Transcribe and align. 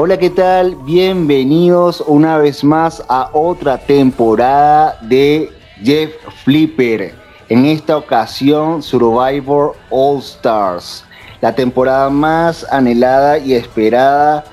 Hola, 0.00 0.16
¿qué 0.16 0.30
tal? 0.30 0.76
Bienvenidos 0.84 2.04
una 2.06 2.38
vez 2.38 2.62
más 2.62 3.02
a 3.08 3.30
otra 3.32 3.78
temporada 3.78 4.96
de 5.02 5.50
Jeff 5.82 6.12
Flipper. 6.44 7.12
En 7.48 7.64
esta 7.64 7.96
ocasión, 7.96 8.80
Survivor 8.80 9.74
All 9.90 10.20
Stars, 10.20 11.04
la 11.40 11.52
temporada 11.52 12.10
más 12.10 12.64
anhelada 12.70 13.38
y 13.38 13.54
esperada 13.54 14.44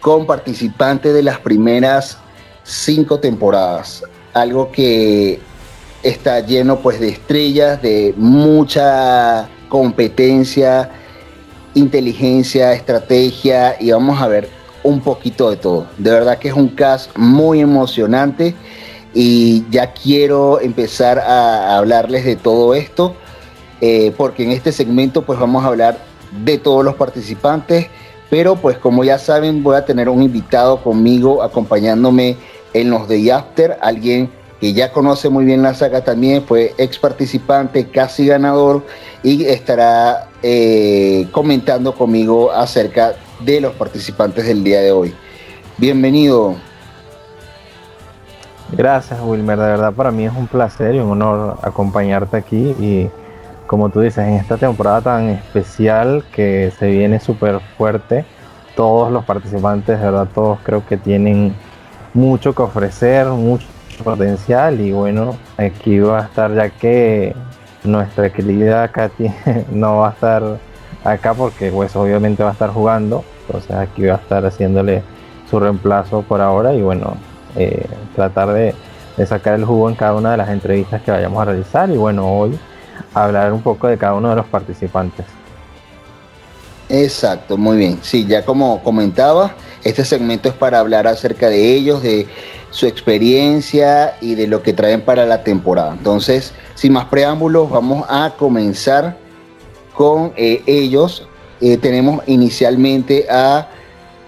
con 0.00 0.24
participantes 0.24 1.12
de 1.12 1.22
las 1.22 1.40
primeras 1.40 2.16
cinco 2.62 3.20
temporadas. 3.20 4.02
Algo 4.32 4.72
que 4.72 5.38
está 6.02 6.40
lleno 6.40 6.78
pues 6.78 7.00
de 7.00 7.10
estrellas, 7.10 7.82
de 7.82 8.14
mucha 8.16 9.46
competencia, 9.68 10.90
inteligencia, 11.74 12.72
estrategia 12.72 13.76
y 13.78 13.90
vamos 13.90 14.22
a 14.22 14.28
ver 14.28 14.55
un 14.86 15.00
poquito 15.00 15.50
de 15.50 15.56
todo. 15.56 15.86
De 15.98 16.10
verdad 16.10 16.38
que 16.38 16.48
es 16.48 16.54
un 16.54 16.68
cast 16.68 17.16
muy 17.16 17.60
emocionante 17.60 18.54
y 19.12 19.64
ya 19.70 19.92
quiero 19.92 20.60
empezar 20.60 21.18
a 21.18 21.76
hablarles 21.76 22.24
de 22.24 22.36
todo 22.36 22.74
esto 22.74 23.14
eh, 23.80 24.12
porque 24.16 24.42
en 24.44 24.52
este 24.52 24.72
segmento 24.72 25.22
pues 25.22 25.38
vamos 25.38 25.64
a 25.64 25.68
hablar 25.68 25.98
de 26.44 26.56
todos 26.56 26.82
los 26.84 26.94
participantes, 26.94 27.88
pero 28.30 28.56
pues 28.56 28.78
como 28.78 29.04
ya 29.04 29.18
saben 29.18 29.62
voy 29.62 29.76
a 29.76 29.84
tener 29.84 30.08
un 30.08 30.22
invitado 30.22 30.82
conmigo 30.82 31.42
acompañándome 31.42 32.36
en 32.72 32.90
los 32.90 33.06
de 33.06 33.30
After, 33.30 33.76
alguien 33.82 34.30
que 34.60 34.72
ya 34.72 34.92
conoce 34.92 35.28
muy 35.28 35.44
bien 35.44 35.62
la 35.62 35.74
saga 35.74 36.02
también, 36.02 36.42
fue 36.44 36.74
ex 36.78 36.98
participante, 36.98 37.88
casi 37.88 38.26
ganador 38.26 38.82
y 39.22 39.44
estará 39.44 40.30
eh, 40.42 41.28
comentando 41.30 41.94
conmigo 41.94 42.50
acerca 42.52 43.14
de 43.40 43.60
los 43.60 43.74
participantes 43.74 44.46
del 44.46 44.64
día 44.64 44.80
de 44.80 44.92
hoy. 44.92 45.14
Bienvenido. 45.76 46.56
Gracias 48.72 49.20
Wilmer, 49.22 49.58
de 49.58 49.66
verdad 49.66 49.92
para 49.92 50.10
mí 50.10 50.24
es 50.24 50.32
un 50.32 50.48
placer 50.48 50.94
y 50.94 50.98
un 50.98 51.10
honor 51.12 51.58
acompañarte 51.62 52.36
aquí 52.36 52.74
y 52.80 53.08
como 53.66 53.90
tú 53.90 54.00
dices, 54.00 54.26
en 54.26 54.34
esta 54.34 54.56
temporada 54.56 55.00
tan 55.00 55.28
especial 55.28 56.24
que 56.32 56.72
se 56.78 56.88
viene 56.90 57.20
súper 57.20 57.60
fuerte, 57.76 58.24
todos 58.74 59.12
los 59.12 59.24
participantes, 59.24 59.98
de 59.98 60.04
verdad 60.04 60.28
todos 60.32 60.58
creo 60.62 60.86
que 60.86 60.96
tienen 60.96 61.54
mucho 62.14 62.54
que 62.54 62.62
ofrecer, 62.62 63.26
mucho 63.26 63.66
potencial 64.02 64.80
y 64.80 64.92
bueno, 64.92 65.36
aquí 65.56 65.98
va 65.98 66.20
a 66.20 66.24
estar 66.24 66.54
ya 66.54 66.70
que 66.70 67.34
nuestra 67.84 68.30
querida 68.30 68.88
Katy 68.88 69.32
no 69.70 69.98
va 69.98 70.08
a 70.08 70.12
estar 70.12 70.58
acá 71.12 71.34
porque 71.34 71.70
pues 71.70 71.94
obviamente 71.96 72.42
va 72.42 72.50
a 72.50 72.52
estar 72.52 72.70
jugando, 72.70 73.24
entonces 73.46 73.70
aquí 73.72 74.04
va 74.04 74.14
a 74.14 74.18
estar 74.18 74.44
haciéndole 74.44 75.02
su 75.48 75.60
reemplazo 75.60 76.22
por 76.22 76.40
ahora 76.40 76.74
y 76.74 76.82
bueno, 76.82 77.16
eh, 77.56 77.86
tratar 78.14 78.52
de, 78.52 78.74
de, 79.16 79.26
sacar 79.26 79.54
el 79.54 79.64
jugo 79.64 79.88
en 79.88 79.94
cada 79.94 80.14
una 80.14 80.32
de 80.32 80.36
las 80.36 80.48
entrevistas 80.48 81.02
que 81.02 81.10
vayamos 81.10 81.40
a 81.40 81.44
realizar 81.44 81.90
y 81.90 81.96
bueno, 81.96 82.26
hoy 82.26 82.58
hablar 83.14 83.52
un 83.52 83.62
poco 83.62 83.86
de 83.86 83.96
cada 83.96 84.14
uno 84.14 84.30
de 84.30 84.36
los 84.36 84.46
participantes. 84.46 85.24
Exacto, 86.88 87.56
muy 87.56 87.76
bien. 87.76 87.98
Sí, 88.02 88.26
ya 88.26 88.44
como 88.44 88.82
comentaba, 88.82 89.54
este 89.82 90.04
segmento 90.04 90.48
es 90.48 90.54
para 90.54 90.78
hablar 90.78 91.06
acerca 91.06 91.48
de 91.48 91.74
ellos, 91.74 92.02
de 92.02 92.28
su 92.70 92.86
experiencia 92.86 94.14
y 94.20 94.34
de 94.34 94.46
lo 94.46 94.62
que 94.62 94.72
traen 94.72 95.00
para 95.00 95.26
la 95.26 95.42
temporada. 95.42 95.92
Entonces, 95.92 96.52
sin 96.74 96.92
más 96.92 97.06
preámbulos, 97.06 97.70
vamos 97.70 98.06
a 98.08 98.34
comenzar 98.38 99.16
con 99.96 100.32
eh, 100.36 100.62
ellos. 100.66 101.26
Eh, 101.60 101.76
tenemos 101.78 102.22
inicialmente 102.26 103.26
a 103.30 103.68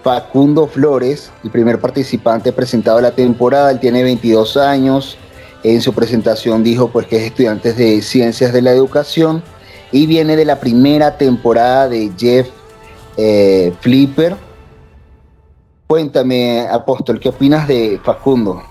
Facundo 0.03 0.67
Flores, 0.67 1.31
el 1.43 1.51
primer 1.51 1.79
participante 1.79 2.51
presentado 2.51 2.97
de 2.97 3.03
la 3.03 3.11
temporada. 3.11 3.71
Él 3.71 3.79
tiene 3.79 4.03
22 4.03 4.57
años. 4.57 5.17
En 5.63 5.81
su 5.81 5.93
presentación 5.93 6.63
dijo 6.63 6.89
pues 6.89 7.05
que 7.07 7.17
es 7.17 7.23
estudiante 7.23 7.73
de 7.73 8.01
Ciencias 8.01 8.53
de 8.53 8.61
la 8.61 8.71
Educación 8.71 9.43
y 9.91 10.05
viene 10.05 10.35
de 10.35 10.45
la 10.45 10.59
primera 10.59 11.17
temporada 11.17 11.89
de 11.89 12.11
Jeff 12.17 12.47
eh, 13.17 13.73
Flipper 13.81 14.37
Cuéntame, 15.89 16.67
Apóstol, 16.69 17.19
¿qué 17.19 17.29
opinas 17.29 17.67
de 17.67 17.99
Facundo? 18.03 18.61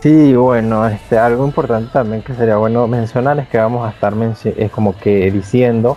Sí, 0.00 0.36
bueno, 0.36 0.86
este, 0.86 1.18
algo 1.18 1.44
importante 1.44 1.90
también 1.92 2.22
que 2.22 2.32
sería 2.32 2.56
bueno 2.56 2.86
mencionar 2.86 3.40
es 3.40 3.48
que 3.48 3.58
vamos 3.58 3.84
a 3.84 3.90
estar 3.90 4.14
es 4.44 4.70
como 4.70 4.96
que 4.96 5.28
diciendo 5.32 5.96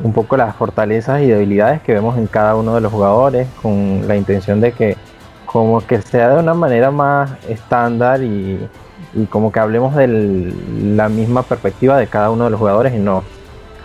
un 0.00 0.12
poco 0.12 0.36
las 0.36 0.54
fortalezas 0.54 1.22
y 1.22 1.26
debilidades 1.26 1.82
que 1.82 1.92
vemos 1.92 2.16
en 2.18 2.28
cada 2.28 2.54
uno 2.54 2.76
de 2.76 2.80
los 2.80 2.92
jugadores 2.92 3.48
con 3.60 4.06
la 4.06 4.14
intención 4.16 4.60
de 4.60 4.70
que 4.70 4.96
como 5.44 5.84
que 5.84 6.00
sea 6.02 6.28
de 6.30 6.40
una 6.40 6.54
manera 6.54 6.92
más 6.92 7.32
estándar 7.48 8.22
y, 8.22 8.60
como 9.28 9.50
que 9.50 9.58
hablemos 9.58 9.96
de 9.96 10.06
la 10.06 11.08
misma 11.08 11.42
perspectiva 11.42 11.98
de 11.98 12.06
cada 12.06 12.30
uno 12.30 12.44
de 12.44 12.50
los 12.50 12.60
jugadores 12.60 12.94
y 12.94 12.98
no. 12.98 13.24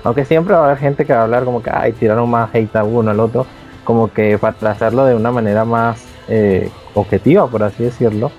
Aunque 0.03 0.23
siempre 0.23 0.53
va 0.53 0.62
a 0.62 0.66
haber 0.66 0.78
gente 0.78 1.03
que 1.03 1.13
va 1.13 1.22
a 1.22 1.23
hablar 1.23 1.46
como 1.46 1.63
que, 1.63 1.72
ay, 1.73 1.94
tiraron 1.94 2.29
más 2.29 2.53
hate 2.53 2.75
a 2.75 2.84
uno 2.84 3.09
al 3.09 3.19
otro 3.19 3.47
como 3.84 4.13
que 4.13 4.38
para 4.38 4.72
hacerlo 4.72 5.06
de 5.06 5.16
una 5.16 5.31
manera 5.31 5.66
más 5.66 6.06
eh, 6.28 6.69
objetiva, 6.94 7.47
por 7.47 7.63
así 7.63 7.84
decirlo. 7.84 8.31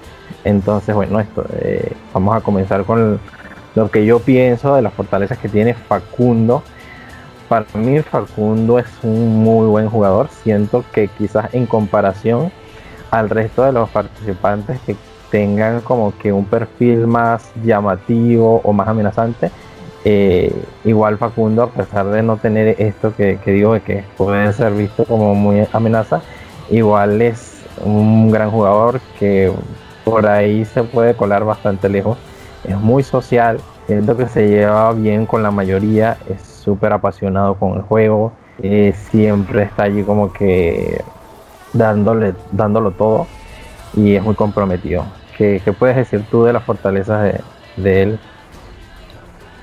Entonces, 0.45 0.95
bueno, 0.95 1.21
esto, 1.21 1.45
eh, 1.53 1.93
vamos 2.13 2.37
a 2.37 2.41
comenzar 2.41 2.85
con 2.85 3.21
lo 3.75 3.91
que 3.91 4.05
yo 4.05 4.21
pienso 4.21 4.75
de 4.75 4.83
las 4.83 4.93
fortalezas 4.93 5.39
que 5.39 5.49
tiene 5.49 5.75
Facundo. 5.75 6.63
Para 7.49 7.67
mí 7.75 8.01
Facundo 8.01 8.79
es 8.79 8.87
un 9.03 9.43
muy 9.43 9.67
buen 9.67 9.89
jugador. 9.89 10.29
Siento 10.43 10.85
que 10.93 11.09
quizás 11.09 11.53
en 11.55 11.67
comparación 11.67 12.51
al 13.11 13.31
resto 13.31 13.63
de 13.63 13.73
los 13.73 13.89
participantes 13.89 14.81
que 14.81 14.97
tengan 15.31 15.81
como 15.81 16.17
que 16.17 16.33
un 16.33 16.45
perfil 16.45 17.07
más 17.07 17.51
llamativo 17.63 18.61
o 18.65 18.73
más 18.73 18.89
amenazante, 18.89 19.51
eh, 20.05 20.55
igual 20.85 21.19
Facundo, 21.19 21.65
a 21.65 21.71
pesar 21.71 22.07
de 22.07 22.23
no 22.23 22.37
tener 22.37 22.81
esto 22.81 23.15
que, 23.15 23.39
digo 23.45 23.75
de 23.75 23.81
que 23.81 24.05
puede 24.17 24.53
ser 24.53 24.73
visto 24.73 25.05
como 25.05 25.35
muy 25.35 25.67
amenaza, 25.73 26.23
igual 26.71 27.21
es 27.21 27.63
un 27.85 28.31
gran 28.31 28.51
jugador 28.51 29.01
que 29.19 29.53
por 30.11 30.27
ahí 30.27 30.65
se 30.65 30.83
puede 30.85 31.15
colar 31.15 31.45
bastante 31.45 31.89
lejos. 31.89 32.19
Es 32.65 32.77
muy 32.77 33.03
social, 33.03 33.61
siento 33.87 34.17
que 34.17 34.27
se 34.27 34.49
lleva 34.49 34.93
bien 34.93 35.27
con 35.27 35.43
la 35.43 35.51
mayoría, 35.51 36.19
es 36.29 36.43
súper 36.43 36.93
apasionado 36.93 37.55
con 37.55 37.75
el 37.75 37.83
juego, 37.83 38.33
eh, 38.63 38.95
siempre 39.11 39.63
está 39.63 39.85
allí 39.85 40.03
como 40.03 40.33
que 40.33 41.03
dándole, 41.73 42.35
dándolo 42.53 42.91
todo 42.91 43.27
y 43.95 44.17
es 44.17 44.23
muy 44.23 44.35
comprometido. 44.35 45.05
¿Qué, 45.37 45.63
puedes 45.79 45.97
decir 45.97 46.25
tú 46.31 46.45
de 46.45 46.53
las 46.53 46.65
fortalezas 46.65 47.41
de 47.77 48.03
él? 48.03 48.19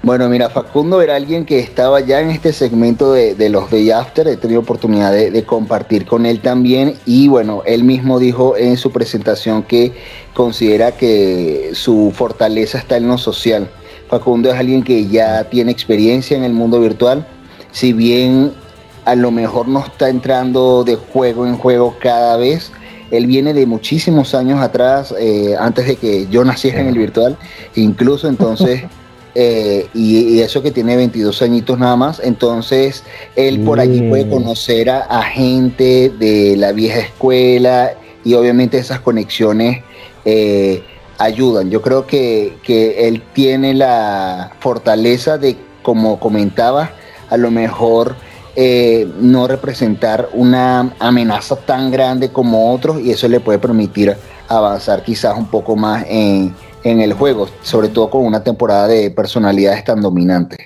Bueno, 0.05 0.29
mira, 0.29 0.51
Facundo 0.51 1.01
era 1.01 1.15
alguien 1.15 1.45
que 1.45 1.57
estaba 1.57 1.99
ya 1.99 2.21
en 2.21 2.29
este 2.29 2.53
segmento 2.53 3.11
de, 3.13 3.49
los 3.49 3.71
Day 3.71 3.89
After, 3.89 4.27
he 4.27 4.37
tenido 4.37 4.59
oportunidad 4.59 5.11
de, 5.11 5.43
compartir 5.45 6.05
con 6.05 6.27
él 6.27 6.41
también. 6.41 6.93
Y 7.07 7.27
bueno, 7.27 7.63
él 7.65 7.83
mismo 7.83 8.19
dijo 8.19 8.55
en 8.55 8.77
su 8.77 8.91
presentación 8.91 9.63
que 9.63 9.93
considera 10.35 10.91
que 10.91 11.71
su 11.73 12.13
fortaleza 12.15 12.77
está 12.77 12.97
en 12.97 13.07
lo 13.07 13.17
social. 13.17 13.67
Facundo 14.07 14.51
es 14.51 14.59
alguien 14.59 14.83
que 14.83 15.07
ya 15.07 15.45
tiene 15.45 15.71
experiencia 15.71 16.37
en 16.37 16.43
el 16.43 16.53
mundo 16.53 16.79
virtual, 16.79 17.25
si 17.71 17.91
bien 17.91 18.53
a 19.05 19.15
lo 19.15 19.31
mejor 19.31 19.67
no 19.67 19.79
está 19.79 20.09
entrando 20.09 20.83
de 20.83 20.97
juego 20.97 21.47
en 21.47 21.57
juego 21.57 21.95
cada 21.99 22.37
vez, 22.37 22.71
él 23.09 23.25
viene 23.25 23.55
de 23.55 23.65
muchísimos 23.65 24.35
años 24.35 24.61
atrás, 24.61 25.15
eh, 25.19 25.55
antes 25.59 25.87
de 25.87 25.95
que 25.95 26.27
yo 26.27 26.45
naciera 26.45 26.81
en 26.81 26.89
el 26.89 26.97
virtual, 26.99 27.37
incluso 27.73 28.27
entonces... 28.27 28.83
Eh, 29.37 29.89
y, 29.93 30.39
eso 30.39 30.63
que 30.63 30.71
tiene 30.71 30.95
22 30.95 31.41
añitos 31.41 31.77
nada 31.77 31.97
más, 31.97 32.21
entonces 32.23 33.03
él 33.35 33.59
por 33.59 33.81
allí 33.81 34.07
puede 34.07 34.23
mm. 34.25 34.29
conocer 34.29 34.89
a, 34.89 35.23
gente 35.23 36.09
de 36.17 36.55
la 36.55 36.71
vieja 36.71 36.99
escuela 36.99 37.95
y 38.23 38.33
obviamente 38.33 38.77
esas 38.77 39.01
conexiones 39.01 39.83
eh, 40.23 40.81
ayudan. 41.17 41.69
Yo 41.69 41.81
creo 41.81 42.07
que, 42.07 42.53
él 42.65 43.23
tiene 43.33 43.73
la 43.73 44.53
fortaleza 44.59 45.37
de, 45.37 45.57
como 45.81 46.17
comentaba, 46.17 46.91
a 47.29 47.35
lo 47.35 47.51
mejor 47.51 48.15
eh, 48.55 49.05
no 49.19 49.49
representar 49.49 50.29
una 50.31 50.93
amenaza 50.99 51.57
tan 51.57 51.91
grande 51.91 52.29
como 52.29 52.71
otros 52.71 53.01
y 53.01 53.11
eso 53.11 53.27
le 53.27 53.41
puede 53.41 53.59
permitir 53.59 54.15
avanzar 54.47 55.03
quizás 55.03 55.37
un 55.37 55.47
poco 55.47 55.75
más 55.75 56.05
en, 56.07 56.55
en 56.85 57.01
el 57.01 57.13
juego, 57.13 57.47
sobre 57.63 57.89
todo 57.89 58.11
con 58.11 58.23
una 58.25 58.43
temporada 58.43 58.87
de 58.87 59.09
personalidades 59.09 59.83
tan 59.83 60.01
dominantes. 60.01 60.59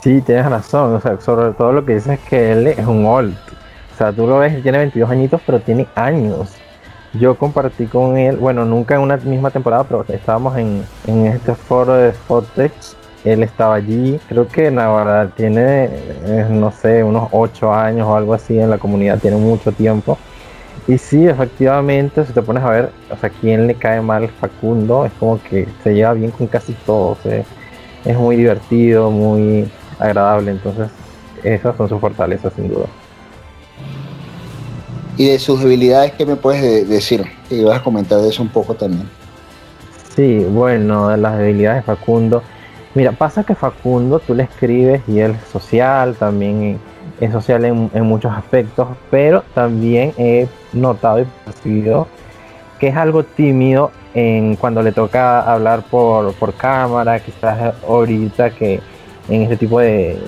Sí, 0.00 0.22
tienes 0.22 0.46
razón, 0.46 0.94
o 0.94 1.00
sea, 1.00 1.20
sobre 1.20 1.52
todo 1.52 1.72
lo 1.72 1.84
que 1.84 1.94
dices 1.94 2.18
es 2.18 2.28
que 2.28 2.52
él 2.52 2.68
es 2.68 2.86
un 2.86 3.04
old. 3.04 3.36
O 3.92 3.98
sea, 3.98 4.12
tú 4.12 4.26
lo 4.28 4.38
ves, 4.38 4.62
tiene 4.62 4.78
22 4.78 5.10
añitos, 5.10 5.42
pero 5.44 5.60
tiene 5.60 5.88
años. 5.96 6.52
Yo 7.14 7.36
compartí 7.36 7.86
con 7.86 8.16
él, 8.16 8.36
bueno, 8.36 8.64
nunca 8.64 8.94
en 8.94 9.00
una 9.00 9.16
misma 9.16 9.50
temporada, 9.50 9.82
pero 9.82 10.04
estábamos 10.08 10.56
en, 10.56 10.86
este 11.26 11.54
foro 11.56 11.94
de 11.94 12.12
Sportex 12.12 12.96
él 13.24 13.42
estaba 13.42 13.74
allí. 13.74 14.18
Creo 14.28 14.46
que 14.46 14.70
Navarra 14.70 15.30
tiene, 15.36 15.90
eh, 16.24 16.46
no 16.48 16.70
sé, 16.70 17.02
unos 17.02 17.28
8 17.32 17.74
años 17.74 18.06
o 18.06 18.14
algo 18.16 18.34
así 18.34 18.58
en 18.58 18.70
la 18.70 18.78
comunidad, 18.78 19.18
tiene 19.18 19.36
mucho 19.36 19.72
tiempo. 19.72 20.16
Y 20.90 20.98
sí, 20.98 21.24
efectivamente, 21.24 22.26
si 22.26 22.32
te 22.32 22.42
pones 22.42 22.64
a 22.64 22.70
ver, 22.70 22.90
o 23.12 23.16
sea, 23.16 23.30
quién 23.30 23.68
le 23.68 23.76
cae 23.76 24.00
mal 24.00 24.28
Facundo, 24.28 25.06
es 25.06 25.12
como 25.20 25.40
que 25.40 25.68
se 25.84 25.94
lleva 25.94 26.14
bien 26.14 26.32
con 26.32 26.48
casi 26.48 26.72
todos. 26.72 27.18
es 27.24 28.16
muy 28.18 28.34
divertido, 28.34 29.08
muy 29.08 29.70
agradable, 30.00 30.50
entonces 30.50 30.88
esas 31.44 31.76
son 31.76 31.88
sus 31.88 32.00
fortalezas 32.00 32.52
sin 32.54 32.68
duda. 32.68 32.86
Y 35.16 35.28
de 35.28 35.38
sus 35.38 35.60
debilidades, 35.60 36.10
¿qué 36.14 36.26
me 36.26 36.34
puedes 36.34 36.88
decir? 36.88 37.24
Que 37.48 37.58
ibas 37.58 37.78
a 37.78 37.84
comentar 37.84 38.18
de 38.18 38.28
eso 38.28 38.42
un 38.42 38.48
poco 38.48 38.74
también. 38.74 39.08
Sí, 40.16 40.44
bueno, 40.50 41.10
de 41.10 41.18
las 41.18 41.38
debilidades 41.38 41.86
de 41.86 41.94
Facundo. 41.94 42.42
Mira, 42.96 43.12
pasa 43.12 43.44
que 43.44 43.54
Facundo 43.54 44.18
tú 44.18 44.34
le 44.34 44.42
escribes 44.42 45.02
y 45.06 45.20
él 45.20 45.36
es 45.40 45.52
social, 45.52 46.16
también 46.16 46.80
es 47.20 47.30
social 47.30 47.64
en, 47.64 48.04
muchos 48.04 48.32
aspectos, 48.32 48.88
pero 49.08 49.44
también 49.54 50.14
he 50.16 50.48
notado 50.72 51.20
y 51.20 51.26
percibido 51.44 52.06
que 52.80 52.88
es 52.88 52.96
algo 52.96 53.22
tímido 53.22 53.92
en 54.14 54.56
cuando 54.56 54.82
le 54.82 54.90
toca 54.90 55.42
hablar 55.42 55.82
por, 55.82 56.32
por 56.34 56.54
cámara, 56.54 57.20
quizás 57.20 57.74
ahorita 57.86 58.50
que 58.50 58.80
en 59.28 59.42
este 59.42 59.58
tipo 59.58 59.78
de, 59.78 60.18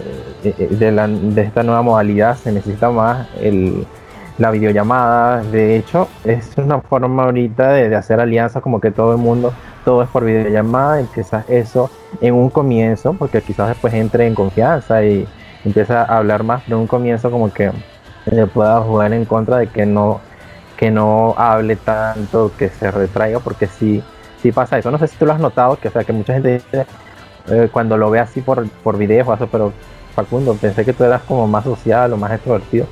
de, 0.43 1.43
esta 1.43 1.63
nueva 1.63 1.83
modalidad 1.83 2.37
se 2.37 2.53
necesita 2.53 2.91
más 2.91 3.27
el, 3.41 3.87
la 4.39 4.51
videollamada. 4.51 5.43
De 5.43 5.77
hecho, 5.77 6.09
es 6.25 6.53
una 6.59 6.81
forma 6.83 7.25
ahorita 7.25 7.73
de, 7.73 7.97
hacer 7.97 8.21
alianzas 8.21 8.63
como 8.63 8.81
que 8.81 8.91
todo 8.91 9.13
el 9.13 9.19
mundo, 9.19 9.53
todo 9.85 10.03
es 10.03 10.09
por 10.11 10.25
videollamada 10.25 11.01
y 11.01 11.07
quizás 11.07 11.49
eso 11.49 11.91
en 12.21 12.35
un 12.35 12.51
comienzo, 12.51 13.15
porque 13.15 13.41
quizás 13.41 13.69
después 13.69 13.95
entre 13.95 14.27
en 14.27 14.35
confianza 14.35 15.03
y 15.05 15.27
empieza 15.65 16.03
a 16.03 16.19
hablar 16.19 16.45
más, 16.45 16.63
pero 16.65 16.77
en 16.77 16.83
un 16.83 16.87
comienzo 16.87 17.31
como 17.31 17.53
que 17.53 17.73
le 18.27 18.47
pueda 18.47 18.81
jugar 18.83 19.13
en 19.15 19.25
contra 19.25 19.57
de 19.57 19.69
que 19.69 19.87
no 19.87 20.21
que 20.83 20.91
no 20.91 21.37
hable 21.39 21.77
tanto, 21.77 22.51
que 22.59 22.69
se 22.69 22.91
retraiga, 22.91 23.39
porque 23.39 23.69
sí, 23.69 24.03
sí 24.43 24.51
pasa 24.51 24.79
eso. 24.79 24.91
No 24.91 24.99
sé 24.99 25.07
si 25.07 25.17
tú 25.17 25.27
lo 25.27 25.33
has 25.33 25.39
notado, 25.39 25.77
que, 25.77 25.87
o 25.87 25.93
sea, 25.93 26.03
que 26.03 26.13
mucha 26.13 26.33
gente 26.33 26.55
dice, 26.55 26.87
eh, 27.47 27.69
cuando 27.71 27.97
lo 27.97 28.11
ve 28.11 28.19
así 28.19 28.41
por, 28.41 28.69
por 28.69 28.99
videos 28.99 29.29
o 29.29 29.35
eso, 29.35 29.47
pero 29.47 29.73
Facundo, 30.17 30.57
pensé 30.61 30.85
que 30.85 30.93
tú 30.93 31.05
eras 31.05 31.23
como 31.23 31.47
más 31.47 31.63
social 31.63 32.13
o 32.13 32.17
más 32.17 32.33
extrovertido 32.33 32.87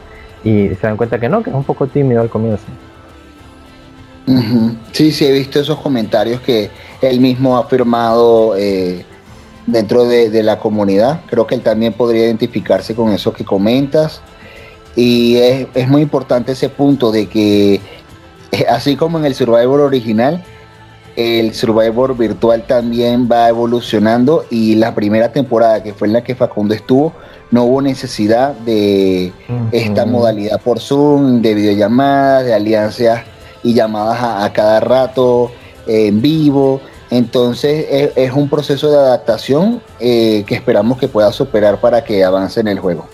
y 0.44 0.68
se 0.68 0.86
dan 0.86 0.96
cuenta 0.96 1.18
que 1.18 1.28
no, 1.28 1.42
que 1.42 1.50
es 1.50 1.56
un 1.56 1.64
poco 1.64 1.88
tímido 1.88 2.20
al 2.20 2.30
comienzo. 2.30 2.62
Sí, 4.92 5.10
sí, 5.10 5.26
he 5.26 5.32
visto 5.32 5.58
esos 5.58 5.80
comentarios 5.80 6.40
que 6.42 6.70
él 7.02 7.18
mismo 7.18 7.58
ha 7.58 7.64
firmado 7.64 8.54
eh, 8.56 9.04
dentro 9.66 10.04
de, 10.04 10.44
la 10.44 10.60
comunidad. 10.60 11.22
Creo 11.26 11.44
que 11.44 11.56
él 11.56 11.62
también 11.62 11.92
podría 11.92 12.26
identificarse 12.26 12.94
con 12.94 13.10
eso 13.10 13.32
que 13.32 13.44
comentas. 13.44 14.22
Y 14.96 15.36
es, 15.36 15.68
es 15.74 15.88
muy 15.88 16.02
importante 16.02 16.52
ese 16.52 16.68
punto 16.68 17.12
de 17.12 17.28
que, 17.28 17.80
eh, 18.52 18.66
así 18.68 18.96
como 18.96 19.18
en 19.18 19.24
el 19.24 19.34
Survivor 19.34 19.80
original, 19.80 20.44
el 21.16 21.54
Survivor 21.54 22.16
virtual 22.16 22.66
también 22.66 23.28
va 23.30 23.48
evolucionando 23.48 24.44
y 24.50 24.76
la 24.76 24.94
primera 24.94 25.32
temporada 25.32 25.82
que 25.82 25.92
fue 25.92 26.08
en 26.08 26.14
la 26.14 26.24
que 26.24 26.34
Facundo 26.34 26.74
estuvo, 26.74 27.12
no 27.50 27.64
hubo 27.64 27.82
necesidad 27.82 28.54
de 28.54 29.32
esta 29.72 30.06
modalidad 30.06 30.60
por 30.60 30.78
Zoom, 30.78 31.42
de 31.42 31.54
videollamadas, 31.54 32.44
de 32.44 32.54
alianzas 32.54 33.22
y 33.62 33.74
llamadas 33.74 34.44
a, 34.44 34.52
cada 34.52 34.80
rato 34.80 35.50
en 35.86 36.22
vivo. 36.22 36.80
Entonces 37.10 38.12
es, 38.14 38.32
un 38.32 38.48
proceso 38.48 38.90
de 38.90 38.98
adaptación 38.98 39.82
eh, 39.98 40.44
que 40.46 40.54
esperamos 40.54 40.96
que 40.96 41.08
pueda 41.08 41.32
superar 41.32 41.80
para 41.80 42.04
que 42.04 42.22
avance 42.22 42.60
en 42.60 42.68
el 42.68 42.78
juego. 42.78 43.08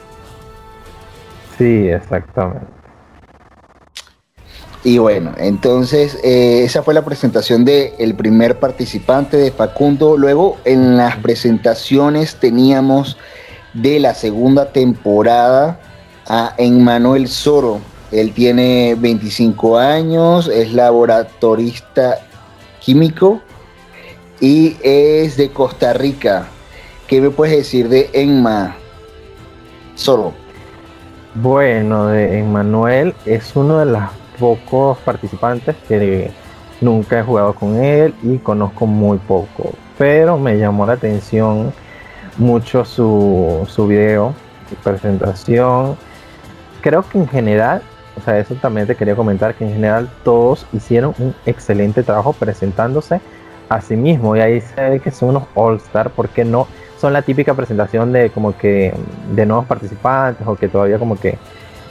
Sí, 1.58 1.88
exactamente. 1.88 2.76
Y 4.86 4.98
bueno, 4.98 5.32
entonces 5.36 6.16
eh, 6.22 6.62
esa 6.62 6.82
fue 6.82 6.94
la 6.94 7.04
presentación 7.04 7.64
del 7.64 8.14
primer 8.14 8.60
participante 8.60 9.36
de 9.36 9.50
Facundo. 9.50 10.16
Luego 10.16 10.58
en 10.64 10.96
las 10.96 11.16
presentaciones 11.16 12.36
teníamos 12.36 13.16
de 13.74 13.98
la 13.98 14.14
segunda 14.14 14.72
temporada 14.72 15.80
a 16.28 16.54
Emmanuel 16.56 17.26
Soro. 17.26 17.80
Él 18.12 18.32
tiene 18.32 18.94
25 18.96 19.76
años, 19.76 20.46
es 20.46 20.72
laboratorista 20.72 22.18
químico 22.80 23.40
y 24.40 24.76
es 24.84 25.36
de 25.36 25.50
Costa 25.50 25.94
Rica. 25.94 26.46
¿Qué 27.08 27.20
me 27.20 27.30
puedes 27.30 27.56
decir 27.56 27.88
de 27.88 28.08
Emma 28.12 28.76
Soro? 29.96 30.45
Bueno, 31.42 32.06
de 32.06 32.38
Emmanuel 32.38 33.14
es 33.26 33.54
uno 33.54 33.80
de 33.80 33.84
los 33.84 34.02
pocos 34.38 34.96
participantes 34.98 35.76
que 35.86 36.30
nunca 36.80 37.18
he 37.18 37.22
jugado 37.22 37.54
con 37.54 37.76
él 37.76 38.14
y 38.22 38.38
conozco 38.38 38.86
muy 38.86 39.18
poco, 39.18 39.74
pero 39.98 40.38
me 40.38 40.56
llamó 40.56 40.86
la 40.86 40.94
atención 40.94 41.74
mucho 42.38 42.86
su, 42.86 43.66
su 43.68 43.86
video, 43.86 44.32
su 44.70 44.76
presentación. 44.76 45.98
Creo 46.80 47.06
que 47.06 47.18
en 47.18 47.28
general, 47.28 47.82
o 48.16 48.22
sea, 48.22 48.38
eso 48.38 48.54
también 48.54 48.86
te 48.86 48.94
quería 48.94 49.14
comentar, 49.14 49.54
que 49.54 49.64
en 49.64 49.74
general 49.74 50.08
todos 50.24 50.66
hicieron 50.72 51.14
un 51.18 51.34
excelente 51.44 52.02
trabajo 52.02 52.32
presentándose 52.32 53.20
a 53.68 53.82
sí 53.82 53.94
mismo 53.94 54.36
y 54.36 54.40
ahí 54.40 54.62
se 54.62 54.88
ve 54.88 55.00
que 55.00 55.10
son 55.10 55.30
unos 55.30 55.42
all-star, 55.54 56.08
porque 56.08 56.46
no 56.46 56.66
son 56.98 57.12
la 57.12 57.22
típica 57.22 57.54
presentación 57.54 58.12
de 58.12 58.30
como 58.30 58.56
que 58.56 58.94
de 59.34 59.46
nuevos 59.46 59.66
participantes 59.66 60.46
o 60.46 60.56
que 60.56 60.68
todavía 60.68 60.98
como 60.98 61.16
que 61.18 61.38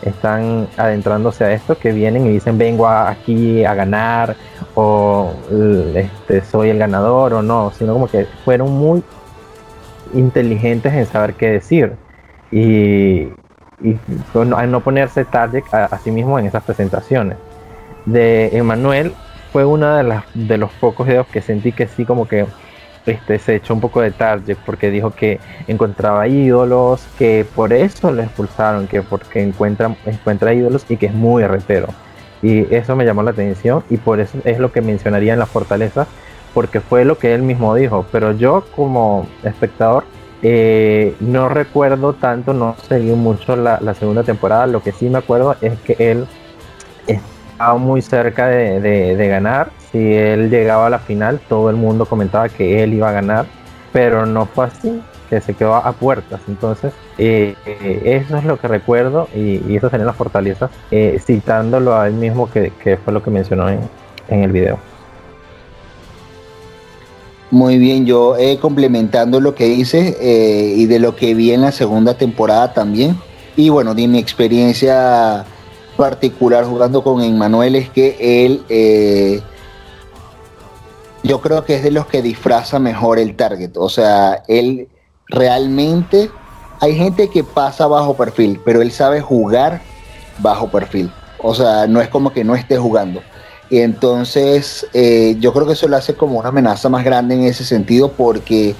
están 0.02 0.68
adentrándose 0.78 1.46
a 1.46 1.52
esto, 1.54 1.78
que 1.78 1.92
vienen 1.92 2.26
y 2.26 2.30
dicen 2.30 2.58
vengo 2.58 2.88
aquí 2.88 3.64
a 3.66 3.74
ganar 3.74 4.36
o 4.76 5.34
este, 5.96 6.42
soy 6.42 6.70
el 6.70 6.78
ganador 6.78 7.34
o 7.34 7.42
no, 7.42 7.72
sino 7.72 7.94
como 7.94 8.08
que 8.08 8.26
fueron 8.44 8.72
muy 8.72 9.04
inteligentes 10.14 10.94
en 10.94 11.06
saber 11.06 11.34
qué 11.34 11.50
decir 11.50 11.94
y, 12.52 13.30
y 13.82 14.00
no 14.34 14.80
ponerse 14.82 15.26
target 15.26 15.64
a, 15.72 15.98
sí 16.00 16.12
mismo 16.12 16.38
en 16.40 16.46
esas 16.46 16.64
presentaciones. 16.64 17.38
De 18.06 18.56
Emanuel 18.56 19.14
fue 19.52 19.66
uno 19.66 19.96
de, 19.96 20.04
las, 20.04 20.24
de 20.34 20.58
los 20.58 20.72
pocos 20.74 21.08
videos 21.08 21.28
que 21.28 21.42
sentí 21.42 21.72
que 21.72 21.88
sí 21.88 22.06
como 22.06 22.28
que 22.28 22.46
se 23.06 23.56
echó 23.56 23.74
un 23.74 23.82
poco 23.82 24.02
de 24.02 24.12
target 24.12 24.58
porque 24.66 24.90
dijo 24.90 25.12
que 25.12 25.40
encontraba 25.68 26.28
ídolos, 26.28 27.06
que 27.18 27.46
por 27.56 27.74
eso 27.74 28.12
lo 28.12 28.24
expulsaron, 28.24 28.88
que 28.88 29.02
porque 29.02 29.42
encuentra, 29.42 29.96
encuentra 30.06 30.54
ídolos 30.54 30.86
y 30.90 30.98
que 30.98 31.08
es 31.08 31.14
muy 31.14 31.44
arretero. 31.44 31.88
Y 32.42 32.74
eso 32.74 32.96
me 32.96 33.06
llamó 33.06 33.24
la 33.24 33.32
atención 33.32 33.84
y 33.90 33.98
por 33.98 34.20
eso 34.20 34.38
es 34.44 34.60
lo 34.60 34.72
que 34.72 34.82
mencionaría 34.82 35.34
en 35.34 35.40
la 35.40 35.46
fortaleza, 35.46 36.08
porque 36.54 36.80
fue 36.80 37.06
lo 37.06 37.18
que 37.18 37.34
él 37.34 37.44
mismo 37.44 37.76
dijo. 37.76 38.06
Pero 38.12 38.32
yo 38.32 38.66
como 38.76 39.28
espectador 39.44 40.06
eh, 40.42 41.16
no 41.20 41.50
recuerdo 41.50 42.14
tanto, 42.14 42.54
no 42.54 42.76
seguí 42.88 43.12
mucho 43.12 43.56
la, 43.56 43.94
segunda 43.94 44.24
temporada. 44.24 44.68
Lo 44.68 44.82
que 44.82 44.92
sí 44.92 45.10
me 45.10 45.20
acuerdo 45.20 45.56
es 45.62 45.80
que 45.80 45.96
él 46.12 46.28
estaba 47.08 47.78
muy 47.78 48.02
cerca 48.02 48.48
de 48.48 49.28
ganar 49.30 49.70
si 49.96 50.14
él 50.14 50.50
llegaba 50.50 50.88
a 50.88 50.90
la 50.90 51.00
final, 51.00 51.40
todo 51.48 51.70
el 51.70 51.78
mundo 51.78 52.06
comentaba 52.06 52.50
que 52.50 52.84
él 52.84 52.94
iba 52.94 53.08
a 53.08 53.14
ganar, 53.14 53.46
pero 53.94 54.26
no 54.26 54.46
fue 54.46 54.66
así, 54.66 55.02
que 55.30 55.40
se 55.40 55.54
quedó 55.54 55.76
a 55.76 55.94
puertas. 55.94 56.42
Entonces, 56.50 56.92
eh, 57.18 57.56
eso 58.04 58.36
es 58.36 58.44
lo 58.44 58.60
que 58.60 58.68
recuerdo 58.68 59.30
y, 59.34 59.62
y 59.66 59.78
esas 59.78 59.92
serían 59.92 60.08
las 60.08 60.18
fortalezas, 60.18 60.70
eh, 60.92 61.18
citándolo 61.26 61.96
a 61.96 62.08
él 62.08 62.16
mismo, 62.16 62.52
que, 62.52 62.74
fue 63.06 63.14
lo 63.14 63.24
que 63.24 63.32
mencionó 63.32 63.70
en, 63.70 63.80
el 64.28 64.52
video. 64.52 64.80
Muy 67.50 67.78
bien, 67.78 68.06
yo 68.06 68.36
eh, 68.36 68.58
complementando 68.60 69.40
lo 69.40 69.56
que 69.56 69.64
dice 69.64 70.18
y 70.76 70.88
de 70.88 71.00
lo 71.00 71.16
que 71.16 71.34
vi 71.36 71.54
en 71.54 71.62
la 71.62 71.72
segunda 71.72 72.16
temporada 72.16 72.74
también. 72.74 73.16
Y 73.56 73.70
bueno, 73.70 73.96
de 73.96 74.10
mi 74.10 74.18
experiencia 74.18 75.46
particular 75.96 76.66
jugando 76.66 77.02
con 77.02 77.22
Emmanuel 77.22 77.76
es 77.76 77.90
que 77.90 78.18
él 78.46 78.66
yo 81.26 81.42
creo 81.42 81.66
que 81.66 81.76
es 81.76 81.84
de 81.84 81.92
los 81.92 82.06
que 82.06 82.22
disfraza 82.22 82.78
mejor 82.80 83.18
el 83.20 83.36
target. 83.36 83.72
O 83.76 83.90
sea, 83.90 84.44
él 84.48 84.88
realmente 85.28 86.30
hay 86.80 86.96
gente 86.96 87.30
que 87.30 87.44
pasa 87.44 87.88
bajo 87.88 88.16
perfil, 88.16 88.62
pero 88.64 88.82
él 88.82 88.92
sabe 88.92 89.22
jugar 89.22 89.82
bajo 90.40 90.70
perfil. 90.70 91.12
O 91.42 91.56
sea, 91.56 91.88
no 91.88 92.00
es 92.00 92.10
como 92.10 92.32
que 92.32 92.44
no 92.44 92.56
esté 92.56 92.78
jugando. 92.78 93.22
Y 93.70 93.80
entonces 93.80 94.86
eh, 94.94 95.36
yo 95.40 95.52
creo 95.52 95.66
que 95.66 95.74
eso 95.74 95.88
lo 95.88 95.98
hace 95.98 96.14
como 96.14 96.40
una 96.40 96.50
amenaza 96.50 96.90
más 96.90 97.04
grande 97.04 97.34
en 97.34 97.44
ese 97.46 97.66
sentido 97.66 98.12
porque 98.12 98.76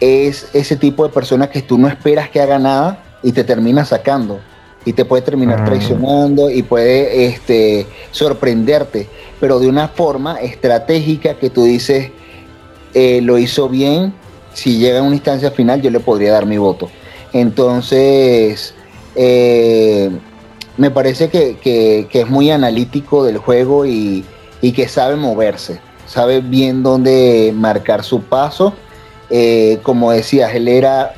es 0.00 0.48
ese 0.52 0.76
tipo 0.76 1.06
de 1.06 1.12
persona 1.12 1.48
que 1.48 1.62
tú 1.62 1.78
no 1.78 1.86
esperas 1.86 2.28
que 2.28 2.40
haga 2.40 2.58
nada 2.58 2.98
y 3.22 3.30
te 3.30 3.44
termina 3.44 3.84
sacando 3.84 4.40
y 4.84 4.92
te 4.92 5.04
puede 5.04 5.22
terminar 5.22 5.60
ah. 5.62 5.64
traicionando 5.64 6.50
y 6.50 6.62
puede 6.62 7.26
este, 7.26 7.86
sorprenderte, 8.10 9.08
pero 9.44 9.58
de 9.58 9.68
una 9.68 9.88
forma 9.88 10.36
estratégica 10.36 11.34
que 11.34 11.50
tú 11.50 11.64
dices, 11.64 12.10
eh, 12.94 13.20
lo 13.20 13.36
hizo 13.36 13.68
bien, 13.68 14.14
si 14.54 14.78
llega 14.78 15.00
a 15.00 15.02
una 15.02 15.16
instancia 15.16 15.50
final 15.50 15.82
yo 15.82 15.90
le 15.90 16.00
podría 16.00 16.32
dar 16.32 16.46
mi 16.46 16.56
voto. 16.56 16.88
Entonces, 17.34 18.74
eh, 19.14 20.08
me 20.78 20.90
parece 20.90 21.28
que, 21.28 22.08
es 22.10 22.30
muy 22.30 22.50
analítico 22.50 23.22
del 23.22 23.36
juego 23.36 23.84
y, 23.84 24.24
que 24.74 24.88
sabe 24.88 25.16
moverse, 25.16 25.78
sabe 26.06 26.40
bien 26.40 26.82
dónde 26.82 27.52
marcar 27.54 28.02
su 28.02 28.22
paso. 28.22 28.72
Eh, 29.28 29.78
como 29.82 30.10
decías, 30.10 30.54
él 30.54 30.68
era 30.68 31.12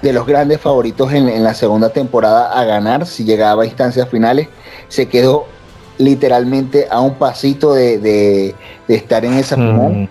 de 0.00 0.14
los 0.14 0.26
grandes 0.26 0.58
favoritos 0.58 1.12
en, 1.12 1.44
la 1.44 1.52
segunda 1.52 1.90
temporada 1.90 2.58
a 2.58 2.64
ganar 2.64 3.04
si 3.04 3.24
llegaba 3.24 3.64
a 3.64 3.66
instancias 3.66 4.08
finales. 4.08 4.48
Se 4.88 5.06
quedó 5.06 5.54
literalmente 5.98 6.86
a 6.90 7.00
un 7.00 7.14
pasito 7.14 7.74
de, 7.74 8.54
estar 8.88 9.24
en 9.24 9.34
esa 9.34 9.56
final. 9.56 10.08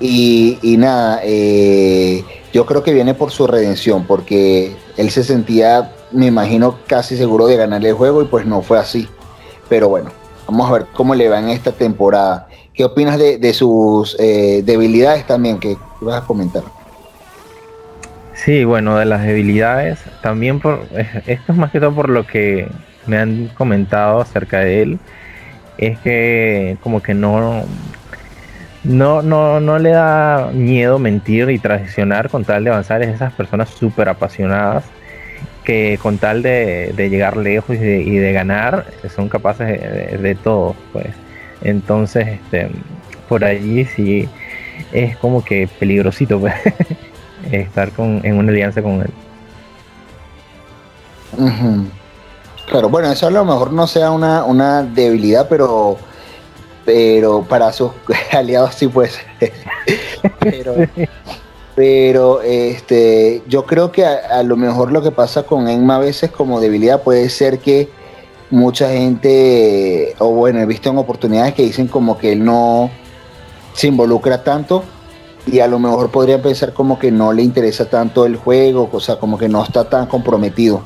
Y, 0.00 0.76
nada, 0.78 1.20
eh, 1.24 2.24
yo 2.52 2.66
creo 2.66 2.82
que 2.82 2.92
viene 2.92 3.14
por 3.14 3.30
su 3.30 3.46
redención, 3.46 4.04
porque 4.06 4.74
él 4.96 5.10
se 5.10 5.24
sentía, 5.24 5.92
me 6.12 6.26
imagino, 6.26 6.78
casi 6.86 7.16
seguro 7.16 7.46
de 7.46 7.56
ganarle 7.56 7.90
el 7.90 7.94
juego 7.94 8.22
y 8.22 8.26
pues 8.26 8.46
no 8.46 8.62
fue 8.62 8.78
así. 8.78 9.08
Pero 9.68 9.88
bueno, 9.88 10.10
vamos 10.46 10.68
a 10.68 10.72
ver 10.72 10.86
cómo 10.94 11.14
le 11.14 11.28
va 11.28 11.38
en 11.38 11.48
esta 11.48 11.72
temporada. 11.72 12.48
¿Qué 12.74 12.84
opinas 12.84 13.18
de, 13.18 13.54
sus 13.54 14.16
eh, 14.20 14.62
debilidades 14.64 15.26
también 15.26 15.58
que 15.58 15.78
vas 16.00 16.22
a 16.22 16.26
comentar? 16.26 16.62
Sí, 18.34 18.64
bueno, 18.64 18.98
de 18.98 19.06
las 19.06 19.24
debilidades, 19.24 19.98
también 20.22 20.60
por, 20.60 20.82
esto 21.26 21.52
es 21.52 21.58
más 21.58 21.70
que 21.70 21.80
todo 21.80 21.94
por 21.94 22.10
lo 22.10 22.26
que 22.26 22.68
me 23.06 23.16
han 23.16 23.48
comentado 23.48 24.20
acerca 24.20 24.60
de 24.60 24.82
él, 24.82 24.98
es 25.78 25.98
que 26.00 26.76
como 26.82 27.02
que 27.02 27.14
no, 27.14 27.64
no, 28.84 29.22
no, 29.22 29.60
no 29.60 29.78
le 29.78 29.90
da 29.90 30.50
miedo 30.52 30.98
mentir 30.98 31.50
y 31.50 31.58
traicionar 31.58 32.30
con 32.30 32.44
tal 32.44 32.64
de 32.64 32.70
avanzar. 32.70 33.02
Es 33.02 33.14
esas 33.14 33.32
personas 33.32 33.68
súper 33.70 34.08
apasionadas 34.08 34.84
que 35.64 35.98
con 36.00 36.18
tal 36.18 36.42
de, 36.42 36.92
llegar 36.96 37.36
lejos 37.36 37.76
y 37.76 37.78
de, 38.18 38.32
ganar 38.32 38.86
son 39.14 39.28
capaces 39.28 39.66
de, 40.22 40.34
todo. 40.36 40.76
Pues. 40.92 41.08
Entonces, 41.62 42.28
este, 42.28 42.68
por 43.28 43.44
allí 43.44 43.84
sí 43.84 44.28
es 44.92 45.16
como 45.16 45.44
que 45.44 45.68
peligrosito 45.78 46.38
pues, 46.38 46.54
estar 47.50 47.90
con, 47.90 48.20
en 48.24 48.36
una 48.38 48.52
alianza 48.52 48.82
con 48.82 49.02
él. 49.02 49.10
Claro, 52.66 52.88
bueno, 52.88 53.10
eso 53.10 53.26
a 53.26 53.30
lo 53.30 53.44
mejor 53.44 53.72
no 53.72 53.86
sea 53.86 54.10
una, 54.10 54.44
una 54.44 54.82
debilidad, 54.82 55.48
pero 55.48 55.98
pero 56.86 57.42
para 57.42 57.72
sus 57.72 57.90
aliados 58.32 58.76
sí 58.76 58.88
puede 58.88 59.10
ser. 59.10 59.52
pero, 61.74 62.40
este, 62.40 63.42
yo 63.46 63.66
creo 63.66 63.92
que 63.92 64.06
a, 64.06 64.42
lo 64.42 64.56
mejor 64.56 64.92
lo 64.92 65.02
que 65.02 65.10
pasa 65.10 65.42
con 65.42 65.68
Enma 65.68 65.96
a 65.96 65.98
veces 65.98 66.30
como 66.30 66.60
debilidad 66.60 67.02
puede 67.02 67.28
ser 67.28 67.58
que 67.58 67.90
mucha 68.48 68.88
gente, 68.88 70.14
o 70.18 70.30
bueno, 70.30 70.60
he 70.60 70.66
visto 70.66 70.88
en 70.88 70.96
oportunidades 70.96 71.52
que 71.52 71.64
dicen 71.64 71.88
como 71.88 72.16
que 72.16 72.32
él 72.32 72.44
no 72.44 72.88
se 73.74 73.88
involucra 73.88 74.42
tanto 74.42 74.84
y 75.46 75.58
a 75.58 75.66
lo 75.66 75.78
mejor 75.78 76.10
podrían 76.10 76.40
pensar 76.40 76.72
como 76.72 76.98
que 76.98 77.10
no 77.10 77.32
le 77.32 77.42
interesa 77.42 77.90
tanto 77.90 78.24
el 78.24 78.36
juego, 78.36 78.88
o 78.90 79.00
sea, 79.00 79.16
como 79.16 79.36
que 79.36 79.48
no 79.48 79.62
está 79.62 79.88
tan 79.88 80.06
comprometido. 80.06 80.82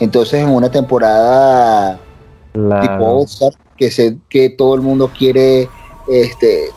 Entonces 0.00 0.42
en 0.42 0.50
una 0.50 0.70
temporada 0.70 1.98
tipo 2.52 3.26
que, 3.76 3.90
se, 3.90 4.18
que 4.28 4.50
todo 4.50 4.74
el 4.74 4.80
mundo 4.80 5.10
quiere 5.16 5.68
este, 6.08 6.70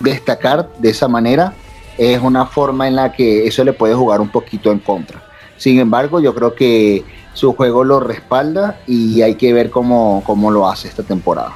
destacar 0.00 0.70
de 0.78 0.90
esa 0.90 1.08
manera, 1.08 1.54
es 1.98 2.20
una 2.20 2.46
forma 2.46 2.88
en 2.88 2.96
la 2.96 3.12
que 3.12 3.46
eso 3.46 3.64
le 3.64 3.72
puede 3.72 3.94
jugar 3.94 4.20
un 4.20 4.28
poquito 4.28 4.70
en 4.70 4.78
contra. 4.78 5.22
Sin 5.56 5.78
embargo, 5.78 6.20
yo 6.20 6.34
creo 6.34 6.54
que 6.54 7.04
su 7.32 7.54
juego 7.54 7.84
lo 7.84 8.00
respalda 8.00 8.78
y 8.86 9.22
hay 9.22 9.36
que 9.36 9.52
ver 9.52 9.70
cómo, 9.70 10.22
cómo 10.26 10.50
lo 10.50 10.68
hace 10.68 10.88
esta 10.88 11.02
temporada. 11.02 11.52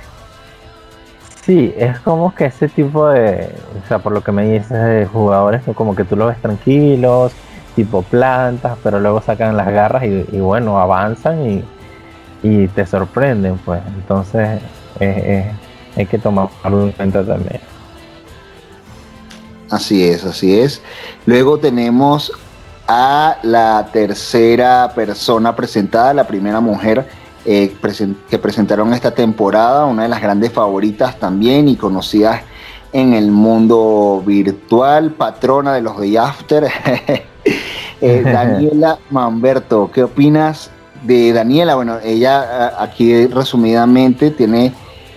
Sí, 1.43 1.75
es 1.77 1.99
como 2.01 2.35
que 2.35 2.47
ese 2.47 2.69
tipo 2.69 3.09
de, 3.09 3.51
o 3.83 3.89
sea, 3.89 3.99
por 3.99 4.13
lo 4.13 4.23
que 4.23 4.31
me 4.31 4.51
dices 4.51 4.71
de 4.71 5.07
jugadores, 5.07 5.63
como 5.75 5.97
que 5.97 6.05
tú 6.05 6.17
lo 6.17 6.27
ves 6.27 6.41
tranquilos, 6.41 7.33
tipo 7.75 8.03
plantas, 8.03 8.77
pero 8.83 9.01
luego 9.01 9.23
sacan 9.23 9.57
las 9.57 9.69
garras 9.69 10.05
y, 10.05 10.39
bueno, 10.39 10.79
avanzan 10.79 11.49
y, 11.49 11.65
y 12.43 12.69
te 12.69 12.87
sorprenden, 12.87 13.59
pues. 13.59 13.81
Entonces 13.97 14.61
hay 14.99 16.07
que 16.07 16.19
tomarlo 16.19 16.85
en 16.85 16.93
cuenta 16.93 17.25
también. 17.25 17.61
Así 19.71 20.05
es, 20.05 20.25
así 20.25 20.59
es. 20.59 20.83
Luego 21.27 21.59
tenemos 21.59 22.33
a 22.89 23.39
la 23.43 23.89
tercera 23.93 24.93
persona 24.95 25.55
presentada, 25.55 26.13
la 26.13 26.27
primera 26.27 26.61
mujer 26.61 27.07
eh, 27.45 27.77
que 28.29 28.39
presentaron 28.39 28.93
esta 28.93 29.13
temporada, 29.13 29.87
una 29.87 30.03
de 30.03 30.09
las 30.09 30.21
grandes 30.21 30.53
favoritas 30.53 31.19
también 31.19 31.69
y 31.69 31.77
conocidas 31.77 32.43
en 32.93 33.15
el 33.15 33.31
mundo 33.31 34.23
virtual, 34.27 35.13
patrona 35.13 35.75
de 35.75 35.83
los 35.83 36.01
de 36.01 36.19
After, 36.19 36.67
eh, 38.01 38.23
Daniela 38.25 38.99
Mamberto. 39.11 39.91
¿Qué 39.93 40.05
opinas 40.05 40.71
de 41.03 41.33
Daniela, 41.33 41.75
bueno, 41.77 41.99
ella 42.05 42.75
aquí 42.83 43.27
resumidamente 43.27 44.31
tiene 44.31 44.73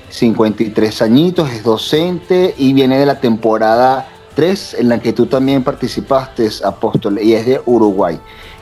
53 0.10 1.02
añitos, 1.02 1.52
es 1.52 1.64
docente 1.64 2.54
y 2.58 2.74
viene 2.74 2.98
de 2.98 3.06
la 3.06 3.20
temporada 3.20 4.08
3 4.36 4.78
en 4.80 4.90
la 4.90 5.00
que 5.00 5.14
tú 5.14 5.26
también 5.26 5.64
participaste, 5.64 6.48
Apóstol, 6.64 7.20
y 7.22 7.34
es 7.34 7.46
de 7.46 7.62
Uruguay. 7.66 8.20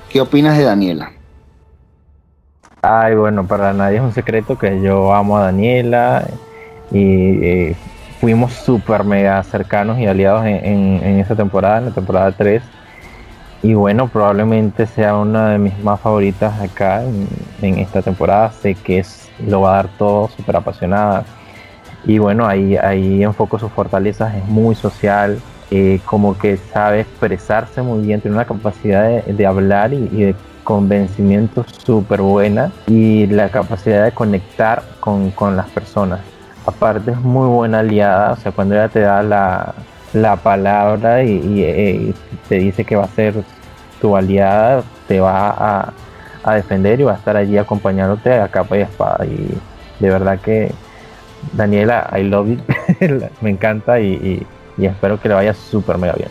¿Qué 0.09 0.19
opinas 0.19 0.57
de 0.57 0.63
Daniela? 0.63 1.11
Ay, 2.81 3.15
bueno, 3.15 3.45
para 3.45 3.73
nadie 3.73 3.97
es 3.97 4.03
un 4.03 4.13
secreto 4.13 4.57
que 4.57 4.81
yo 4.81 5.13
amo 5.13 5.37
a 5.37 5.43
Daniela 5.43 6.27
y 6.89 7.45
eh, 7.45 7.75
fuimos 8.19 8.53
súper 8.53 9.03
mega 9.03 9.41
cercanos 9.43 9.99
y 9.99 10.07
aliados 10.07 10.45
en, 10.45 10.55
en 11.03 11.19
esa 11.19 11.35
temporada, 11.35 11.77
en 11.77 11.85
la 11.85 11.91
temporada 11.91 12.31
3 12.31 12.63
y 13.63 13.75
bueno, 13.75 14.07
probablemente 14.07 14.87
sea 14.87 15.15
una 15.15 15.49
de 15.49 15.59
mis 15.59 15.77
más 15.83 15.99
favoritas 15.99 16.59
acá 16.59 17.03
en, 17.03 17.79
esta 17.79 18.01
temporada. 18.01 18.51
Sé 18.51 18.73
que 18.73 18.99
es, 18.99 19.29
lo 19.45 19.61
va 19.61 19.73
a 19.73 19.75
dar 19.75 19.87
todo 19.99 20.29
súper 20.29 20.55
apasionada. 20.55 21.25
Y 22.03 22.17
bueno, 22.17 22.47
ahí, 22.47 22.75
ahí 22.77 23.23
enfoco 23.23 23.59
sus 23.59 23.71
fortalezas, 23.71 24.33
es 24.33 24.45
muy 24.45 24.73
social, 24.73 25.39
eh, 25.69 25.99
como 26.05 26.35
que 26.35 26.57
sabe 26.57 27.01
expresarse 27.01 27.83
muy 27.83 28.03
bien, 28.03 28.19
tiene 28.19 28.35
una 28.35 28.45
capacidad 28.45 29.23
de, 29.23 29.45
hablar 29.45 29.93
y, 29.93 30.07
de 30.07 30.35
convencimiento 30.63 31.63
súper 31.67 32.21
buena 32.21 32.71
y 32.87 33.27
la 33.27 33.49
capacidad 33.49 34.03
de 34.03 34.11
conectar 34.11 34.81
con, 34.99 35.31
las 35.55 35.69
personas. 35.69 36.21
Aparte 36.65 37.11
es 37.11 37.17
muy 37.21 37.47
buena 37.47 37.79
aliada, 37.79 38.33
o 38.33 38.35
sea, 38.37 38.51
cuando 38.51 38.73
ella 38.73 38.89
te 38.89 39.01
da 39.01 39.21
la, 39.21 39.75
la 40.13 40.35
palabra 40.35 41.23
y, 41.23 41.63
eh, 41.63 42.13
te 42.49 42.55
dice 42.55 42.83
que 42.83 42.95
va 42.95 43.05
a 43.05 43.09
ser 43.09 43.43
tu 43.99 44.15
aliada, 44.15 44.83
te 45.07 45.19
va 45.19 45.93
a, 46.43 46.53
defender 46.55 46.99
y 46.99 47.03
va 47.03 47.13
a 47.13 47.17
estar 47.17 47.37
allí 47.37 47.57
acompañándote 47.57 48.33
a 48.33 48.47
capa 48.47 48.77
y 48.77 48.81
espada. 48.81 49.25
Y 49.25 49.57
de 49.99 50.09
verdad 50.09 50.39
que 50.39 50.71
Daniela, 51.53 52.09
I 52.17 52.23
love 52.23 52.49
it, 52.49 52.59
me 53.41 53.51
encanta 53.51 53.99
y, 53.99 54.45
espero 54.79 55.21
que 55.21 55.29
le 55.29 55.35
vaya 55.35 55.53
súper 55.53 55.97
mega 55.97 56.13
bien. 56.13 56.29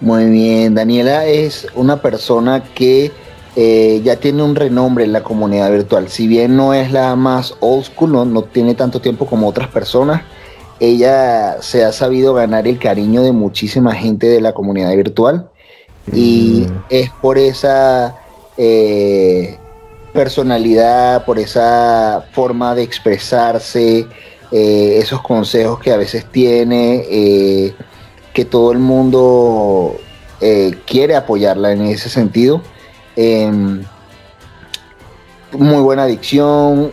Muy 0.00 0.26
bien, 0.26 0.74
Daniela 0.74 1.24
es 1.24 1.66
una 1.74 2.00
persona 2.00 2.62
que 2.62 3.10
eh, 3.56 4.00
ya 4.04 4.14
tiene 4.16 4.44
un 4.44 4.54
renombre 4.54 5.04
en 5.04 5.12
la 5.12 5.22
comunidad 5.22 5.72
virtual. 5.72 6.08
Si 6.08 6.28
bien 6.28 6.56
no 6.56 6.74
es 6.74 6.92
la 6.92 7.16
más 7.16 7.54
old 7.58 7.84
school, 7.84 8.12
no 8.12 8.42
tiene 8.42 8.74
tanto 8.76 9.00
tiempo 9.00 9.26
como 9.26 9.48
otras 9.48 9.68
personas, 9.68 10.22
ella 10.80 11.58
se 11.60 11.84
ha 11.84 11.92
sabido 11.92 12.34
ganar 12.34 12.66
el 12.68 12.78
cariño 12.78 13.22
de 13.22 13.32
muchísima 13.32 13.94
gente 13.94 14.26
de 14.28 14.40
la 14.40 14.52
comunidad 14.52 14.94
virtual 14.94 15.50
y 16.12 16.66
mm. 16.68 16.84
es 16.88 17.10
por 17.10 17.38
esa 17.38 18.16
eh, 18.56 19.56
personalidad, 20.12 21.24
por 21.24 21.38
esa 21.38 22.24
forma 22.32 22.74
de 22.74 22.82
expresarse, 22.82 24.06
eh, 24.50 24.98
esos 24.98 25.20
consejos 25.22 25.78
que 25.80 25.92
a 25.92 25.96
veces 25.96 26.24
tiene, 26.30 27.04
eh, 27.10 27.74
que 28.32 28.44
todo 28.44 28.72
el 28.72 28.78
mundo 28.78 29.96
quiere 30.86 31.16
apoyarla 31.16 31.72
en 31.72 31.82
ese 31.82 32.08
sentido. 32.08 32.62
Em, 33.16 33.82
muy 35.52 35.82
buena 35.82 36.04
adicción, 36.04 36.92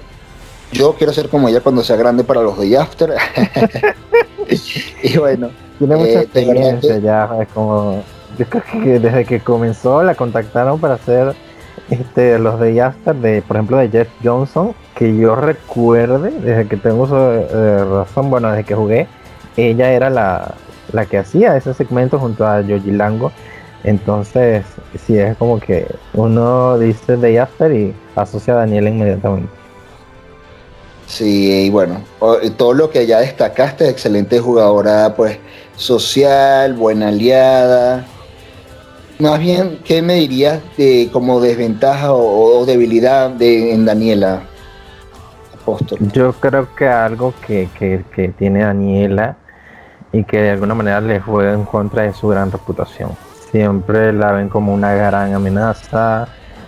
yo 0.75 0.93
quiero 0.93 1.13
ser 1.13 1.29
como 1.29 1.47
ella 1.47 1.61
cuando 1.61 1.83
sea 1.83 1.95
grande 1.95 2.23
para 2.23 2.41
los 2.41 2.59
de 2.59 2.77
After. 2.77 3.13
y 5.03 5.17
bueno. 5.17 5.49
Tiene 5.77 5.95
mucha 5.95 6.09
eh, 6.09 6.21
experiencia 6.21 6.97
ya, 6.99 7.29
es 7.41 7.47
como... 7.49 8.03
Yo 8.37 8.45
creo 8.47 8.63
que 8.63 8.99
desde 8.99 9.25
que 9.25 9.39
comenzó 9.39 10.03
la 10.03 10.15
contactaron 10.15 10.79
para 10.79 10.95
hacer 10.95 11.35
este, 11.89 12.37
los 12.37 12.59
de 12.59 12.81
After, 12.81 13.15
de, 13.15 13.41
por 13.41 13.55
ejemplo, 13.55 13.77
de 13.77 13.89
Jeff 13.89 14.09
Johnson, 14.23 14.73
que 14.93 15.15
yo 15.15 15.35
recuerde, 15.35 16.31
desde 16.31 16.67
que 16.67 16.75
tengo 16.75 17.05
razón, 17.05 18.29
bueno, 18.29 18.51
desde 18.51 18.65
que 18.65 18.75
jugué, 18.75 19.07
ella 19.55 19.91
era 19.91 20.09
la, 20.09 20.55
la 20.91 21.05
que 21.05 21.17
hacía 21.17 21.55
ese 21.55 21.73
segmento 21.73 22.19
junto 22.19 22.45
a 22.45 22.61
Yoji 22.61 22.91
Lango. 22.91 23.31
Entonces, 23.85 24.65
sí, 25.05 25.17
es 25.17 25.37
como 25.37 25.59
que 25.59 25.87
uno 26.13 26.77
dice 26.77 27.17
Day 27.17 27.37
After 27.37 27.71
y 27.71 27.93
asocia 28.15 28.53
a 28.53 28.57
Daniela 28.57 28.89
inmediatamente. 28.89 29.64
Sí, 31.07 31.65
y 31.65 31.69
bueno, 31.69 32.01
todo 32.57 32.73
lo 32.73 32.89
que 32.89 33.05
ya 33.05 33.19
destacaste, 33.19 33.89
excelente 33.89 34.39
jugadora, 34.39 35.13
pues 35.15 35.37
social, 35.75 36.73
buena 36.73 37.09
aliada. 37.09 38.05
Más 39.19 39.39
bien, 39.39 39.79
¿qué 39.85 40.01
me 40.01 40.15
dirías 40.15 40.61
de 40.77 41.09
como 41.13 41.39
desventaja 41.39 42.13
o, 42.13 42.65
debilidad 42.65 43.29
de, 43.29 43.73
en 43.73 43.85
Daniela? 43.85 44.43
Yo 46.13 46.33
creo 46.33 46.75
que 46.75 46.87
algo 46.87 47.33
que, 47.45 47.69
que 47.79 48.33
tiene 48.37 48.63
Daniela 48.63 49.37
y 50.11 50.23
que 50.23 50.41
de 50.41 50.51
alguna 50.51 50.75
manera 50.75 51.01
le 51.01 51.19
juega 51.19 51.53
en 51.53 51.65
contra 51.65 52.03
de 52.03 52.13
su 52.13 52.27
gran 52.27 52.51
reputación. 52.51 53.11
Siempre 53.51 54.13
la 54.13 54.31
ven 54.31 54.49
como 54.49 54.73
una 54.73 54.93
gran 54.93 55.33
amenaza, 55.33 56.27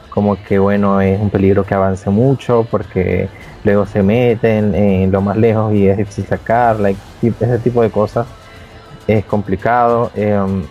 como 0.09 0.41
que 0.43 0.59
bueno, 0.59 0.99
es 1.01 1.19
un 1.19 1.29
peligro 1.29 1.65
que 1.65 1.73
avance 1.73 2.09
mucho 2.09 2.65
porque 2.69 3.29
luego 3.67 3.85
se 3.85 4.01
meten 4.01 4.73
en 4.73 5.11
lo 5.11 5.21
más 5.21 5.35
lejos 5.35 5.73
y 5.73 5.87
es 5.87 5.97
difícil 5.97 6.25
sacarla, 6.25 6.91
ese 7.21 7.59
tipo 7.59 7.81
de 7.81 7.91
cosas 7.91 8.25
es 9.07 9.25
complicado. 9.25 10.09
Em, 10.15 10.63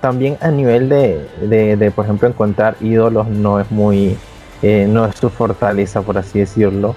también 0.00 0.36
a 0.40 0.50
nivel 0.50 0.88
de, 0.88 1.92
por 1.94 2.04
ejemplo, 2.04 2.28
encontrar 2.28 2.74
ídolos 2.80 3.28
no 3.28 3.60
es 3.60 3.70
muy, 3.70 4.16
eh, 4.60 4.86
no 4.88 5.06
es 5.06 5.14
su 5.16 5.30
fortaleza, 5.30 6.02
por 6.02 6.18
así 6.18 6.40
decirlo. 6.40 6.96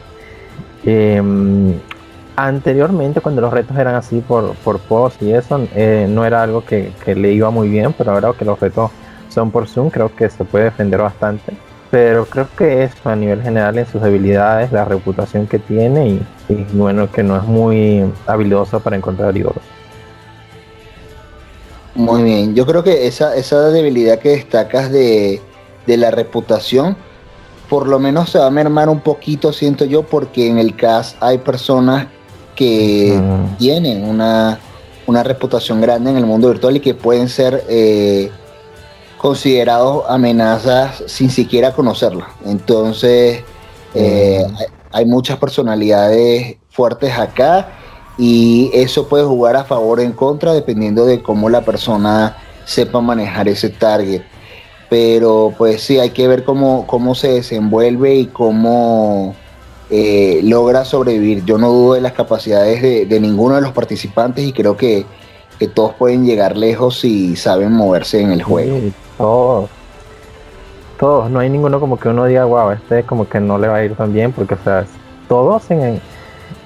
Em, 0.84 1.74
anteriormente, 2.36 3.22
cuando 3.22 3.42
los 3.42 3.54
retos 3.54 3.78
eran 3.78 3.96
así 3.96 4.22
por, 4.22 4.56
por 4.56 4.80
post 4.80 5.22
y 5.22 5.34
eso, 5.34 5.68
eh, 5.76 6.08
no 6.10 6.26
era 6.26 6.42
algo 6.42 6.66
que, 6.66 6.92
le 7.06 7.34
iba 7.34 7.52
muy 7.52 7.70
bien, 7.70 7.94
pero 7.94 8.12
ahora 8.12 8.34
que 8.38 8.46
los 8.46 8.60
retos 8.60 8.90
son 9.30 9.52
por 9.52 9.68
Zoom, 9.68 9.92
creo 9.92 10.16
que 10.16 10.28
se 10.30 10.44
puede 10.44 10.66
defender 10.66 11.00
bastante. 11.02 11.54
Pero 11.92 12.26
creo 12.26 12.48
que 12.58 12.84
eso 12.84 13.10
a 13.10 13.16
nivel 13.16 13.42
general 13.42 13.78
en 13.78 13.86
sus 13.88 14.02
debilidades, 14.02 14.72
la 14.72 14.86
reputación 14.86 15.48
que 15.48 15.60
tiene 15.60 16.10
y, 16.10 16.26
y 16.50 16.66
bueno, 16.74 17.12
que 17.12 17.24
no 17.24 17.38
es 17.38 17.44
muy 17.44 18.04
habilidoso 18.28 18.80
para 18.80 18.96
encontrar 18.98 19.36
ídolos. 19.38 19.62
Muy 21.96 22.24
bien, 22.24 22.54
yo 22.56 22.66
creo 22.66 22.84
que 22.84 23.08
esa, 23.08 23.38
esa 23.38 23.70
debilidad 23.70 24.20
que 24.20 24.32
destacas 24.32 24.92
de, 24.92 25.42
la 25.88 26.12
reputación, 26.12 26.98
por 27.70 27.88
lo 27.88 28.00
menos 28.00 28.32
se 28.32 28.38
va 28.38 28.48
a 28.48 28.52
mermar 28.52 28.90
un 28.90 29.00
poquito, 29.00 29.54
siento 29.54 29.86
yo, 29.86 30.04
porque 30.04 30.50
en 30.50 30.58
el 30.58 30.76
CAS 30.76 31.16
hay 31.22 31.38
personas 31.38 32.08
que 32.54 33.18
tienen 33.58 34.04
una, 34.04 34.60
reputación 35.08 35.80
grande 35.80 36.12
en 36.12 36.18
el 36.18 36.26
mundo 36.26 36.50
virtual 36.50 36.76
y 36.76 36.80
que 36.82 36.96
pueden 36.96 37.30
ser 37.30 37.64
eh, 37.70 38.30
considerados 39.26 40.04
amenazas 40.08 41.04
sin 41.08 41.32
siquiera 41.32 41.74
conocerla. 41.74 42.28
Entonces, 42.46 43.42
eh, 43.96 44.46
hay 44.92 45.06
muchas 45.08 45.40
personalidades 45.40 46.58
fuertes 46.70 47.18
acá 47.18 47.70
y 48.20 48.70
eso 48.72 49.08
puede 49.08 49.24
jugar 49.24 49.56
a 49.56 49.64
favor 49.64 49.98
o 49.98 50.04
en 50.04 50.12
contra 50.12 50.54
dependiendo 50.54 51.08
de 51.08 51.24
cómo 51.24 51.50
la 51.50 51.62
persona 51.62 52.38
sepa 52.66 53.02
manejar 53.02 53.48
ese 53.48 53.70
target. 53.70 54.22
Pero 54.92 55.52
pues 55.58 55.82
sí, 55.82 55.98
hay 55.98 56.12
que 56.12 56.28
ver 56.28 56.44
cómo, 56.44 56.86
cómo 56.86 57.16
se 57.16 57.30
desenvuelve 57.30 58.14
y 58.14 58.26
cómo 58.28 59.34
eh, 59.90 60.42
logra 60.44 60.86
sobrevivir. 60.86 61.44
Yo 61.46 61.58
no 61.58 61.72
dudo 61.72 61.96
de 61.96 62.02
las 62.02 62.14
capacidades 62.14 63.10
de, 63.10 63.20
ninguno 63.20 63.56
de 63.56 63.62
los 63.62 63.72
participantes 63.72 64.46
y 64.46 64.54
creo 64.54 64.78
que, 64.78 65.04
todos 65.74 65.96
pueden 65.96 66.28
llegar 66.28 66.56
lejos 66.56 67.00
si 67.00 67.36
saben 67.36 67.72
moverse 67.72 68.22
en 68.22 68.32
el 68.32 68.44
juego. 68.44 68.78
Todos. 69.18 69.70
Todos, 71.00 71.30
no 71.30 71.40
hay 71.40 71.50
ninguno 71.50 71.80
como 71.80 72.00
que 72.00 72.10
uno 72.10 72.26
diga, 72.26 72.46
wow, 72.46 72.72
este 72.72 73.04
como 73.04 73.28
que 73.28 73.40
no 73.40 73.58
le 73.58 73.68
va 73.68 73.78
a 73.78 73.84
ir 73.84 73.96
tan 73.96 74.14
bien, 74.14 74.32
porque 74.32 74.54
o 74.54 74.64
sea, 74.64 74.86
todos 75.28 75.70
en, 75.72 76.00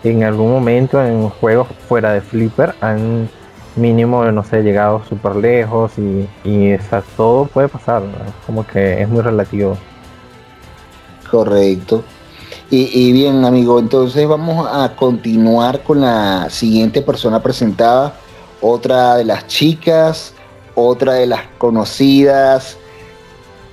en 0.04 0.24
algún 0.24 0.52
momento 0.52 1.04
en 1.04 1.30
juegos 1.30 1.68
fuera 1.88 2.14
de 2.14 2.22
Flipper 2.22 2.76
han 2.82 3.30
mínimo, 3.76 4.24
no 4.26 4.44
sé, 4.44 4.62
llegado 4.62 5.02
súper 5.08 5.36
lejos 5.36 5.94
y, 5.98 6.28
y 6.44 6.78
todo 7.16 7.46
puede 7.46 7.68
pasar, 7.68 8.04
como 8.46 8.66
que 8.66 9.02
es 9.02 9.10
muy 9.10 9.22
relativo. 9.22 9.78
Correcto. 11.30 12.04
Y, 12.70 12.90
y, 12.94 13.12
bien, 13.12 13.44
amigo, 13.46 13.80
entonces 13.80 14.28
vamos 14.28 14.68
a 14.72 14.96
continuar 14.96 15.82
con 15.82 16.02
la 16.02 16.50
siguiente 16.50 17.02
persona 17.02 17.42
presentada, 17.42 18.14
otra 18.62 19.16
de 19.16 19.26
las 19.26 19.48
chicas, 19.48 20.34
otra 20.80 21.14
de 21.14 21.26
las 21.26 21.42
conocidas, 21.58 22.78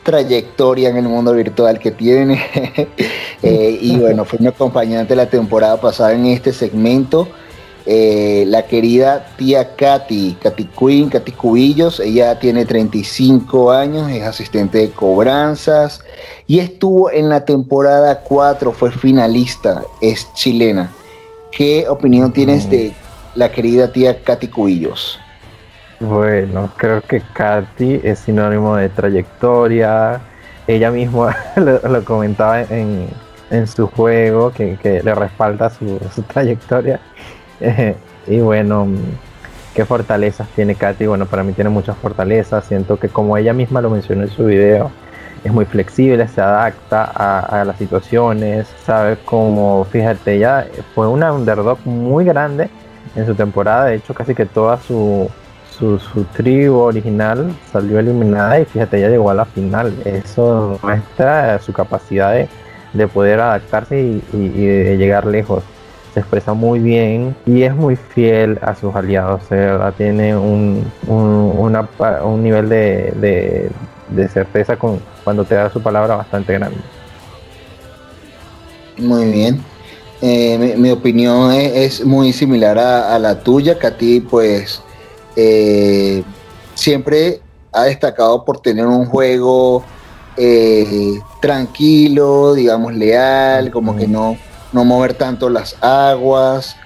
trayectoria 0.03 0.89
en 0.89 0.97
el 0.99 1.09
mundo 1.09 1.33
virtual 1.33 1.79
que 1.79 1.91
tiene. 1.91 2.41
Eh, 3.43 3.79
y 3.81 3.97
bueno, 3.99 4.25
fue 4.25 4.39
mi 4.41 4.49
acompañante 4.49 5.15
la 5.15 5.27
temporada 5.29 5.79
pasada 5.79 6.15
en 6.15 6.25
este 6.27 6.53
segmento. 6.55 7.29
Eh, 7.85 8.45
la 8.49 8.67
querida 8.67 9.27
tía 9.37 9.77
Katy, 9.77 10.39
Katy 10.43 10.65
Queen, 10.77 11.11
Katy 11.11 11.33
Cubillos, 11.33 12.01
ella 12.01 12.37
tiene 12.41 12.65
35 12.65 13.71
años, 13.71 14.11
es 14.11 14.25
asistente 14.25 14.79
de 14.79 14.91
cobranzas 14.91 16.01
y 16.49 16.59
estuvo 16.59 17.13
en 17.13 17.29
la 17.29 17.45
temporada 17.45 18.23
4, 18.23 18.73
fue 18.73 18.91
finalista, 18.91 19.85
es 20.01 20.27
chilena. 20.35 20.91
¿Qué 21.53 21.87
opinión 21.89 22.33
tienes 22.33 22.69
de 22.69 22.93
la 23.37 23.53
querida 23.53 23.93
tía 23.93 24.21
Katy 24.25 24.49
Cubillos? 24.49 25.21
Bueno, 26.01 26.71
creo 26.77 27.01
que 27.01 27.23
Katy 27.33 28.03
es 28.05 28.19
sinónimo 28.19 28.77
de 28.77 28.91
trayectoria. 28.91 30.21
Ella 30.67 30.91
misma 30.91 31.35
lo, 31.57 32.05
comentaba 32.05 32.63
en, 32.63 33.09
su 33.67 33.87
juego, 33.87 34.53
que, 34.53 34.79
le 35.03 35.15
respalda 35.15 35.71
su, 35.71 35.99
trayectoria. 36.27 37.01
y 38.27 38.41
bueno, 38.41 38.87
qué 39.75 39.87
fortalezas 39.87 40.47
tiene 40.49 40.75
Katy. 40.75 41.07
Bueno, 41.07 41.25
para 41.25 41.43
mí 41.43 41.55
tiene 41.55 41.71
muchas 41.71 41.97
fortalezas. 41.97 42.67
Siento 42.67 42.99
que 42.99 43.09
como 43.09 43.37
ella 43.39 43.55
misma 43.55 43.81
lo 43.81 43.89
mencionó 43.89 44.25
en 44.25 44.31
su 44.31 44.45
video, 44.45 44.91
es 45.45 45.53
muy 45.53 45.65
flexible, 45.65 46.29
se 46.29 46.43
adapta 46.43 47.11
a, 47.15 47.61
a 47.61 47.65
las 47.65 47.79
situaciones, 47.79 48.67
sabe 48.85 49.17
cómo, 49.25 49.87
fíjate, 49.91 50.35
ella 50.35 50.67
fue 50.95 51.09
una 51.09 51.33
underdog 51.33 51.79
muy 51.87 52.27
grande 52.27 52.69
en 53.15 53.25
su 53.25 53.35
temporada. 53.35 53.87
De 53.87 53.95
hecho, 53.95 54.13
casi 54.13 54.35
que 54.35 54.45
toda 54.45 54.79
su 54.79 55.31
su, 55.79 55.99
su 55.99 56.25
tribu 56.25 56.79
original 56.79 57.55
salió 57.71 57.99
eliminada 57.99 58.61
y 58.61 58.65
fíjate, 58.65 59.01
ya 59.01 59.09
llegó 59.09 59.31
a 59.31 59.35
la 59.35 59.45
final. 59.45 59.95
Eso 60.05 60.79
muestra 60.83 61.59
su 61.61 61.73
capacidad 61.73 62.35
de, 62.95 63.09
poder 63.09 63.41
adaptarse 63.41 64.01
y, 64.01 64.21
de 64.33 64.97
llegar 64.97 65.27
lejos. 65.27 65.63
Se 66.15 66.21
expresa 66.21 66.55
muy 66.55 66.79
bien 66.79 67.37
y 67.45 67.63
es 67.63 67.75
muy 67.75 67.97
fiel 67.97 68.59
a 68.63 68.75
sus 68.75 68.95
aliados. 68.95 69.43
Tiene 69.99 70.35
un, 70.37 70.91
un, 71.07 72.43
nivel 72.43 72.69
de, 72.71 73.71
certeza 74.33 74.77
con, 74.77 75.01
cuando 75.25 75.45
te 75.45 75.57
da 75.57 75.71
su 75.71 75.83
palabra 75.83 76.17
bastante 76.17 76.55
grande. 76.55 76.79
Muy 78.97 79.31
bien. 79.31 79.63
Eh, 80.23 80.75
mi, 80.79 80.91
opinión 80.91 81.53
es, 81.53 82.03
muy 82.03 82.33
similar 82.33 82.79
a, 82.79 83.15
a 83.15 83.19
la 83.19 83.41
tuya, 83.41 83.79
que 83.79 83.87
a 83.87 83.99
ti 83.99 84.21
pues 84.21 84.81
eh, 85.37 86.23
siempre 86.75 87.41
ha 87.73 87.85
destacado 87.85 88.45
por 88.45 88.61
tener 88.61 88.87
un 88.87 89.07
juego 89.07 89.85
eh, 90.37 91.21
tranquilo, 91.41 92.55
digamos, 92.55 92.95
leal, 92.95 93.71
como 93.71 93.97
que 93.97 94.09
no, 94.09 94.37
no 94.73 94.85
mover 94.85 95.15
tanto 95.15 95.51
las 95.51 95.77
aguas. 95.83 96.77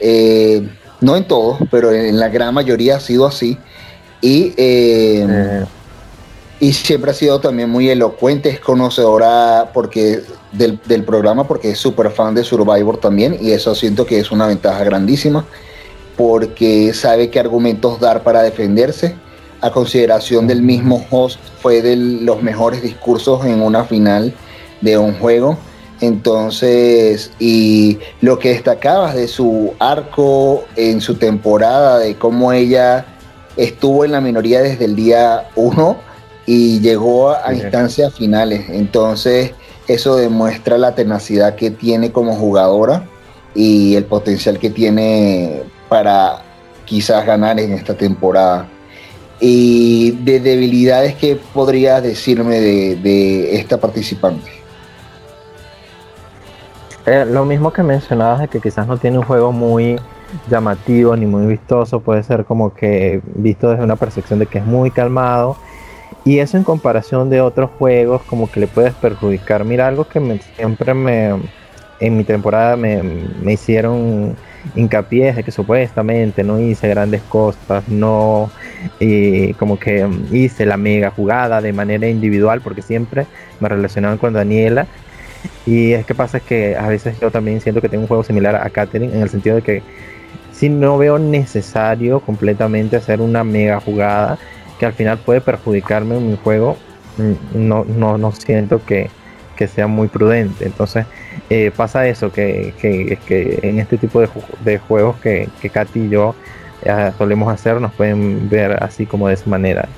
Eh, 0.00 0.68
no 1.00 1.16
en 1.16 1.26
todo, 1.26 1.58
pero 1.70 1.92
en 1.92 2.18
la 2.18 2.28
gran 2.28 2.52
mayoría 2.52 2.96
ha 2.96 3.00
sido 3.00 3.26
así. 3.26 3.56
Y, 4.20 4.54
y 6.60 6.72
siempre 6.74 7.10
ha 7.10 7.14
sido 7.14 7.40
también 7.40 7.70
muy 7.70 7.88
elocuente, 7.88 8.50
es 8.50 8.60
conocedora 8.60 9.70
porque 9.72 10.20
del, 10.52 10.78
del 10.84 11.04
programa, 11.04 11.48
porque 11.48 11.70
es 11.70 11.78
súper 11.78 12.10
fan 12.10 12.34
de 12.34 12.44
Survivor 12.44 12.98
también, 12.98 13.38
y 13.40 13.52
eso 13.52 13.74
siento 13.74 14.04
que 14.04 14.18
es 14.18 14.30
una 14.30 14.46
ventaja 14.46 14.84
grandísima 14.84 15.46
porque 16.20 16.92
sabe 16.92 17.30
qué 17.30 17.40
argumentos 17.40 17.98
dar 17.98 18.22
para 18.22 18.42
defenderse. 18.42 19.16
A 19.62 19.70
consideración 19.70 20.46
del 20.46 20.60
mismo 20.60 21.02
host, 21.10 21.40
fue 21.62 21.80
de 21.80 21.96
los 21.96 22.42
mejores 22.42 22.82
discursos 22.82 23.46
en 23.46 23.62
una 23.62 23.84
final 23.84 24.34
de 24.82 24.98
un 24.98 25.14
juego. 25.14 25.56
Entonces, 26.02 27.30
y 27.38 28.00
lo 28.20 28.38
que 28.38 28.50
destacabas 28.50 29.14
de 29.14 29.28
su 29.28 29.72
arco 29.78 30.64
en 30.76 31.00
su 31.00 31.14
temporada, 31.14 31.98
de 31.98 32.14
cómo 32.16 32.52
ella 32.52 33.06
estuvo 33.56 34.04
en 34.04 34.12
la 34.12 34.20
minoría 34.20 34.60
desde 34.60 34.84
el 34.84 34.96
día 34.96 35.48
1 35.56 35.96
y 36.44 36.80
llegó 36.80 37.30
a, 37.30 37.54
instancias 37.54 38.12
finales. 38.12 38.66
Entonces, 38.68 39.52
eso 39.88 40.16
demuestra 40.16 40.76
la 40.76 40.94
tenacidad 40.94 41.54
que 41.54 41.70
tiene 41.70 42.12
como 42.12 42.34
jugadora 42.34 43.08
y 43.54 43.96
el 43.96 44.04
potencial 44.04 44.58
que 44.58 44.68
tiene 44.68 45.62
para 45.90 46.38
quizás 46.86 47.26
ganar 47.26 47.58
en 47.60 47.72
esta 47.72 47.94
temporada. 47.94 48.66
Y 49.40 50.12
de 50.22 50.38
debilidades, 50.38 51.16
¿qué 51.16 51.38
podrías 51.52 52.02
decirme 52.02 52.60
de, 52.60 53.56
esta 53.58 53.78
participante? 53.78 54.50
Eh, 57.06 57.26
lo 57.26 57.44
mismo 57.44 57.72
que 57.72 57.82
mencionabas 57.82 58.40
de 58.40 58.48
que 58.48 58.60
quizás 58.60 58.86
no 58.86 58.98
tiene 58.98 59.18
un 59.18 59.24
juego 59.24 59.50
muy 59.50 59.98
llamativo 60.48 61.16
ni 61.16 61.26
muy 61.26 61.46
vistoso, 61.46 62.00
puede 62.00 62.22
ser 62.22 62.44
como 62.44 62.72
que 62.72 63.20
visto 63.34 63.70
desde 63.70 63.82
una 63.82 63.96
percepción 63.96 64.38
de 64.38 64.46
que 64.46 64.58
es 64.58 64.64
muy 64.64 64.90
calmado. 64.90 65.56
Y 66.24 66.38
eso 66.38 66.56
en 66.56 66.64
comparación 66.64 67.30
de 67.30 67.40
otros 67.40 67.70
juegos 67.78 68.22
como 68.22 68.48
que 68.48 68.60
le 68.60 68.66
puedes 68.68 68.94
perjudicar. 68.94 69.64
Mira, 69.64 69.88
algo 69.88 70.06
que 70.06 70.40
siempre 70.54 70.94
me, 70.94 71.30
en 71.98 72.16
mi 72.16 72.24
temporada 72.24 72.76
me, 72.76 73.02
me 73.02 73.54
hicieron 73.54 74.36
hincapié 74.74 75.32
de 75.32 75.42
que 75.42 75.50
supuestamente 75.50 76.44
no 76.44 76.60
hice 76.60 76.88
grandes 76.88 77.22
cosas, 77.22 77.88
no 77.88 78.50
como 79.58 79.78
que 79.78 80.08
hice 80.32 80.66
la 80.66 80.76
mega 80.76 81.10
jugada 81.10 81.60
de 81.60 81.72
manera 81.72 82.08
individual 82.08 82.60
porque 82.60 82.82
siempre 82.82 83.26
me 83.58 83.68
relacionaban 83.68 84.18
con 84.18 84.32
Daniela 84.32 84.86
y 85.66 85.92
es 85.92 86.06
que 86.06 86.14
pasa 86.14 86.38
es 86.38 86.42
que 86.42 86.76
a 86.76 86.88
veces 86.88 87.18
yo 87.20 87.30
también 87.30 87.60
siento 87.60 87.80
que 87.80 87.88
tengo 87.88 88.02
un 88.02 88.08
juego 88.08 88.22
similar 88.22 88.56
a 88.56 88.68
Katherine 88.70 89.14
en 89.14 89.22
el 89.22 89.28
sentido 89.28 89.56
de 89.56 89.62
que 89.62 89.82
si 90.52 90.68
no 90.68 90.98
veo 90.98 91.18
necesario 91.18 92.20
completamente 92.20 92.96
hacer 92.96 93.20
una 93.20 93.44
mega 93.44 93.80
jugada 93.80 94.38
que 94.78 94.86
al 94.86 94.92
final 94.92 95.18
puede 95.18 95.40
perjudicarme 95.40 96.16
en 96.16 96.30
mi 96.30 96.36
juego, 96.36 96.76
mm, 97.18 97.68
no, 97.68 97.84
no, 97.84 98.18
no 98.18 98.32
siento 98.32 98.84
que, 98.84 99.10
que 99.56 99.68
sea 99.68 99.86
muy 99.86 100.08
prudente. 100.08 100.66
Entonces 100.66 101.06
eh, 101.48 101.70
pasa 101.76 102.06
eso, 102.06 102.30
que, 102.30 102.74
que, 102.80 103.18
que, 103.26 103.58
en 103.62 103.78
este 103.80 103.98
tipo 103.98 104.20
de, 104.20 104.78
juegos 104.78 105.16
que, 105.16 105.48
que 105.60 105.70
Katy 105.70 106.00
y 106.00 106.08
yo 106.08 106.34
eh, 106.82 107.12
solemos 107.18 107.52
hacer, 107.52 107.80
nos 107.80 107.92
pueden 107.92 108.48
ver 108.48 108.82
así 108.82 109.06
como 109.06 109.28
de 109.28 109.34
esa 109.34 109.48
manera. 109.48 109.88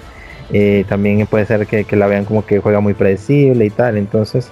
Eh, 0.53 0.85
también 0.89 1.27
puede 1.27 1.47
ser 1.47 1.67
que, 1.67 1.97
la 1.97 2.07
vean 2.07 2.25
como 2.25 2.45
que 2.45 2.59
juega 2.59 2.81
muy 2.81 2.95
predecible 2.95 3.65
y 3.65 3.71
tal. 3.71 3.97
Entonces, 3.97 4.49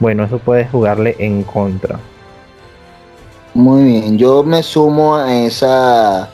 bueno, 0.00 0.24
eso 0.24 0.38
puede 0.38 0.66
jugarle 0.66 1.16
en 1.18 1.42
contra. 1.42 1.98
Muy 3.52 3.84
bien, 3.84 4.18
yo 4.18 4.42
me 4.42 4.62
sumo 4.62 5.16
a 5.16 5.44
esa 5.44 6.30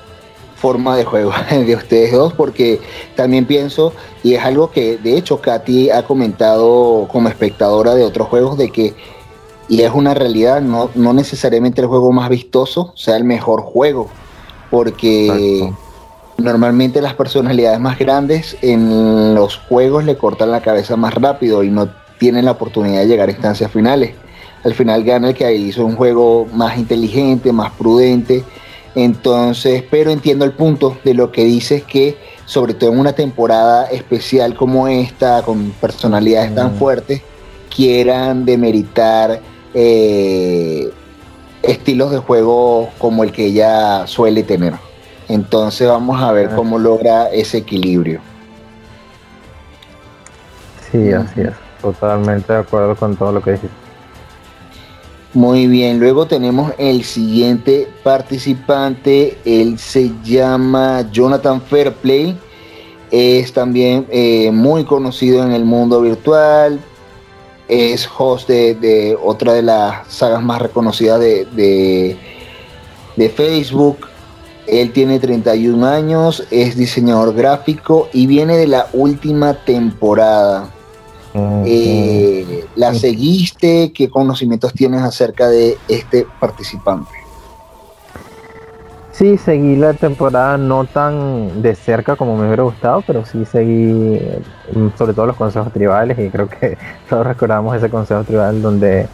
forma 0.56 0.96
de 0.96 1.04
juego 1.04 1.32
de 1.50 1.74
ustedes 1.74 2.12
dos 2.12 2.34
porque 2.34 2.80
también 3.16 3.46
pienso 3.46 3.94
y 4.22 4.34
es 4.34 4.44
algo 4.44 4.70
que 4.70 4.98
de 4.98 5.16
hecho 5.16 5.40
Katy 5.40 5.88
ha 5.88 6.02
comentado 6.02 7.08
como 7.10 7.30
espectadora 7.30 7.94
de 7.94 8.04
otros 8.04 8.28
juegos 8.28 8.58
de 8.58 8.70
que 8.70 8.94
y 9.70 9.82
es 9.82 9.92
una 9.94 10.12
realidad 10.12 10.60
no, 10.60 10.90
no 10.94 11.14
necesariamente 11.14 11.80
el 11.80 11.86
juego 11.86 12.12
más 12.12 12.28
vistoso 12.28 12.92
sea 12.96 13.16
el 13.16 13.24
mejor 13.24 13.62
juego 13.62 14.10
porque 14.68 15.72
normalmente 16.38 17.00
las 17.00 17.14
personalidades 17.14 17.78
más 17.80 17.98
grandes 17.98 18.56
en 18.62 19.34
los 19.34 19.56
juegos 19.56 20.04
le 20.04 20.16
cortan 20.16 20.50
la 20.50 20.60
cabeza 20.60 20.96
más 20.96 21.14
rápido 21.14 21.62
y 21.62 21.70
no 21.70 21.88
tienen 22.18 22.44
la 22.44 22.52
oportunidad 22.52 23.00
de 23.00 23.06
llegar 23.06 23.28
a 23.28 23.32
instancias 23.32 23.70
finales. 23.70 24.14
Al 24.64 24.74
final 24.74 25.04
gana 25.04 25.28
el 25.30 25.34
que 25.34 25.52
hizo 25.54 25.84
un 25.84 25.96
juego 25.96 26.46
más 26.52 26.76
inteligente 26.78 27.52
más 27.52 27.72
prudente. 27.72 28.44
Entonces, 28.94 29.84
pero 29.90 30.10
entiendo 30.10 30.44
el 30.44 30.52
punto 30.52 30.98
de 31.04 31.14
lo 31.14 31.32
que 31.32 31.44
dices 31.44 31.82
que, 31.84 32.18
sobre 32.44 32.74
todo 32.74 32.92
en 32.92 32.98
una 32.98 33.12
temporada 33.12 33.86
especial 33.86 34.54
como 34.54 34.88
esta, 34.88 35.42
con 35.42 35.70
personalidades 35.80 36.54
tan 36.54 36.74
mm. 36.74 36.78
fuertes, 36.78 37.22
quieran 37.74 38.44
demeritar 38.44 39.40
eh, 39.74 40.90
estilos 41.62 42.10
de 42.10 42.18
juego 42.18 42.90
como 42.98 43.24
el 43.24 43.32
que 43.32 43.46
ella 43.46 44.06
suele 44.06 44.42
tener. 44.42 44.74
Entonces 45.28 45.88
vamos 45.88 46.20
a 46.20 46.32
ver 46.32 46.50
ah. 46.52 46.56
cómo 46.56 46.78
logra 46.78 47.28
ese 47.30 47.58
equilibrio. 47.58 48.20
Sí, 50.90 51.12
así 51.12 51.42
es. 51.42 51.52
Totalmente 51.80 52.52
de 52.52 52.58
acuerdo 52.58 52.94
con 52.96 53.16
todo 53.16 53.32
lo 53.32 53.42
que 53.42 53.52
dijiste. 53.52 53.80
Muy 55.32 55.68
bien, 55.68 56.00
luego 56.00 56.26
tenemos 56.26 56.72
el 56.76 57.04
siguiente 57.04 57.86
participante, 58.02 59.38
él 59.44 59.78
se 59.78 60.10
llama 60.24 61.08
Jonathan 61.12 61.62
Fairplay, 61.62 62.36
es 63.12 63.52
también 63.52 64.06
eh, 64.10 64.50
muy 64.52 64.84
conocido 64.84 65.44
en 65.44 65.52
el 65.52 65.64
mundo 65.64 66.00
virtual, 66.00 66.80
es 67.70 68.08
host 68.18 68.48
de, 68.48 69.16
otra 69.22 69.54
de 69.54 69.62
las 69.62 70.06
sagas 70.08 70.42
más 70.42 70.60
reconocidas 70.60 71.20
de, 71.20 72.16
de 73.16 73.28
Facebook, 73.30 74.10
él 74.66 74.92
tiene 74.92 75.18
31 75.18 75.84
años, 75.86 76.44
es 76.50 76.76
diseñador 76.76 77.34
gráfico 77.34 78.08
y 78.12 78.26
viene 78.26 78.56
de 78.56 78.68
la 78.68 78.88
última 78.92 79.54
temporada. 79.64 80.70
Eh, 81.34 82.64
¿La 82.74 82.94
seguiste? 82.94 83.92
¿Qué 83.92 84.08
conocimientos 84.08 84.72
tienes 84.72 85.02
acerca 85.02 85.48
de 85.48 85.76
este 85.88 86.26
participante? 86.38 87.19
Sí, 89.20 89.36
seguí 89.36 89.76
la 89.76 89.92
temporada 89.92 90.56
no 90.56 90.86
tan 90.86 91.60
de 91.60 91.74
cerca 91.74 92.16
como 92.16 92.38
me 92.38 92.46
hubiera 92.46 92.62
gustado, 92.62 93.04
pero 93.06 93.22
sí 93.26 93.44
seguí 93.44 94.18
mm, 94.74 94.96
sobre 94.96 95.12
todo 95.12 95.26
los 95.26 95.36
consejos 95.36 95.70
tribales 95.74 96.18
y 96.18 96.30
creo 96.30 96.48
que 96.48 96.78
todos 97.10 97.26
recordamos 97.26 97.76
ese 97.76 97.90
consejo 97.90 98.24
tribal 98.24 98.62
donde 98.62 99.08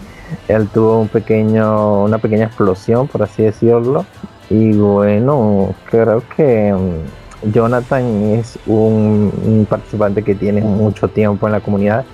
él 0.47 0.69
tuvo 0.69 1.01
un 1.01 1.09
pequeño, 1.09 2.05
una 2.05 2.19
pequeña 2.19 2.45
explosión, 2.47 3.09
por 3.09 3.25
así 3.25 3.43
decirlo. 3.43 4.07
Y 4.49 4.75
bueno, 4.75 5.75
creo 5.91 6.23
que 6.37 6.73
mm, 6.73 7.51
Jonathan 7.51 8.05
es 8.31 8.61
un, 8.65 9.67
participante 9.69 10.23
que 10.23 10.37
tiene 10.37 10.61
mucho 10.61 11.09
tiempo 11.09 11.47
en 11.47 11.53
la 11.53 11.61
comunidad. 11.61 12.05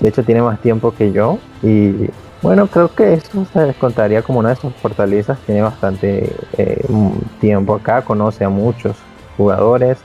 De 0.00 0.08
hecho, 0.08 0.24
tiene 0.24 0.42
más 0.42 0.60
tiempo 0.60 0.90
que 0.90 1.12
yo. 1.12 1.38
Y 1.62 2.10
bueno, 2.42 2.66
creo 2.66 2.94
que 2.94 3.14
eso 3.14 3.46
se 3.52 3.60
descontaría 3.60 4.22
como 4.22 4.40
una 4.40 4.50
de 4.50 4.56
sus 4.56 4.74
fortalezas. 4.74 5.38
Tiene 5.40 5.62
bastante 5.62 6.32
eh, 6.58 6.84
tiempo 7.40 7.74
acá, 7.74 8.02
conoce 8.02 8.44
a 8.44 8.48
muchos 8.48 8.96
jugadores. 9.36 9.98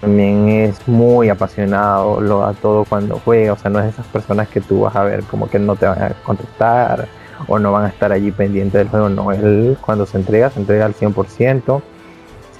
También 0.00 0.48
es 0.48 0.86
muy 0.88 1.28
apasionado, 1.28 2.20
lo 2.20 2.40
da 2.40 2.52
todo 2.54 2.84
cuando 2.84 3.20
juega. 3.24 3.54
O 3.54 3.56
sea, 3.56 3.70
no 3.70 3.78
es 3.78 3.86
de 3.86 3.90
esas 3.90 4.06
personas 4.06 4.48
que 4.48 4.60
tú 4.60 4.80
vas 4.80 4.96
a 4.96 5.04
ver 5.04 5.22
como 5.24 5.48
que 5.48 5.58
no 5.58 5.76
te 5.76 5.86
van 5.86 6.02
a 6.02 6.08
contestar 6.24 7.08
o 7.48 7.58
no 7.58 7.72
van 7.72 7.86
a 7.86 7.88
estar 7.88 8.12
allí 8.12 8.30
pendientes 8.30 8.74
del 8.74 8.88
juego. 8.88 9.08
No, 9.08 9.32
él 9.32 9.76
cuando 9.80 10.06
se 10.06 10.18
entrega, 10.18 10.50
se 10.50 10.60
entrega 10.60 10.84
al 10.84 10.94
100% 10.94 11.82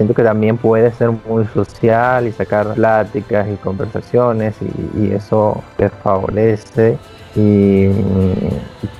siento 0.02 0.14
que 0.14 0.22
también 0.22 0.56
puede 0.56 0.90
ser 0.92 1.10
muy 1.10 1.46
social 1.46 2.26
y 2.26 2.32
sacar 2.32 2.74
pláticas 2.74 3.46
y 3.48 3.56
conversaciones 3.56 4.54
y, 4.96 5.12
eso 5.12 5.62
te 5.76 5.88
favorece 5.90 6.98
y 7.34 7.88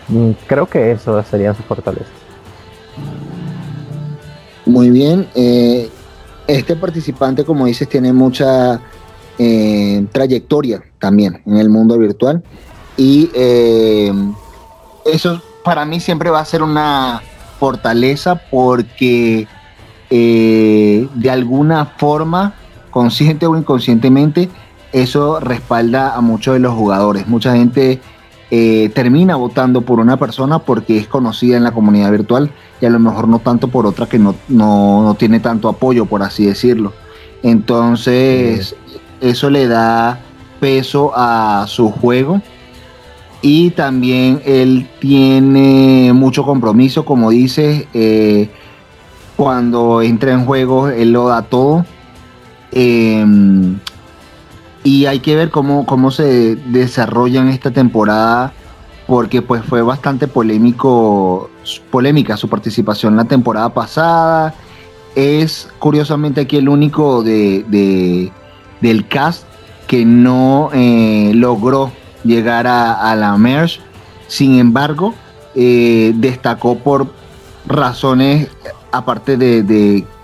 mm, 0.09 0.31
creo 0.47 0.67
que 0.67 0.93
eso 0.93 1.23
serían 1.23 1.55
sus 1.55 1.65
fortalezas. 1.67 2.09
Muy 4.65 4.91
bien, 4.91 5.29
eh, 5.35 5.91
este 6.47 6.77
participante 6.77 7.45
como 7.45 7.67
dices 7.67 7.89
tiene 7.89 8.13
mucha 8.13 8.81
eh, 9.39 10.07
trayectoria 10.13 10.83
también 10.99 11.43
en 11.47 11.57
el 11.57 11.69
mundo 11.69 11.99
virtual 11.99 12.43
y 12.97 13.31
eh, 13.35 14.13
eso 15.05 15.43
para 15.65 15.85
mí 15.85 16.01
siempre 16.01 16.31
va 16.31 16.41
a 16.41 16.45
ser 16.45 16.63
una 16.63 17.23
fortaleza 17.59 18.41
porque 18.51 19.47
de 20.11 21.31
alguna 21.31 21.87
forma, 21.87 22.55
consciente 22.91 23.47
o 23.47 23.57
inconscientemente, 23.57 24.51
eso 24.93 25.41
respalda 25.41 26.15
a 26.15 26.21
muchos 26.21 26.53
de 26.53 26.61
los 26.61 26.75
jugadores. 26.75 27.27
Mucha 27.27 27.57
gente 27.57 28.01
eh, 28.55 28.91
termina 28.95 29.35
votando 29.37 29.81
por 29.81 29.99
una 29.99 30.19
persona 30.19 30.59
porque 30.59 30.99
es 30.99 31.09
conocida 31.09 31.57
en 31.57 31.65
la 31.65 31.73
comunidad 31.73 32.11
virtual 32.11 32.51
y 32.83 32.85
a 32.85 32.91
lo 32.91 32.99
mejor 32.99 33.27
no 33.27 33.39
tanto 33.39 33.69
por 33.69 33.87
otra 33.87 34.05
que 34.05 34.19
no, 34.19 34.35
no, 34.47 35.17
tiene 35.19 35.41
tanto 35.41 35.71
apoyo, 35.71 36.05
por 36.05 36.23
así 36.23 36.45
decirlo. 36.45 36.93
Entonces, 37.43 38.77
eso 39.23 39.49
le 39.49 39.69
da 39.69 40.21
peso 40.61 41.13
a 41.17 41.65
su 41.67 41.91
juego 41.91 42.43
y 43.41 43.71
también 43.71 44.43
él 44.45 44.87
tiene 45.01 46.13
mucho 46.13 46.45
compromiso, 46.45 47.07
como 47.07 47.31
dices, 47.31 47.87
eh, 47.95 48.51
cuando 49.35 50.03
entra 50.03 50.33
en 50.33 50.45
juego, 50.45 50.89
él 50.89 51.11
lo 51.13 51.29
da 51.29 51.41
todo. 51.41 51.87
Em, 52.71 53.79
y 54.85 55.07
hay 55.07 55.21
que 55.21 55.37
ver 55.37 55.51
cómo, 55.51 55.87
cómo 55.87 56.11
se 56.11 56.57
desarrolla 56.57 57.41
en 57.41 57.49
esta 57.49 57.71
temporada, 57.71 58.53
porque 59.07 59.43
pues 59.43 59.63
fue 59.65 59.83
bastante 59.83 60.27
polémico, 60.27 61.51
polémica 61.91 62.37
su 62.37 62.49
participación 62.49 63.17
la 63.17 63.25
temporada 63.25 63.73
pasada. 63.73 64.55
Es 65.15 65.69
curiosamente 65.79 66.41
aquí 66.41 66.57
el 66.57 66.69
único 66.69 67.23
de, 67.23 68.31
del 68.81 69.09
cast 69.09 69.45
que 69.87 70.05
no 70.05 70.71
eh, 70.73 71.33
logró 71.35 71.93
llegar 72.25 72.67
a, 72.67 73.15
la 73.15 73.37
Merge. 73.37 73.81
Sin 74.27 74.59
embargo, 74.59 75.15
eh, 75.55 76.13
destacó 76.17 76.79
por 76.79 77.13
razones 77.67 78.49
aparte 78.91 79.37
de, 79.37 79.63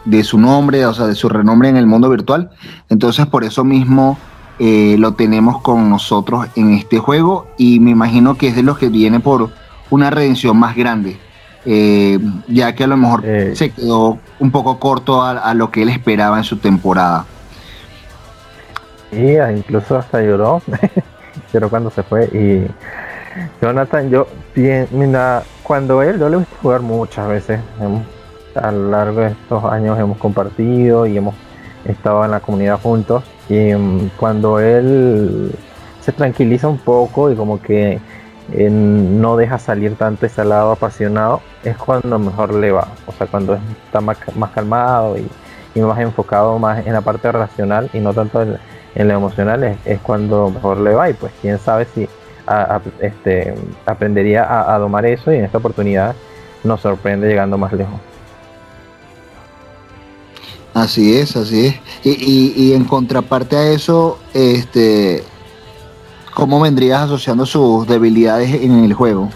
de 0.05 0.25
su 0.25 0.38
nombre, 0.38 0.87
o 0.87 0.94
sea, 0.94 1.07
de 1.07 1.14
su 1.14 1.29
renombre 1.29 1.68
en 1.68 1.77
el 1.77 1.87
mundo 1.87 2.09
virtual. 2.09 2.51
Entonces, 2.88 3.27
por 3.27 3.44
eso 3.44 3.62
mismo 3.62 4.18
eh, 4.61 4.97
lo 4.99 5.14
tenemos 5.14 5.62
con 5.62 5.88
nosotros 5.88 6.49
en 6.57 6.75
este 6.75 6.99
juego 6.99 7.47
y 7.57 7.79
me 7.79 7.92
imagino 7.92 8.37
que 8.37 8.49
es 8.49 8.57
de 8.57 8.64
los 8.64 8.77
que 8.77 8.88
viene 8.88 9.21
por 9.21 9.51
una 9.88 10.11
redención 10.11 10.57
más 10.57 10.75
grande, 10.75 11.16
eh, 11.64 12.18
ya 12.49 12.75
que 12.75 12.83
a 12.83 12.88
lo 12.88 12.97
mejor 12.97 13.23
eh. 13.25 13.55
se 13.55 13.71
quedó 13.71 14.18
un 14.40 14.51
poco 14.51 14.81
corto 14.81 15.23
a, 15.23 15.55
lo 15.55 15.71
que 15.71 15.83
él 15.83 15.88
esperaba 15.90 16.38
en 16.38 16.44
su 16.44 16.57
temporada. 16.57 17.25
Y 19.12 19.38
incluso 19.57 19.97
hasta 19.97 20.23
lloró, 20.23 20.61
lloró 21.53 21.71
cuando 21.71 21.90
se 21.90 22.03
fue 22.03 22.25
y 22.27 22.66
Jonathan, 23.62 24.11
yo, 24.11 24.27
mira, 24.90 25.44
cuando 25.62 26.03
él, 26.03 26.18
yo 26.18 26.29
le 26.29 26.35
he 26.35 26.38
visto 26.40 26.57
jugar 26.61 26.81
muchas 26.81 27.29
veces, 27.29 27.61
a 28.57 28.73
lo 28.73 28.90
largo 28.90 29.21
de 29.21 29.29
estos 29.29 29.64
años 29.64 29.97
hemos 30.01 30.18
compartido 30.18 31.07
y 31.07 31.16
hemos 31.16 31.37
estado 31.85 32.25
en 32.25 32.33
la 32.33 32.40
comunidad 32.40 32.81
juntos 32.83 33.23
y 33.49 33.75
mm, 33.75 34.11
cuando 34.17 34.61
él 34.61 35.53
se 36.01 36.13
tranquiliza 36.13 36.69
un 36.69 36.79
poco 36.79 37.31
y 37.31 37.37
como 37.37 37.61
que 37.61 38.01
eh, 38.53 38.71
no 38.71 39.37
deja 39.37 39.59
salir 39.59 39.97
tanto 39.97 40.27
ese 40.27 40.45
lado 40.45 40.73
apasionado, 40.73 41.43
es 41.65 41.77
cuando 41.77 42.19
mejor 42.19 42.55
le 42.55 42.73
va. 42.73 42.89
O 43.07 43.13
sea, 43.13 43.27
cuando 43.27 43.59
está 43.85 44.01
más, 44.01 44.19
calmado 44.55 45.17
y, 45.19 45.29
más 45.81 46.01
enfocado 46.01 46.59
más 46.59 46.85
en 46.87 46.93
la 46.93 47.03
parte 47.03 47.31
racional 47.31 47.89
y 47.93 48.01
no 48.01 48.13
tanto 48.13 48.43
en, 48.43 48.59
lo 49.09 49.15
emocional, 49.15 49.79
es, 49.85 50.01
cuando 50.01 50.51
mejor 50.51 50.79
le 50.79 50.95
va. 50.95 51.11
Y 51.11 51.15
pues 51.15 51.33
quién 51.41 51.59
sabe 51.59 51.87
si 51.95 52.09
este, 53.01 53.55
aprendería 53.87 54.75
a 54.75 54.79
domar 54.79 55.05
eso 55.07 55.33
y 55.33 55.37
en 55.37 55.45
esta 55.45 55.59
oportunidad 55.59 56.15
nos 56.65 56.81
sorprende 56.81 57.29
llegando 57.29 57.59
más 57.59 57.73
lejos. 57.73 58.01
Así 60.79 61.19
es, 61.19 61.37
así 61.37 61.67
es. 61.67 61.81
Y, 62.05 62.73
en 62.73 62.85
contraparte 62.85 63.57
a 63.57 63.67
eso, 63.73 64.21
este, 64.33 65.25
¿cómo 66.35 66.61
vendrías 66.61 67.03
asociando 67.03 67.47
sus 67.47 67.88
debilidades 67.88 68.62
en 68.62 68.85
el 68.85 68.95
juego? 68.95 69.29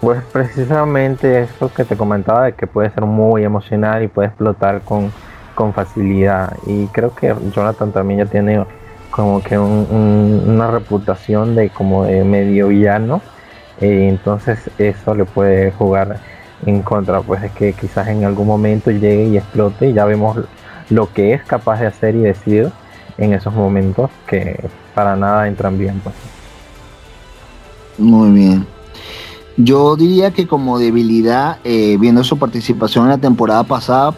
Pues 0.00 0.22
precisamente 0.32 1.42
eso 1.42 1.72
que 1.74 1.84
te 1.84 1.96
comentaba 1.96 2.44
de 2.44 2.52
que 2.52 2.68
puede 2.68 2.90
ser 2.90 3.06
muy 3.06 3.42
emocional 3.42 4.04
y 4.04 4.08
puede 4.08 4.28
explotar 4.28 4.82
con, 4.82 5.12
facilidad. 5.74 6.56
Y 6.64 6.86
creo 6.86 7.12
que 7.12 7.34
Jonathan 7.52 7.90
también 7.90 8.20
ya 8.20 8.26
tiene 8.26 8.64
como 9.10 9.42
que 9.42 9.58
una 9.58 10.70
reputación 10.70 11.56
de 11.56 11.70
como 11.70 12.04
de 12.04 12.22
medio 12.22 12.68
villano. 12.68 13.20
Eh, 13.80 14.06
entonces 14.08 14.70
eso 14.78 15.14
le 15.14 15.24
puede 15.24 15.72
jugar 15.72 16.20
en 16.66 16.82
contra, 16.82 17.20
pues 17.22 17.42
es 17.42 17.52
que 17.52 17.72
quizás 17.72 18.08
en 18.08 18.24
algún 18.24 18.46
momento 18.46 18.90
llegue 18.90 19.28
y 19.28 19.36
explote 19.36 19.90
y 19.90 19.92
ya 19.92 20.04
vemos 20.04 20.38
lo 20.90 21.12
que 21.12 21.32
es 21.32 21.42
capaz 21.44 21.80
de 21.80 21.86
hacer 21.86 22.14
y 22.14 22.20
decir 22.20 22.70
en 23.18 23.32
esos 23.32 23.54
momentos 23.54 24.10
que 24.26 24.68
para 24.94 25.16
nada 25.16 25.48
entran 25.48 25.78
bien. 25.78 26.00
Pues. 26.02 26.14
Muy 27.98 28.30
bien. 28.30 28.66
Yo 29.56 29.96
diría 29.96 30.30
que 30.30 30.46
como 30.46 30.78
debilidad, 30.78 31.58
eh, 31.64 31.96
viendo 32.00 32.24
su 32.24 32.38
participación 32.38 33.04
en 33.04 33.10
la 33.10 33.18
temporada 33.18 33.64
pasada 33.64 34.14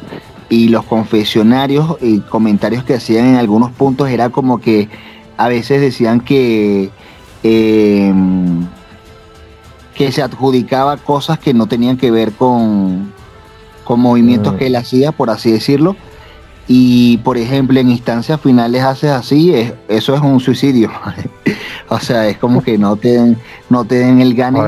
y 0.48 0.68
los 0.68 0.84
confesionarios 0.84 1.96
y 2.00 2.20
comentarios 2.20 2.84
que 2.84 2.94
hacían 2.94 3.26
en 3.26 3.36
algunos 3.36 3.72
puntos, 3.72 4.08
era 4.08 4.30
como 4.30 4.60
que 4.60 4.88
a 5.36 5.48
veces 5.48 5.80
decían 5.80 6.20
que... 6.20 6.90
Eh, 7.42 8.12
que 9.94 10.12
se 10.12 10.22
adjudicaba 10.22 10.96
cosas 10.96 11.38
que 11.38 11.54
no 11.54 11.66
tenían 11.66 11.96
que 11.96 12.10
ver 12.10 12.32
con, 12.32 13.12
con 13.84 14.00
movimientos 14.00 14.54
mm. 14.54 14.56
que 14.56 14.66
él 14.66 14.76
hacía, 14.76 15.12
por 15.12 15.30
así 15.30 15.52
decirlo. 15.52 15.96
Y 16.68 17.18
por 17.18 17.36
ejemplo, 17.36 17.78
en 17.80 17.90
instancias 17.90 18.40
finales 18.40 18.82
haces 18.82 19.10
así, 19.10 19.54
es, 19.54 19.74
eso 19.88 20.14
es 20.14 20.20
un 20.20 20.40
suicidio. 20.40 20.90
o 21.88 21.98
sea, 21.98 22.28
es 22.28 22.38
como 22.38 22.62
que 22.62 22.78
no 22.78 22.96
te 22.96 23.12
den, 23.12 23.36
no 23.68 23.84
te 23.84 23.96
den 23.96 24.20
el 24.20 24.34
gane 24.34 24.62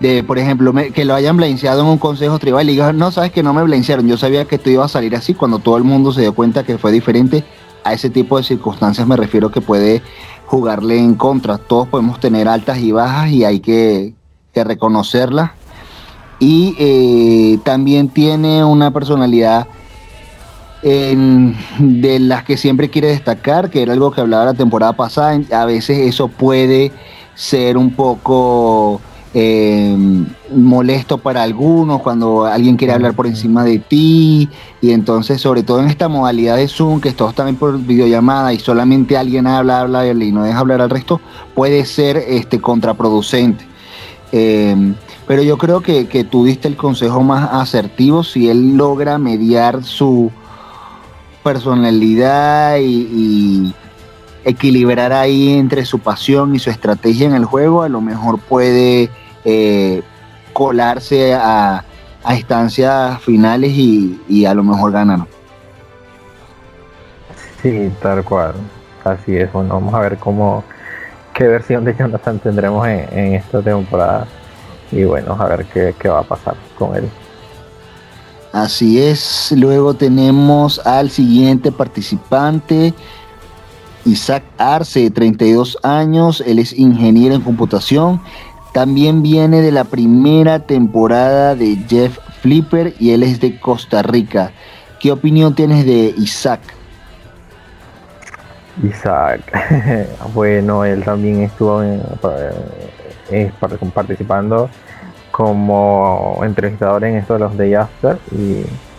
de, 0.00 0.24
por 0.24 0.38
ejemplo, 0.38 0.72
que 0.94 1.04
lo 1.04 1.14
hayan 1.14 1.36
blanceado 1.36 1.82
en 1.82 1.88
un 1.88 1.98
consejo 1.98 2.38
tribal 2.38 2.68
y 2.68 2.72
digas, 2.72 2.94
no, 2.94 3.12
sabes 3.12 3.32
que 3.32 3.42
no 3.42 3.52
me 3.52 3.62
blancearon, 3.62 4.08
yo 4.08 4.16
sabía 4.16 4.46
que 4.46 4.56
esto 4.56 4.70
iba 4.70 4.84
a 4.84 4.88
salir 4.88 5.14
así 5.14 5.34
cuando 5.34 5.58
todo 5.58 5.76
el 5.76 5.84
mundo 5.84 6.10
se 6.10 6.22
dio 6.22 6.34
cuenta 6.34 6.64
que 6.64 6.78
fue 6.78 6.90
diferente. 6.90 7.44
A 7.82 7.94
ese 7.94 8.10
tipo 8.10 8.36
de 8.36 8.44
circunstancias 8.44 9.06
me 9.06 9.16
refiero 9.16 9.50
que 9.50 9.62
puede 9.62 10.02
jugarle 10.50 10.98
en 10.98 11.14
contra. 11.14 11.58
Todos 11.58 11.86
podemos 11.86 12.18
tener 12.18 12.48
altas 12.48 12.78
y 12.78 12.90
bajas 12.90 13.30
y 13.30 13.44
hay 13.44 13.60
que, 13.60 14.14
reconocerlas. 14.52 15.52
Y 16.40 16.74
eh, 16.78 17.58
también 17.64 18.08
tiene 18.08 18.64
una 18.64 18.90
personalidad 18.90 19.68
de 20.82 22.18
las 22.18 22.42
que 22.44 22.56
siempre 22.56 22.90
quiere 22.90 23.08
destacar, 23.08 23.70
que 23.70 23.82
era 23.82 23.92
algo 23.92 24.10
que 24.10 24.22
hablaba 24.22 24.46
la 24.46 24.54
temporada 24.54 24.92
pasada. 24.94 25.38
A 25.52 25.64
veces 25.66 25.98
eso 25.98 26.26
puede 26.26 26.90
ser 27.34 27.76
un 27.76 27.94
poco 27.94 29.00
eh, 29.32 29.96
molesto 30.52 31.18
para 31.18 31.44
algunos 31.44 32.02
cuando 32.02 32.46
alguien 32.46 32.76
quiere 32.76 32.94
hablar 32.94 33.14
por 33.14 33.26
encima 33.26 33.64
de 33.64 33.78
ti. 33.78 34.48
Y 34.80 34.90
entonces 34.90 35.40
sobre 35.40 35.62
todo 35.62 35.80
en 35.80 35.88
esta 35.88 36.08
modalidad 36.08 36.56
de 36.56 36.68
Zoom 36.68 37.00
que 37.00 37.12
todos 37.12 37.30
están 37.30 37.54
por 37.56 37.78
videollamada 37.78 38.52
y 38.52 38.58
solamente 38.58 39.16
alguien 39.16 39.46
habla, 39.46 39.80
habla 39.80 40.06
y 40.06 40.32
no 40.32 40.42
deja 40.42 40.58
hablar 40.58 40.80
al 40.80 40.90
resto 40.90 41.20
puede 41.54 41.84
ser 41.84 42.16
este 42.16 42.60
contraproducente. 42.60 43.64
Eh, 44.32 44.94
pero 45.26 45.42
yo 45.42 45.58
creo 45.58 45.80
que, 45.80 46.08
que, 46.08 46.24
tú 46.24 46.44
diste 46.44 46.66
el 46.66 46.76
consejo 46.76 47.22
más 47.22 47.50
asertivo 47.52 48.24
si 48.24 48.48
él 48.48 48.76
logra 48.76 49.18
mediar 49.18 49.84
su 49.84 50.30
personalidad 51.44 52.78
y 52.78 53.72
equilibrar 54.44 55.12
ahí 55.12 55.52
entre 55.52 55.84
su 55.84 55.98
pasión 55.98 56.54
y 56.54 56.58
su 56.58 56.70
estrategia 56.70 57.26
en 57.26 57.34
el 57.34 57.44
juego, 57.44 57.82
a 57.82 57.88
lo 57.88 58.00
mejor 58.00 58.38
puede 58.38 59.10
eh, 59.44 60.02
colarse 60.52 61.34
a, 61.34 61.84
a, 62.22 62.34
instancias 62.34 63.20
finales 63.22 63.72
y, 63.72 64.44
a 64.44 64.54
lo 64.54 64.62
mejor 64.62 64.92
ganar. 64.92 65.20
Sí, 67.62 67.90
tal 68.00 68.24
cual. 68.24 68.54
Así 69.04 69.36
es. 69.36 69.52
Bueno, 69.52 69.74
vamos 69.74 69.94
a 69.94 70.00
ver 70.00 70.18
cómo 70.18 70.64
qué 71.34 71.46
versión 71.46 71.84
de 71.84 71.94
Jonathan 71.96 72.38
tendremos 72.38 72.86
en, 72.86 73.34
esta 73.34 73.62
temporada. 73.62 74.26
Y 74.92 75.04
bueno, 75.04 75.36
a 75.38 75.46
ver 75.46 75.66
qué, 75.66 75.94
qué 75.98 76.08
va 76.08 76.20
a 76.20 76.24
pasar 76.24 76.54
con 76.78 76.96
él. 76.96 77.08
Así 78.52 79.00
es. 79.00 79.52
Luego 79.56 79.94
tenemos 79.94 80.84
al 80.84 81.10
siguiente 81.10 81.70
participante. 81.70 82.92
Isaac 84.04 84.44
Arce, 84.58 85.10
32 85.10 85.78
años, 85.82 86.42
él 86.46 86.58
es 86.58 86.72
ingeniero 86.72 87.34
en 87.34 87.42
computación, 87.42 88.20
también 88.72 89.22
viene 89.22 89.62
de 89.62 89.72
la 89.72 89.84
primera 89.84 90.60
temporada 90.60 91.54
de 91.54 91.76
Jeff 91.88 92.18
Flipper 92.40 92.94
y 92.98 93.12
él 93.12 93.22
es 93.22 93.40
de 93.40 93.58
Costa 93.58 94.02
Rica. 94.02 94.52
¿Qué 95.00 95.12
opinión 95.12 95.54
tienes 95.54 95.84
de 95.86 96.14
Isaac? 96.16 96.60
Isaac, 98.82 99.40
bueno, 100.34 100.84
él 100.84 101.02
también 101.04 101.42
estuvo 101.42 101.82
eh, 101.82 103.52
participando 103.92 104.70
como 105.30 106.40
entrevistador 106.42 107.04
en 107.04 107.16
esto 107.16 107.34
de 107.34 107.40
los 107.40 107.56
Day 107.56 107.74
After 107.74 108.18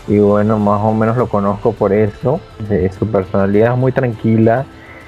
y, 0.08 0.18
bueno, 0.18 0.60
más 0.60 0.82
o 0.84 0.94
menos 0.94 1.18
lo 1.18 1.28
conozco 1.28 1.72
por 1.72 1.94
eso. 1.94 2.40
su 2.98 3.08
personalidad 3.08 3.74
es 3.74 3.78
muy 3.78 3.92
tranquila, 3.92 4.66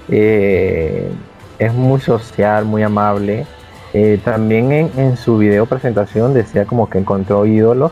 eh, 0.10 1.12
es 1.60 1.74
muy 1.74 2.00
social, 2.00 2.66
muy 2.66 2.84
amable. 2.84 3.46
Eh, 3.94 4.20
también 4.24 4.72
en, 4.72 5.18
su 5.18 5.38
video 5.38 5.68
presentación 5.68 6.34
decía 6.34 6.66
como 6.66 6.90
que 6.90 6.98
encontró 6.98 7.46
ídolos. 7.46 7.92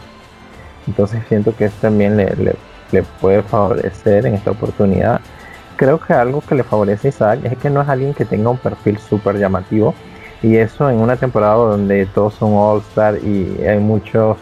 Entonces 0.88 1.22
siento 1.28 1.56
que 1.56 1.66
eso 1.66 1.76
también 1.82 2.18
le, 2.18 2.34
le, 2.92 3.04
puede 3.22 3.44
favorecer 3.44 4.26
en 4.26 4.34
esta 4.36 4.52
oportunidad. 4.52 5.22
Creo 5.76 6.00
que 6.00 6.14
algo 6.14 6.42
que 6.42 6.56
le 6.56 6.64
favorece 6.64 7.08
a 7.08 7.10
Isaac 7.10 7.40
es 7.44 7.58
que 7.58 7.70
no 7.70 7.82
es 7.82 7.90
alguien 7.90 8.14
que 8.14 8.26
tenga 8.26 8.50
un 8.50 8.58
perfil 8.58 8.98
súper 8.98 9.38
llamativo. 9.38 9.94
Y 10.44 10.58
eso 10.58 10.90
en 10.90 10.98
una 11.00 11.18
temporada 11.18 11.54
donde 11.56 12.08
todos 12.08 12.34
son 12.34 12.54
All-Star 12.56 13.18
y 13.24 13.64
hay 13.64 13.78
muchas 13.80 14.38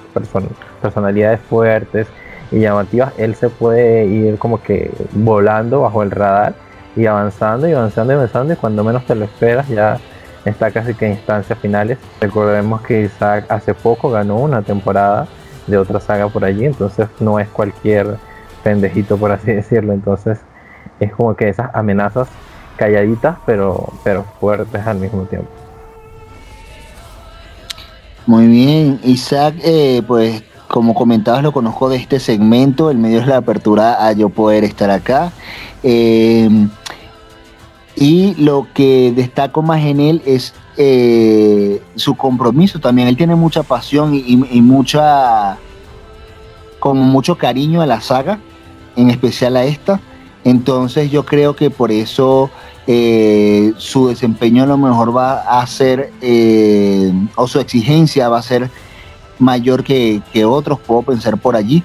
personalidades 0.81 1.41
fuertes 1.41 2.07
y 2.51 2.59
llamativas, 2.59 3.13
él 3.17 3.35
se 3.35 3.49
puede 3.49 4.05
ir 4.05 4.37
como 4.37 4.61
que 4.61 4.91
volando 5.11 5.81
bajo 5.81 6.01
el 6.01 6.11
radar 6.11 6.55
y 6.95 7.05
avanzando 7.05 7.67
y 7.67 7.73
avanzando 7.73 8.13
y 8.13 8.15
avanzando 8.15 8.53
y 8.53 8.55
cuando 8.55 8.83
menos 8.83 9.05
te 9.05 9.13
lo 9.13 9.25
esperas 9.25 9.67
ya 9.67 9.99
está 10.45 10.71
casi 10.71 10.93
que 10.93 11.05
en 11.05 11.13
instancias 11.13 11.57
finales. 11.59 11.97
Recordemos 12.21 12.81
que 12.81 13.01
Isaac 13.01 13.45
hace 13.49 13.73
poco 13.73 14.09
ganó 14.09 14.37
una 14.37 14.61
temporada 14.61 15.27
de 15.67 15.77
otra 15.77 15.99
saga 15.99 16.27
por 16.29 16.45
allí, 16.45 16.65
entonces 16.65 17.07
no 17.19 17.39
es 17.39 17.47
cualquier 17.49 18.17
pendejito 18.63 19.17
por 19.17 19.31
así 19.31 19.51
decirlo, 19.51 19.93
entonces 19.93 20.39
es 20.99 21.13
como 21.13 21.35
que 21.35 21.49
esas 21.49 21.73
amenazas 21.73 22.27
calladitas 22.75 23.37
pero, 23.45 23.93
pero 24.03 24.25
fuertes 24.39 24.85
al 24.85 24.97
mismo 24.97 25.23
tiempo. 25.23 25.49
Muy 28.25 28.47
bien, 28.47 28.99
Isaac, 29.03 29.55
eh, 29.63 30.03
pues 30.07 30.43
como 30.67 30.93
comentabas, 30.93 31.41
lo 31.41 31.51
conozco 31.51 31.89
de 31.89 31.97
este 31.97 32.19
segmento, 32.19 32.91
el 32.91 32.99
medio 32.99 33.19
es 33.19 33.27
la 33.27 33.37
apertura 33.37 34.05
a 34.05 34.11
yo 34.11 34.29
poder 34.29 34.63
estar 34.63 34.91
acá. 34.91 35.31
Eh, 35.81 36.47
y 37.95 38.35
lo 38.35 38.67
que 38.73 39.11
destaco 39.15 39.61
más 39.61 39.83
en 39.83 39.99
él 39.99 40.21
es 40.25 40.53
eh, 40.77 41.81
su 41.95 42.15
compromiso 42.15 42.79
también. 42.79 43.07
Él 43.07 43.17
tiene 43.17 43.35
mucha 43.35 43.63
pasión 43.63 44.13
y, 44.15 44.37
mucha, 44.61 45.57
como 46.79 47.03
mucho 47.03 47.37
cariño 47.37 47.81
a 47.81 47.85
la 47.85 48.01
saga, 48.01 48.39
en 48.95 49.09
especial 49.09 49.57
a 49.57 49.65
esta. 49.65 49.99
Entonces 50.45 51.11
yo 51.11 51.25
creo 51.25 51.55
que 51.55 51.69
por 51.69 51.91
eso 51.91 52.49
eh, 52.87 53.73
su 53.77 54.07
desempeño 54.07 54.63
a 54.63 54.67
lo 54.67 54.77
mejor 54.77 55.15
va 55.15 55.59
a 55.59 55.67
ser, 55.67 56.11
eh, 56.21 57.11
o 57.35 57.47
su 57.47 57.59
exigencia 57.59 58.29
va 58.29 58.39
a 58.39 58.43
ser 58.43 58.69
mayor 59.37 59.83
que, 59.83 60.21
otros, 60.45 60.79
puedo 60.79 61.01
pensar 61.01 61.37
por 61.37 61.55
allí. 61.55 61.83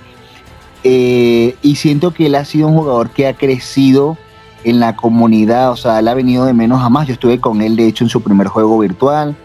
Eh, 0.82 1.56
y 1.62 1.76
siento 1.76 2.12
que 2.12 2.26
él 2.26 2.34
ha 2.34 2.44
sido 2.44 2.68
un 2.68 2.76
jugador 2.76 3.10
que 3.10 3.26
ha 3.26 3.34
crecido 3.34 4.18
en 4.64 4.80
la 4.80 4.96
comunidad, 4.96 5.70
o 5.70 5.76
sea, 5.76 5.98
él 5.98 6.08
ha 6.08 6.14
venido 6.14 6.44
de 6.44 6.52
menos 6.52 6.82
a 6.82 6.88
más. 6.88 7.06
Yo 7.06 7.14
estuve 7.14 7.40
con 7.40 7.62
él, 7.62 7.76
de 7.76 7.86
hecho, 7.86 8.04
en 8.04 8.10
su 8.10 8.22
primer 8.22 8.48
juego 8.48 8.78
virtual, 8.78 9.36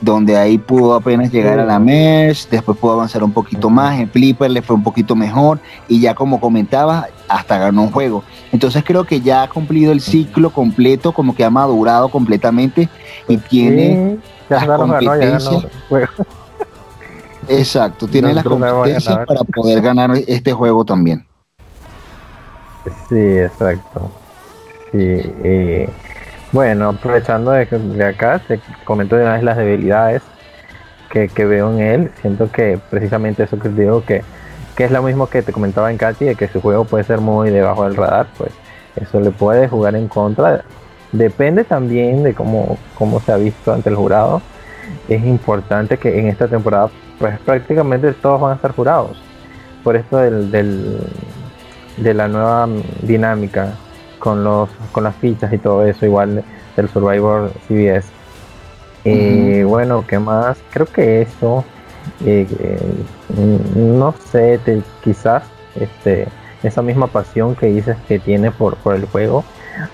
donde 0.00 0.36
ahí 0.36 0.58
pudo 0.58 0.94
apenas 0.94 1.32
llegar 1.32 1.58
a 1.58 1.64
la 1.64 1.78
MERS, 1.78 2.48
después 2.50 2.78
pudo 2.78 2.92
avanzar 2.92 3.24
un 3.24 3.32
poquito 3.32 3.70
más, 3.70 3.98
en 3.98 4.08
Flipper 4.08 4.50
le 4.50 4.62
fue 4.62 4.76
un 4.76 4.82
poquito 4.82 5.16
mejor, 5.16 5.60
y 5.88 6.00
ya 6.00 6.14
como 6.14 6.40
comentaba, 6.40 7.08
hasta 7.28 7.58
ganó 7.58 7.82
un 7.82 7.90
juego. 7.90 8.22
Entonces 8.52 8.84
creo 8.84 9.04
que 9.04 9.20
ya 9.20 9.42
ha 9.42 9.48
cumplido 9.48 9.92
el 9.92 10.00
ciclo 10.00 10.50
completo, 10.50 11.12
como 11.12 11.34
que 11.34 11.44
ha 11.44 11.50
madurado 11.50 12.08
completamente 12.08 12.88
y 13.26 13.36
tiene 13.38 14.18
las 14.48 14.66
competencias. 14.66 15.66
Exacto, 17.48 18.06
tiene 18.10 18.34
las 18.34 18.44
competencias 18.44 19.18
para 19.26 19.40
poder 19.44 19.80
ganar 19.80 20.12
este 20.26 20.52
juego 20.52 20.84
también. 20.84 21.26
Sí, 23.08 23.18
exacto. 23.18 24.10
Sí, 24.92 25.86
bueno, 26.52 26.88
aprovechando 26.88 27.50
de, 27.50 27.66
de, 27.66 28.04
acá, 28.04 28.40
te 28.46 28.60
comento 28.84 29.16
de 29.16 29.22
una 29.22 29.34
vez 29.34 29.42
las 29.42 29.56
debilidades 29.56 30.22
que, 31.10 31.28
que, 31.28 31.44
veo 31.44 31.72
en 31.72 31.80
él. 31.80 32.10
Siento 32.20 32.50
que 32.50 32.78
precisamente 32.90 33.42
eso 33.42 33.58
que 33.58 33.68
te 33.68 33.82
digo 33.82 34.02
que 34.04 34.22
que 34.78 34.84
es 34.84 34.92
lo 34.92 35.02
mismo 35.02 35.26
que 35.26 35.42
te 35.42 35.52
comentaba 35.52 35.90
en 35.90 35.96
Katy, 35.98 36.24
de 36.24 36.34
que 36.36 36.46
su 36.46 36.60
juego 36.60 36.84
puede 36.84 37.02
ser 37.02 37.20
muy 37.20 37.50
debajo 37.50 37.82
del 37.82 37.96
radar, 37.96 38.28
pues 38.38 38.52
eso 38.94 39.18
le 39.18 39.32
puede 39.32 39.66
jugar 39.66 39.96
en 39.96 40.06
contra. 40.06 40.62
Depende 41.10 41.64
también 41.64 42.22
de 42.22 42.32
cómo, 42.32 42.78
cómo 42.94 43.18
se 43.18 43.32
ha 43.32 43.38
visto 43.38 43.72
ante 43.72 43.88
el 43.90 43.96
jurado. 43.96 44.40
Es 45.08 45.24
importante 45.24 45.98
que 45.98 46.20
en 46.20 46.28
esta 46.28 46.46
temporada, 46.46 46.90
pues 47.18 47.40
prácticamente 47.40 48.12
todos 48.12 48.40
van 48.40 48.52
a 48.52 48.54
estar 48.54 48.70
jurados. 48.70 49.20
Por 49.82 49.96
esto 49.96 50.18
del, 50.18 50.52
del 50.52 51.00
de 51.96 52.14
la 52.14 52.28
nueva 52.28 52.68
dinámica 53.02 53.72
con 54.18 54.44
los 54.44 54.68
con 54.92 55.04
las 55.04 55.16
fichas 55.16 55.52
y 55.52 55.58
todo 55.58 55.84
eso, 55.84 56.06
igual 56.06 56.44
del 56.76 56.88
Survivor 56.88 57.50
CBS. 57.66 58.08
Y 59.04 59.62
bueno, 59.62 60.04
¿qué 60.06 60.18
más? 60.18 60.58
Creo 60.70 60.86
que 60.86 61.22
eso 61.22 61.64
eh, 62.24 62.46
no 63.74 64.14
sé, 64.30 64.60
quizás 65.02 65.42
este, 65.74 66.26
esa 66.62 66.82
misma 66.82 67.06
pasión 67.06 67.54
que 67.54 67.66
dices 67.66 67.96
que 68.06 68.18
tiene 68.18 68.50
por, 68.50 68.76
por 68.76 68.94
el 68.94 69.06
juego, 69.06 69.44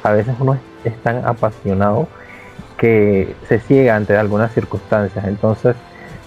a 0.03 0.13
veces 0.13 0.35
uno 0.39 0.59
es, 0.85 0.97
tan 1.03 1.27
apasionado 1.27 2.09
que 2.79 3.35
se 3.49 3.59
ciega 3.61 3.97
ante 3.97 4.17
algunas 4.17 4.53
circunstancias. 4.53 5.25
Entonces 5.27 5.77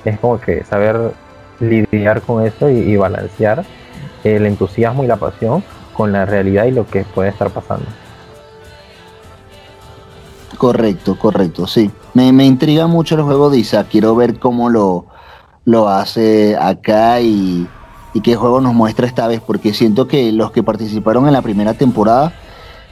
es 0.06 0.20
como 0.20 0.40
que 0.40 0.64
saber 0.64 1.12
lidiar 1.60 2.22
con 2.22 2.46
eso 2.46 2.70
y, 2.70 2.96
balancear 2.98 3.64
el 4.24 4.46
entusiasmo 4.46 5.04
y 5.04 5.08
la 5.08 5.18
pasión 5.18 5.64
con 5.98 6.12
la 6.12 6.26
realidad 6.26 6.66
y 6.66 6.72
lo 6.72 6.86
que 6.86 7.04
puede 7.04 7.30
estar 7.30 7.50
pasando. 7.50 7.88
Correcto, 10.58 11.18
correcto, 11.18 11.68
sí. 11.68 11.92
Me, 12.14 12.32
me 12.32 12.46
intriga 12.46 12.88
mucho 12.88 13.16
el 13.16 13.24
juego 13.24 13.50
de 13.50 13.58
Isaac. 13.58 13.88
Quiero 13.92 14.16
ver 14.16 14.40
cómo 14.40 14.70
lo, 14.70 15.08
lo 15.68 15.90
hace 15.90 16.56
acá 16.56 17.20
y, 17.20 17.68
qué 18.24 18.36
juego 18.36 18.62
nos 18.62 18.74
muestra 18.74 19.06
esta 19.06 19.28
vez, 19.28 19.42
porque 19.46 19.74
siento 19.74 20.08
que 20.08 20.32
los 20.32 20.52
que 20.52 20.64
participaron 20.64 21.28
en 21.28 21.34
la 21.34 21.44
primera 21.44 21.76
temporada 21.76 22.34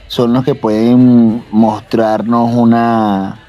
son 0.06 0.32
los 0.32 0.44
que 0.44 0.54
pueden 0.54 1.42
mostrarnos 1.50 2.54
una 2.54 3.40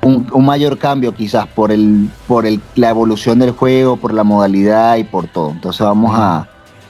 un, 0.00 0.26
mayor 0.44 0.78
cambio 0.78 1.14
quizás 1.14 1.46
por 1.48 1.70
el 1.70 2.08
por 2.26 2.46
el, 2.46 2.62
la 2.76 2.88
evolución 2.88 3.40
del 3.40 3.50
juego, 3.50 3.98
por 3.98 4.14
la 4.14 4.24
modalidad 4.24 4.96
y 4.96 5.04
por 5.04 5.26
todo. 5.26 5.50
Entonces 5.50 5.84
vamos 5.84 6.12
a, 6.14 6.48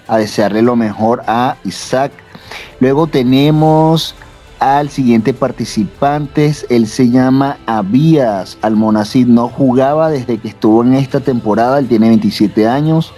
a 0.09 0.19
desearle 0.19 0.63
lo 0.63 0.77
mejor 0.77 1.23
a 1.27 1.57
Isaac. 1.65 2.13
Luego 2.81 3.07
tenemos 3.07 4.15
al 4.63 4.91
siguiente 4.91 5.35
participante. 5.35 6.55
Él 6.69 6.87
se 6.87 7.11
llama 7.11 7.59
Abías 7.67 8.59
Almonacid. 8.63 9.27
No 9.27 9.49
jugaba 9.49 10.09
desde 10.09 10.39
que 10.39 10.49
estuvo 10.49 10.85
en 10.85 10.95
esta 10.95 11.21
temporada. 11.21 11.79
Él 11.79 11.89
tiene 11.89 12.09
27 12.09 12.69
años. 12.69 13.13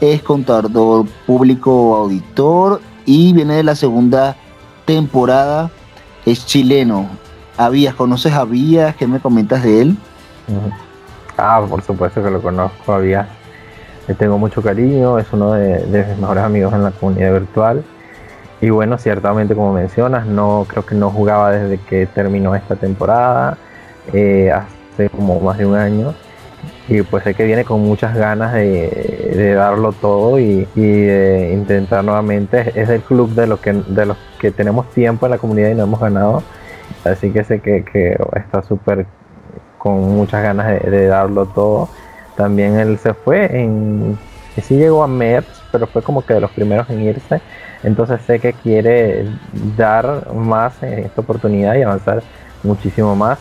Es 0.00 0.22
contador 0.22 1.06
público 1.26 1.96
auditor 1.96 2.80
y 3.06 3.32
viene 3.32 3.54
de 3.54 3.62
la 3.62 3.74
segunda 3.74 4.36
temporada. 4.84 5.70
Es 6.26 6.44
chileno. 6.44 7.08
Abías, 7.56 7.94
¿conoces 7.94 8.32
a 8.32 8.40
Abías? 8.40 8.96
¿Qué 8.96 9.06
me 9.06 9.20
comentas 9.20 9.62
de 9.62 9.82
él? 9.82 9.96
Ah, 11.38 11.64
por 11.68 11.82
supuesto 11.82 12.22
que 12.22 12.30
lo 12.30 12.42
conozco, 12.42 12.92
Abías. 12.92 13.28
Tengo 14.14 14.38
mucho 14.38 14.62
cariño. 14.62 15.18
Es 15.18 15.32
uno 15.32 15.52
de, 15.52 15.84
mis 15.86 16.18
mejores 16.18 16.44
amigos 16.44 16.72
en 16.74 16.84
la 16.84 16.90
comunidad 16.90 17.32
virtual 17.32 17.84
y 18.62 18.70
bueno, 18.70 18.96
ciertamente 18.96 19.56
como 19.56 19.72
mencionas, 19.72 20.24
no 20.24 20.64
creo 20.68 20.86
que 20.86 20.94
no 20.94 21.10
jugaba 21.10 21.50
desde 21.50 21.78
que 21.84 22.06
terminó 22.06 22.54
esta 22.54 22.76
temporada, 22.76 23.58
eh, 24.12 24.52
hace 24.52 25.10
como 25.10 25.40
más 25.40 25.58
de 25.58 25.66
un 25.66 25.74
año. 25.74 26.14
Y 26.88 27.02
pues 27.02 27.24
sé 27.24 27.34
que 27.34 27.44
viene 27.44 27.64
con 27.64 27.80
muchas 27.80 28.14
ganas 28.14 28.52
de, 28.54 29.54
darlo 29.56 29.92
todo 29.92 30.38
y, 30.38 30.64
de 30.76 31.50
intentar 31.52 32.04
nuevamente. 32.04 32.72
Es 32.80 32.88
el 32.88 33.00
club 33.02 33.30
de 33.30 33.48
los 33.48 33.58
que 34.38 34.50
tenemos 34.52 34.88
tiempo 34.92 35.26
en 35.26 35.30
la 35.30 35.38
comunidad 35.38 35.70
y 35.70 35.74
no 35.74 35.82
hemos 35.82 35.98
ganado. 35.98 36.44
Así 37.04 37.30
que 37.30 37.42
sé 37.42 37.60
que, 37.60 38.16
está 38.36 38.62
súper 38.62 39.06
con 39.78 40.00
muchas 40.14 40.42
ganas 40.42 40.68
de, 40.68 41.06
darlo 41.06 41.46
todo. 41.46 41.88
También 42.36 42.78
él 42.78 42.98
se 42.98 43.14
fue 43.14 43.62
en. 43.62 44.18
Sí 44.62 44.76
llegó 44.76 45.02
a 45.02 45.08
MERS, 45.08 45.46
pero 45.70 45.86
fue 45.86 46.02
como 46.02 46.24
que 46.24 46.34
de 46.34 46.40
los 46.40 46.50
primeros 46.50 46.88
en 46.90 47.00
irse 47.02 47.40
entonces 47.82 48.20
sé 48.26 48.38
que 48.38 48.52
quiere 48.52 49.26
dar 49.76 50.32
más 50.32 50.82
en 50.82 51.00
esta 51.00 51.20
oportunidad 51.20 51.74
y 51.74 51.82
avanzar 51.82 52.22
muchísimo 52.62 53.16
más. 53.16 53.38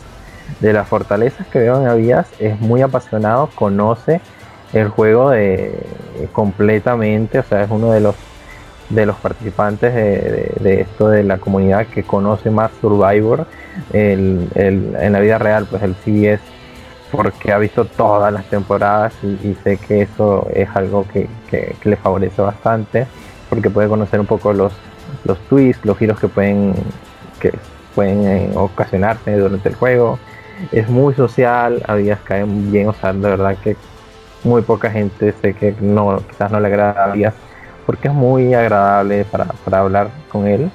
De 0.60 0.74
las 0.74 0.88
fortalezas 0.88 1.48
que 1.48 1.60
veo 1.60 1.80
en 1.80 1.88
Avías 1.88 2.28
es 2.40 2.60
muy 2.60 2.82
apasionado, 2.82 3.50
conoce 3.56 4.20
el 4.74 4.90
juego 4.90 5.30
de, 5.30 5.86
completamente, 6.34 7.40
o 7.40 7.44
sea, 7.44 7.64
es 7.64 7.70
uno 7.70 7.92
de 7.92 8.02
los 8.02 8.16
de 8.90 9.06
los 9.06 9.16
participantes 9.16 9.94
de, 9.94 10.82
esto 10.82 11.08
de 11.08 11.24
la 11.24 11.38
comunidad 11.38 11.88
que 11.88 12.04
conoce 12.04 12.50
más 12.50 12.72
Survivor 12.82 13.48
en 13.94 14.50
la 15.14 15.20
vida 15.22 15.38
real, 15.38 15.66
pues 15.70 15.82
el 15.84 15.96
CBS, 15.96 16.42
porque 17.12 17.52
ha 17.52 17.58
visto 17.58 17.86
todas 17.86 18.32
las 18.34 18.46
temporadas 18.46 19.14
y, 19.24 19.56
sé 19.64 19.78
que 19.78 20.04
eso 20.04 20.48
es 20.54 20.70
algo 20.76 21.06
que 21.12 21.28
le 21.84 21.96
favorece 21.98 22.42
bastante 22.42 23.08
porque 23.52 23.70
puede 23.70 23.90
conocer 23.90 24.18
un 24.18 24.26
poco 24.26 24.54
los, 24.54 24.72
los 25.26 25.38
twists, 25.50 25.86
los 25.86 25.98
giros 25.98 26.18
que 26.18 26.30
pueden, 26.30 26.74
que 27.42 27.52
pueden 27.94 28.26
eh, 28.26 28.50
ocasionarse 28.56 29.38
durante 29.38 29.68
el 29.68 29.76
juego. 29.76 30.20
Es 30.72 30.88
muy 30.88 31.14
social, 31.16 31.84
a 31.86 31.96
días 31.98 32.18
caen 32.24 32.72
bien, 32.72 32.88
o 32.88 32.94
sea, 32.94 33.12
de 33.12 33.20
verdad 33.20 33.58
que 33.62 33.76
muy 34.46 34.62
poca 34.62 34.90
gente 34.90 35.34
sé 35.42 35.54
que 35.54 35.76
no, 35.82 36.24
quizás 36.30 36.50
no 36.50 36.62
le 36.62 36.68
agrada 36.68 37.04
a 37.04 37.12
días 37.12 37.34
porque 37.86 38.08
es 38.08 38.14
muy 38.14 38.54
agradable 38.54 39.26
para, 39.26 39.80
hablar 39.80 40.12
con 40.30 40.48
él. 40.48 40.72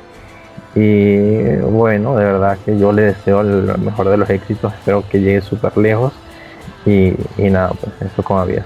Y 0.75 1.57
bueno, 1.63 2.15
de 2.15 2.27
verdad 2.27 2.59
que 2.63 2.79
yo 2.79 2.93
le 2.93 3.03
deseo 3.03 3.41
el 3.41 3.79
mejor 3.79 4.11
de 4.11 4.19
los 4.19 4.29
éxitos, 4.29 4.75
espero 4.75 5.03
que 5.09 5.21
llegue 5.21 5.41
súper 5.41 5.79
lejos. 5.79 6.13
Y, 6.87 7.15
nada, 7.51 7.73
pues 7.81 8.13
eso 8.13 8.23
como 8.23 8.41
había. 8.41 8.65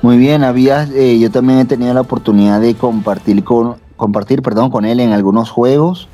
Muy 0.00 0.16
bien, 0.16 0.44
había, 0.44 0.84
eh, 0.84 1.18
yo 1.18 1.30
también 1.30 1.58
he 1.58 1.64
tenido 1.64 1.92
la 1.92 2.02
oportunidad 2.02 2.60
de 2.60 2.76
compartir 2.76 3.42
con, 3.42 3.76
compartir, 3.96 4.42
perdón, 4.42 4.70
con 4.70 4.84
él 4.84 5.00
en 5.00 5.12
algunos 5.12 5.50
juegos 5.50 6.08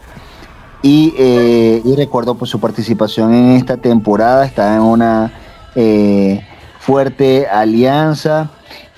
y, 0.82 1.12
eh, 1.18 1.82
recuerdo 1.96 2.34
pues 2.36 2.50
su 2.50 2.58
participación 2.58 3.34
en 3.34 3.50
esta 3.50 3.76
temporada, 3.76 4.46
está 4.46 4.74
en 4.74 4.82
una 4.82 5.32
eh, 5.74 6.40
fuerte 6.80 7.46
alianza. 7.46 8.50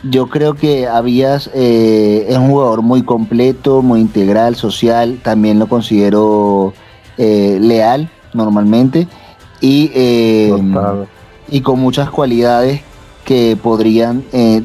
Yo 0.04 0.28
creo 0.28 0.54
que 0.54 0.86
Avías 0.86 1.50
es 1.54 2.36
un 2.36 2.50
jugador 2.50 2.82
muy 2.82 3.02
completo, 3.02 3.82
muy 3.82 4.00
integral, 4.00 4.54
social, 4.54 5.18
también 5.22 5.58
lo 5.58 5.66
considero 5.66 6.74
leal 7.16 8.10
normalmente 8.34 9.08
y, 9.64 10.52
y 11.48 11.60
con 11.60 11.80
muchas 11.80 12.10
cualidades 12.10 12.82
que 13.24 13.56
podrían 13.60 14.24
eh, 14.32 14.62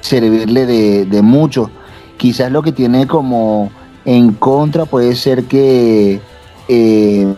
servirle 0.00 0.66
de, 0.66 1.22
mucho. 1.22 1.70
Quizás 2.16 2.50
lo 2.50 2.62
que 2.62 2.72
tiene 2.72 3.06
como 3.06 3.70
en 4.04 4.32
contra 4.32 4.84
puede 4.84 5.16
ser 5.16 5.44
que 5.44 6.20
eh, 6.68 7.34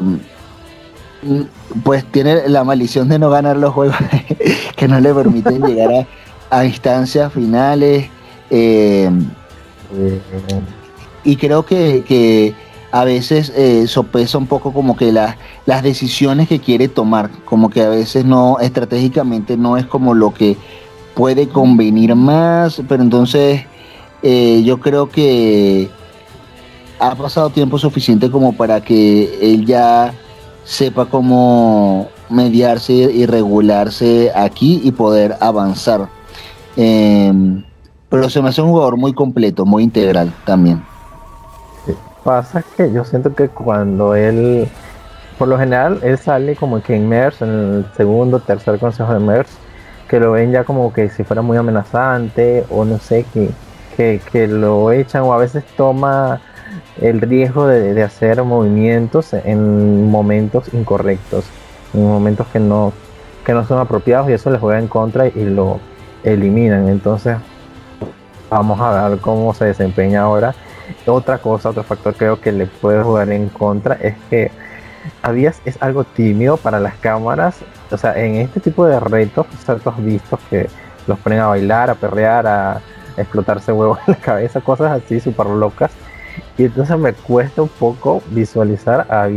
pues 1.82 2.04
tiene 2.04 2.48
la 2.48 2.64
maldición 2.64 3.08
de 3.08 3.18
no 3.18 3.30
ganar 3.30 3.56
los 3.56 3.72
juegos 3.72 3.96
que 4.76 4.88
no 4.88 5.00
le 5.00 5.12
permiten 5.14 5.62
llegar 5.62 6.06
a, 6.50 6.64
instancias 6.64 7.32
finales. 7.32 8.08
Eh, 8.50 9.10
y 11.24 11.36
creo 11.36 11.64
que, 11.64 12.54
a 12.90 13.04
veces 13.04 13.52
eh, 13.54 13.86
sopesa 13.86 14.38
un 14.38 14.46
poco 14.46 14.72
como 14.72 14.96
que 14.96 15.12
las 15.12 15.82
decisiones 15.82 16.48
que 16.48 16.58
quiere 16.58 16.88
tomar, 16.88 17.30
como 17.44 17.70
que 17.70 17.82
a 17.82 17.88
veces 17.88 18.24
no, 18.24 18.58
estratégicamente 18.60 19.56
no 19.56 19.76
es 19.76 19.86
como 19.86 20.14
lo 20.14 20.32
que 20.32 20.56
puede 21.14 21.48
convenir 21.48 22.14
más, 22.14 22.80
pero 22.88 23.02
entonces 23.02 23.62
eh, 24.22 24.62
yo 24.64 24.80
creo 24.80 25.08
que 25.08 25.90
ha 26.98 27.14
pasado 27.14 27.50
tiempo 27.50 27.78
suficiente 27.78 28.30
como 28.30 28.52
para 28.52 28.80
que 28.80 29.38
él 29.40 29.66
ya 29.66 30.14
sepa 30.64 31.06
cómo 31.06 32.08
mediarse 32.28 32.92
y 32.92 33.26
regularse 33.26 34.30
aquí 34.34 34.80
y 34.82 34.92
poder 34.92 35.36
avanzar. 35.40 36.08
Em, 36.76 37.64
pero 38.08 38.30
se 38.30 38.40
me 38.40 38.48
hace 38.48 38.62
un 38.62 38.70
jugador 38.70 38.96
muy 38.96 39.12
completo, 39.12 39.64
muy 39.66 39.82
integral 39.82 40.32
también. 40.44 40.82
Pasa 42.28 42.62
que 42.76 42.92
yo 42.92 43.06
siento 43.06 43.34
que 43.34 43.48
cuando 43.48 44.14
él, 44.14 44.68
por 45.38 45.48
lo 45.48 45.56
general, 45.56 45.98
él 46.02 46.18
sale 46.18 46.56
como 46.56 46.82
que 46.82 46.94
en 46.94 47.08
MERS, 47.08 47.40
en 47.40 47.48
el 47.48 47.86
segundo, 47.96 48.38
tercer 48.38 48.78
consejo 48.78 49.14
de 49.14 49.18
MERS, 49.18 49.48
que 50.06 50.20
lo 50.20 50.32
ven 50.32 50.52
ya 50.52 50.62
como 50.64 50.92
que 50.92 51.08
si 51.08 51.24
fuera 51.24 51.40
muy 51.40 51.56
amenazante 51.56 52.66
o 52.68 52.84
no 52.84 52.98
sé, 52.98 53.24
que, 53.96 54.20
que, 54.30 54.46
lo 54.46 54.92
echan 54.92 55.22
o 55.22 55.32
a 55.32 55.38
veces 55.38 55.64
toma 55.74 56.42
el 57.00 57.22
riesgo 57.22 57.66
de, 57.66 58.02
hacer 58.02 58.42
movimientos 58.42 59.32
en 59.32 60.10
momentos 60.10 60.74
incorrectos, 60.74 61.46
en 61.94 62.06
momentos 62.06 62.46
que 62.48 62.60
no, 62.60 62.92
que 63.42 63.54
no 63.54 63.64
son 63.64 63.78
apropiados 63.78 64.28
y 64.28 64.34
eso 64.34 64.50
le 64.50 64.58
juega 64.58 64.78
en 64.78 64.88
contra 64.88 65.28
y 65.28 65.44
lo 65.44 65.80
eliminan. 66.24 66.90
Entonces, 66.90 67.38
vamos 68.50 68.78
a 68.82 69.08
ver 69.08 69.18
cómo 69.18 69.54
se 69.54 69.64
desempeña 69.64 70.24
ahora. 70.24 70.54
Otra 71.06 71.38
cosa, 71.38 71.70
otro 71.70 71.82
factor 71.82 72.14
creo 72.14 72.40
que 72.40 72.52
le 72.52 72.66
puede 72.66 73.02
jugar 73.02 73.30
en 73.30 73.48
contra 73.48 73.94
es 73.94 74.14
que 74.30 74.50
Avías 75.22 75.60
es 75.64 75.80
algo 75.80 76.04
tímido 76.04 76.56
para 76.56 76.80
las 76.80 76.94
cámaras. 76.96 77.56
O 77.90 77.96
sea, 77.96 78.18
en 78.18 78.36
este 78.36 78.60
tipo 78.60 78.86
de 78.86 79.00
retos, 79.00 79.46
ciertos 79.64 79.96
vistos 80.04 80.38
que 80.50 80.68
los 81.06 81.18
ponen 81.20 81.40
a 81.40 81.46
bailar, 81.46 81.90
a 81.90 81.94
perrear, 81.94 82.46
a 82.46 82.80
explotarse 83.16 83.72
huevos 83.72 83.98
en 84.06 84.14
la 84.14 84.20
cabeza, 84.20 84.60
cosas 84.60 84.92
así 84.92 85.20
súper 85.20 85.46
locas. 85.46 85.90
Y 86.56 86.64
entonces 86.64 86.96
me 86.98 87.12
cuesta 87.12 87.62
un 87.62 87.68
poco 87.68 88.22
visualizar 88.30 89.06
a 89.10 89.28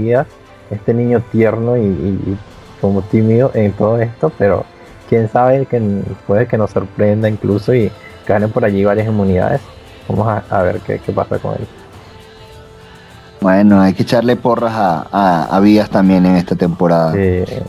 este 0.69 0.93
niño 0.93 1.21
tierno 1.31 1.77
y, 1.77 2.37
como 2.79 3.01
tímido 3.03 3.51
en 3.53 3.71
todo 3.73 3.99
esto, 3.99 4.31
pero 4.37 4.65
quién 5.07 5.29
sabe 5.29 5.65
que 5.65 5.79
puede 6.25 6.47
que 6.47 6.57
nos 6.57 6.71
sorprenda 6.71 7.29
incluso 7.29 7.73
y 7.73 7.91
ganen 8.27 8.51
por 8.51 8.65
allí 8.65 8.83
varias 8.83 9.07
inmunidades. 9.07 9.61
Vamos 10.07 10.43
a, 10.49 10.61
ver 10.61 10.79
qué, 10.79 10.99
pasa 11.13 11.39
con 11.39 11.53
él. 11.53 11.67
Bueno, 13.39 13.81
hay 13.81 13.93
que 13.93 14.03
echarle 14.03 14.35
porras 14.35 14.73
a, 14.73 15.43
a, 15.55 15.59
Vías 15.59 15.89
también 15.89 16.25
en 16.25 16.35
esta 16.35 16.55
temporada. 16.55 17.13
Sí. 17.13 17.17
de 17.17 17.63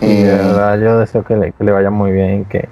eh, 0.00 0.24
verdad, 0.24 0.78
yo 0.80 0.98
deseo 0.98 1.24
que 1.24 1.36
le, 1.36 1.72
vaya 1.72 1.90
muy 1.90 2.12
bien, 2.12 2.44
que, 2.46 2.68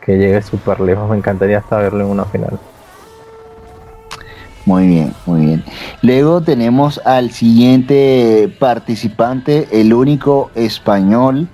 que 0.00 0.16
llegue 0.16 0.40
súper 0.42 0.80
lejos. 0.80 1.08
Me 1.10 1.16
encantaría 1.16 1.58
hasta 1.58 1.76
verlo 1.78 2.04
en 2.04 2.10
una 2.10 2.24
final. 2.24 2.58
Muy 4.64 4.86
bien, 4.86 5.14
muy 5.26 5.46
bien. 5.46 5.64
Luego 6.02 6.42
tenemos 6.42 7.00
al 7.04 7.30
siguiente 7.30 8.54
participante, 8.58 9.68
el 9.72 9.92
único 9.92 10.50
español 10.54 11.48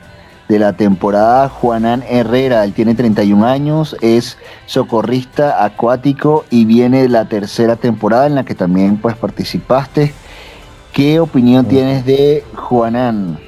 de 0.49 0.59
la 0.59 0.75
temporada, 0.75 1.49
Juanán 1.49 2.05
Herrera. 2.09 2.65
Él 2.65 2.73
tiene 2.73 2.95
31 2.95 3.47
años, 3.47 3.97
es 4.01 4.39
socorrista 4.67 5.65
acuático 5.65 6.45
y 6.51 6.65
viene 6.65 7.03
de 7.03 7.09
la 7.09 7.27
tercera 7.27 7.77
temporada 7.77 8.27
en 8.27 8.35
la 8.35 8.45
que 8.45 8.55
también 8.55 8.97
pues 8.99 9.17
participaste. 9.17 10.13
¿Qué 10.93 11.21
opinión 11.21 11.67
tienes 11.67 12.07
de 12.07 12.45
Juanán? 12.55 13.39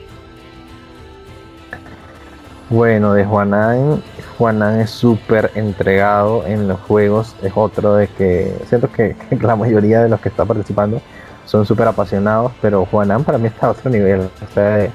Bueno, 2.71 3.15
de 3.15 3.25
Juanán, 3.25 4.03
Juanán 4.37 4.81
es 4.81 4.91
súper 4.91 5.51
entregado 5.55 6.47
en 6.47 6.69
los 6.69 6.79
juegos. 6.81 7.35
Es 7.43 7.53
otro 7.55 7.95
de 7.95 8.09
que 8.09 8.55
siento 8.69 8.93
que, 8.93 9.17
la 9.41 9.57
mayoría 9.57 10.03
de 10.03 10.09
los 10.09 10.21
que 10.21 10.29
están 10.29 10.47
participando 10.47 11.01
son 11.47 11.65
súper 11.65 11.89
apasionados, 11.89 12.53
pero 12.61 12.85
Juanán 12.85 13.25
para 13.25 13.39
mí 13.39 13.47
está 13.47 13.69
a 13.69 13.71
otro 13.71 13.91
nivel. 13.91 14.21
O 14.21 14.55
sea, 14.55 14.89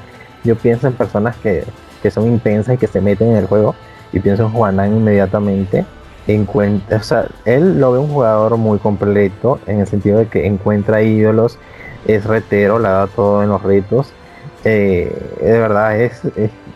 yo 0.43 0.55
pienso 0.55 0.87
en 0.87 0.93
personas 0.93 1.35
que 1.37 1.63
que 2.03 2.11
son 2.11 2.27
intensas 2.27 2.75
y 2.75 2.77
que 2.77 2.87
se 2.87 3.01
meten 3.01 3.29
en 3.29 3.37
el 3.37 3.47
juego. 3.47 3.73
Y 4.11 4.19
pienso 4.19 4.43
en 4.43 4.49
Juanán 4.51 4.95
inmediatamente. 4.95 5.85
Encuentra, 6.27 6.97
o 6.97 7.03
sea, 7.03 7.25
él 7.45 7.79
lo 7.79 7.93
ve 7.93 7.99
un 7.99 8.09
jugador 8.09 8.57
muy 8.57 8.77
completo 8.77 9.59
en 9.65 9.79
el 9.79 9.87
sentido 9.87 10.19
de 10.19 10.27
que 10.27 10.45
encuentra 10.45 11.01
ídolos, 11.01 11.57
es 12.05 12.25
retero, 12.25 12.79
la 12.79 12.89
da 12.89 13.07
todo 13.07 13.41
en 13.41 13.49
los 13.49 13.63
retos. 13.63 14.11
Eh, 14.65 15.11
de 15.41 15.59
verdad 15.59 15.99
es, 15.99 16.21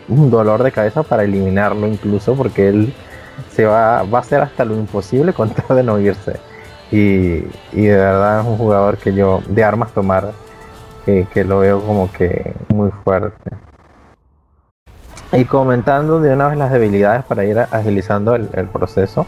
un 0.09 0.32
dolor 0.32 0.63
de 0.63 0.71
cabeza 0.71 1.03
para 1.03 1.23
eliminarlo 1.23 1.86
incluso 1.88 2.34
porque 2.36 2.69
él 2.69 2.93
se 3.51 3.65
va, 3.65 4.03
va 4.03 4.19
a 4.19 4.21
hacer 4.21 4.41
hasta 4.41 4.65
lo 4.65 4.75
imposible 4.75 5.34
con 5.34 5.49
tal 5.67 5.78
de 5.78 5.84
no 5.84 5.99
irse. 5.99 6.39
Y, 6.91 7.41
de 7.73 7.97
verdad 7.97 8.41
es 8.41 8.47
un 8.47 8.57
jugador 8.57 8.97
que 8.97 9.13
yo, 9.13 9.41
de 9.47 9.63
armas 9.63 9.91
tomar, 9.91 10.32
que 11.05 11.43
lo 11.45 11.59
veo 11.59 11.82
como 11.82 12.11
que 12.11 12.53
muy 12.69 12.91
fuerte. 13.03 13.66
Y 15.34 15.45
comentando 15.45 16.21
de 16.21 16.34
una 16.34 16.47
vez 16.47 16.57
las 16.57 16.71
debilidades 16.71 17.23
para 17.25 17.43
ir 17.43 17.59
agilizando 17.59 18.36
el, 18.36 18.67
proceso, 18.67 19.25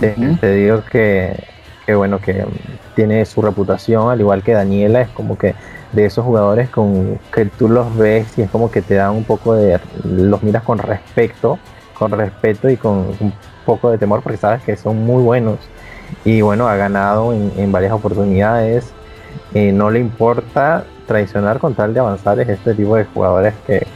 te, 0.00 0.14
digo 0.54 0.82
que, 0.90 1.46
bueno, 1.94 2.18
que 2.18 2.44
tiene 2.96 3.24
su 3.24 3.40
reputación, 3.40 4.10
al 4.10 4.20
igual 4.20 4.42
que 4.42 4.52
Daniela, 4.52 5.02
es 5.02 5.08
como 5.10 5.38
que 5.38 5.54
de 5.92 6.04
esos 6.04 6.24
jugadores 6.24 6.68
con 6.68 7.18
que 7.32 7.46
tú 7.46 7.68
los 7.68 7.96
ves 7.96 8.38
y 8.38 8.42
es 8.42 8.50
como 8.50 8.70
que 8.70 8.82
te 8.82 8.94
dan 8.94 9.12
un 9.14 9.24
poco 9.24 9.54
de, 9.54 9.80
los 10.04 10.42
miras 10.42 10.62
con 10.62 10.78
respeto, 10.78 11.58
con 11.94 12.12
respeto 12.12 12.68
y 12.68 12.76
con 12.76 13.14
un 13.20 13.32
poco 13.64 13.90
de 13.90 13.98
temor 13.98 14.22
porque 14.22 14.36
sabes 14.36 14.62
que 14.62 14.76
son 14.76 15.04
muy 15.04 15.22
buenos. 15.22 15.58
Y 16.24 16.40
bueno, 16.40 16.66
ha 16.66 16.74
ganado 16.74 17.32
en, 17.32 17.70
varias 17.70 17.92
oportunidades. 17.92 18.92
Eh, 19.54 19.70
no 19.70 19.90
le 19.90 20.00
importa 20.00 20.84
traicionar 21.06 21.58
con 21.58 21.74
tal 21.74 21.94
de 21.94 22.00
avanzar, 22.00 22.40
es 22.40 22.48
este 22.48 22.74
tipo 22.74 22.96
de 22.96 23.04
jugadores 23.04 23.54
que, 23.66 23.86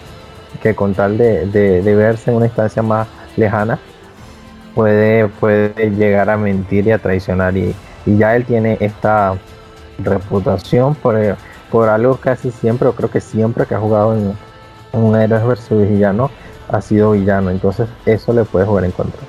que 0.65 0.75
con 0.75 0.95
tal 0.95 1.19
de, 1.19 1.83
verse 1.85 2.31
en 2.31 2.39
una 2.39 2.47
instancia 2.47 2.83
más 2.83 3.07
lejana, 3.37 3.79
puede, 4.75 5.29
puede 5.29 5.91
llegar 5.91 6.31
a 6.31 6.39
mentir 6.39 6.87
y 6.87 6.91
a 6.91 6.99
traicionar. 6.99 7.55
Y, 7.55 7.77
ya 8.07 8.35
él 8.35 8.45
tiene 8.45 8.79
esta 8.81 9.35
reputación 9.99 10.95
por, 10.95 11.17
por 11.71 11.89
algo 11.91 12.17
casi 12.17 12.51
siempre, 12.51 12.89
o 12.89 12.95
creo 12.95 13.11
que 13.11 13.21
siempre 13.21 13.67
que 13.67 13.75
ha 13.75 13.79
jugado 13.79 14.17
en, 14.17 14.33
un 14.93 15.17
héroe 15.17 15.45
versus 15.45 15.87
villano, 15.87 16.31
ha 16.69 16.81
sido 16.81 17.11
villano. 17.11 17.51
Entonces 17.51 17.87
eso 18.07 18.33
le 18.33 18.45
puede 18.45 18.65
jugar 18.65 18.87
en 18.87 18.93
contra. 18.93 19.21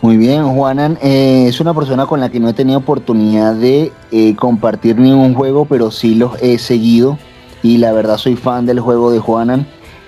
Muy 0.00 0.16
bien, 0.16 0.54
Juanan 0.54 0.98
eh, 1.02 1.46
es 1.48 1.60
una 1.60 1.74
persona 1.74 2.06
con 2.06 2.20
la 2.20 2.30
que 2.30 2.40
no 2.40 2.48
he 2.48 2.54
tenido 2.54 2.78
oportunidad 2.78 3.54
de 3.54 3.92
eh, 4.10 4.34
compartir 4.36 4.98
ningún 4.98 5.34
juego, 5.34 5.66
pero 5.66 5.90
sí 5.90 6.14
los 6.14 6.40
he 6.42 6.58
seguido 6.58 7.18
y 7.64 7.78
la 7.78 7.92
verdad 7.92 8.18
soy 8.18 8.36
fan 8.36 8.66
del 8.66 8.78
juego 8.78 9.10
de 9.10 9.18
Juanan. 9.18 9.66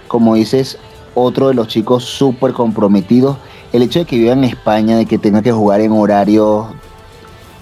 Como 0.09 0.35
dices, 0.35 0.79
otro 1.15 1.49
de 1.49 1.55
los 1.55 1.69
chicos 1.69 2.05
súper 2.05 2.53
comprometidos. 2.53 3.39
El 3.73 3.81
hecho 3.83 4.01
de 4.01 4.05
que 4.05 4.19
viva 4.19 4.35
en 4.35 4.45
España, 4.45 4.99
de 4.99 5.07
que 5.07 5.17
tenga 5.17 5.41
que 5.41 5.53
jugar 5.53 5.81
en 5.81 5.93
horarios 5.93 6.67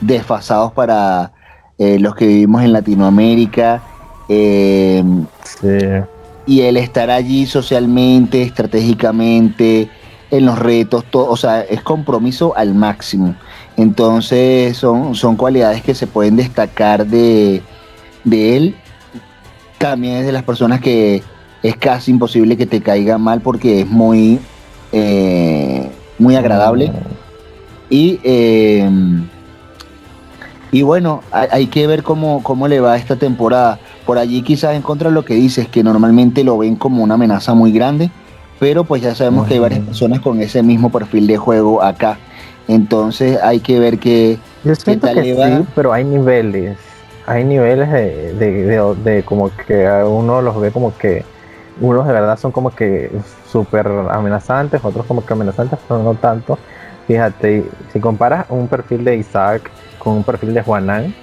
desfasados 0.01 0.72
para 0.72 1.32
eh, 1.78 2.01
los 2.01 2.16
que 2.16 2.26
vivimos 2.26 2.64
en 2.64 2.72
Latinoamérica. 2.72 3.82
Em, 4.28 5.26
y 6.45 6.62
el 6.62 6.76
estar 6.76 7.09
allí 7.09 7.47
socialmente, 7.47 8.42
estratégicamente, 8.42 9.88
en 10.32 10.45
los 10.45 10.59
retos, 10.59 11.05
todo, 11.05 11.30
o 11.30 11.36
sea, 11.36 11.61
es 11.61 11.82
compromiso 11.82 12.53
al 12.57 12.74
máximo. 12.74 13.36
Entonces 13.76 14.76
son, 14.76 15.14
son 15.14 15.36
cualidades 15.36 15.82
que 15.82 15.95
se 15.95 16.09
pueden 16.09 16.34
destacar 16.34 17.07
de, 17.07 17.62
de 18.24 18.57
él 18.57 18.76
también 19.78 20.16
es 20.16 20.26
de 20.26 20.32
las 20.32 20.42
personas 20.42 20.80
que 20.80 21.22
es 21.62 21.76
casi 21.76 22.10
imposible 22.10 22.56
que 22.56 22.66
te 22.66 22.80
caiga 22.80 23.18
mal 23.18 23.40
porque 23.40 23.80
es 23.80 23.88
muy, 23.88 24.38
eh, 24.92 25.90
muy 26.18 26.36
agradable. 26.36 26.92
Y, 27.88 28.20
eh, 28.22 28.88
y 30.72 30.82
bueno, 30.82 31.22
hay, 31.30 31.68
que 31.68 31.86
ver 31.86 32.02
cómo, 32.02 32.42
cómo 32.42 32.68
le 32.68 32.80
va 32.80 32.96
esta 32.96 33.16
temporada. 33.16 33.78
Por 34.04 34.18
allí 34.18 34.42
quizás 34.42 34.74
en 34.74 34.82
contra 34.82 35.08
de 35.08 35.14
lo 35.14 35.24
que 35.24 35.34
dices, 35.34 35.68
que 35.68 35.82
normalmente 35.82 36.44
lo 36.44 36.58
ven 36.58 36.76
como 36.76 37.02
una 37.02 37.14
amenaza 37.14 37.54
muy 37.54 37.72
grande, 37.72 38.10
pero 38.58 38.84
pues 38.84 39.00
ya 39.00 39.14
sabemos 39.14 39.46
que 39.46 39.54
hay 39.54 39.60
varias 39.60 39.80
personas 39.80 40.20
con 40.20 40.40
ese 40.40 40.62
mismo 40.62 40.90
perfil 40.90 41.26
de 41.26 41.36
juego 41.36 41.82
acá. 41.82 42.18
Entonces 42.68 43.38
hay 43.42 43.60
que 43.60 43.78
ver 43.78 43.98
que... 43.98 44.38
Yo 44.64 44.74
siento 44.74 45.06
que 45.14 45.34
sí, 45.34 45.66
pero 45.74 45.92
hay 45.92 46.04
niveles. 46.04 46.76
Hay 47.26 47.44
niveles 47.44 47.90
de, 47.90 48.34
de, 48.34 48.94
de, 48.96 49.22
como 49.22 49.50
que 49.56 49.86
uno 50.06 50.42
los 50.42 50.60
ve 50.60 50.70
como 50.70 50.96
que 50.96 51.24
unos 51.80 52.06
de 52.06 52.12
verdad 52.12 52.38
son 52.38 52.52
como 52.52 52.70
que 52.70 53.10
súper 53.50 53.86
amenazantes, 53.86 54.84
otros 54.84 55.06
como 55.06 55.24
que 55.24 55.32
amenazantes, 55.32 55.78
pero 55.88 56.02
no 56.02 56.14
tanto. 56.14 56.58
Fíjate, 57.06 57.64
si 57.92 58.00
comparas 58.00 58.46
un 58.48 58.68
perfil 58.68 59.04
de 59.04 59.16
Isaac 59.16 59.70
con 59.98 60.14
un 60.14 60.24
perfil 60.24 60.54
de 60.54 60.62
Juanan, 60.62 61.14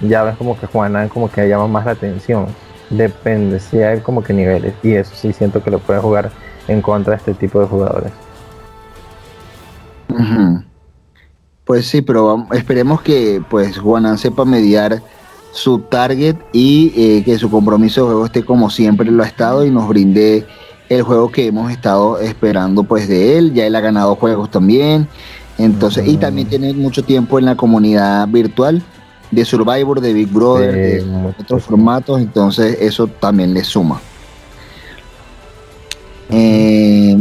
ya 0.00 0.22
ves 0.22 0.36
como 0.36 0.58
que 0.58 0.66
Juanan 0.66 1.08
como 1.08 1.30
que 1.30 1.48
llama 1.48 1.68
más 1.68 1.86
la 1.86 1.92
atención. 1.92 2.46
Depende, 2.90 3.58
si 3.60 3.82
hay 3.82 4.00
como 4.00 4.22
que 4.22 4.32
niveles. 4.32 4.74
Y 4.82 4.94
eso 4.94 5.14
sí 5.14 5.32
siento 5.32 5.62
que 5.62 5.70
lo 5.70 5.78
puede 5.78 6.00
jugar 6.00 6.30
en 6.68 6.82
contra 6.82 7.12
de 7.12 7.16
este 7.18 7.34
tipo 7.34 7.60
de 7.60 7.66
jugadores. 7.66 8.12
Pues 11.64 11.86
sí, 11.86 12.02
pero 12.02 12.46
esperemos 12.52 13.00
que 13.00 13.42
pues 13.48 13.78
Juanan 13.78 14.18
sepa 14.18 14.44
mediar 14.44 15.00
su 15.54 15.78
target 15.78 16.36
y 16.52 16.92
eh, 16.96 17.22
que 17.24 17.38
su 17.38 17.48
compromiso 17.48 18.02
de 18.02 18.06
juego 18.08 18.26
esté 18.26 18.44
como 18.44 18.70
siempre 18.70 19.10
lo 19.10 19.22
ha 19.22 19.26
estado 19.26 19.64
y 19.64 19.70
nos 19.70 19.88
brinde 19.88 20.44
el 20.88 21.02
juego 21.02 21.30
que 21.30 21.46
hemos 21.46 21.70
estado 21.70 22.18
esperando 22.18 22.82
pues 22.82 23.08
de 23.08 23.38
él. 23.38 23.54
Ya 23.54 23.64
él 23.66 23.76
ha 23.76 23.80
ganado 23.80 24.16
juegos 24.16 24.50
también. 24.50 25.08
Entonces, 25.56 26.08
y 26.08 26.16
también 26.16 26.48
tiene 26.48 26.72
mucho 26.72 27.04
tiempo 27.04 27.38
en 27.38 27.44
la 27.44 27.56
comunidad 27.56 28.26
virtual 28.26 28.82
de 29.30 29.44
Survivor, 29.44 30.00
de 30.00 30.12
Big 30.12 30.28
Brother, 30.28 30.74
de 30.74 31.34
otros 31.38 31.62
formatos, 31.62 32.20
entonces 32.20 32.76
eso 32.80 33.06
también 33.06 33.54
le 33.54 33.62
suma. 33.62 34.00
Eh, 36.30 37.16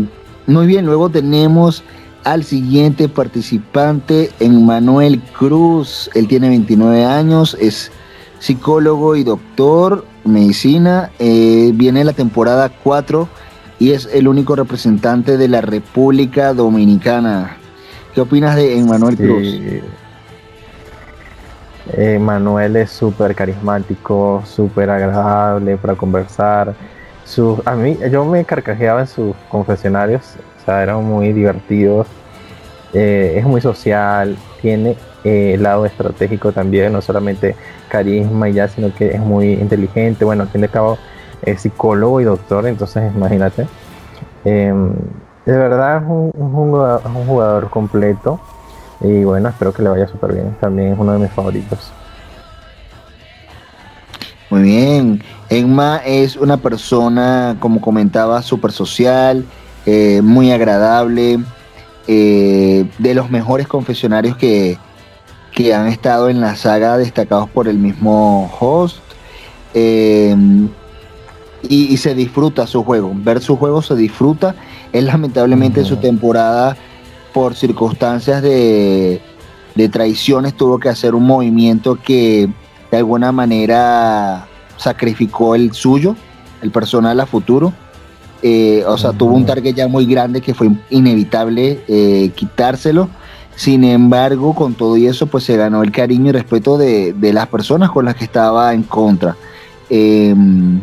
muy 0.47 0.65
bien, 0.65 0.85
luego 0.85 1.09
tenemos 1.09 1.83
al 2.23 2.43
siguiente 2.43 3.09
participante, 3.09 4.31
Emmanuel 4.39 5.21
Cruz. 5.37 6.09
Él 6.15 6.27
tiene 6.27 6.49
29 6.49 7.05
años, 7.05 7.55
es 7.59 7.91
psicólogo 8.43 9.15
y 9.15 9.23
doctor, 9.23 10.03
medicina. 10.25 11.11
Eh, 11.17 11.71
viene 11.73 12.03
la 12.03 12.11
temporada 12.11 12.69
4 12.83 13.29
y 13.79 13.91
es 13.91 14.09
el 14.11 14.27
único 14.27 14.57
representante 14.57 15.37
de 15.37 15.47
la 15.47 15.61
República 15.61 16.53
Dominicana. 16.53 17.55
¿Qué 18.13 18.19
opinas 18.19 18.57
de 18.57 18.77
Emanuel 18.77 19.15
Cruz? 19.15 19.47
Emanuel 21.93 22.75
es 22.75 22.91
súper 22.91 23.33
carismático, 23.33 24.43
súper 24.45 24.89
agradable 24.89 25.77
para 25.77 25.95
conversar. 25.95 26.75
a 27.63 27.75
mí, 27.75 27.97
yo 28.11 28.25
me 28.25 28.43
carcajeaba 28.43 29.01
en 29.01 29.07
sus 29.07 29.33
confesionarios, 29.47 30.35
o 30.61 30.65
sea, 30.65 30.83
eran 30.83 31.01
muy 31.05 31.31
divertidos. 31.31 32.07
Eh, 32.93 33.35
es 33.37 33.45
muy 33.45 33.59
social, 33.59 34.37
tiene 34.61 34.95
eh, 35.23 35.53
el 35.55 35.63
lado 35.63 35.85
estratégico 35.85 36.51
también, 36.51 36.93
no 36.93 37.01
solamente 37.01 37.55
carisma 37.89 38.49
y 38.49 38.53
ya, 38.53 38.67
sino 38.67 38.93
que 38.93 39.09
es 39.09 39.19
muy 39.19 39.53
inteligente. 39.53 40.25
Bueno, 40.25 40.43
al 40.43 40.49
fin 40.49 40.67
cabo 40.67 40.97
es 41.41 41.61
psicólogo 41.61 42.21
y 42.21 42.25
doctor, 42.25 42.67
entonces 42.67 43.11
imagínate. 43.15 43.67
Em, 44.45 44.93
de 45.45 45.57
verdad 45.57 45.97
es 45.97 46.03
un, 46.07 46.31
jugador, 47.25 47.69
completo 47.69 48.39
y 49.01 49.23
bueno, 49.23 49.49
espero 49.49 49.73
que 49.73 49.81
le 49.81 49.89
vaya 49.89 50.07
súper 50.07 50.33
bien. 50.33 50.55
También 50.59 50.93
es 50.93 50.99
uno 50.99 51.13
de 51.13 51.19
mis 51.19 51.31
favoritos. 51.31 51.91
Muy 54.49 54.61
bien. 54.61 55.23
Enma 55.49 56.01
es 56.05 56.35
una 56.35 56.57
persona, 56.57 57.57
como 57.59 57.81
comentaba, 57.81 58.41
súper 58.41 58.71
social, 58.71 59.45
eh, 59.85 60.21
muy 60.23 60.51
agradable, 60.51 61.39
eh, 62.07 62.85
de 62.97 63.13
los 63.13 63.29
mejores 63.29 63.67
confesionarios 63.67 64.37
que, 64.37 64.77
que 65.51 65.73
han 65.73 65.87
estado 65.87 66.29
en 66.29 66.41
la 66.41 66.55
saga 66.55 66.97
destacados 66.97 67.49
por 67.49 67.67
el 67.67 67.77
mismo 67.77 68.51
host. 68.59 68.97
Eh, 69.73 70.35
y, 71.69 71.97
se 71.97 72.13
disfruta 72.13 72.67
su 72.67 72.83
juego. 72.83 73.11
Ver 73.15 73.41
su 73.41 73.55
juego 73.57 73.81
se 73.81 73.95
disfruta. 73.95 74.55
Es 74.91 75.03
lamentablemente 75.03 75.83
su 75.85 75.97
temporada, 75.97 76.75
por 77.33 77.55
circunstancias 77.55 78.41
de, 78.41 79.21
de 79.75 79.89
traiciones, 79.89 80.55
tuvo 80.55 80.79
que 80.79 80.89
hacer 80.89 81.15
un 81.15 81.25
movimiento 81.25 81.97
que 82.03 82.49
de 82.91 82.97
alguna 82.97 83.31
manera 83.31 84.45
sacrificó 84.77 85.55
el 85.55 85.73
suyo, 85.73 86.15
el 86.61 86.71
personal 86.71 87.19
a 87.19 87.25
futuro. 87.25 87.73
Eh, 88.45 88.83
o 88.85 88.97
sea, 88.97 89.13
tuvo 89.13 89.33
un 89.35 89.45
target 89.45 89.73
ya 89.73 89.87
muy 89.87 90.05
grande 90.05 90.41
que 90.41 90.53
fue 90.53 90.69
inevitable 90.89 91.79
eh, 91.87 92.29
quitárselo 92.35 93.09
sin 93.55 93.83
embargo, 93.83 94.55
con 94.55 94.73
todo 94.73 94.97
y 94.97 95.07
eso, 95.07 95.27
pues 95.27 95.43
se 95.43 95.57
ganó 95.57 95.83
el 95.83 95.91
cariño 95.91 96.29
y 96.29 96.31
respeto 96.31 96.77
de, 96.77 97.15
las 97.33 97.47
personas 97.47 97.91
con 97.91 98.05
las 98.05 98.15
que 98.15 98.23
estaba 98.23 98.73
en 98.73 98.83
contra. 98.83 99.35
Em, 99.89 100.81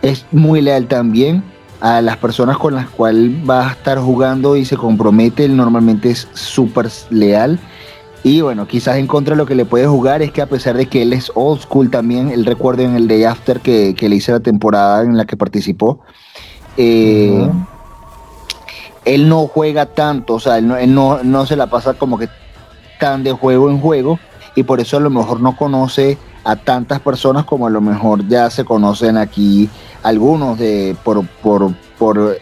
es 0.00 0.24
muy 0.32 0.62
leal 0.62 0.86
también 0.86 1.42
a 1.80 2.00
las 2.00 2.16
personas 2.16 2.56
con 2.56 2.74
las 2.74 2.88
cuales 2.88 3.32
va 3.48 3.68
a 3.68 3.72
estar 3.72 3.98
jugando 3.98 4.56
y 4.56 4.64
se 4.64 4.76
compromete. 4.76 5.44
Él 5.44 5.56
normalmente 5.56 6.10
es 6.10 6.28
súper 6.32 6.88
leal. 7.10 7.58
Y 8.24 8.40
bueno, 8.40 8.66
quizás 8.66 8.96
en 8.96 9.06
contra 9.06 9.36
lo 9.36 9.46
que 9.46 9.54
le 9.54 9.64
puede 9.64 9.86
jugar 9.86 10.22
es 10.22 10.32
que 10.32 10.42
a 10.42 10.46
pesar 10.46 10.76
de 10.76 10.86
que 10.86 11.02
él 11.02 11.12
es 11.12 11.30
old 11.34 11.60
school 11.60 11.90
también, 11.90 12.30
el 12.30 12.46
recuerdo 12.46 12.82
en 12.82 12.96
el 12.96 13.06
Day 13.06 13.24
After 13.24 13.60
que, 13.60 13.94
le 14.00 14.16
hice 14.16 14.32
la 14.32 14.40
temporada 14.40 15.02
en 15.02 15.16
la 15.16 15.26
que 15.26 15.36
participó. 15.36 16.00
Eh, 16.80 17.50
él 19.04 19.28
no 19.28 19.48
juega 19.48 19.86
tanto, 19.86 20.34
o 20.34 20.40
sea, 20.40 20.58
él, 20.58 20.94
no, 20.94 21.22
no, 21.24 21.44
se 21.44 21.56
la 21.56 21.66
pasa 21.66 21.94
como 21.94 22.18
que 22.18 22.28
tan 23.00 23.24
de 23.24 23.32
juego 23.32 23.68
en 23.68 23.80
juego 23.80 24.18
y 24.54 24.62
por 24.62 24.80
eso 24.80 24.96
a 24.96 25.00
lo 25.00 25.10
mejor 25.10 25.40
no 25.40 25.56
conoce 25.56 26.18
a 26.44 26.54
tantas 26.54 27.00
personas 27.00 27.44
como 27.44 27.66
a 27.66 27.70
lo 27.70 27.80
mejor 27.80 28.26
ya 28.28 28.48
se 28.48 28.64
conocen 28.64 29.16
aquí 29.16 29.68
algunos 30.02 30.56
de 30.56 30.96
por, 31.02 31.26
por, 31.26 31.74
por 31.98 32.38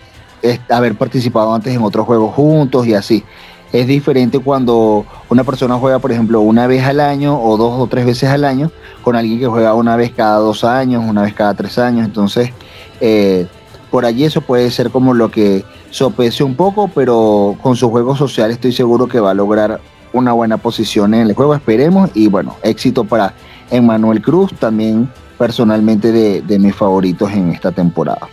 haber 0.69 0.97
participado 0.97 1.55
antes 1.55 1.75
en 1.75 1.83
otros 1.83 2.05
juegos 2.07 2.35
juntos 2.35 2.87
y 2.87 2.95
así. 2.95 3.25
Es 3.73 3.87
diferente 3.87 4.39
cuando 4.39 5.05
una 5.29 5.45
persona 5.45 5.77
juega, 5.77 5.99
por 5.99 6.13
ejemplo, 6.13 6.41
una 6.41 6.67
vez 6.67 6.85
al 6.85 7.01
año 7.01 7.41
o 7.41 7.57
dos 7.57 7.81
o 7.81 7.87
tres 7.87 8.07
veces 8.07 8.29
al 8.29 8.45
año 8.45 8.71
con 9.03 9.17
alguien 9.17 9.41
que 9.41 9.47
juega 9.47 9.75
una 9.75 9.97
vez 9.97 10.13
cada 10.13 10.39
dos 10.39 10.63
años, 10.63 11.05
una 11.07 11.23
vez 11.23 11.35
cada 11.35 11.55
tres 11.55 11.79
años. 11.79 12.05
Entonces, 12.05 12.51
eh, 13.01 13.47
por 13.91 14.05
allí 14.05 14.25
eso 14.25 14.41
puede 14.41 14.71
ser 14.71 14.91
como 14.91 15.15
lo 15.15 15.31
que 15.31 15.65
sopese 15.91 16.45
un 16.45 16.55
poco, 16.55 16.89
pero 16.95 17.57
con 17.63 17.77
su 17.77 17.91
juego 17.91 18.17
social 18.17 18.51
estoy 18.51 18.73
seguro 18.73 19.07
que 19.07 19.21
va 19.21 19.31
a 19.31 19.35
lograr 19.35 19.81
una 20.13 20.33
buena 20.33 20.57
posición 20.57 21.15
en 21.15 21.29
el 21.29 21.35
juego, 21.35 21.55
esperemos, 21.55 22.11
y 22.15 22.29
bueno, 22.29 22.57
éxito 22.63 23.05
para 23.05 23.35
Emmanuel 23.71 24.23
Cruz, 24.23 24.53
también 24.59 25.11
personalmente 25.39 26.13
de, 26.13 26.59
mis 26.59 26.75
favoritos 26.75 27.31
en 27.33 27.51
esta 27.51 27.73
temporada. 27.73 28.29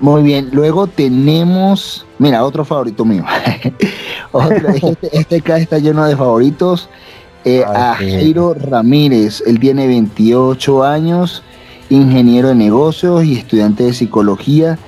Muy 0.00 0.22
bien, 0.22 0.50
luego 0.52 0.86
tenemos, 0.86 2.04
mira, 2.18 2.44
otro 2.44 2.64
favorito 2.64 3.04
mío. 3.04 3.24
este, 4.74 5.18
este 5.18 5.36
acá 5.36 5.58
está 5.58 5.78
lleno 5.78 6.04
de 6.04 6.16
favoritos. 6.16 6.88
Eh, 7.44 7.62
a 7.64 7.94
Jairo 7.94 8.54
Ramírez, 8.54 9.40
él 9.46 9.60
tiene 9.60 9.86
28 9.86 10.82
años, 10.82 11.44
ingeniero 11.90 12.48
de 12.48 12.54
negocios 12.54 13.24
y 13.24 13.36
estudiante 13.36 13.84
de 13.84 13.92
psicología 13.92 14.78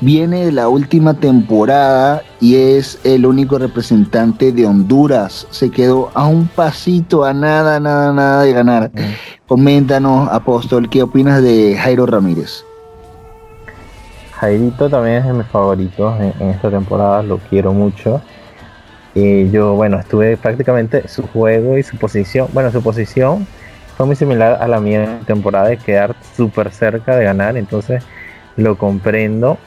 viene 0.00 0.44
de 0.44 0.52
la 0.52 0.68
última 0.68 1.14
temporada 1.14 2.22
y 2.40 2.56
es 2.56 3.00
el 3.04 3.26
único 3.26 3.58
representante 3.58 4.52
de 4.52 4.66
Honduras. 4.66 5.46
Se 5.50 5.70
quedó 5.70 6.10
a 6.14 6.26
un 6.26 6.46
pasito, 6.46 7.24
a 7.24 7.32
nada, 7.32 7.80
nada, 7.80 8.12
nada 8.12 8.42
de 8.42 8.52
ganar. 8.52 8.90
Coméntanos, 9.46 10.28
Apóstol, 10.30 10.88
¿qué 10.88 11.02
opinas 11.02 11.42
de 11.42 11.76
Jairo 11.76 12.06
Ramírez? 12.06 12.64
Jairito 14.32 14.88
también 14.88 15.16
es 15.16 15.24
de 15.26 15.32
mis 15.32 15.46
favoritos 15.46 16.14
en, 16.20 16.48
esta 16.48 16.70
temporada, 16.70 17.22
lo 17.22 17.38
quiero 17.38 17.72
mucho. 17.72 18.20
Y 19.14 19.50
yo, 19.50 19.74
bueno, 19.74 19.98
estuve 19.98 20.36
prácticamente 20.36 21.08
su 21.08 21.26
juego 21.26 21.76
y 21.76 21.82
su 21.82 21.96
posición. 21.96 22.46
Bueno, 22.52 22.70
su 22.70 22.80
posición 22.80 23.48
fue 23.98 24.06
muy 24.06 24.16
similar 24.16 24.56
a 24.62 24.66
la 24.66 24.80
mía 24.80 25.04
en 25.04 25.26
temporada 25.26 25.68
de 25.68 25.76
quedar 25.76 26.16
súper 26.34 26.70
cerca 26.70 27.14
de 27.16 27.24
ganar, 27.24 27.58
entonces 27.58 28.02
lo 28.56 28.78
comprendo 28.78 29.58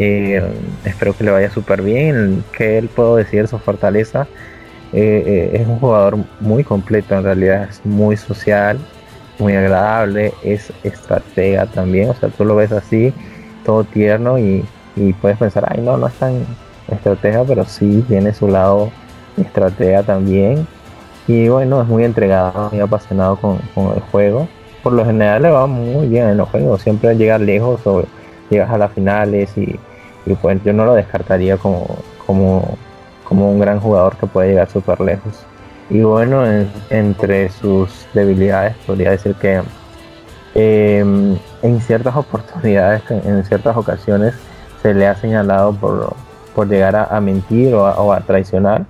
eh, 0.00 0.40
espero 0.84 1.16
que 1.16 1.24
le 1.24 1.32
vaya 1.32 1.50
súper 1.50 1.82
bien. 1.82 2.44
Que 2.56 2.78
él 2.78 2.88
puedo 2.88 3.16
decir 3.16 3.48
su 3.48 3.58
fortaleza. 3.58 4.26
Eh, 4.92 5.50
eh, 5.52 5.60
es 5.60 5.66
un 5.66 5.78
jugador 5.78 6.18
muy 6.40 6.64
completo, 6.64 7.14
en 7.14 7.24
realidad 7.24 7.68
es 7.68 7.84
muy 7.84 8.16
social, 8.16 8.78
muy 9.38 9.54
agradable, 9.54 10.32
es 10.42 10.72
estratega 10.82 11.66
también. 11.66 12.10
O 12.10 12.14
sea, 12.14 12.28
tú 12.30 12.44
lo 12.44 12.56
ves 12.56 12.72
así, 12.72 13.12
todo 13.64 13.84
tierno 13.84 14.38
y, 14.38 14.64
puedes 15.20 15.38
pensar, 15.38 15.64
ay, 15.68 15.80
no, 15.80 15.96
no 15.96 16.08
es 16.08 16.14
tan 16.14 16.44
estratega, 16.88 17.44
pero 17.44 17.64
sí 17.64 18.04
tiene 18.08 18.34
su 18.34 18.48
lado 18.48 18.90
estratega 19.36 20.02
también. 20.02 20.66
Y 21.28 21.48
bueno, 21.48 21.82
es 21.82 21.86
muy 21.86 22.04
entregado, 22.04 22.70
muy 22.72 22.80
apasionado 22.80 23.36
con, 23.36 23.58
con 23.74 23.94
el 23.94 24.00
juego. 24.10 24.48
Por 24.82 24.94
lo 24.94 25.04
general 25.04 25.42
le 25.42 25.50
va 25.50 25.66
muy 25.66 26.08
bien 26.08 26.28
en 26.28 26.36
los 26.38 26.48
juegos, 26.48 26.82
siempre 26.82 27.14
llega 27.14 27.38
lejos 27.38 27.80
sobre 27.82 28.06
llegas 28.50 28.70
a 28.70 28.78
las 28.78 28.92
finales 28.92 29.56
y, 29.56 29.78
pues 30.42 30.62
yo 30.62 30.72
no 30.72 30.84
lo 30.84 30.94
descartaría 30.94 31.56
como, 31.56 31.86
como, 32.26 32.76
como 33.24 33.50
un 33.50 33.58
gran 33.58 33.80
jugador 33.80 34.16
que 34.16 34.26
puede 34.26 34.50
llegar 34.50 34.68
súper 34.68 35.00
lejos. 35.00 35.44
Y 35.90 36.02
bueno, 36.02 36.44
entre 36.90 37.48
sus 37.48 38.06
debilidades 38.12 38.76
podría 38.86 39.10
decir 39.10 39.34
que 39.36 39.62
em, 40.54 41.38
en 41.62 41.80
ciertas 41.80 42.14
oportunidades, 42.14 43.02
en, 43.10 43.42
ciertas 43.44 43.74
ocasiones, 43.76 44.34
se 44.82 44.92
le 44.92 45.06
ha 45.06 45.14
señalado 45.14 45.72
por, 45.72 46.14
por 46.54 46.68
llegar 46.68 46.94
a, 46.94 47.20
mentir 47.20 47.74
o 47.74 48.12
a, 48.12 48.20
traicionar. 48.20 48.84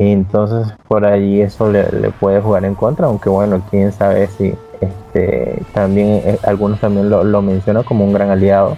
Y 0.00 0.10
entonces 0.10 0.66
por 0.88 1.04
allí 1.04 1.40
eso 1.40 1.70
le, 1.70 1.84
puede 2.18 2.40
jugar 2.40 2.64
en 2.64 2.74
contra, 2.74 3.06
aunque 3.06 3.28
bueno, 3.28 3.62
quién 3.70 3.92
sabe 3.92 4.26
si 4.26 4.54
este, 4.80 5.62
también 5.72 6.22
eh, 6.24 6.38
algunos 6.42 6.80
también 6.80 7.08
lo, 7.08 7.22
lo 7.22 7.40
mencionan 7.42 7.84
como 7.84 8.04
un 8.04 8.12
gran 8.12 8.30
aliado. 8.30 8.76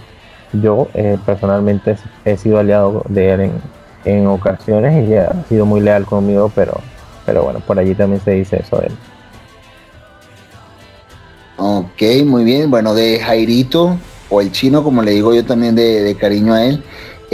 Yo 0.51 0.87
eh, 0.93 1.17
personalmente 1.25 1.95
he 2.25 2.37
sido 2.37 2.59
aliado 2.59 3.03
de 3.07 3.31
él 3.31 3.41
en, 3.41 3.51
en 4.05 4.27
ocasiones 4.27 5.09
y 5.09 5.15
ha 5.15 5.33
sido 5.49 5.65
muy 5.65 5.81
leal 5.81 6.05
conmigo, 6.05 6.51
pero 6.53 6.79
pero 7.25 7.43
bueno, 7.43 7.59
por 7.61 7.79
allí 7.79 7.95
también 7.95 8.21
se 8.21 8.31
dice 8.31 8.61
eso 8.61 8.77
de 8.77 8.87
él. 8.87 8.93
Ok, 11.57 12.25
muy 12.25 12.43
bien. 12.43 12.69
Bueno, 12.69 12.93
de 12.93 13.19
Jairito, 13.19 13.97
o 14.29 14.41
el 14.41 14.51
chino, 14.51 14.83
como 14.83 15.01
le 15.01 15.11
digo 15.11 15.33
yo 15.33 15.45
también 15.45 15.75
de, 15.75 16.15
cariño 16.19 16.53
a 16.53 16.65
él, 16.65 16.83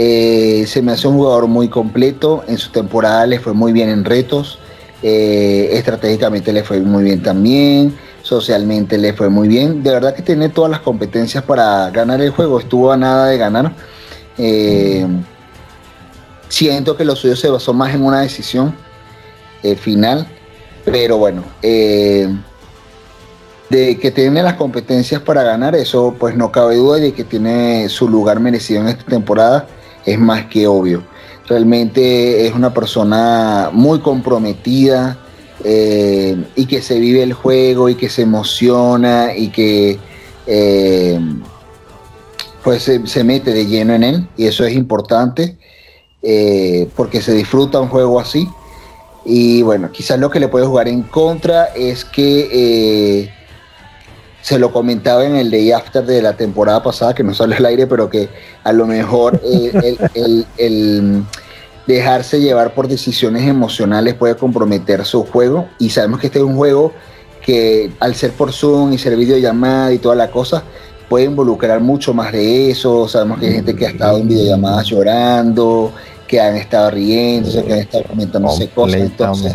eh, 0.02 0.64
se 0.66 0.80
me 0.80 0.92
hace 0.92 1.06
un 1.06 1.18
jugador 1.18 1.46
muy 1.46 1.68
completo. 1.68 2.42
En 2.48 2.56
su 2.56 2.70
temporada 2.70 3.26
le 3.26 3.38
fue 3.38 3.52
muy 3.52 3.70
bien 3.70 3.90
en 3.90 4.06
retos. 4.06 4.58
Eh, 5.02 5.68
estratégicamente 5.72 6.54
le 6.54 6.64
fue 6.64 6.80
muy 6.80 7.04
bien 7.04 7.22
también. 7.22 7.94
Socialmente 8.22 8.96
le 8.96 9.12
fue 9.12 9.28
muy 9.28 9.46
bien. 9.46 9.82
De 9.82 9.90
verdad 9.90 10.14
que 10.14 10.22
tiene 10.22 10.48
todas 10.48 10.70
las 10.70 10.80
competencias 10.80 11.44
para 11.44 11.90
ganar 11.90 12.22
el 12.22 12.30
juego. 12.30 12.58
Estuvo 12.60 12.90
a 12.90 12.96
nada 12.96 13.26
de 13.26 13.36
ganar. 13.36 13.72
Eh, 14.38 15.06
siento 16.48 16.96
que 16.96 17.04
lo 17.04 17.14
suyo 17.14 17.36
se 17.36 17.50
basó 17.50 17.74
más 17.74 17.94
en 17.94 18.02
una 18.02 18.22
decisión 18.22 18.74
eh, 19.62 19.76
final. 19.76 20.26
Pero 20.82 21.18
bueno, 21.18 21.44
de 21.60 22.38
que 23.68 24.10
tiene 24.10 24.42
las 24.42 24.54
competencias 24.54 25.20
para 25.20 25.42
ganar, 25.42 25.76
eso 25.76 26.16
pues 26.18 26.34
no 26.36 26.50
cabe 26.50 26.76
duda 26.76 26.96
de 26.96 27.12
que 27.12 27.22
tiene 27.22 27.90
su 27.90 28.08
lugar 28.08 28.40
merecido 28.40 28.80
en 28.80 28.88
esta 28.88 29.04
temporada, 29.04 29.68
es 30.04 30.18
más 30.18 30.46
que 30.46 30.66
obvio. 30.66 31.02
Realmente 31.48 32.46
es 32.46 32.54
una 32.54 32.72
persona 32.72 33.70
muy 33.72 34.00
comprometida 34.00 35.18
eh, 35.64 36.36
y 36.54 36.66
que 36.66 36.80
se 36.80 36.98
vive 36.98 37.22
el 37.22 37.32
juego 37.32 37.88
y 37.88 37.94
que 37.94 38.08
se 38.08 38.22
emociona 38.22 39.34
y 39.36 39.48
que 39.48 39.98
pues 42.64 42.82
se, 42.82 43.24
mete 43.24 43.52
de 43.52 43.66
lleno 43.66 43.94
en 43.94 44.02
él 44.02 44.28
y 44.36 44.46
eso 44.46 44.64
es 44.64 44.74
importante 44.74 45.56
porque 46.96 47.22
se 47.22 47.32
disfruta 47.34 47.80
un 47.80 47.88
juego 47.88 48.18
así 48.18 48.48
y 49.24 49.62
bueno, 49.62 49.90
quizás 49.92 50.18
lo 50.18 50.30
que 50.30 50.40
le 50.40 50.48
puede 50.48 50.66
jugar 50.66 50.88
en 50.88 51.02
contra 51.02 51.66
es 51.66 52.04
que 52.04 52.48
eh, 52.52 53.30
se 54.42 54.58
lo 54.58 54.72
comentaba 54.72 55.24
en 55.24 55.36
el 55.36 55.50
day 55.50 55.72
after 55.72 56.04
de 56.04 56.22
la 56.22 56.36
temporada 56.36 56.82
pasada, 56.82 57.14
que 57.14 57.22
no 57.22 57.34
sale 57.34 57.56
al 57.56 57.66
aire, 57.66 57.86
pero 57.86 58.08
que 58.08 58.28
a 58.64 58.72
lo 58.72 58.86
mejor 58.86 59.40
eh, 59.44 59.96
el, 60.56 61.24
dejarse 61.86 62.40
llevar 62.40 62.72
por 62.74 62.88
decisiones 62.88 63.46
emocionales 63.46 64.14
puede 64.14 64.36
comprometer 64.36 65.04
su 65.04 65.24
juego. 65.24 65.68
Y 65.78 65.90
sabemos 65.90 66.20
que 66.20 66.28
este 66.28 66.38
es 66.38 66.44
un 66.44 66.56
juego 66.56 66.92
que 67.42 67.90
al 68.00 68.14
ser 68.14 68.32
por 68.32 68.52
Zoom 68.52 68.92
y 68.92 68.98
ser 68.98 69.16
videollamada 69.16 69.92
y 69.92 69.98
toda 69.98 70.14
la 70.14 70.30
cosa, 70.30 70.62
puede 71.08 71.24
involucrar 71.24 71.80
mucho 71.80 72.14
más 72.14 72.32
de 72.32 72.70
eso. 72.70 73.08
Sabemos 73.08 73.40
que 73.40 73.46
hay 73.46 73.54
gente 73.54 73.74
que 73.74 73.86
ha 73.86 73.90
estado 73.90 74.18
en 74.18 74.28
videollamadas 74.28 74.86
llorando, 74.86 75.92
que 76.28 76.40
han 76.40 76.56
estado 76.56 76.92
riendo, 76.92 77.50
que 77.64 77.72
han 77.72 77.78
estado 77.80 78.04
comentando 78.04 78.48
cosas. 78.74 79.00
Entonces, 79.00 79.52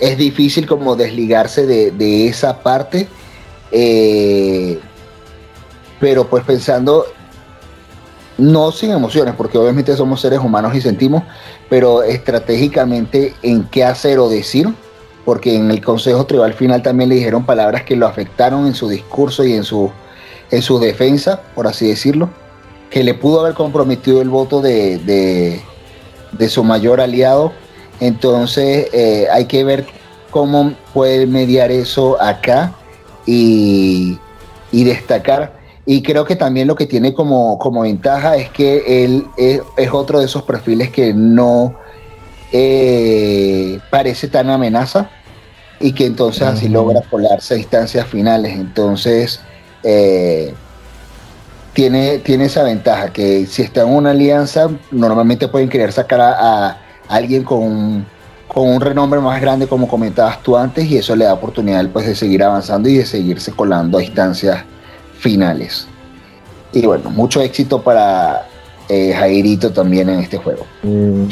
es 0.00 0.16
difícil 0.16 0.66
como 0.66 0.96
desligarse 0.96 1.66
de, 1.66 2.26
esa 2.26 2.62
parte. 2.62 3.06
Eh, 3.72 4.78
pero 5.98 6.26
pues 6.26 6.44
pensando, 6.44 7.06
no 8.38 8.72
sin 8.72 8.90
emociones, 8.90 9.34
porque 9.36 9.58
obviamente 9.58 9.94
somos 9.96 10.20
seres 10.20 10.38
humanos 10.38 10.74
y 10.74 10.80
sentimos, 10.80 11.22
pero 11.68 12.02
estratégicamente 12.02 13.34
en 13.42 13.64
qué 13.64 13.84
hacer 13.84 14.18
o 14.18 14.28
decir, 14.28 14.68
porque 15.24 15.54
en 15.54 15.70
el 15.70 15.84
Consejo 15.84 16.24
Tribal 16.24 16.54
final 16.54 16.82
también 16.82 17.10
le 17.10 17.16
dijeron 17.16 17.44
palabras 17.44 17.82
que 17.84 17.96
lo 17.96 18.06
afectaron 18.06 18.66
en 18.66 18.74
su 18.74 18.88
discurso 18.88 19.44
y 19.44 19.52
en 19.52 19.64
su, 19.64 19.90
en 20.50 20.62
su 20.62 20.78
defensa, 20.78 21.42
por 21.54 21.66
así 21.66 21.86
decirlo, 21.86 22.30
que 22.88 23.04
le 23.04 23.14
pudo 23.14 23.40
haber 23.40 23.54
comprometido 23.54 24.22
el 24.22 24.30
voto 24.30 24.60
de, 24.62 25.62
de 26.32 26.48
su 26.48 26.64
mayor 26.64 27.00
aliado. 27.00 27.52
Entonces 28.00 28.88
eh, 28.92 29.26
hay 29.30 29.44
que 29.44 29.62
ver 29.64 29.86
cómo 30.30 30.72
puede 30.94 31.26
mediar 31.26 31.70
eso 31.70 32.20
acá 32.20 32.74
y, 33.26 34.18
destacar. 34.72 35.58
Y 35.86 36.02
creo 36.02 36.24
que 36.24 36.36
también 36.36 36.68
lo 36.68 36.76
que 36.76 36.86
tiene 36.86 37.14
como, 37.14 37.58
como 37.58 37.82
ventaja 37.82 38.36
es 38.36 38.50
que 38.50 39.04
él 39.04 39.26
es, 39.36 39.60
otro 39.92 40.20
de 40.20 40.26
esos 40.26 40.42
perfiles 40.42 40.90
que 40.90 41.12
no 41.12 41.74
eh, 42.52 43.78
parece 43.90 44.28
tan 44.28 44.50
amenaza 44.50 45.10
y 45.80 45.92
que 45.92 46.06
entonces 46.06 46.42
así 46.42 46.68
logra 46.68 47.00
colarse 47.02 47.54
a 47.54 47.58
instancias 47.58 48.06
finales. 48.06 48.54
Entonces, 48.54 49.40
eh, 49.82 50.54
tiene, 51.72 52.18
tiene 52.18 52.46
esa 52.46 52.62
ventaja, 52.62 53.12
que 53.12 53.46
si 53.46 53.62
está 53.62 53.82
en 53.82 53.88
una 53.88 54.10
alianza, 54.10 54.68
normalmente 54.90 55.48
pueden 55.48 55.68
querer 55.68 55.92
sacar 55.92 56.20
a, 56.20 56.78
alguien 57.08 57.42
con 57.42 57.62
un, 57.62 58.06
con 58.52 58.68
un 58.68 58.80
renombre 58.80 59.20
más 59.20 59.40
grande, 59.40 59.66
como 59.66 59.86
comentabas 59.86 60.42
tú 60.42 60.56
antes, 60.56 60.84
y 60.86 60.96
eso 60.96 61.14
le 61.14 61.24
da 61.24 61.34
oportunidad 61.34 61.88
pues, 61.90 62.06
de 62.06 62.14
seguir 62.14 62.42
avanzando 62.42 62.88
y 62.88 62.98
de 62.98 63.06
seguirse 63.06 63.52
colando 63.52 63.98
a 63.98 64.02
instancias 64.02 64.64
finales. 65.18 65.86
Y 66.72 66.84
bueno, 66.84 67.10
mucho 67.10 67.40
éxito 67.40 67.80
para 67.82 68.48
eh, 68.88 69.12
Jairito 69.12 69.72
también 69.72 70.08
en 70.08 70.20
este 70.20 70.36
juego. 70.36 70.66
Mm. 70.82 71.26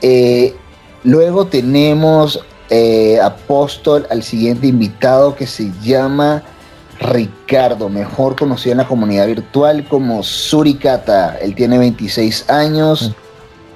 Eh, 0.00 0.54
luego 1.04 1.46
tenemos 1.46 2.40
eh, 2.70 3.20
Apóstol 3.20 4.06
al 4.10 4.22
siguiente 4.22 4.66
invitado 4.66 5.34
que 5.34 5.46
se 5.46 5.72
llama 5.82 6.42
Ricardo, 7.00 7.88
mejor 7.88 8.36
conocido 8.36 8.72
en 8.72 8.78
la 8.78 8.86
comunidad 8.86 9.26
virtual 9.26 9.84
como 9.88 10.22
Suricata. 10.22 11.36
Él 11.40 11.54
tiene 11.54 11.78
26 11.78 12.48
años 12.48 13.12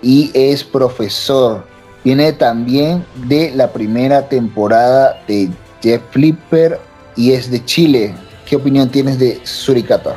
y 0.03 0.31
es 0.35 0.63
profesor. 0.65 1.65
Viene 2.05 2.33
también 2.33 3.05
de 3.27 3.51
la 3.55 3.73
primera 3.73 4.29
temporada 4.29 5.21
de 5.27 5.51
Jeff 5.83 6.03
Flipper 6.11 6.79
y 7.17 7.33
es 7.33 7.51
de 7.51 7.65
Chile. 7.65 8.15
¿Qué 8.49 8.57
opinión 8.57 8.89
tienes 8.89 9.19
de 9.19 9.41
Suricata? 9.45 10.17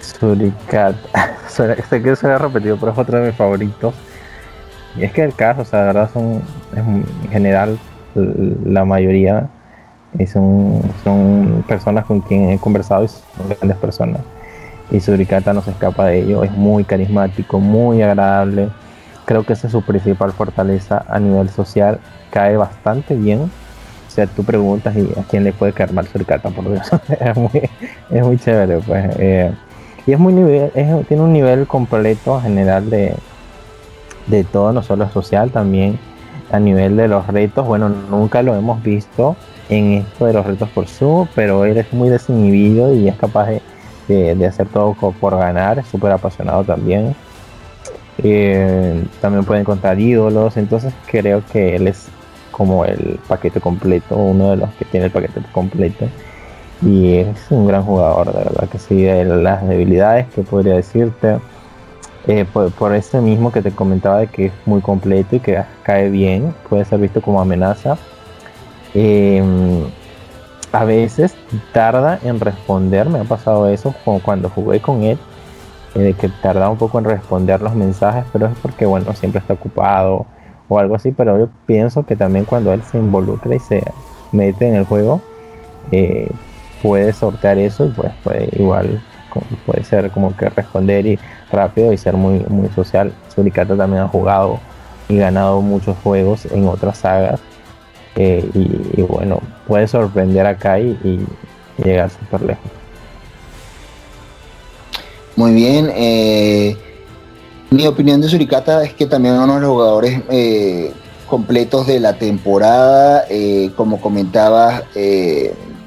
Suricata. 0.00 0.98
sé 1.48 2.02
que 2.02 2.16
se 2.16 2.26
ha 2.26 2.38
repetido, 2.38 2.78
pero 2.78 2.92
es 2.92 2.98
otro 2.98 3.18
de 3.18 3.26
mis 3.26 3.36
favoritos. 3.36 3.94
Y 4.96 5.04
es 5.04 5.12
que 5.12 5.22
el 5.22 5.34
caso, 5.34 5.62
o 5.62 5.64
sea, 5.64 5.80
de 5.80 5.86
verdad 5.86 6.10
son, 6.12 6.42
en 6.74 7.04
general, 7.30 7.78
la 8.14 8.84
mayoría 8.84 9.48
son, 10.32 10.80
son 11.04 11.64
personas 11.68 12.06
con 12.06 12.20
quien 12.20 12.50
he 12.50 12.58
conversado 12.58 13.04
y 13.04 13.08
son 13.08 13.48
grandes 13.48 13.76
personas. 13.76 14.22
Y 14.90 15.00
Suricata 15.00 15.52
no 15.52 15.62
se 15.62 15.70
escapa 15.70 16.06
de 16.06 16.20
ello, 16.20 16.42
es 16.44 16.52
muy 16.52 16.84
carismático, 16.84 17.60
muy 17.60 18.02
agradable. 18.02 18.68
Creo 19.24 19.44
que 19.44 19.52
esa 19.52 19.66
es 19.66 19.72
su 19.72 19.82
principal 19.82 20.32
fortaleza 20.32 21.04
a 21.08 21.18
nivel 21.18 21.50
social. 21.50 21.98
Cae 22.30 22.56
bastante 22.56 23.14
bien. 23.14 23.42
O 23.42 24.10
sea, 24.10 24.26
tú 24.26 24.42
preguntas 24.44 24.96
y 24.96 25.02
a 25.18 25.22
quién 25.24 25.44
le 25.44 25.52
puede 25.52 25.72
caer 25.72 25.92
mal 25.92 26.06
Suricata, 26.06 26.48
por 26.48 26.70
Dios. 26.70 26.88
es, 28.10 28.24
muy, 28.24 28.38
chévere, 28.38 28.78
pues. 28.78 29.16
Eh, 29.18 29.52
y 30.06 30.12
es 30.12 30.18
muy 30.18 30.32
nivel, 30.32 30.70
tiene 31.06 31.22
un 31.22 31.32
nivel 31.32 31.66
completo 31.66 32.40
general 32.40 32.88
de, 32.88 33.14
de 34.26 34.44
todo, 34.44 34.72
no 34.72 34.82
solo 34.82 35.10
social, 35.10 35.50
también 35.50 35.98
a 36.50 36.58
nivel 36.58 36.96
de 36.96 37.08
los 37.08 37.26
retos. 37.26 37.66
Bueno, 37.66 37.88
nunca 37.88 38.42
lo 38.42 38.54
hemos 38.54 38.82
visto 38.82 39.36
en 39.68 39.92
esto 39.92 40.26
de 40.26 40.32
los 40.32 40.46
retos 40.46 40.68
por 40.70 40.86
Zoom, 40.86 41.28
pero 41.34 41.64
él 41.64 41.76
es 41.76 41.92
muy 41.92 42.08
desinhibido 42.08 42.94
y 42.94 43.08
es 43.08 43.16
capaz 43.16 43.46
de, 43.48 43.62
hacer 44.46 44.68
todo 44.68 44.94
por 44.94 45.36
ganar, 45.36 45.84
súper 45.84 46.12
apasionado 46.12 46.64
también. 46.64 47.14
Eh, 48.22 49.04
también 49.20 49.44
pueden 49.44 49.64
contar 49.64 50.00
ídolos, 50.00 50.56
entonces 50.56 50.92
creo 51.06 51.42
que 51.52 51.76
él 51.76 51.86
es 51.86 52.08
como 52.50 52.84
el 52.84 53.20
paquete 53.28 53.60
completo, 53.60 54.16
uno 54.16 54.50
de 54.50 54.56
los 54.56 54.70
que 54.74 54.84
tiene 54.84 55.06
el 55.06 55.12
paquete 55.12 55.40
completo. 55.52 56.06
Y 56.82 57.16
es 57.16 57.50
un 57.50 57.66
gran 57.66 57.82
jugador, 57.82 58.32
de 58.32 58.44
verdad 58.44 58.68
que 58.68 58.78
sí, 58.78 59.02
de 59.02 59.24
las 59.24 59.66
debilidades 59.66 60.26
que 60.28 60.42
podría 60.42 60.74
decirte. 60.74 61.38
Eh, 62.26 62.44
por, 62.52 62.70
por 62.72 62.94
ese 62.94 63.20
mismo 63.20 63.52
que 63.52 63.62
te 63.62 63.70
comentaba 63.70 64.18
de 64.18 64.26
que 64.26 64.46
es 64.46 64.52
muy 64.66 64.82
completo 64.82 65.36
y 65.36 65.40
que 65.40 65.62
cae 65.82 66.10
bien, 66.10 66.54
puede 66.68 66.84
ser 66.84 66.98
visto 66.98 67.22
como 67.22 67.40
amenaza 67.40 67.96
Em, 68.94 69.84
a 70.72 70.84
veces 70.84 71.34
tarda 71.72 72.18
en 72.22 72.40
responder, 72.40 73.08
me 73.08 73.20
ha 73.20 73.24
pasado 73.24 73.68
eso 73.68 73.94
como 74.04 74.20
cuando 74.20 74.50
jugué 74.50 74.80
con 74.80 75.02
él, 75.02 75.18
eh, 75.94 76.14
que 76.18 76.28
tarda 76.28 76.68
un 76.68 76.76
poco 76.76 76.98
en 76.98 77.04
responder 77.04 77.62
los 77.62 77.74
mensajes, 77.74 78.24
pero 78.32 78.46
es 78.46 78.52
porque, 78.60 78.86
bueno, 78.86 79.12
siempre 79.14 79.40
está 79.40 79.54
ocupado 79.54 80.26
o 80.68 80.78
algo 80.78 80.94
así, 80.94 81.12
pero 81.12 81.38
yo 81.38 81.48
pienso 81.66 82.04
que 82.04 82.16
también 82.16 82.44
cuando 82.44 82.72
él 82.72 82.82
se 82.82 82.98
involucra 82.98 83.54
y 83.54 83.58
se 83.58 83.82
mete 84.32 84.68
en 84.68 84.74
el 84.74 84.84
juego, 84.84 85.22
eh, 85.90 86.30
puede 86.82 87.12
sortear 87.12 87.58
eso 87.58 87.86
y 87.86 87.88
pues 87.88 88.12
puede 88.22 88.48
igual 88.52 89.02
puede 89.66 89.84
ser 89.84 90.10
como 90.10 90.36
que 90.36 90.48
responder 90.48 91.06
y 91.06 91.18
rápido 91.52 91.92
y 91.92 91.96
ser 91.96 92.14
muy 92.16 92.40
muy 92.48 92.68
social. 92.70 93.12
Suricata 93.34 93.76
también 93.76 94.02
ha 94.02 94.08
jugado 94.08 94.58
y 95.08 95.16
ganado 95.16 95.60
muchos 95.60 95.96
juegos 96.02 96.46
en 96.46 96.66
otras 96.66 96.98
sagas 96.98 97.40
eh, 98.16 98.48
y, 98.54 99.02
bueno 99.02 99.40
puede 99.66 99.86
sorprender 99.86 100.46
acá 100.46 100.80
y, 100.80 100.96
llegar 101.84 102.10
súper 102.10 102.42
lejos. 102.42 102.70
Muy 105.36 105.54
bien. 105.54 105.92
Eh, 105.94 106.76
mi 107.70 107.86
opinión 107.86 108.20
de 108.20 108.28
Suricata 108.28 108.82
es 108.82 108.94
que 108.94 109.06
también 109.06 109.34
uno 109.34 109.54
de 109.54 109.60
los 109.60 109.70
jugadores 109.70 110.20
eh, 110.28 110.92
completos 111.28 111.86
de 111.86 112.00
la 112.00 112.14
temporada, 112.14 113.26
como 113.76 114.00
comentaba, 114.00 114.82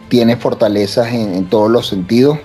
tiene 0.07 0.37
fortalezas 0.37 1.11
en, 1.11 1.49
todos 1.49 1.69
los 1.69 1.87
sentidos. 1.87 2.37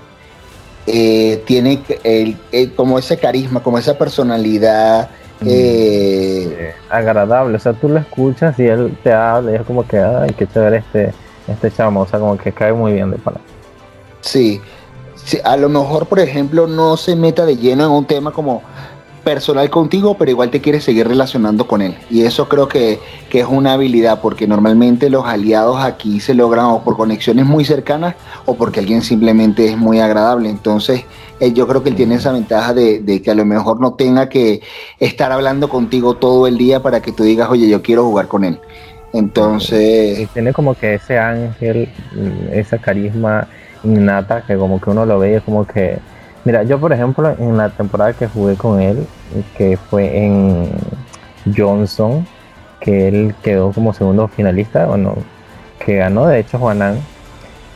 Tiene 0.87 1.83
el, 2.03 2.37
como 2.75 2.99
ese 2.99 3.19
carisma, 3.19 3.63
como 3.63 3.79
esa 3.79 3.97
personalidad. 3.97 5.11
Eh, 5.45 6.75
agradable. 6.89 7.57
O 7.57 7.61
sea, 7.61 7.73
tú 7.73 7.89
lo 7.89 7.99
escuchas 7.99 8.59
y 8.59 8.67
él 8.67 8.97
te 9.03 9.13
habla 9.13 9.53
y 9.53 9.55
es 9.57 9.63
como 9.63 9.87
que, 9.87 9.99
ay, 9.99 10.31
qué 10.37 10.47
chévere 10.47 10.79
este, 10.79 11.13
este 11.49 11.71
chamo. 11.71 12.01
O 12.01 12.07
sea, 12.07 12.19
como 12.19 12.37
que 12.37 12.53
cae 12.53 12.73
muy 12.73 12.93
bien 12.93 13.11
de 13.11 13.19
pana. 13.19 13.39
Sí. 14.21 14.61
sí. 15.15 15.39
A 15.45 15.57
lo 15.57 15.69
mejor, 15.69 16.07
por 16.07 16.21
ejemplo, 16.21 16.67
no 16.67 16.97
se 16.97 17.17
meta 17.17 17.45
de 17.45 17.57
lleno 17.57 17.85
en 17.85 17.91
un 17.91 18.05
tema 18.07 18.33
como 18.33 18.63
personal 19.27 19.69
contigo, 19.71 20.17
pero 20.17 20.31
igual 20.31 20.51
te 20.51 20.61
quieres 20.61 20.85
seguir 20.85 21.09
relacionando 21.09 21.67
con 21.67 21.83
él. 21.83 21.97
Y 22.09 22.23
eso 22.23 22.49
creo 22.49 22.69
que, 22.69 23.01
es 23.33 23.47
una 23.47 23.73
habilidad, 23.73 24.21
porque 24.23 24.47
normalmente 24.47 25.11
los 25.11 25.27
aliados 25.27 25.83
aquí 25.83 26.21
se 26.21 26.33
logran 26.33 26.67
o 26.67 26.85
por 26.85 26.97
conexiones 26.97 27.45
muy 27.45 27.65
cercanas 27.65 28.15
o 28.47 28.55
porque 28.55 28.81
alguien 28.81 29.03
simplemente 29.03 29.69
es 29.69 29.77
muy 29.77 29.99
agradable. 29.99 30.49
Entonces, 30.49 31.05
eh, 31.41 31.53
yo 31.53 31.67
creo 31.67 31.83
que 31.83 31.91
él 31.91 31.97
tiene 31.97 32.17
esa 32.17 32.33
ventaja 32.33 32.75
de, 32.75 33.23
que 33.23 33.31
a 33.31 33.35
lo 33.35 33.45
mejor 33.45 33.81
no 33.81 33.95
tenga 33.95 34.29
que 34.29 34.63
estar 34.99 35.33
hablando 35.33 35.69
contigo 35.69 36.17
todo 36.17 36.47
el 36.47 36.59
día 36.59 36.83
para 36.83 37.01
que 37.01 37.13
tú 37.13 37.25
digas, 37.25 37.49
oye, 37.51 37.69
yo 37.69 37.83
quiero 37.83 38.05
jugar 38.05 38.29
con 38.29 38.45
él. 38.45 38.61
Entonces... 39.13 40.29
Tiene 40.33 40.53
como 40.53 40.75
que 40.75 40.95
ese 40.95 41.19
ángel, 41.19 41.89
esa 42.53 42.79
carisma 42.79 43.49
innata 43.85 44.45
que 44.47 44.57
como 44.57 44.81
que 44.81 44.91
uno 44.91 45.07
lo 45.07 45.19
ve 45.19 45.33
y 45.33 45.35
es 45.35 45.43
como 45.43 45.67
que 45.67 45.99
Mira, 46.47 46.63
yo 46.63 46.79
por 46.79 46.93
ejemplo 46.93 47.35
en 47.41 47.57
la 47.57 47.71
temporada 47.71 48.13
que 48.13 48.29
jugué 48.29 48.55
con 48.55 48.81
él, 48.81 49.05
que 49.59 49.77
fue 49.77 50.17
en 50.17 50.71
Johnson, 51.57 52.25
que 52.79 53.09
él 53.09 53.35
quedó 53.43 53.73
como 53.73 53.93
segundo 53.93 54.29
finalista, 54.29 54.87
bueno, 54.87 55.17
que 55.85 55.97
ganó 55.97 56.29
de 56.29 56.39
hecho 56.39 56.61
Juanán, 56.61 57.01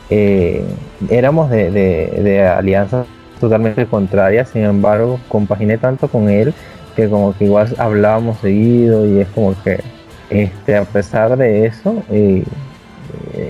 eh, 0.09 0.63
éramos 1.09 1.49
de, 1.49 2.47
alianzas 2.57 3.07
totalmente 3.41 3.85
contrarias, 3.85 4.49
sin 4.49 4.63
embargo 4.63 5.19
compaginé 5.27 5.77
tanto 5.77 6.07
con 6.07 6.29
él 6.29 6.53
que 6.95 7.09
como 7.09 7.37
que 7.37 7.45
igual 7.45 7.73
hablábamos 7.77 8.39
seguido 8.39 9.05
y 9.05 9.19
es 9.19 9.27
como 9.29 9.55
que 9.63 9.81
este 10.29 10.77
a 10.77 10.85
pesar 10.85 11.37
de 11.37 11.65
eso 11.65 12.03
eh, 12.09 12.43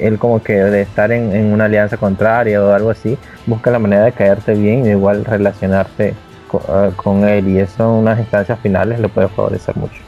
él 0.01 0.17
como 0.17 0.41
que 0.41 0.53
de 0.53 0.81
estar 0.81 1.11
en, 1.11 1.53
una 1.53 1.65
alianza 1.65 1.97
contraria 1.97 2.63
o 2.63 2.71
algo 2.71 2.89
así, 2.89 3.17
busca 3.45 3.71
la 3.71 3.79
manera 3.79 4.05
de 4.05 4.11
caerte 4.11 4.53
bien 4.53 4.85
y 4.85 4.89
igual 4.89 5.25
relacionarte 5.25 6.13
ah, 6.67 6.89
con, 6.95 7.27
él 7.27 7.47
y 7.47 7.59
eso 7.59 7.83
en 7.83 7.89
unas 7.89 8.19
instancias 8.19 8.59
finales 8.59 8.99
le 8.99 9.09
puede 9.09 9.27
favorecer 9.29 9.75
mucho. 9.75 10.01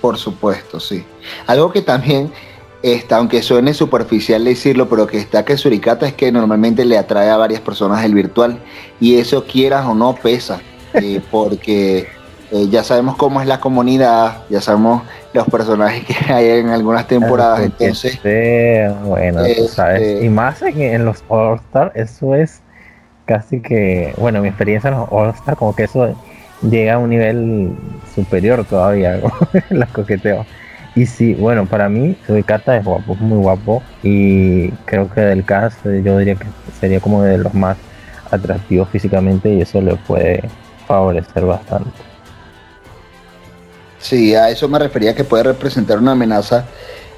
Por 0.00 0.16
supuesto, 0.16 0.80
sí. 0.80 1.04
Algo 1.46 1.70
que 1.70 1.82
también 1.82 2.32
está, 2.82 3.16
aunque 3.16 3.42
suene 3.42 3.74
superficial 3.74 4.44
decirlo, 4.44 4.88
pero 4.88 5.06
que 5.06 5.18
está 5.18 5.44
que 5.44 5.56
Suricata 5.56 6.06
es 6.06 6.14
que 6.14 6.32
normalmente 6.32 6.84
le 6.84 6.98
atrae 6.98 7.30
a 7.30 7.36
varias 7.36 7.60
personas 7.60 8.04
el 8.04 8.14
virtual 8.14 8.58
y 9.00 9.16
eso 9.16 9.44
quieras 9.44 9.86
o 9.86 9.94
no 9.94 10.14
pesa, 10.14 10.60
eh, 10.94 11.20
porque 11.30 12.08
eh, 12.52 12.68
ya 12.68 12.82
sabemos 12.82 13.16
cómo 13.16 13.40
es 13.40 13.46
la 13.46 13.60
comunidad, 13.60 14.38
ya 14.48 14.60
sabemos 14.60 15.02
los 15.32 15.46
personajes 15.48 16.04
que 16.04 16.32
hay 16.32 16.48
en 16.60 16.70
algunas 16.70 17.06
temporadas. 17.06 17.60
Entonces, 17.60 18.18
bueno, 19.04 19.40
sabes. 19.68 20.00
Este, 20.02 20.24
y 20.24 20.28
más 20.28 20.62
en, 20.62 21.04
los 21.04 21.22
All-Star, 21.28 21.92
eso 21.94 22.34
es 22.34 22.60
casi 23.26 23.60
que, 23.60 24.14
bueno, 24.16 24.40
mi 24.40 24.48
experiencia 24.48 24.88
en 24.88 24.96
los 24.96 25.08
All-Star, 25.10 25.56
como 25.56 25.76
que 25.76 25.84
eso 25.84 26.12
llega 26.62 26.94
a 26.94 26.98
un 26.98 27.10
nivel 27.10 27.72
superior 28.14 28.64
todavía, 28.64 29.20
los 29.70 29.88
coqueteos. 29.92 30.46
Y 30.94 31.06
sí, 31.06 31.34
bueno, 31.34 31.66
para 31.66 31.88
mí, 31.88 32.16
soy 32.26 32.42
Kata 32.42 32.76
es 32.76 32.84
guapo, 32.84 33.14
muy 33.16 33.38
guapo. 33.38 33.82
Y 34.02 34.70
creo 34.86 35.08
que 35.10 35.20
del 35.20 35.44
cast, 35.44 35.84
yo 35.84 36.18
diría 36.18 36.34
que 36.34 36.46
sería 36.80 37.00
como 37.00 37.22
de 37.22 37.38
los 37.38 37.54
más 37.54 37.76
atractivos 38.30 38.88
físicamente 38.88 39.52
y 39.52 39.60
eso 39.60 39.80
le 39.80 39.96
puede 39.96 40.42
favorecer 40.86 41.44
bastante. 41.44 41.90
Sí, 43.98 44.34
a 44.34 44.48
eso 44.48 44.68
me 44.68 44.78
refería 44.78 45.14
que 45.14 45.24
puede 45.24 45.42
representar 45.44 45.98
una 45.98 46.12
amenaza, 46.12 46.64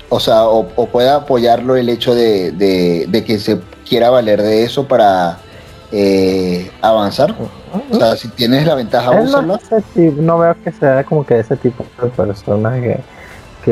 o 0.09 0.19
sea, 0.19 0.47
o, 0.47 0.67
puede 0.67 1.09
apoyarlo 1.09 1.77
el 1.77 1.89
hecho 1.89 2.15
de, 2.15 3.23
que 3.27 3.39
se 3.39 3.61
quiera 3.89 4.11
valer 4.11 4.43
de 4.43 4.65
eso 4.65 4.87
para 4.87 5.39
eh, 5.93 6.71
avanzar. 6.83 7.35
O 7.91 7.97
sea, 7.97 8.17
si 8.17 8.29
tienes 8.29 8.67
la 8.67 8.75
ventaja, 8.75 9.23
no, 9.23 9.43
no, 9.43 10.39
veo 10.39 10.57
que 10.63 10.73
sea 10.73 11.05
como 11.05 11.25
que 11.25 11.39
ese 11.39 11.57
tipo 11.57 11.87
de 12.03 12.09
persona 12.09 12.79
que, 12.81 13.01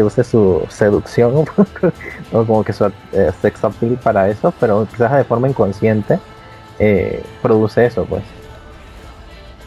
use 0.02 0.24
su 0.24 0.62
seducción 0.68 1.34
o 2.32 2.44
como 2.44 2.64
que 2.64 2.72
su 2.72 2.86
eh, 3.12 3.30
sex 3.42 3.64
appeal 3.64 3.98
para 4.02 4.28
eso, 4.28 4.52
pero 4.58 4.86
quizás 4.90 5.12
de 5.12 5.24
forma 5.24 5.48
inconsciente 5.48 6.18
eh, 6.78 7.22
produce 7.42 7.86
eso, 7.86 8.04
pues. 8.04 8.22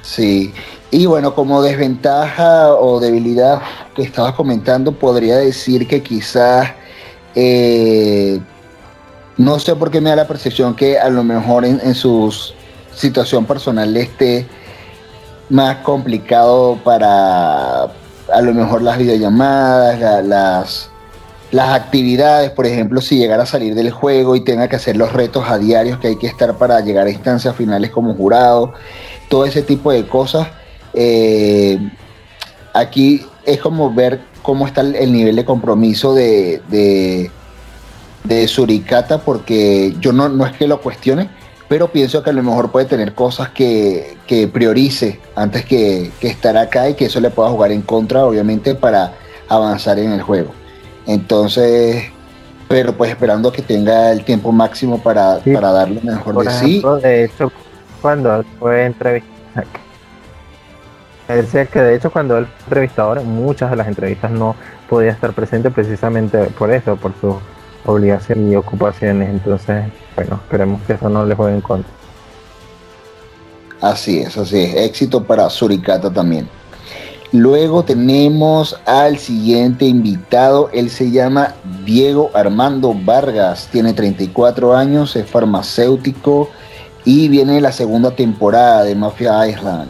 Sí, 0.01 0.53
y 0.91 1.05
bueno, 1.05 1.33
como 1.33 1.61
desventaja 1.61 2.73
o 2.75 2.99
debilidad 2.99 3.61
que 3.95 4.03
estabas 4.03 4.33
comentando, 4.33 4.91
podría 4.91 5.37
decir 5.37 5.87
que 5.87 6.03
quizás, 6.03 6.71
eh, 7.35 8.39
no 9.37 9.59
sé 9.59 9.75
por 9.75 9.89
qué 9.89 10.01
me 10.01 10.09
da 10.09 10.17
la 10.17 10.27
percepción 10.27 10.75
que 10.75 10.99
a 10.99 11.09
lo 11.09 11.23
mejor 11.23 11.65
en, 11.65 11.95
su 11.95 12.33
situación 12.93 13.45
personal 13.45 13.95
esté 13.95 14.45
más 15.49 15.77
complicado 15.77 16.77
para 16.83 17.91
a 18.31 18.41
lo 18.41 18.53
mejor 18.53 18.81
las 18.81 18.97
videollamadas, 18.97 20.25
las, 20.25 20.89
las 21.51 21.69
actividades, 21.69 22.51
por 22.51 22.65
ejemplo, 22.65 23.01
si 23.01 23.17
llegara 23.17 23.43
a 23.43 23.45
salir 23.47 23.75
del 23.75 23.91
juego 23.91 24.35
y 24.35 24.41
tenga 24.41 24.67
que 24.67 24.75
hacer 24.75 24.97
los 24.97 25.13
retos 25.13 25.45
a 25.47 25.57
diarios 25.57 25.99
que 25.99 26.07
hay 26.07 26.15
que 26.17 26.27
estar 26.27 26.57
para 26.57 26.79
llegar 26.81 27.07
a 27.07 27.11
instancias 27.11 27.55
finales 27.55 27.91
como 27.91 28.13
jurado, 28.15 28.73
todo 29.29 29.45
ese 29.45 29.61
tipo 29.61 29.91
de 29.91 30.07
cosas 30.07 30.47
eh, 30.93 31.79
aquí 32.73 33.25
es 33.45 33.59
como 33.59 33.93
ver 33.93 34.21
cómo 34.41 34.67
está 34.67 34.81
el, 34.81 35.11
nivel 35.11 35.35
de 35.35 35.45
compromiso 35.45 36.13
de, 36.13 36.61
de, 36.69 37.29
Suricata, 38.47 39.19
porque 39.19 39.95
yo 39.99 40.11
no, 40.11 40.27
no 40.29 40.45
es 40.45 40.53
que 40.53 40.67
lo 40.67 40.81
cuestione, 40.81 41.29
pero 41.67 41.87
pienso 41.87 42.23
que 42.23 42.29
a 42.29 42.33
lo 42.33 42.43
mejor 42.43 42.71
puede 42.71 42.85
tener 42.85 43.13
cosas 43.13 43.49
que, 43.49 44.17
priorice 44.51 45.19
antes 45.35 45.65
que, 45.65 46.11
estar 46.21 46.57
acá 46.57 46.89
y 46.89 46.95
que 46.95 47.05
eso 47.05 47.19
le 47.19 47.29
pueda 47.29 47.49
jugar 47.49 47.71
en 47.71 47.81
contra, 47.81 48.25
obviamente, 48.25 48.75
para 48.75 49.13
avanzar 49.49 49.99
en 49.99 50.11
el 50.11 50.21
juego. 50.21 50.51
Entonces, 51.05 52.05
pero 52.67 52.93
pues 52.93 53.11
esperando 53.11 53.51
que 53.51 53.61
tenga 53.61 54.11
el 54.11 54.23
tiempo 54.23 54.51
máximo 54.51 55.01
para, 55.01 55.39
para 55.53 55.71
dar 55.71 55.89
lo 55.89 56.01
mejor 56.01 56.43
de 56.43 56.51
sí. 56.51 56.83
De 57.01 57.25
hecho, 57.25 57.51
cuando 58.01 58.43
fue 58.59 58.85
entrevista 58.85 59.33
decía 61.27 61.65
que 61.65 61.79
de 61.79 61.95
hecho 61.95 62.11
cuando 62.11 62.37
él 62.37 62.45
fue 62.45 62.63
entrevistador, 62.65 63.17
en 63.19 63.27
muchas 63.27 63.69
de 63.69 63.75
las 63.77 63.87
entrevistas 63.87 64.31
no 64.31 64.55
podía 64.89 65.11
estar 65.11 65.33
presente 65.33 65.71
precisamente 65.71 66.45
por 66.57 66.71
eso, 66.71 66.95
por 66.95 67.13
sus 67.19 67.35
obligaciones 67.85 68.51
y 68.51 68.55
ocupaciones. 68.55 69.29
Entonces, 69.29 69.85
bueno, 70.15 70.39
esperemos 70.43 70.81
que 70.83 70.93
eso 70.93 71.09
no 71.09 71.25
le 71.25 71.35
juegue 71.35 71.55
en 71.55 71.61
contra. 71.61 71.91
Así 73.81 74.19
es, 74.19 74.37
así 74.37 74.61
es. 74.61 74.75
Éxito 74.75 75.23
para 75.23 75.49
Suricata 75.49 76.11
también. 76.11 76.47
Luego 77.31 77.83
tenemos 77.83 78.79
al 78.85 79.17
siguiente 79.17 79.85
invitado. 79.85 80.69
Él 80.71 80.89
se 80.89 81.11
llama 81.11 81.55
Diego 81.83 82.29
Armando 82.33 82.93
Vargas. 82.93 83.67
Tiene 83.71 83.93
34 83.93 84.75
años, 84.75 85.15
es 85.15 85.29
farmacéutico 85.29 86.49
y 87.05 87.27
viene 87.27 87.59
la 87.59 87.71
segunda 87.71 88.11
temporada 88.11 88.83
de 88.83 88.95
Mafia 88.95 89.47
Island 89.47 89.89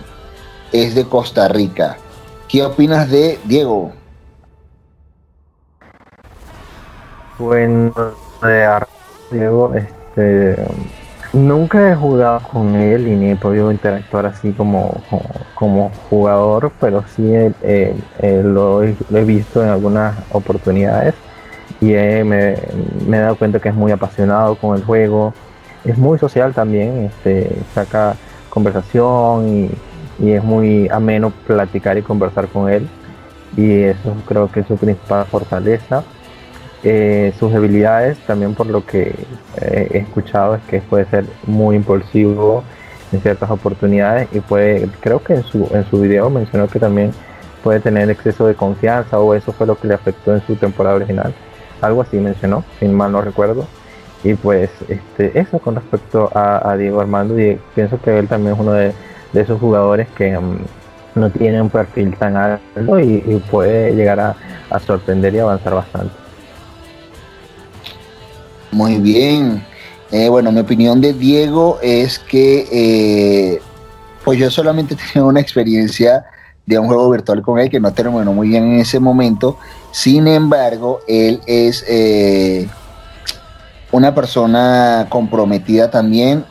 es 0.74 0.96
de 0.96 1.06
Costa 1.06 1.48
Rica. 1.48 1.98
¿Qué 2.50 2.64
opinas 2.64 3.10
de 3.10 3.40
Diego? 3.46 3.94
Bueno, 7.44 7.92
Diego, 9.30 9.74
este, 9.76 10.56
nunca 11.34 11.92
he 11.92 11.94
jugado 11.94 12.40
con 12.50 12.74
él 12.76 13.06
y 13.06 13.18
ni 13.18 13.32
he 13.32 13.36
podido 13.36 13.70
interactuar 13.70 14.28
así 14.28 14.54
como, 14.54 14.96
como, 15.54 15.92
jugador, 16.10 16.72
pero 16.80 17.04
sí 17.14 17.34
lo, 18.22 18.82
he 18.82 19.24
visto 19.26 19.62
en 19.62 19.72
algunas 19.72 20.16
oportunidades 20.32 21.16
y 21.82 21.88
me, 21.88 22.54
he 22.54 23.20
dado 23.20 23.36
cuenta 23.36 23.60
que 23.60 23.68
es 23.68 23.76
muy 23.76 23.92
apasionado 23.92 24.56
con 24.56 24.78
el 24.78 24.86
juego, 24.86 25.34
es 25.84 25.98
muy 25.98 26.18
social 26.20 26.54
también, 26.54 27.12
este, 27.12 27.58
saca 27.76 28.16
conversación 28.50 29.50
y, 29.50 30.26
y 30.26 30.32
es 30.32 30.44
muy 30.46 30.88
ameno 30.88 31.34
platicar 31.46 31.98
y 31.98 32.04
conversar 32.04 32.48
con 32.48 32.70
él 32.70 32.88
y 33.58 33.82
eso 33.82 34.16
creo 34.26 34.50
que 34.50 34.62
es 34.62 34.68
su 34.68 34.78
principal 34.78 35.26
fortaleza 35.26 36.06
eh, 36.86 37.34
sus 37.40 37.54
debilidades, 37.54 38.18
también 38.28 38.56
por 38.56 38.68
lo 38.68 38.86
que 38.86 39.16
eh, 39.62 39.88
he 39.92 39.98
escuchado, 40.00 40.56
es 40.56 40.62
que 40.64 40.82
puede 40.82 41.06
ser 41.06 41.26
muy 41.48 41.78
impulsivo 41.78 42.64
en 43.14 43.22
ciertas 43.22 43.50
oportunidades 43.52 44.28
y 44.34 44.42
puede, 44.42 44.90
creo 45.00 45.24
que 45.24 45.36
en 45.36 45.44
su, 45.44 45.70
en 45.74 45.86
su 45.90 46.02
video 46.02 46.30
mencionó 46.30 46.68
que 46.68 46.80
también 46.80 47.12
puede 47.64 47.80
tener 47.80 48.10
exceso 48.10 48.48
de 48.48 48.56
confianza 48.56 49.20
o 49.20 49.34
eso 49.34 49.54
fue 49.54 49.66
lo 49.66 49.78
que 49.80 49.88
le 49.88 49.94
afectó 49.94 50.34
en 50.34 50.46
su 50.46 50.56
temporada 50.56 50.98
original. 50.98 51.34
Algo 51.80 52.02
así 52.02 52.18
mencionó, 52.18 52.66
sin 52.80 52.94
mal 52.94 53.14
no 53.14 53.22
recuerdo. 53.22 53.66
Y 54.24 54.34
pues 54.34 54.70
este, 54.90 55.40
eso 55.40 55.60
con 55.60 55.76
respecto 55.76 56.30
a, 56.34 56.76
Diego 56.78 57.00
Armando, 57.02 57.40
y 57.40 57.60
pienso 57.76 58.00
que 58.02 58.18
él 58.20 58.28
también 58.28 58.56
es 58.56 58.60
uno 58.60 58.74
de, 58.74 58.94
esos 59.34 59.60
jugadores 59.60 60.08
que 60.18 60.38
mm, 60.38 60.58
no 61.16 61.30
tiene 61.30 61.62
un 61.62 61.70
perfil 61.70 62.16
tan 62.18 62.36
alto 62.36 63.00
y, 63.00 63.42
puede 63.50 63.96
llegar 63.96 64.20
a 64.20 64.80
sorprender 64.80 65.34
y 65.36 65.40
avanzar 65.40 65.76
bastante. 65.76 66.23
Muy 68.74 68.98
bien. 68.98 69.64
Eh, 70.12 70.30
bueno, 70.30 70.52
mi 70.52 70.60
opinión 70.60 71.00
de 71.00 71.14
Diego 71.14 71.78
es 71.82 72.18
que 72.18 72.68
eh, 72.72 73.62
pues 74.24 74.40
yo 74.40 74.50
solamente 74.50 74.96
tenía 75.14 75.28
una 75.28 75.40
experiencia 75.40 76.26
de 76.66 76.80
un 76.80 76.88
juego 76.88 77.10
virtual 77.12 77.42
con 77.42 77.60
él 77.60 77.70
que 77.70 77.80
no 77.80 77.94
terminó 77.94 78.34
muy 78.34 78.48
bien 78.48 78.64
en 78.64 78.80
ese 78.80 79.00
momento. 79.00 79.58
Sin 79.92 80.28
embargo, 80.28 81.02
él 81.08 81.40
es 81.46 81.86
eh, 81.88 82.68
una 83.92 84.16
persona 84.16 85.06
comprometida 85.10 85.92
también, 85.92 86.46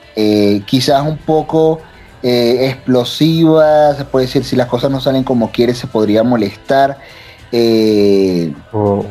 quizás 0.66 1.03
un 1.05 1.16
poco 1.16 1.81
explosiva, 2.23 3.95
se 3.95 4.05
puede 4.05 4.27
decir, 4.27 4.45
si 4.45 4.55
las 4.55 4.68
cosas 4.68 4.93
no 4.93 5.01
salen 5.01 5.25
como 5.25 5.51
quiere, 5.51 5.75
se 5.75 5.89
podría 5.89 6.23
molestar. 6.23 6.99
Oh 8.73 9.05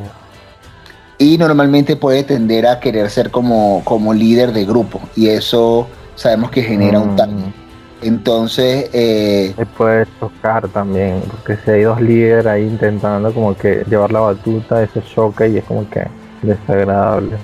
y 1.22 1.38
normalmente 1.38 1.96
puede 1.96 2.24
tender 2.24 2.66
a 2.66 2.80
querer 2.80 3.08
ser 3.12 3.30
como, 3.30 3.84
como 3.86 4.12
líder 4.12 4.52
de 4.54 4.66
grupo 4.66 5.00
y 5.16 5.28
eso 5.28 5.88
sabemos 6.16 6.50
que 6.50 6.64
genera 6.64 7.00
un 7.00 7.16
tal. 7.16 7.30
Mm. 7.30 7.54
Entonces... 8.02 8.90
Eh, 8.92 9.54
Se 9.56 9.66
puede 9.68 10.08
tocar 10.20 10.68
también, 10.70 11.22
porque 11.30 11.62
si 11.64 11.70
hay 11.70 11.84
dos 11.84 12.02
líderes 12.02 12.48
ahí 12.48 12.64
intentando 12.64 13.32
como 13.32 13.56
que 13.56 13.86
llevar 13.88 14.12
la 14.12 14.22
batuta, 14.22 14.82
eso 14.82 15.00
choca 15.14 15.46
y 15.46 15.58
es 15.58 15.64
como 15.66 15.88
que 15.92 16.08
desagradable. 16.42 17.38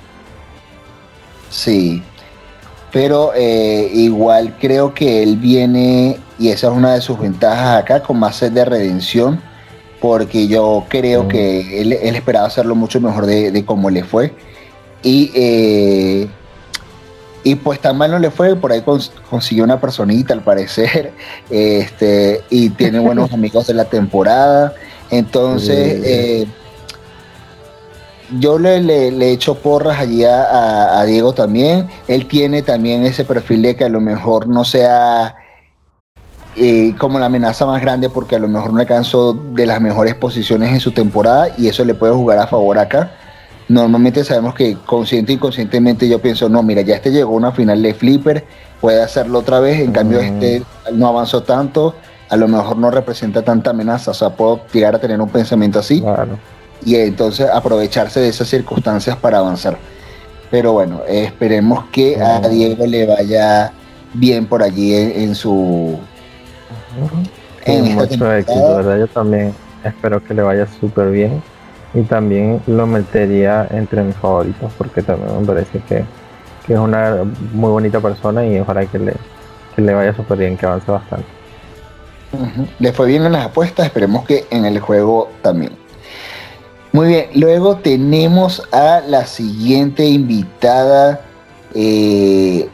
Sí, 1.48 2.02
pero 2.90 3.30
eh, 3.36 3.88
igual 3.92 4.56
creo 4.60 4.92
que 4.92 5.22
él 5.22 5.36
viene, 5.36 6.18
y 6.36 6.48
esa 6.48 6.66
es 6.66 6.72
una 6.72 6.94
de 6.94 7.00
sus 7.00 7.16
ventajas 7.16 7.80
acá, 7.80 8.02
con 8.02 8.18
más 8.18 8.34
sed 8.34 8.50
de 8.50 8.64
redención 8.64 9.40
porque 10.00 10.46
yo 10.46 10.84
creo 10.88 11.24
mm. 11.24 11.28
que 11.28 11.80
él, 11.80 11.92
esperaba 11.92 12.46
hacerlo 12.46 12.74
mucho 12.74 13.00
mejor 13.00 13.26
de, 13.26 13.50
de 13.50 13.64
cómo 13.64 13.90
le 13.90 14.04
fue. 14.04 14.32
Y, 15.02 15.30
eh, 15.34 16.28
y 17.44 17.54
pues 17.54 17.80
tan 17.80 17.96
mal 17.96 18.10
no 18.10 18.18
le 18.18 18.30
fue, 18.30 18.56
por 18.56 18.72
ahí 18.72 18.82
consiguió 19.30 19.64
una 19.64 19.80
personita 19.80 20.34
al 20.34 20.42
parecer, 20.42 21.12
este, 21.50 22.42
y 22.50 22.70
tiene 22.70 22.98
buenos 22.98 23.32
amigos 23.34 23.66
de 23.66 23.74
la 23.74 23.84
temporada. 23.84 24.74
Entonces, 25.10 26.02
eh, 26.04 26.46
yo 28.38 28.58
le, 28.58 28.80
le, 28.82 29.32
echo 29.32 29.54
porras 29.54 29.98
allí 29.98 30.24
a, 30.24 31.00
a, 31.00 31.04
Diego 31.04 31.32
también. 31.32 31.88
Él 32.08 32.26
tiene 32.26 32.62
también 32.62 33.04
ese 33.04 33.24
perfil 33.24 33.62
de 33.62 33.76
que 33.76 33.84
a 33.84 33.88
lo 33.88 34.00
mejor 34.00 34.48
no 34.48 34.64
sea 34.64 35.34
como 36.98 37.18
la 37.18 37.26
amenaza 37.26 37.66
más 37.66 37.80
grande 37.80 38.08
porque 38.10 38.36
a 38.36 38.38
lo 38.38 38.48
mejor 38.48 38.72
no 38.72 38.80
alcanzó 38.80 39.32
de 39.32 39.66
las 39.66 39.80
mejores 39.80 40.14
posiciones 40.14 40.72
en 40.72 40.80
su 40.80 40.92
temporada 40.92 41.48
y 41.56 41.68
eso 41.68 41.84
le 41.84 41.94
puede 41.94 42.12
jugar 42.12 42.38
a 42.38 42.46
favor 42.46 42.78
acá. 42.78 43.12
Normalmente 43.68 44.24
sabemos 44.24 44.54
que 44.54 44.76
consciente 44.86 45.32
e 45.32 45.34
inconscientemente 45.34 46.08
yo 46.08 46.20
pienso, 46.20 46.48
no, 46.48 46.62
mira, 46.62 46.80
ya 46.80 46.96
este 46.96 47.10
llegó 47.10 47.34
a 47.34 47.36
una 47.36 47.52
final 47.52 47.82
de 47.82 47.92
flipper, 47.92 48.44
puede 48.80 49.02
hacerlo 49.02 49.40
otra 49.40 49.60
vez, 49.60 49.80
en 49.80 49.92
cambio 49.92 50.20
este 50.20 50.62
no 50.92 51.06
avanzó 51.06 51.42
tanto, 51.42 51.94
a 52.30 52.36
lo 52.36 52.48
mejor 52.48 52.78
no 52.78 52.90
representa 52.90 53.42
tanta 53.42 53.70
amenaza, 53.70 54.12
o 54.12 54.14
sea, 54.14 54.30
puedo 54.30 54.62
llegar 54.72 54.94
a 54.94 54.98
tener 54.98 55.20
un 55.20 55.28
pensamiento 55.28 55.78
así 55.78 56.02
y 56.84 56.96
entonces 56.96 57.48
aprovecharse 57.52 58.20
de 58.20 58.28
esas 58.28 58.48
circunstancias 58.48 59.16
para 59.16 59.38
avanzar. 59.38 59.76
Pero 60.50 60.72
bueno, 60.72 61.02
esperemos 61.06 61.84
que 61.92 62.20
a 62.22 62.40
Diego 62.48 62.86
le 62.86 63.06
vaya 63.06 63.72
bien 64.14 64.46
por 64.46 64.62
allí 64.62 64.94
en 64.94 65.34
su 65.34 65.98
mucho 67.94 68.32
éxito, 68.32 68.76
¿verdad? 68.76 68.98
Yo 68.98 69.06
también 69.08 69.54
espero 69.84 70.22
que 70.22 70.34
le 70.34 70.42
vaya 70.42 70.66
súper 70.80 71.10
bien 71.10 71.42
y 71.94 72.02
también 72.02 72.60
lo 72.66 72.86
metería 72.86 73.66
entre 73.70 74.02
mis 74.02 74.16
favoritos 74.16 74.72
porque 74.76 75.02
también 75.02 75.40
me 75.40 75.46
parece 75.46 75.80
que, 75.88 76.04
es 76.68 76.78
una 76.78 77.24
muy 77.54 77.70
bonita 77.70 77.98
persona 77.98 78.44
y 78.44 78.58
ojalá 78.58 78.84
que 78.84 78.98
le, 78.98 79.14
que 79.74 79.80
le 79.80 79.94
vaya 79.94 80.14
súper 80.14 80.36
bien, 80.36 80.56
que 80.56 80.66
avance 80.66 80.90
bastante. 80.90 81.26
Le 82.78 82.92
fue 82.92 83.06
bien 83.06 83.24
en 83.24 83.32
las 83.32 83.46
apuestas, 83.46 83.86
esperemos 83.86 84.26
que 84.26 84.46
en 84.50 84.66
el 84.66 84.78
juego 84.78 85.30
también. 85.40 85.72
Muy 86.92 87.08
bien, 87.08 87.26
luego 87.34 87.76
tenemos 87.76 88.62
a 88.70 89.00
la 89.06 89.24
siguiente 89.24 90.04
invitada. 90.04 91.20
Eh, 91.74 92.68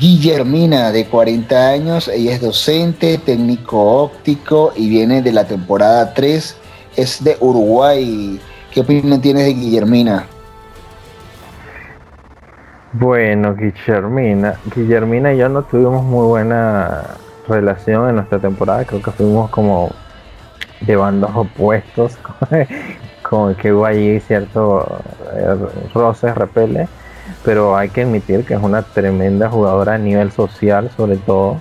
Guillermina, 0.00 0.92
de 0.92 1.04
40 1.04 1.68
años, 1.68 2.08
ella 2.08 2.32
es 2.32 2.40
docente, 2.40 3.18
técnico 3.18 4.02
óptico 4.02 4.72
y 4.74 4.88
viene 4.88 5.20
de 5.20 5.30
la 5.30 5.44
temporada 5.44 6.14
3, 6.14 6.56
es 6.96 7.22
de 7.22 7.36
Uruguay. 7.38 8.40
¿Qué 8.72 8.80
opinión 8.80 9.20
tienes 9.20 9.44
de 9.44 9.52
Guillermina? 9.52 10.24
Bueno, 12.94 13.54
Guillermina, 13.54 14.54
Guillermina 14.74 15.34
y 15.34 15.36
yo 15.36 15.50
no 15.50 15.64
tuvimos 15.64 16.02
muy 16.02 16.26
buena 16.26 17.02
relación 17.46 18.08
en 18.08 18.14
nuestra 18.14 18.38
temporada, 18.38 18.86
creo 18.86 19.02
que 19.02 19.10
fuimos 19.10 19.50
como 19.50 19.90
de 20.80 20.96
bandos 20.96 21.30
opuestos, 21.34 22.16
como 23.22 23.54
que 23.54 23.70
hubo 23.70 23.84
ahí 23.84 24.18
cierto 24.20 25.02
eh, 25.34 25.56
roces, 25.92 26.34
repeles 26.34 26.88
pero 27.44 27.76
hay 27.76 27.88
que 27.88 28.02
admitir 28.02 28.44
que 28.44 28.54
es 28.54 28.60
una 28.62 28.82
tremenda 28.82 29.48
jugadora 29.48 29.94
a 29.94 29.98
nivel 29.98 30.30
social, 30.32 30.90
sobre 30.96 31.16
todo. 31.16 31.58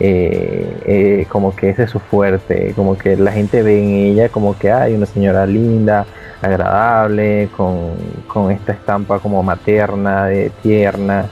Eh, 0.00 0.80
eh, 0.86 1.26
como 1.28 1.56
que 1.56 1.70
ese 1.70 1.82
es 1.84 1.90
su 1.90 1.98
fuerte, 1.98 2.72
como 2.76 2.96
que 2.96 3.16
la 3.16 3.32
gente 3.32 3.64
ve 3.64 3.82
en 3.82 3.90
ella 3.90 4.28
como 4.28 4.56
que 4.56 4.70
hay 4.70 4.94
una 4.94 5.06
señora 5.06 5.44
linda, 5.44 6.06
agradable, 6.40 7.48
con, 7.56 8.52
esta 8.52 8.72
estampa 8.72 9.18
como 9.18 9.42
materna, 9.42 10.26
de 10.26 10.50
tierna, 10.62 11.26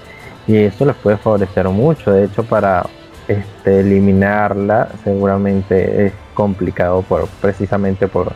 y 0.48 0.56
eso 0.56 0.84
les 0.84 0.96
puede 0.96 1.16
favorecer 1.16 1.68
mucho. 1.68 2.10
De 2.12 2.24
hecho, 2.24 2.42
para 2.42 2.84
este, 3.28 3.80
eliminarla 3.80 4.88
seguramente 5.04 6.06
es 6.06 6.12
complicado 6.34 7.02
por, 7.02 7.28
precisamente 7.40 8.08
por, 8.08 8.32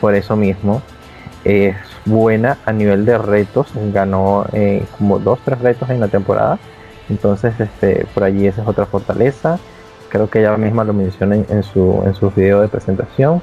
por 0.00 0.14
eso 0.14 0.34
mismo. 0.34 0.82
Es 1.44 1.76
buena 2.04 2.58
a 2.66 2.72
nivel 2.72 3.04
de 3.04 3.18
retos, 3.18 3.68
ganó 3.92 4.46
eh, 4.52 4.84
como 4.98 5.18
dos, 5.18 5.38
tres 5.44 5.60
retos 5.60 5.88
en 5.90 6.00
la 6.00 6.08
temporada, 6.08 6.58
entonces 7.08 7.58
este, 7.60 8.06
por 8.14 8.24
allí 8.24 8.46
esa 8.46 8.62
es 8.62 8.68
otra 8.68 8.86
fortaleza, 8.86 9.58
creo 10.08 10.28
que 10.28 10.40
ella 10.40 10.56
misma 10.56 10.84
lo 10.84 10.92
menciona 10.92 11.36
en, 11.36 11.62
su, 11.62 12.02
en 12.04 12.14
sus 12.14 12.34
videos 12.34 12.62
de 12.62 12.68
presentación. 12.68 13.42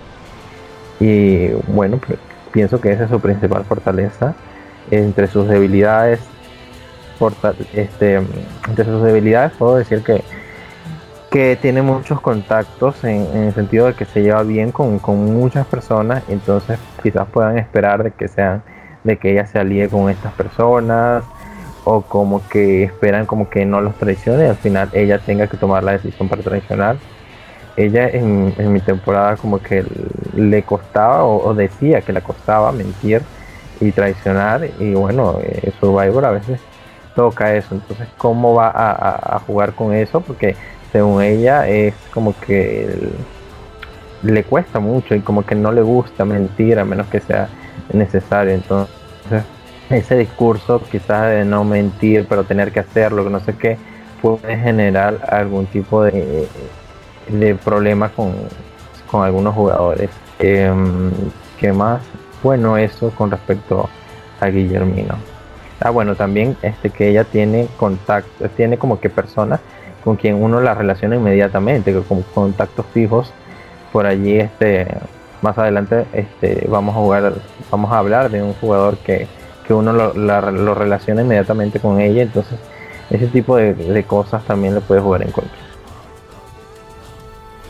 Y 0.99 1.49
bueno, 1.67 1.99
pues, 2.05 2.19
pienso 2.51 2.79
que 2.79 2.91
esa 2.91 3.05
es 3.05 3.09
su 3.09 3.19
principal 3.19 3.65
fortaleza, 3.65 4.33
entre 4.91 5.27
sus 5.27 5.47
debilidades, 5.47 6.19
este, 7.73 8.15
entre 8.15 8.85
sus 8.85 9.01
debilidades 9.01 9.53
puedo 9.57 9.77
decir 9.77 10.03
que 10.03 10.21
que 11.35 11.57
tiene 11.61 11.81
muchos 11.81 12.21
contactos 12.21 13.03
en, 13.03 13.27
el 13.35 13.53
sentido 13.53 13.87
de 13.87 13.93
que 13.93 14.05
se 14.05 14.21
lleva 14.21 14.41
bien 14.43 14.71
con, 14.71 15.01
muchas 15.05 15.67
personas, 15.67 16.23
entonces 16.29 16.79
quizás 17.03 17.27
puedan 17.27 17.57
esperar 17.57 18.03
de 18.03 18.11
que 18.11 18.29
sean, 18.29 18.63
de 19.03 19.17
que 19.17 19.33
ella 19.33 19.45
se 19.45 19.59
alíe 19.59 19.89
con 19.89 20.09
estas 20.09 20.31
personas, 20.31 21.25
o 21.83 22.03
como 22.03 22.41
que 22.47 22.85
esperan 22.85 23.25
como 23.25 23.49
que 23.49 23.65
no 23.65 23.81
los 23.81 23.95
traicione 23.95 24.47
al 24.47 24.55
final 24.55 24.89
ella 24.93 25.19
tenga 25.19 25.47
que 25.47 25.57
tomar 25.57 25.83
la 25.83 25.91
decisión 25.91 26.29
para 26.29 26.41
traicionar. 26.41 26.95
Ella 27.75 28.07
en, 28.07 28.71
mi 28.71 28.79
temporada 28.79 29.35
como 29.35 29.59
que 29.59 29.83
le 30.37 30.63
costaba 30.63 31.25
o, 31.25 31.53
decía 31.53 31.99
que 31.99 32.13
le 32.13 32.21
costaba 32.21 32.71
mentir 32.71 33.21
y 33.81 33.91
traicionar 33.91 34.69
y 34.79 34.93
bueno, 34.93 35.39
eh, 35.43 35.73
Survivor 35.81 36.23
a 36.23 36.31
veces 36.31 36.61
toca 37.13 37.55
eso, 37.55 37.75
entonces 37.75 38.07
cómo 38.17 38.53
va 38.53 38.71
a, 38.73 39.39
jugar 39.39 39.73
con 39.73 39.93
eso 39.93 40.21
porque 40.21 40.55
según 40.95 41.21
ella 41.21 41.67
es 41.67 41.93
como 42.13 42.33
que 42.39 42.87
le 44.23 44.43
cuesta 44.45 44.79
mucho 44.79 45.13
y 45.13 45.19
como 45.19 45.45
que 45.45 45.53
no 45.53 45.73
le 45.73 45.81
gusta 45.81 46.23
mentir 46.23 46.79
a 46.79 46.85
menos 46.85 47.07
que 47.07 47.19
sea 47.19 47.49
necesario, 47.91 48.53
entonces 48.53 49.43
ese 49.89 50.15
discurso 50.15 50.81
quizás 50.89 51.31
de 51.31 51.43
no 51.43 51.65
mentir 51.65 52.25
pero 52.29 52.45
tener 52.45 52.71
que 52.71 52.79
hacerlo, 52.79 53.25
que 53.25 53.29
no 53.29 53.41
sé 53.41 53.57
qué, 53.57 53.77
puede 54.21 54.55
generar 54.57 55.19
algún 55.27 55.65
tipo 55.65 56.01
de, 56.01 56.47
de 57.27 57.55
problema 57.55 58.07
con, 58.07 58.33
con 59.11 59.25
algunos 59.25 59.53
jugadores. 59.53 60.09
Em, 60.39 61.11
¿Qué 61.59 61.73
más? 61.73 62.03
Bueno, 62.41 62.77
eso 62.77 63.09
con 63.09 63.31
respecto 63.31 63.89
a 64.39 64.47
Guillermino. 64.47 65.15
Ah, 65.81 65.89
bueno, 65.89 66.15
también 66.15 66.55
este 66.61 66.89
que 66.89 67.09
ella 67.09 67.25
tiene 67.25 67.67
contacto, 67.75 68.47
tiene 68.55 68.77
como 68.77 69.01
que 69.01 69.09
personas 69.09 69.59
con 70.05 70.17
quien 70.17 70.41
uno 70.41 70.61
la 70.61 70.75
relaciona 70.75 71.15
inmediatamente, 71.15 71.91
con 72.07 72.21
contactos 72.21 72.85
fijos. 72.93 73.33
Por 73.91 74.05
allí, 74.05 74.37
este, 74.37 74.87
más 75.41 75.57
adelante, 75.57 76.05
este, 76.13 76.67
vamos 76.69 76.95
a 76.95 76.99
jugar, 76.99 77.33
vamos 77.71 77.91
a 77.91 77.97
hablar 77.97 78.29
de 78.29 78.43
un 78.43 78.53
jugador 78.53 78.97
que, 78.97 79.27
uno 79.67 79.91
lo, 79.93 80.75
relaciona 80.75 81.23
inmediatamente 81.23 81.79
con 81.79 81.99
ella. 81.99 82.21
Entonces, 82.21 82.59
ese 83.09 83.25
tipo 83.27 83.57
de, 83.57 84.03
cosas 84.07 84.43
también 84.45 84.75
le 84.75 84.81
puede 84.81 85.01
jugar 85.01 85.23
en 85.23 85.31
contra. 85.31 85.57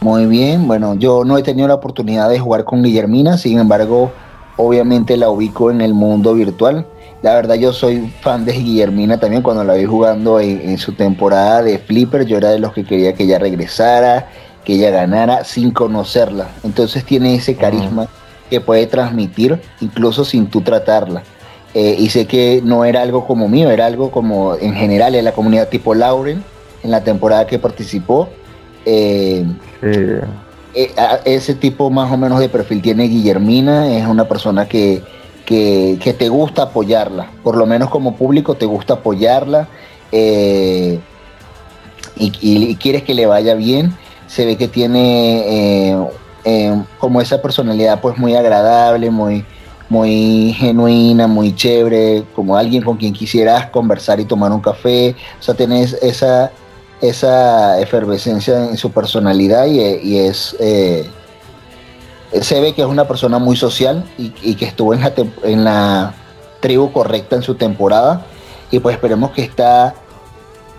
Muy 0.01 0.25
bien, 0.25 0.67
bueno, 0.67 0.95
yo 0.95 1.23
no 1.23 1.37
he 1.37 1.41
tenido 1.41 1.69
la 1.69 1.75
oportunidad 1.75 2.29
de 2.29 2.37
jugar 2.37 2.65
con 2.65 2.83
Guillermina, 2.83 3.37
sin 3.37 3.59
embargo, 3.59 4.11
obviamente 4.57 5.15
la 5.15 5.29
ubico 5.29 5.71
en 5.71 5.79
el 5.79 5.93
mundo 5.93 6.33
virtual. 6.33 6.85
La 7.25 7.33
verdad 7.33 7.55
yo 7.55 7.73
soy 7.73 8.13
fan 8.21 8.45
de 8.45 8.51
Guillermina 8.51 9.19
también 9.19 9.41
cuando 9.41 9.63
la 9.63 9.73
vi 9.73 9.85
jugando 9.85 10.39
en, 10.39 10.77
su 10.77 10.93
temporada 10.93 11.63
de 11.63 11.79
Flipper, 11.79 12.23
yo 12.27 12.37
era 12.37 12.51
de 12.51 12.59
los 12.59 12.71
que 12.71 12.83
quería 12.83 13.13
que 13.13 13.23
ella 13.23 13.39
regresara, 13.39 14.29
que 14.63 14.73
ella 14.73 14.91
ganara 14.91 15.43
sin 15.43 15.71
conocerla. 15.71 16.49
Entonces 16.63 17.03
tiene 17.03 17.33
ese 17.33 17.55
carisma 17.55 18.07
que 18.47 18.61
puede 18.61 18.85
transmitir 18.85 19.59
incluso 19.81 20.23
sin 20.23 20.45
tú 20.45 20.61
tratarla. 20.61 21.23
Eh, 21.73 21.95
y 21.97 22.09
sé 22.09 22.27
que 22.27 22.61
no 22.63 22.85
era 22.85 23.01
algo 23.01 23.25
como 23.25 23.47
mío, 23.47 23.71
era 23.71 23.87
algo 23.87 24.11
como 24.11 24.53
en 24.53 24.75
general 24.75 25.15
en 25.15 25.25
la 25.25 25.31
comunidad 25.31 25.69
tipo 25.69 25.95
Lauren, 25.95 26.43
en 26.83 26.91
la 26.91 27.03
temporada 27.03 27.47
que 27.47 27.57
participó. 27.57 28.29
Eh, 28.85 29.43
eh, 29.81 30.21
ese 31.25 31.55
tipo 31.55 31.89
más 31.89 32.11
o 32.11 32.17
menos 32.17 32.39
de 32.39 32.49
perfil 32.49 32.83
tiene 32.83 33.05
Guillermina, 33.05 33.97
es 33.97 34.05
una 34.05 34.27
persona 34.27 34.67
que, 34.67 35.01
que, 35.45 36.15
te 36.17 36.29
gusta 36.29 36.63
apoyarla, 36.63 37.29
por 37.43 37.55
lo 37.55 37.65
menos 37.65 37.89
como 37.89 38.15
público 38.15 38.55
te 38.55 38.65
gusta 38.65 38.95
apoyarla 38.95 39.67
y, 40.11 40.99
y, 42.17 42.75
quieres 42.75 43.03
que 43.03 43.13
le 43.13 43.25
vaya 43.25 43.53
bien. 43.55 43.95
Se 44.27 44.45
ve 44.45 44.57
que 44.57 44.67
tiene 44.67 45.95
como 46.99 47.21
esa 47.21 47.41
personalidad 47.41 48.01
pues 48.01 48.17
muy 48.17 48.35
agradable, 48.35 49.09
muy, 49.09 49.45
muy 49.89 50.53
genuina, 50.57 51.27
muy 51.27 51.55
chévere, 51.55 52.23
como 52.35 52.55
alguien 52.55 52.83
con 52.83 52.97
quien 52.97 53.13
quisieras 53.13 53.67
conversar 53.69 54.19
y 54.19 54.25
tomar 54.25 54.51
un 54.51 54.61
café. 54.61 55.15
O 55.39 55.43
sea, 55.43 55.55
tenés 55.55 55.93
esa, 56.01 56.51
esa 57.01 57.79
efervescencia 57.79 58.69
en 58.69 58.77
su 58.77 58.91
personalidad 58.91 59.65
y, 59.65 60.17
es... 60.17 60.55
Eh, 60.59 61.09
se 62.41 62.59
ve 62.59 62.73
que 62.73 62.81
es 62.81 62.87
una 62.87 63.07
persona 63.07 63.39
muy 63.39 63.55
social 63.55 64.03
y, 64.17 64.55
que 64.55 64.65
estuvo 64.65 64.93
en 64.93 65.01
la, 65.01 65.13
en 65.43 65.63
la 65.63 66.13
tribu 66.59 66.91
correcta 66.91 67.35
en 67.35 67.41
su 67.41 67.55
temporada. 67.55 68.25
Y 68.71 68.79
pues 68.79 68.95
esperemos 68.95 69.31
que 69.31 69.43
esta 69.43 69.93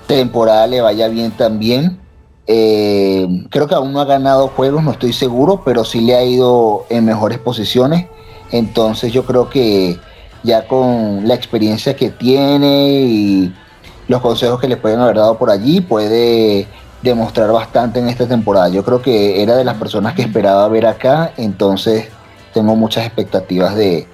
temporada 0.06 0.66
le 0.66 0.80
vaya 0.80 1.08
bien 1.08 1.32
también. 1.32 2.00
Eh, 2.46 3.26
creo 3.50 3.66
que 3.66 3.74
aún 3.74 3.92
no 3.92 4.00
ha 4.00 4.04
ganado 4.04 4.48
juegos, 4.48 4.82
no 4.82 4.92
estoy 4.92 5.12
seguro, 5.12 5.62
pero 5.64 5.84
sí 5.84 6.00
le 6.00 6.14
ha 6.14 6.24
ido 6.24 6.84
en 6.90 7.04
mejores 7.04 7.38
posiciones. 7.38 8.06
Entonces 8.52 9.12
yo 9.12 9.24
creo 9.24 9.50
que 9.50 9.98
ya 10.42 10.68
con 10.68 11.26
la 11.26 11.34
experiencia 11.34 11.96
que 11.96 12.10
tiene 12.10 13.00
y 13.02 13.54
los 14.06 14.20
consejos 14.20 14.60
que 14.60 14.68
le 14.68 14.76
pueden 14.76 15.00
haber 15.00 15.16
dado 15.16 15.36
por 15.38 15.50
allí, 15.50 15.80
puede 15.80 16.68
demostrar 17.06 17.50
bastante 17.52 18.00
en 18.00 18.08
esta 18.08 18.26
temporada. 18.26 18.68
Yo 18.68 18.84
creo 18.84 19.00
que 19.00 19.42
era 19.42 19.56
de 19.56 19.64
las 19.64 19.76
personas 19.76 20.14
que 20.14 20.22
esperaba 20.22 20.68
ver 20.68 20.86
acá, 20.86 21.32
entonces 21.36 22.08
tengo 22.52 22.76
muchas 22.76 23.06
expectativas 23.06 23.74
de, 23.74 24.06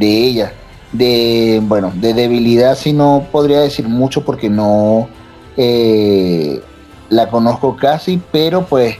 ella. 0.00 0.52
De, 0.92 1.60
bueno, 1.62 1.92
de 1.94 2.14
debilidad 2.14 2.76
si 2.76 2.92
no 2.92 3.26
podría 3.32 3.60
decir 3.60 3.88
mucho 3.88 4.24
porque 4.24 4.48
no 4.48 5.08
eh, 5.56 6.62
la 7.10 7.28
conozco 7.28 7.76
casi, 7.76 8.20
pero 8.30 8.64
pues 8.64 8.96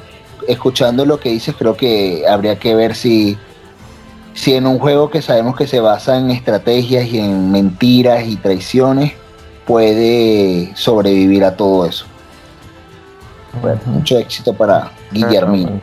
escuchando 0.49 1.05
lo 1.07 1.19
que 1.19 1.31
dices 1.31 1.55
creo 1.59 1.77
que 1.77 2.25
habría 2.29 2.59
que 2.59 2.75
ver 2.75 2.95
si 2.95 3.39
si 4.35 4.55
en 4.55 4.67
un 4.67 4.79
juego 4.79 5.11
que 5.11 5.23
sabemos 5.23 5.57
que 5.57 5.67
se 5.67 5.81
basa 5.81 6.19
en 6.19 6.31
estrategias 6.31 7.07
y 7.07 7.19
en 7.19 7.51
mentiras 7.51 8.27
y 8.27 8.37
traiciones, 8.37 9.13
puede 9.67 10.73
sobrevivir 10.77 11.43
a 11.43 11.57
todo 11.57 11.87
eso. 11.87 12.05
Bueno, 13.61 13.81
mucho 13.87 14.19
éxito 14.19 14.53
para 14.53 14.93
Guillermino. 15.13 15.81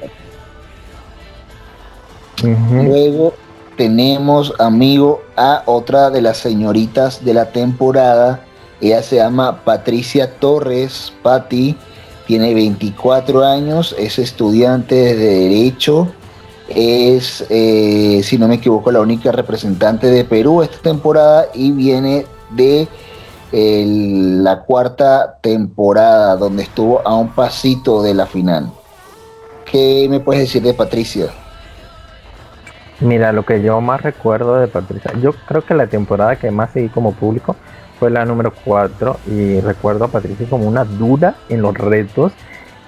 Luego 2.71 3.33
tenemos, 3.77 4.53
amigo, 4.59 5.21
a 5.35 5.63
otra 5.65 6.09
de 6.09 6.21
las 6.21 6.37
señoritas 6.37 7.23
de 7.23 7.33
la 7.33 7.51
temporada. 7.51 8.45
Ella 8.81 9.01
se 9.01 9.17
llama 9.17 9.63
Patricia 9.63 10.39
Torres. 10.39 11.13
Patti 11.21 11.77
tiene 12.27 12.53
24 12.53 13.43
años, 13.45 13.95
es 13.97 14.19
estudiante 14.19 14.95
de 14.95 15.15
Derecho 15.15 16.11
es, 16.69 17.45
eh, 17.49 18.21
si 18.23 18.37
no 18.37 18.47
me 18.47 18.55
equivoco, 18.55 18.91
la 18.91 19.01
única 19.01 19.31
representante 19.31 20.07
de 20.07 20.23
Perú 20.23 20.61
esta 20.61 20.77
temporada 20.77 21.47
y 21.53 21.71
viene 21.71 22.25
de 22.51 22.87
la 23.55 24.61
cuarta 24.61 25.37
temporada 25.39 26.35
donde 26.37 26.63
estuvo 26.63 27.07
a 27.07 27.15
un 27.15 27.29
pasito 27.29 28.01
de 28.01 28.15
la 28.15 28.25
final. 28.25 28.71
¿Qué 29.63 30.07
me 30.09 30.19
puedes 30.19 30.41
decir 30.41 30.63
de 30.63 30.73
Patricia? 30.73 31.27
Mira, 32.99 33.31
lo 33.31 33.45
que 33.45 33.61
yo 33.61 33.79
más 33.79 34.01
recuerdo 34.01 34.55
de 34.55 34.67
Patricia, 34.67 35.11
yo 35.21 35.33
creo 35.47 35.63
que 35.63 35.75
la 35.75 35.87
temporada 35.87 36.35
que 36.35 36.49
más 36.49 36.71
seguí 36.71 36.89
como 36.89 37.13
público 37.13 37.55
fue 37.99 38.09
la 38.09 38.25
número 38.25 38.53
4 38.65 39.17
y 39.27 39.59
recuerdo 39.59 40.05
a 40.05 40.07
Patricia 40.07 40.47
como 40.49 40.65
una 40.65 40.83
dura 40.83 41.35
en 41.49 41.61
los 41.61 41.75
retos 41.75 42.31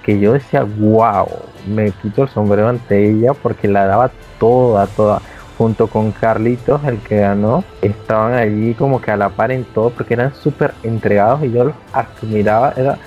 que 0.02 0.18
yo 0.18 0.32
decía, 0.32 0.64
wow, 0.64 1.26
me 1.66 1.90
quito 1.90 2.24
el 2.24 2.28
sombrero 2.28 2.68
ante 2.68 3.10
ella 3.10 3.34
porque 3.34 3.68
la 3.68 3.86
daba 3.86 4.10
toda, 4.38 4.86
toda. 4.88 5.20
Junto 5.58 5.86
con 5.86 6.12
Carlitos, 6.12 6.84
el 6.84 6.98
que 6.98 7.20
ganó, 7.20 7.64
estaban 7.80 8.34
allí 8.34 8.74
como 8.74 9.00
que 9.00 9.10
a 9.10 9.16
la 9.16 9.30
par 9.30 9.52
en 9.52 9.64
todo 9.64 9.90
porque 9.90 10.14
eran 10.14 10.34
súper 10.34 10.74
entregados 10.82 11.42
y 11.44 11.50
yo 11.50 11.64
los 11.64 11.74
admiraba. 11.92 12.74
Era, 12.76 12.98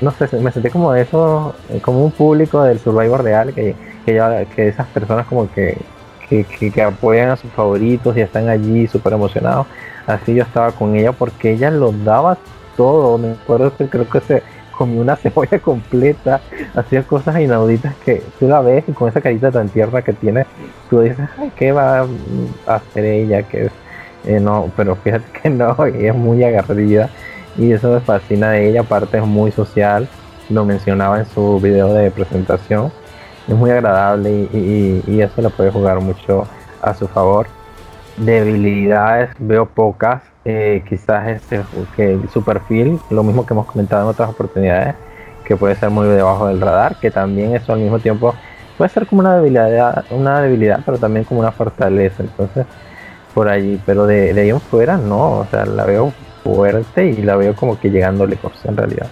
no 0.00 0.10
sé, 0.10 0.28
me 0.38 0.50
sentí 0.50 0.68
como 0.68 0.94
eso, 0.94 1.54
eh, 1.68 1.80
como 1.80 2.04
un 2.04 2.10
público 2.10 2.62
del 2.62 2.80
Survivor 2.80 3.22
real, 3.22 3.54
que, 3.54 3.76
que, 4.04 4.46
que 4.56 4.68
esas 4.68 4.88
personas 4.88 5.26
como 5.26 5.48
que, 5.52 5.78
que, 6.28 6.44
que, 6.44 6.82
apoyan 6.82 7.30
a 7.30 7.36
sus 7.36 7.50
favoritos 7.52 8.16
y 8.16 8.20
están 8.20 8.48
allí 8.48 8.86
súper 8.86 9.12
emocionados. 9.12 9.66
Así 10.06 10.34
yo 10.34 10.42
estaba 10.42 10.72
con 10.72 10.96
ella 10.96 11.12
porque 11.12 11.52
ella 11.52 11.70
lo 11.70 11.92
daba 11.92 12.36
todo. 12.76 13.18
Me 13.18 13.32
acuerdo 13.32 13.76
que 13.76 13.86
creo 13.88 14.08
que 14.08 14.20
se 14.20 14.42
comió 14.72 15.00
una 15.00 15.16
cebolla 15.22 15.58
completa, 15.58 16.40
hacía 16.74 17.02
cosas 17.04 17.40
inauditas 17.40 17.94
que 18.04 18.22
tú 18.38 18.48
la 18.48 18.60
ves 18.60 18.84
y 18.88 18.92
con 18.92 19.08
esa 19.08 19.20
carita 19.20 19.50
tan 19.50 19.68
tierna 19.68 20.02
que 20.02 20.12
tiene, 20.12 20.46
tú 20.90 21.00
dices, 21.00 21.28
ay, 21.38 21.52
¿qué 21.56 21.72
va 21.72 22.00
a 22.66 22.74
hacer 22.74 23.04
ella? 23.04 23.42
Que 23.42 23.70
eh, 24.24 24.40
no, 24.40 24.70
pero 24.76 24.96
fíjate 24.96 25.24
que 25.40 25.50
no, 25.50 25.76
ella 25.86 26.10
es 26.10 26.16
muy 26.16 26.42
agarrida 26.42 27.10
y 27.56 27.72
eso 27.72 27.92
me 27.92 28.00
fascina 28.00 28.50
de 28.50 28.68
ella, 28.68 28.80
aparte 28.80 29.18
es 29.18 29.26
muy 29.26 29.52
social, 29.52 30.08
lo 30.48 30.64
mencionaba 30.64 31.18
en 31.18 31.26
su 31.26 31.60
video 31.60 31.92
de 31.94 32.10
presentación, 32.10 32.92
es 33.48 33.54
muy 33.54 33.70
agradable 33.70 34.48
y, 34.52 35.02
y 35.06 35.20
eso 35.20 35.42
le 35.42 35.50
puede 35.50 35.70
jugar 35.70 36.00
mucho 36.00 36.46
a 36.80 36.94
su 36.94 37.08
favor. 37.08 37.46
Debilidades 38.16 39.30
veo 39.38 39.66
pocas, 39.66 40.22
eh, 40.44 40.82
quizás 40.88 41.28
este, 41.28 41.62
que 41.96 42.18
su 42.32 42.42
perfil, 42.42 42.98
lo 43.10 43.22
mismo 43.22 43.46
que 43.46 43.54
hemos 43.54 43.66
comentado 43.66 44.02
en 44.02 44.08
otras 44.08 44.30
oportunidades, 44.30 44.94
que 45.44 45.56
puede 45.56 45.76
ser 45.76 45.90
muy 45.90 46.06
debajo 46.08 46.48
del 46.48 46.60
radar, 46.60 46.96
que 47.00 47.10
también 47.10 47.54
eso 47.54 47.72
al 47.72 47.80
mismo 47.80 47.98
tiempo 47.98 48.34
puede 48.76 48.90
ser 48.90 49.06
como 49.06 49.20
una 49.20 49.36
debilidad, 49.36 50.04
una 50.10 50.40
debilidad, 50.40 50.80
pero 50.84 50.98
también 50.98 51.24
como 51.24 51.40
una 51.40 51.52
fortaleza. 51.52 52.22
Entonces, 52.22 52.66
por 53.34 53.48
allí, 53.48 53.80
pero 53.86 54.06
de, 54.06 54.38
ahí 54.38 54.50
en 54.50 54.60
fuera 54.60 54.96
no, 54.96 55.40
o 55.40 55.46
sea, 55.50 55.64
la 55.64 55.84
veo 55.84 56.12
fuerte 56.42 57.06
y 57.06 57.22
la 57.22 57.36
veo 57.36 57.54
como 57.54 57.78
que 57.78 57.90
llegando 57.90 58.26
lejos 58.26 58.52
en 58.64 58.76
realidad. 58.76 59.08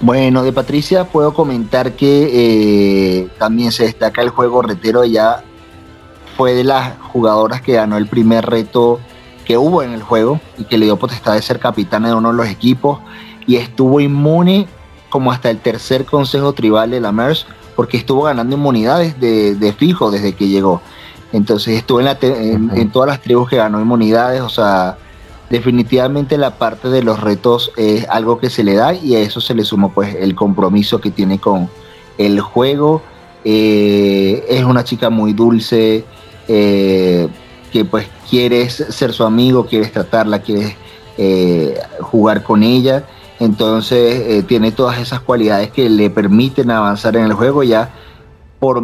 Bueno, 0.00 0.42
de 0.42 0.52
Patricia 0.52 1.04
puedo 1.04 1.32
comentar 1.32 1.92
que 1.92 3.20
eh, 3.20 3.28
también 3.38 3.72
se 3.72 3.84
destaca 3.84 4.20
el 4.20 4.28
juego 4.28 4.60
retero 4.60 5.04
ya 5.04 5.42
fue 6.36 6.54
de 6.54 6.64
las 6.64 6.98
jugadoras 6.98 7.60
que 7.62 7.72
ganó 7.72 7.96
el 7.96 8.06
primer 8.06 8.44
reto 8.46 9.00
que 9.44 9.56
hubo 9.56 9.82
en 9.82 9.92
el 9.92 10.02
juego 10.02 10.40
y 10.58 10.64
que 10.64 10.76
le 10.76 10.86
dio 10.86 10.96
potestad 10.98 11.34
de 11.34 11.42
ser 11.42 11.58
capitana 11.58 12.08
de 12.08 12.14
uno 12.14 12.30
de 12.30 12.36
los 12.36 12.48
equipos 12.48 12.98
y 13.46 13.56
estuvo 13.56 14.00
inmune 14.00 14.66
como 15.08 15.32
hasta 15.32 15.50
el 15.50 15.58
tercer 15.58 16.04
consejo 16.04 16.52
tribal 16.52 16.90
de 16.90 17.00
la 17.00 17.12
MERS 17.12 17.46
porque 17.76 17.96
estuvo 17.96 18.22
ganando 18.22 18.56
inmunidades 18.56 19.20
de, 19.20 19.74
fijo 19.78 20.10
desde 20.10 20.34
que 20.34 20.48
llegó. 20.48 20.80
Entonces 21.32 21.76
estuvo 21.76 22.00
en, 22.00 22.70
en, 22.74 22.90
todas 22.90 23.08
las 23.08 23.20
tribus 23.20 23.48
que 23.48 23.56
ganó 23.56 23.80
inmunidades, 23.80 24.40
o 24.40 24.48
sea, 24.48 24.96
definitivamente 25.50 26.38
la 26.38 26.56
parte 26.58 26.88
de 26.88 27.02
los 27.02 27.20
retos 27.20 27.72
es 27.76 28.08
algo 28.08 28.38
que 28.38 28.50
se 28.50 28.64
le 28.64 28.74
da 28.74 28.94
y 28.94 29.14
a 29.14 29.20
eso 29.20 29.40
se 29.40 29.54
le 29.54 29.64
sumó 29.64 29.92
pues 29.92 30.14
el 30.14 30.34
compromiso 30.34 31.00
que 31.00 31.10
tiene 31.10 31.38
con 31.38 31.68
el 32.18 32.40
juego. 32.40 33.02
Eh, 33.44 34.44
es 34.48 34.64
una 34.64 34.82
chica 34.82 35.10
muy 35.10 35.32
dulce, 35.32 36.04
eh, 36.48 37.28
que 37.72 37.84
pues 37.84 38.08
quieres 38.28 38.74
ser 38.74 39.12
su 39.12 39.24
amigo, 39.24 39.66
quieres 39.66 39.92
tratarla, 39.92 40.40
quieres 40.40 40.76
eh, 41.18 41.78
jugar 42.00 42.42
con 42.42 42.62
ella. 42.62 43.04
Entonces 43.38 44.46
tiene 44.46 44.72
todas 44.72 44.98
esas 44.98 45.20
cualidades 45.20 45.70
que 45.70 45.90
le 45.90 46.08
permiten 46.08 46.70
avanzar 46.70 47.16
en 47.16 47.24
el 47.24 47.34
juego 47.34 47.62
ya 47.62 47.90
por 48.58 48.82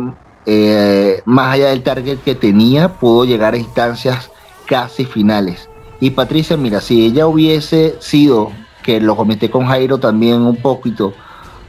más 1.25 1.55
allá 1.55 1.69
del 1.69 1.83
target 1.83 2.19
que 2.19 2.35
tenía, 2.35 2.89
pudo 2.95 3.25
llegar 3.25 3.55
a 3.55 3.57
instancias 3.57 4.31
casi 4.67 5.05
finales. 5.05 5.69
Y 6.03 6.11
Patricia, 6.11 6.57
mira, 6.57 6.81
si 6.81 7.05
ella 7.05 7.29
hubiese 7.29 7.95
sido, 8.01 8.51
que 8.83 9.01
lo 9.01 9.17
comenté 9.17 9.51
con 9.51 9.67
Jairo 9.67 9.99
también 9.99 10.41
un 10.43 10.57
poquito, 10.57 11.15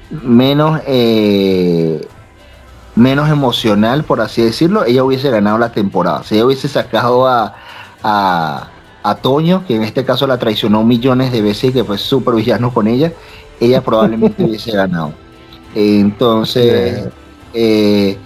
menos, 0.09 0.81
eh, 0.87 2.07
menos 2.95 3.29
emocional, 3.29 4.03
por 4.03 4.21
así 4.21 4.41
decirlo, 4.41 4.85
ella 4.85 5.03
hubiese 5.03 5.29
ganado 5.29 5.57
la 5.57 5.71
temporada. 5.71 6.23
Si 6.23 6.35
ella 6.35 6.45
hubiese 6.45 6.67
sacado 6.67 7.27
a, 7.27 7.55
a, 8.03 9.15
Toño, 9.21 9.65
que 9.67 9.75
en 9.75 9.83
este 9.83 10.05
caso 10.05 10.27
la 10.27 10.37
traicionó 10.37 10.83
millones 10.83 11.31
de 11.31 11.41
veces 11.41 11.71
y 11.71 11.73
que 11.73 11.83
fue 11.83 11.97
súper 11.97 12.35
villano 12.35 12.73
con 12.73 12.87
ella, 12.87 13.11
ella 13.59 13.81
probablemente 13.81 14.43
hubiese 14.45 14.71
ganado. 14.71 15.13
Entonces, 15.75 17.09
eh, 17.53 18.17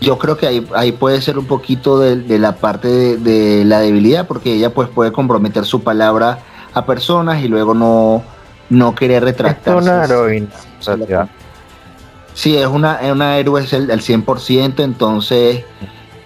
yo 0.00 0.18
creo 0.18 0.36
que 0.36 0.64
ahí, 0.74 0.92
puede 0.92 1.20
ser 1.20 1.38
un 1.38 1.46
poquito 1.46 1.98
de, 1.98 2.38
la 2.38 2.56
parte 2.56 3.16
de, 3.16 3.64
la 3.64 3.80
debilidad, 3.80 4.26
porque 4.26 4.54
ella 4.54 4.72
pues 4.72 4.88
puede 4.88 5.12
comprometer 5.12 5.64
su 5.64 5.82
palabra 5.82 6.38
a 6.72 6.86
personas 6.86 7.42
y 7.42 7.48
luego 7.48 7.74
no, 7.74 8.22
no 8.70 8.94
querer 8.94 9.24
retractarse. 9.24 9.78
Es 9.80 9.86
una 9.86 10.04
heroína. 10.04 10.48
Sí, 12.34 12.56
es 12.56 12.66
una, 12.66 12.96
es 12.96 13.12
una 13.12 13.38
héroe 13.38 13.64
el, 13.70 13.90
el 13.90 14.00
100%, 14.00 14.80
entonces 14.80 15.64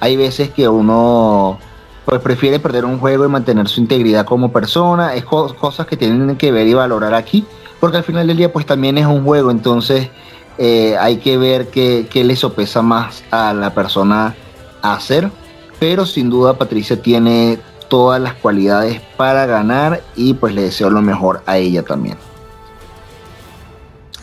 hay 0.00 0.16
veces 0.16 0.50
que 0.50 0.68
uno 0.68 1.58
pues 2.04 2.20
prefiere 2.20 2.58
perder 2.58 2.84
un 2.84 2.98
juego 2.98 3.24
y 3.24 3.28
mantener 3.28 3.68
su 3.68 3.80
integridad 3.80 4.24
como 4.24 4.52
persona, 4.52 5.14
es 5.14 5.24
cosas 5.24 5.86
que 5.86 5.96
tienen 5.96 6.36
que 6.36 6.50
ver 6.50 6.66
y 6.66 6.74
valorar 6.74 7.14
aquí, 7.14 7.46
porque 7.80 7.98
al 7.98 8.04
final 8.04 8.26
del 8.26 8.36
día 8.36 8.52
pues 8.52 8.66
también 8.66 8.98
es 8.98 9.06
un 9.06 9.24
juego, 9.24 9.50
entonces 9.50 10.10
eh, 10.58 10.96
hay 10.98 11.16
que 11.18 11.38
ver 11.38 11.68
qué, 11.68 12.08
le 12.12 12.36
sopesa 12.36 12.82
más 12.82 13.24
a 13.30 13.52
la 13.54 13.74
persona 13.74 14.34
hacer. 14.82 15.30
Pero 15.78 16.06
sin 16.06 16.30
duda 16.30 16.58
Patricia 16.58 17.00
tiene 17.00 17.58
todas 17.88 18.20
las 18.20 18.34
cualidades 18.34 19.00
para 19.16 19.46
ganar 19.46 20.00
y 20.14 20.34
pues 20.34 20.54
le 20.54 20.62
deseo 20.62 20.90
lo 20.90 21.02
mejor 21.02 21.42
a 21.46 21.58
ella 21.58 21.82
también. 21.82 22.16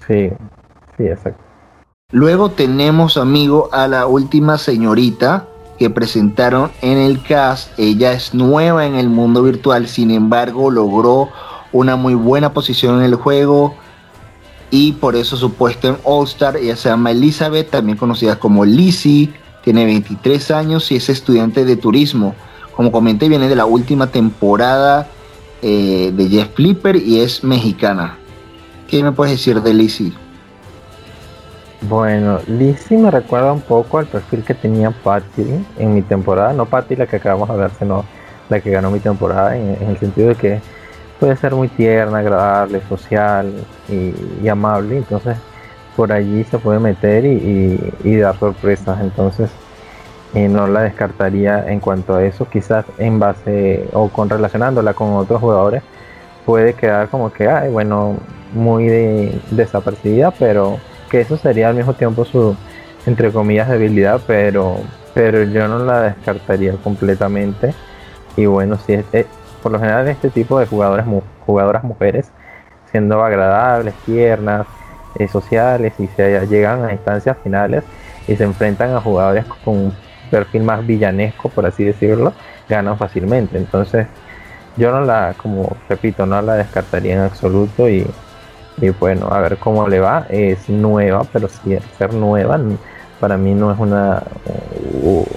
Sí, 0.07 0.29
sí, 0.97 1.03
exacto. 1.03 1.48
Luego 2.11 2.49
tenemos, 2.49 3.17
amigo, 3.17 3.69
a 3.71 3.87
la 3.87 4.07
última 4.07 4.57
señorita 4.57 5.47
que 5.77 5.91
presentaron 5.91 6.71
en 6.81 6.97
el 6.97 7.21
cast. 7.21 7.77
Ella 7.77 8.13
es 8.13 8.33
nueva 8.33 8.87
en 8.87 8.95
el 8.95 9.09
mundo 9.09 9.43
virtual, 9.43 9.87
sin 9.87 10.09
embargo, 10.09 10.71
logró 10.71 11.29
una 11.71 11.97
muy 11.97 12.15
buena 12.15 12.51
posición 12.51 12.97
en 12.97 13.03
el 13.03 13.13
juego 13.13 13.75
y 14.71 14.93
por 14.93 15.15
eso 15.15 15.37
su 15.37 15.53
puesto 15.53 15.87
en 15.87 15.97
All 16.03 16.25
Star. 16.25 16.57
Ella 16.57 16.75
se 16.75 16.89
llama 16.89 17.11
Elizabeth, 17.11 17.69
también 17.69 17.95
conocida 17.95 18.39
como 18.39 18.65
Lizzie, 18.65 19.31
tiene 19.63 19.85
23 19.85 20.49
años 20.49 20.91
y 20.91 20.95
es 20.95 21.09
estudiante 21.09 21.63
de 21.63 21.75
turismo. 21.75 22.33
Como 22.75 22.91
comenté, 22.91 23.29
viene 23.29 23.47
de 23.47 23.55
la 23.55 23.67
última 23.67 24.07
temporada 24.07 25.07
eh, 25.61 26.11
de 26.11 26.27
Jeff 26.27 26.55
Flipper 26.55 26.95
y 26.95 27.19
es 27.19 27.43
mexicana. 27.43 28.17
¿Qué 28.87 29.03
me 29.03 29.11
puedes 29.11 29.33
decir 29.33 29.61
de 29.61 29.75
Lizzie? 29.75 30.28
Bueno, 31.81 32.39
Lizzie 32.47 32.97
me 32.97 33.09
recuerda 33.09 33.53
un 33.53 33.61
poco 33.61 33.99
al 33.99 34.05
perfil 34.05 34.43
que 34.43 34.53
tenía 34.53 34.91
Patty 34.91 35.65
en 35.77 35.93
mi 35.93 36.01
temporada, 36.01 36.51
no 36.53 36.65
Patty 36.65 36.97
la 36.97 37.07
que 37.07 37.15
acabamos 37.15 37.47
de 37.49 37.55
ver, 37.55 37.71
sino 37.79 38.03
la 38.49 38.59
que 38.59 38.71
ganó 38.71 38.91
mi 38.91 38.99
temporada, 38.99 39.55
en 39.55 39.77
el 39.87 39.97
sentido 39.97 40.29
de 40.29 40.35
que 40.35 40.61
puede 41.19 41.35
ser 41.35 41.53
muy 41.53 41.67
tierna, 41.67 42.19
agradable, 42.19 42.81
social 42.87 43.53
y, 43.89 44.47
amable. 44.47 44.97
Entonces 44.97 45.37
por 45.95 46.11
allí 46.11 46.43
se 46.45 46.57
puede 46.57 46.79
meter 46.79 47.25
y, 47.25 48.15
dar 48.17 48.37
sorpresas. 48.37 48.99
Entonces 49.01 49.49
eh, 50.33 50.47
no 50.47 50.67
la 50.67 50.81
descartaría 50.81 51.69
en 51.69 51.79
cuanto 51.79 52.15
a 52.15 52.23
eso. 52.23 52.47
Quizás 52.49 52.85
en 52.97 53.19
base 53.19 53.87
o 53.93 54.09
con 54.09 54.29
relacionándola 54.29 54.93
con 54.93 55.13
otros 55.13 55.41
jugadores 55.41 55.83
puede 56.45 56.73
quedar 56.73 57.09
como 57.09 57.31
que, 57.31 57.47
ay, 57.47 57.69
bueno, 57.71 58.17
muy 58.53 58.87
desapercibida, 59.51 60.31
pero 60.31 60.79
que 61.09 61.21
eso 61.21 61.37
sería 61.37 61.69
al 61.69 61.75
mismo 61.75 61.93
tiempo 61.93 62.25
su, 62.25 62.55
entre 63.05 63.31
comillas, 63.31 63.69
debilidad, 63.69 64.21
pero, 64.27 64.77
pero 65.13 65.43
yo 65.43 65.67
no 65.67 65.79
la 65.79 66.01
descartaría 66.01 66.73
completamente. 66.73 67.73
Y 68.35 68.45
bueno, 68.45 68.77
si 68.77 68.93
es, 68.93 69.25
por 69.61 69.71
lo 69.71 69.79
general 69.79 70.07
este 70.07 70.29
tipo 70.29 70.59
de 70.59 70.65
jugadores, 70.65 71.05
jugadoras 71.45 71.83
mujeres, 71.83 72.31
siendo 72.91 73.23
agradables, 73.23 73.93
tiernas, 74.05 74.67
eh, 75.15 75.27
sociales 75.27 75.93
y 75.97 76.07
se 76.07 76.45
llegan 76.47 76.85
a 76.85 76.91
instancias 76.91 77.35
finales 77.43 77.83
y 78.27 78.35
se 78.35 78.43
enfrentan 78.43 78.95
a 78.95 79.01
jugadores 79.01 79.43
con 79.65 79.75
un 79.75 79.93
perfil 80.29 80.63
más 80.63 80.85
villanesco, 80.85 81.49
por 81.49 81.65
así 81.65 81.83
decirlo, 81.83 82.33
ganan 82.67 82.97
fácilmente. 82.97 83.57
Entonces, 83.57 84.05
yo 84.77 84.91
no 84.91 85.01
la, 85.01 85.33
como 85.35 85.75
repito, 85.89 86.25
no 86.25 86.41
la 86.41 86.55
descartaría 86.55 87.15
en 87.15 87.21
absoluto 87.21 87.89
y, 87.89 88.05
y 88.81 88.89
bueno, 88.89 89.27
a 89.31 89.39
ver 89.39 89.57
cómo 89.57 89.87
le 89.87 89.99
va. 89.99 90.25
Es 90.29 90.69
nueva, 90.69 91.23
pero 91.31 91.47
si 91.49 91.77
ser 91.97 92.13
nueva 92.13 92.59
para 93.19 93.37
mí 93.37 93.53
no 93.53 93.71
es 93.71 93.79
una, 93.79 94.23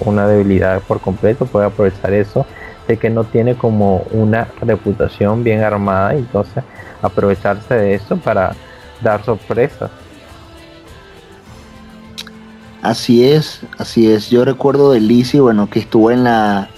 una 0.05 0.27
debilidad 0.27 0.81
por 0.81 1.01
completo, 1.01 1.45
puede 1.45 1.65
aprovechar 1.65 2.13
eso 2.13 2.45
de 2.87 2.97
que 2.97 3.09
no 3.09 3.23
tiene 3.23 3.55
como 3.55 4.03
una 4.11 4.47
reputación 4.61 5.43
bien 5.43 5.63
armada 5.63 6.13
entonces 6.13 6.63
aprovecharse 7.01 7.73
de 7.73 7.93
eso 7.95 8.17
para 8.17 8.55
dar 9.01 9.23
sorpresas. 9.23 9.91
Así 12.81 13.25
es, 13.25 13.61
así 13.77 14.11
es. 14.11 14.29
Yo 14.29 14.43
recuerdo 14.43 14.91
de 14.91 14.99
Lizzie, 14.99 15.39
bueno, 15.39 15.69
que 15.69 15.79
estuvo 15.79 16.11
en 16.11 16.25
la 16.25 16.69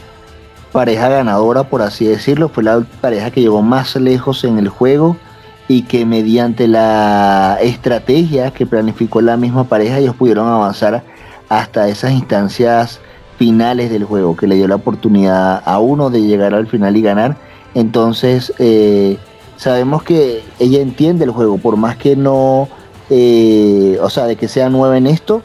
pareja 0.72 1.10
ganadora, 1.10 1.64
por 1.64 1.82
así 1.82 2.06
decirlo. 2.06 2.50
Fue 2.50 2.64
la 2.64 2.82
pareja 3.02 3.32
que 3.32 3.42
llegó 3.42 3.64
más 3.64 3.96
lejos 3.96 4.44
en 4.44 4.60
el 4.60 4.70
juego 4.70 5.18
y 5.68 5.84
que 5.84 6.06
mediante 6.06 6.68
la 6.68 7.58
estrategia 7.62 8.52
que 8.52 8.66
planificó 8.66 9.22
la 9.22 9.38
misma 9.38 9.64
pareja, 9.64 9.98
ellos 9.98 10.16
pudieron 10.16 10.48
avanzar 10.48 11.04
hasta 11.50 11.88
esas 11.88 12.12
instancias 12.12 13.00
finales 13.38 13.90
del 13.90 14.04
juego, 14.04 14.36
que 14.36 14.48
le 14.48 14.56
dio 14.56 14.68
la 14.68 14.76
oportunidad 14.76 15.62
a 15.66 15.80
uno 15.80 16.10
de 16.10 16.22
llegar 16.22 16.54
al 16.54 16.68
final 16.68 16.96
y 16.96 17.02
ganar. 17.02 17.38
Entonces, 17.74 18.54
eh, 18.60 19.18
sabemos 19.58 20.04
que 20.04 20.44
ella 20.60 20.82
entiende 20.82 21.26
el 21.26 21.32
juego, 21.32 21.58
por 21.58 21.78
más 21.78 21.98
que 21.98 22.16
no, 22.16 22.70
eh, 23.10 23.98
o 24.02 24.10
sea, 24.10 24.26
de 24.26 24.36
que 24.36 24.48
sea 24.48 24.70
nueva 24.70 24.98
en 24.98 25.08
esto. 25.08 25.42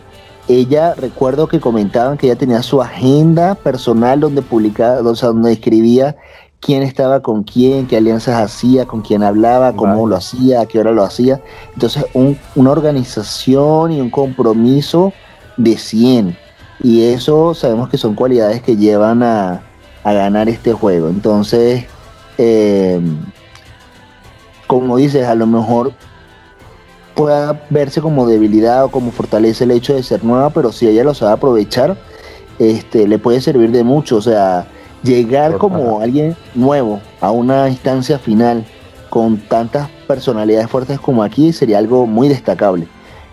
Ella, 0.48 0.94
recuerdo 0.94 1.48
que 1.48 1.60
comentaban 1.60 2.18
que 2.18 2.26
ella 2.26 2.36
tenía 2.36 2.62
su 2.62 2.82
agenda 2.82 3.54
personal 3.54 4.20
donde 4.20 4.42
publicaba, 4.42 5.08
o 5.08 5.14
sea, 5.14 5.28
donde 5.28 5.52
escribía 5.52 6.16
quién 6.60 6.82
estaba 6.82 7.20
con 7.20 7.42
quién, 7.42 7.86
qué 7.86 7.96
alianzas 7.96 8.40
hacía, 8.40 8.86
con 8.86 9.02
quién 9.02 9.22
hablaba, 9.22 9.74
cómo 9.74 10.06
lo 10.06 10.16
hacía, 10.16 10.60
a 10.60 10.66
qué 10.66 10.78
hora 10.78 10.92
lo 10.92 11.02
hacía. 11.02 11.40
Entonces, 11.74 12.04
una 12.54 12.70
organización 12.70 13.92
y 13.92 14.00
un 14.00 14.10
compromiso 14.10 15.12
de 15.56 15.76
100 15.76 16.36
y 16.82 17.04
eso 17.04 17.54
sabemos 17.54 17.88
que 17.90 17.98
son 17.98 18.14
cualidades 18.14 18.62
que 18.62 18.76
llevan 18.76 19.22
a, 19.22 19.62
ganar 20.02 20.48
este 20.48 20.72
juego. 20.72 21.08
Entonces, 21.08 21.84
em, 22.38 23.18
como 24.66 24.96
dices, 24.96 25.26
a 25.26 25.34
lo 25.34 25.46
mejor 25.46 25.92
pueda 27.14 27.62
verse 27.68 28.00
como 28.00 28.26
debilidad 28.26 28.84
o 28.84 28.90
como 28.90 29.10
fortaleza 29.12 29.64
el 29.64 29.72
hecho 29.72 29.94
de 29.94 30.02
ser 30.02 30.24
nueva, 30.24 30.50
pero 30.50 30.72
si 30.72 30.88
ella 30.88 31.04
lo 31.04 31.12
sabe 31.12 31.32
aprovechar, 31.32 31.98
este, 32.58 33.06
le 33.06 33.18
puede 33.18 33.42
servir 33.42 33.72
de 33.72 33.84
mucho. 33.84 34.16
O 34.16 34.22
sea, 34.22 34.66
llegar 35.02 35.58
como 35.58 36.00
alguien 36.00 36.36
nuevo 36.54 37.00
a 37.20 37.30
una 37.30 37.68
instancia 37.68 38.18
final 38.18 38.64
con 39.08 39.38
tantas 39.38 39.88
personalidades 40.06 40.70
fuertes 40.70 41.00
como 41.00 41.22
aquí 41.22 41.52
sería 41.52 41.78
algo 41.78 42.06
muy 42.06 42.28
destacable. 42.28 42.86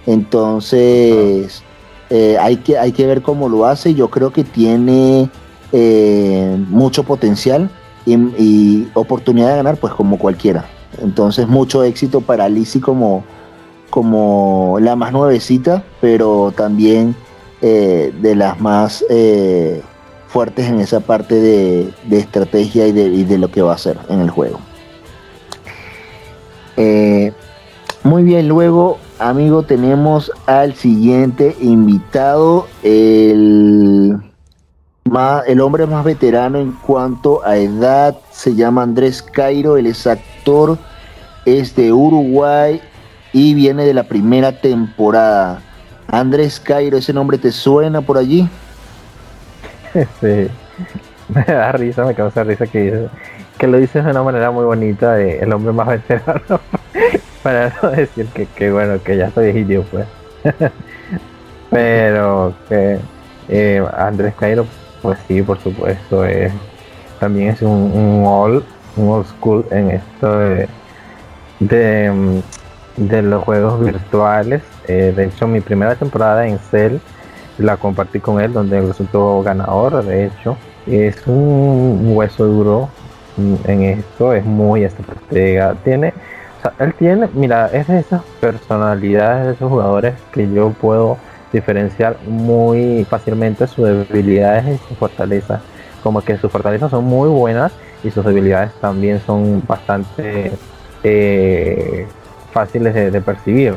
Entonces, 0.06 1.64
Eh, 2.10 2.38
hay, 2.40 2.58
que, 2.58 2.78
hay 2.78 2.92
que 2.92 3.06
ver 3.06 3.22
cómo 3.22 3.50
lo 3.50 3.66
hace. 3.66 3.94
Yo 3.94 4.10
creo 4.10 4.32
que 4.32 4.44
tiene 4.44 5.30
eh, 5.72 6.58
mucho 6.70 7.04
potencial 7.04 7.70
y, 8.06 8.88
oportunidad 8.94 9.50
de 9.50 9.56
ganar, 9.58 9.78
pues 9.78 9.94
como 9.94 10.18
cualquiera. 10.18 10.66
Entonces, 11.02 11.48
mucho 11.48 11.84
éxito 11.84 12.22
para 12.22 12.48
Lizzie 12.48 12.80
como, 12.80 13.24
como 13.90 14.78
la 14.80 14.96
más 14.96 15.12
nuevecita, 15.12 15.84
pero 16.00 16.54
también 16.56 17.16
eh, 17.62 18.14
de 18.22 18.36
las 18.36 18.60
más 18.62 19.04
fuertes 20.38 20.68
en 20.68 20.80
esa 20.80 21.00
parte 21.00 21.34
de, 21.34 21.92
estrategia 22.12 22.86
y 22.86 22.92
de, 22.92 23.38
lo 23.40 23.50
que 23.50 23.64
va 23.64 23.72
a 23.72 23.76
hacer 23.76 23.98
en 24.08 24.20
el 24.20 24.30
juego. 24.30 24.60
muy 28.04 28.22
bien, 28.22 28.48
luego 28.48 29.00
amigo, 29.18 29.64
tenemos 29.64 30.32
al 30.46 30.76
siguiente 30.76 31.56
invitado, 31.60 32.68
el, 32.84 34.16
el 35.48 35.60
hombre 35.60 35.88
más 35.88 36.06
veterano 36.06 36.60
en 36.60 36.72
cuanto 36.72 37.44
a 37.44 37.58
edad, 37.58 38.16
se 38.32 38.54
llama 38.54 38.84
Andrés 38.84 39.24
Cairo, 39.24 39.76
él 39.76 39.88
es 39.88 40.06
actor, 40.06 40.78
es 41.46 41.76
de 41.76 41.92
Uruguay 41.94 42.80
y 43.34 43.56
viene 43.56 43.86
de 43.86 43.96
la 43.96 44.04
primera 44.04 44.62
temporada. 44.62 45.64
Andrés 46.08 46.60
Cairo, 46.60 46.98
¿ese 46.98 47.12
nombre 47.12 47.40
te 47.40 47.52
suena 47.52 48.02
por 48.02 48.20
allí? 48.20 48.48
Sí, 50.22 50.50
me 51.34 51.44
da 51.44 51.72
risa, 51.72 52.06
me 52.06 52.14
causa 52.14 52.44
risa 52.44 52.68
que, 52.68 53.08
que 53.58 53.68
lo 53.68 53.78
dices 53.78 54.04
de 54.04 54.12
una 54.12 54.24
manera 54.24 54.52
muy 54.52 54.66
bonita 54.66 55.14
de 55.14 55.40
el 55.40 55.52
hombre 55.54 55.74
más 55.74 55.88
veterano 55.88 56.60
para 57.44 57.74
no 57.82 57.90
decir 57.92 58.28
que, 58.28 58.72
bueno, 58.72 59.02
que 59.04 59.18
ya 59.18 59.32
soy 59.32 59.52
viejito 59.52 59.84
pues. 59.92 60.08
Pero 61.70 62.54
que 62.70 63.00
eh, 63.50 63.86
Andrés 63.98 64.34
Cairo, 64.40 64.66
pues 65.02 65.20
sí, 65.28 65.42
por 65.42 65.60
supuesto, 65.60 66.26
es, 66.26 66.52
también 67.20 67.50
es 67.50 67.62
un, 67.62 67.70
un, 67.70 68.24
old, 68.26 68.64
un 68.96 69.10
old 69.10 69.26
school 69.28 69.66
en 69.72 69.92
esto 69.92 70.40
de, 70.40 70.70
de, 71.60 73.22
los 73.22 73.44
juegos 73.44 73.84
virtuales. 73.84 74.62
Eh, 74.88 75.14
de 75.16 75.26
hecho, 75.26 75.48
mi 75.48 75.60
primera 75.60 75.96
temporada 75.96 76.48
en 76.48 76.58
Cell 76.58 77.00
la 77.58 77.78
compartí 77.78 78.20
con 78.20 78.40
él, 78.42 78.54
donde 78.54 78.82
resultó 78.82 79.42
ganador, 79.44 80.04
de 80.04 80.26
hecho. 80.26 80.58
Es 80.86 81.28
un 81.28 82.14
hueso 82.16 82.46
duro 82.46 82.90
en 83.66 83.82
esto, 83.84 84.34
es 84.34 84.46
muy 84.46 84.84
estratega. 84.84 85.76
Tiene 85.84 86.14
él 86.80 86.94
tiene, 86.94 87.30
mira, 87.34 87.68
es 87.68 87.88
de 87.88 88.00
esas 88.00 88.22
personalidades 88.40 89.48
de 89.48 89.54
esos 89.54 89.70
jugadores 89.70 90.16
que 90.32 90.52
yo 90.52 90.70
puedo 90.72 91.18
diferenciar 91.54 92.18
muy 92.28 93.06
fácilmente 93.10 93.68
sus 93.68 93.86
debilidades 93.86 94.66
y 94.68 94.88
sus 94.88 94.98
fortalezas. 94.98 95.62
Como 96.04 96.22
que 96.22 96.38
sus 96.38 96.52
fortalezas 96.52 96.92
son 96.92 97.06
muy 97.06 97.30
buenas 97.30 97.72
y 98.04 98.12
sus 98.12 98.26
debilidades 98.26 98.72
también 98.82 99.20
son 99.26 99.64
bastante 99.66 100.52
eh, 101.04 102.08
fáciles 102.52 102.94
de, 102.94 103.22
percibir. 103.22 103.76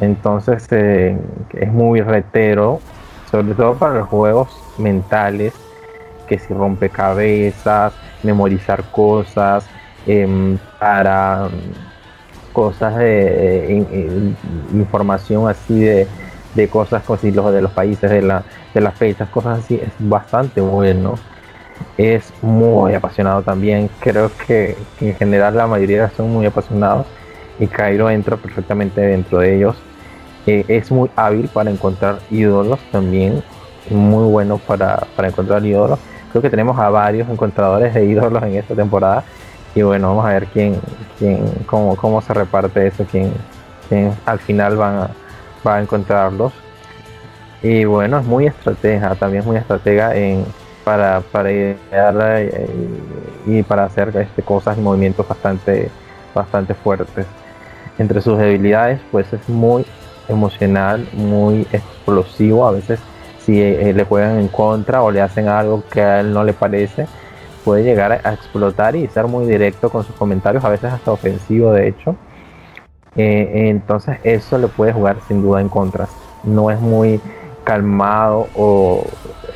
Entonces 0.00 0.66
eh, 0.70 1.16
es 1.52 1.72
muy 1.72 2.00
retero, 2.00 2.80
sobre 3.32 3.54
todo 3.54 3.74
para 3.74 3.94
los 3.94 4.08
juegos 4.08 4.48
mentales, 4.76 5.54
que 6.28 6.38
si 6.38 6.52
rompecabezas, 6.52 7.94
memorizar 8.22 8.84
cosas, 8.90 9.66
em, 10.06 10.58
para 10.78 11.48
cosas 12.52 12.96
de, 12.96 13.82
información 14.74 15.48
así 15.48 15.80
de, 15.80 16.06
de 16.54 16.68
cosas 16.68 17.08
así, 17.08 17.30
los 17.32 17.52
de 17.52 17.62
los 17.62 17.72
países, 17.72 18.10
de, 18.10 18.20
la, 18.20 18.44
de 18.74 18.80
las 18.82 18.94
fechas, 18.94 19.28
cosas 19.30 19.60
así, 19.60 19.76
es 19.76 19.92
bastante 19.98 20.60
bueno. 20.60 21.14
Es 21.96 22.32
muy 22.42 22.94
apasionado 22.94 23.42
también. 23.42 23.88
Creo 24.00 24.30
que, 24.46 24.76
en 25.00 25.14
general 25.16 25.56
la 25.56 25.66
mayoría 25.66 26.10
son 26.10 26.30
muy 26.30 26.46
apasionados 26.46 27.06
y 27.58 27.66
Cairo 27.66 28.10
entra 28.10 28.36
perfectamente 28.36 29.00
dentro 29.00 29.38
de 29.38 29.56
ellos. 29.56 29.76
Eh, 30.46 30.64
es 30.68 30.90
muy 30.90 31.10
hábil 31.14 31.48
para 31.48 31.70
encontrar 31.70 32.18
ídolos 32.30 32.80
también, 32.90 33.42
muy 33.90 34.28
bueno 34.30 34.58
para, 34.58 35.06
para 35.16 35.28
encontrar 35.28 35.64
ídolos. 35.64 35.98
Creo 36.30 36.42
que 36.42 36.50
tenemos 36.50 36.78
a 36.78 36.88
varios 36.88 37.28
encontradores 37.28 37.94
de 37.94 38.04
ídolos 38.04 38.42
en 38.42 38.54
esta 38.54 38.74
temporada 38.74 39.22
y 39.74 39.82
bueno, 39.82 40.08
vamos 40.08 40.26
a 40.26 40.30
ver 40.30 40.46
quién, 40.46 40.80
quién 41.18 41.44
cómo, 41.66 41.96
cómo 41.96 42.20
se 42.20 42.34
reparte 42.34 42.86
eso, 42.86 43.06
quién, 43.10 43.32
quién 43.88 44.12
al 44.26 44.38
final 44.38 44.76
van 44.76 44.96
a, 44.96 45.10
va 45.66 45.76
a 45.76 45.80
encontrarlos. 45.80 46.52
Y 47.62 47.84
bueno, 47.84 48.18
es 48.18 48.26
muy 48.26 48.46
estratega, 48.46 49.14
también 49.14 49.42
es 49.42 49.46
muy 49.46 49.56
estratega 49.56 50.16
en, 50.16 50.44
para, 50.84 51.20
para 51.20 51.52
idear 51.52 52.50
y, 53.46 53.62
para 53.62 53.84
hacer 53.84 54.14
este, 54.16 54.42
cosas 54.42 54.76
y 54.76 54.80
movimientos 54.80 55.26
bastante, 55.28 55.88
bastante 56.34 56.74
fuertes. 56.74 57.26
Entre 57.98 58.20
sus 58.20 58.38
debilidades, 58.38 59.00
pues 59.10 59.32
es 59.32 59.48
muy 59.48 59.86
emocional, 60.28 61.08
muy 61.12 61.66
explosivo. 61.72 62.66
A 62.66 62.72
veces, 62.72 63.00
si 63.44 63.60
eh, 63.60 63.92
le 63.92 64.04
juegan 64.04 64.38
en 64.38 64.48
contra 64.48 65.02
o 65.02 65.10
le 65.10 65.20
hacen 65.20 65.48
algo 65.48 65.82
que 65.90 66.00
a 66.00 66.20
él 66.20 66.32
no 66.32 66.44
le 66.44 66.52
parece, 66.52 67.06
puede 67.64 67.84
llegar 67.84 68.20
a 68.24 68.32
explotar 68.32 68.96
y 68.96 69.06
ser 69.08 69.26
muy 69.26 69.46
directo 69.46 69.90
con 69.90 70.04
sus 70.04 70.14
comentarios, 70.16 70.64
a 70.64 70.68
veces 70.68 70.92
hasta 70.92 71.12
ofensivo 71.12 71.72
de 71.72 71.88
hecho. 71.88 72.16
Eh, 73.14 73.68
entonces 73.68 74.18
eso 74.24 74.58
le 74.58 74.68
puede 74.68 74.92
jugar 74.92 75.16
sin 75.28 75.42
duda 75.42 75.60
en 75.60 75.68
contra. 75.68 76.08
No 76.44 76.70
es 76.70 76.80
muy 76.80 77.20
calmado 77.64 78.48
o 78.56 79.04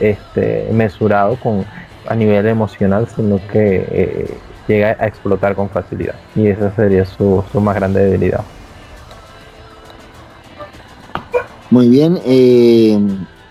este, 0.00 0.68
mesurado 0.72 1.36
con, 1.36 1.64
a 2.08 2.14
nivel 2.14 2.46
emocional, 2.46 3.08
sino 3.14 3.38
que 3.48 3.86
eh, 3.90 4.34
llega 4.68 4.96
a 4.98 5.06
explotar 5.06 5.54
con 5.54 5.68
facilidad. 5.68 6.14
Y 6.34 6.48
esa 6.48 6.74
sería 6.74 7.04
su, 7.04 7.44
más 7.54 7.74
grande 7.74 8.04
debilidad. 8.04 8.42
Muy 11.70 11.88
bien. 11.88 12.18
Eh, 12.24 12.98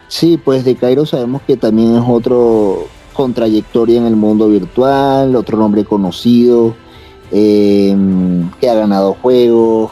sí, 0.07 0.37
pues 0.37 0.63
de 0.63 0.75
Cairo 0.75 1.05
sabemos 1.05 1.41
que 1.41 1.57
también 1.57 1.95
es 1.95 2.03
otro 2.07 2.87
con 3.13 3.33
trayectoria 3.33 3.99
en 3.99 4.05
el 4.05 4.15
mundo 4.15 4.49
virtual, 4.49 5.35
otro 5.35 5.57
nombre 5.57 5.85
conocido, 5.85 6.75
em, 7.31 8.49
que 8.59 8.69
ha 8.69 8.75
ganado 8.75 9.15
juegos, 9.21 9.91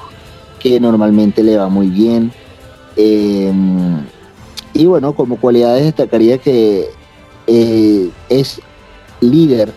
que 0.59 0.79
normalmente 0.79 1.43
le 1.43 1.57
va 1.57 1.69
muy 1.69 1.87
bien. 1.87 2.31
Em, 2.95 4.05
y 4.73 4.85
bueno, 4.85 5.13
como 5.13 5.37
cualidades 5.37 5.83
destacaría 5.85 6.37
que 6.37 6.89
eh, 7.47 8.09
es 8.29 8.61
líder, 9.21 9.71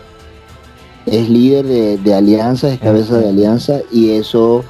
es 1.06 1.28
líder 1.28 1.66
de, 2.00 2.14
alianza, 2.14 2.72
es 2.72 2.80
cabeza 2.80 3.18
de 3.18 3.28
alianza 3.28 3.80
y 3.92 4.10
eso 4.10 4.64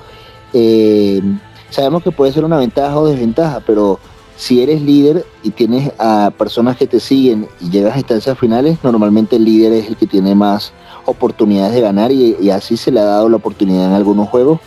sabemos 1.70 2.02
que 2.02 2.10
puede 2.10 2.32
ser 2.32 2.44
una 2.44 2.58
ventaja 2.58 2.98
o 2.98 3.06
desventaja, 3.06 3.60
pero 3.66 3.98
si 4.36 4.62
eres 4.62 4.82
líder 4.82 5.24
y 5.42 5.50
tienes 5.50 5.92
a 5.98 6.30
personas 6.36 6.76
que 6.76 6.86
te 6.86 7.00
siguen 7.00 7.48
y 7.60 7.70
llegas 7.70 7.94
a 7.94 7.98
instancias 7.98 8.38
finales, 8.38 8.78
normalmente 8.82 9.36
el 9.36 9.44
líder 9.44 9.72
es 9.72 9.88
el 9.88 9.96
que 9.96 10.06
tiene 10.06 10.34
más 10.34 10.72
oportunidades 11.06 11.74
de 11.74 11.80
ganar 11.80 12.12
y, 12.12 12.50
así 12.50 12.76
se 12.76 12.90
le 12.90 13.00
ha 13.00 13.04
dado 13.04 13.28
la 13.28 13.36
oportunidad 13.36 13.86
en 13.86 13.92
algunos 13.92 14.28
juegos. 14.28 14.60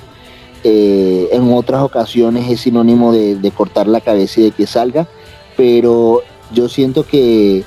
Eh, 0.63 1.29
en 1.31 1.53
otras 1.53 1.81
ocasiones 1.83 2.49
es 2.49 2.61
sinónimo 2.61 3.13
de, 3.13 3.51
cortar 3.55 3.87
la 3.87 4.01
cabeza 4.01 4.41
y 4.41 4.45
de 4.45 4.51
que 4.51 4.67
salga, 4.67 5.07
pero 5.55 6.21
yo 6.51 6.67
siento 6.67 7.05
que 7.05 7.63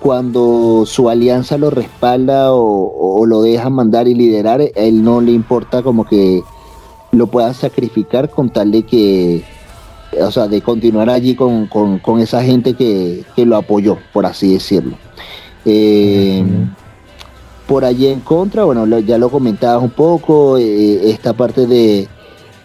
cuando 0.00 0.84
su 0.86 1.08
alianza 1.08 1.58
lo 1.58 1.70
respalda 1.70 2.52
o, 2.52 3.20
o 3.20 3.26
lo 3.26 3.42
deja 3.42 3.68
mandar 3.70 4.06
y 4.06 4.14
liderar, 4.14 4.60
a 4.60 4.80
él 4.80 5.02
no 5.02 5.20
le 5.20 5.32
importa 5.32 5.82
como 5.82 6.04
que 6.04 6.42
lo 7.14 7.26
pueda 7.28 7.54
sacrificar 7.54 8.28
con 8.30 8.50
tal 8.50 8.70
de 8.70 8.82
que 8.82 9.44
o 10.20 10.30
sea, 10.30 10.46
de 10.46 10.60
continuar 10.60 11.10
allí 11.10 11.34
con, 11.34 11.68
esa 12.20 12.42
gente 12.42 12.74
que, 12.74 13.24
lo 13.36 13.56
apoyó, 13.56 13.98
por 14.12 14.26
así 14.26 14.52
decirlo. 14.52 14.96
Eh, 15.64 16.44
por 17.66 17.84
allí 17.84 18.08
en 18.08 18.20
contra, 18.20 18.64
bueno, 18.64 18.86
ya 19.00 19.18
lo 19.18 19.30
comentabas 19.30 19.82
un 19.82 19.90
poco, 19.90 20.58
eh, 20.58 21.10
esta 21.10 21.32
parte 21.32 21.66
de, 21.66 22.08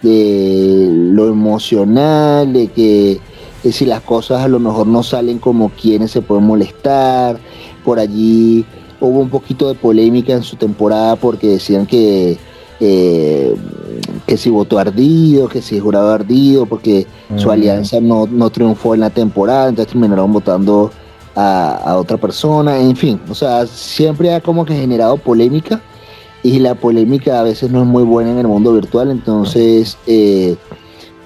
lo 0.01 1.27
emocional, 1.27 2.53
de 2.53 2.67
que 2.67 3.19
si 3.71 3.85
las 3.85 4.01
cosas 4.01 4.41
a 4.41 4.47
lo 4.47 4.59
mejor 4.59 4.87
no 4.87 5.03
salen 5.03 5.39
como 5.39 5.69
quieren, 5.69 6.07
se 6.07 6.21
pueden 6.21 6.45
molestar. 6.45 7.37
Por 7.83 7.99
allí 7.99 8.65
hubo 9.01 9.19
un 9.19 9.29
poquito 9.29 9.67
de 9.67 9.75
polémica 9.75 10.33
en 10.33 10.43
su 10.43 10.55
temporada 10.55 11.15
porque 11.15 11.47
decían 11.47 11.85
que 11.85 12.37
eh, 12.79 13.55
que 14.25 14.37
si 14.37 14.49
votó 14.49 14.79
ardido, 14.79 15.49
que 15.49 15.61
si 15.61 15.79
jurado 15.79 16.11
ardido, 16.11 16.65
porque 16.65 17.07
su 17.35 17.51
alianza 17.51 17.99
no, 17.99 18.27
triunfó 18.49 18.93
en 18.93 19.01
la 19.01 19.09
temporada, 19.09 19.69
entonces 19.69 19.91
terminaron 19.91 20.31
votando 20.31 20.91
a, 21.35 21.95
otra 21.97 22.17
persona, 22.17 22.79
en 22.79 22.95
fin, 22.95 23.19
o 23.29 23.35
sea, 23.35 23.65
siempre 23.65 24.33
ha 24.33 24.41
como 24.41 24.65
que 24.65 24.75
generado 24.75 25.17
polémica 25.17 25.81
y 26.43 26.59
la 26.59 26.75
polémica 26.75 27.39
a 27.39 27.43
veces 27.43 27.71
no 27.71 27.81
es 27.81 27.87
muy 27.87 28.03
buena 28.03 28.31
en 28.31 28.39
el 28.39 28.47
mundo 28.47 28.73
virtual, 28.73 29.11
entonces 29.11 29.97
eh, 30.05 30.55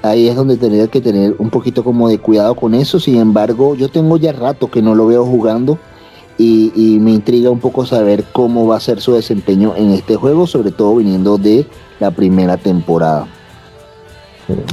ahí 0.02 0.28
es 0.28 0.36
donde 0.36 0.58
tendría 0.58 0.88
que 0.88 1.02
tener 1.02 1.36
un 1.40 1.50
poquito 1.50 1.84
como 1.84 2.10
de 2.10 2.20
cuidado 2.20 2.56
con 2.56 2.76
eso. 2.76 3.00
Sin 3.00 3.18
embargo, 3.18 3.76
yo 3.76 3.90
tengo 3.90 4.18
ya 4.18 4.34
rato 4.34 4.70
que 4.70 4.82
no 4.82 4.94
lo 4.94 5.08
veo 5.08 5.26
jugando 5.26 5.80
y, 6.38 6.98
me 7.02 7.12
intriga 7.12 7.50
un 7.50 7.60
poco 7.60 7.86
saber 7.86 8.24
cómo 8.32 8.68
va 8.68 8.78
a 8.78 8.80
ser 8.80 9.02
su 9.02 9.14
desempeño 9.14 9.74
en 9.76 9.92
este 9.92 10.16
juego, 10.16 10.48
sobre 10.48 10.72
todo 10.72 10.96
viniendo 10.96 11.38
de 11.38 11.66
la 12.00 12.12
primera 12.12 12.58
temporada. 12.58 13.28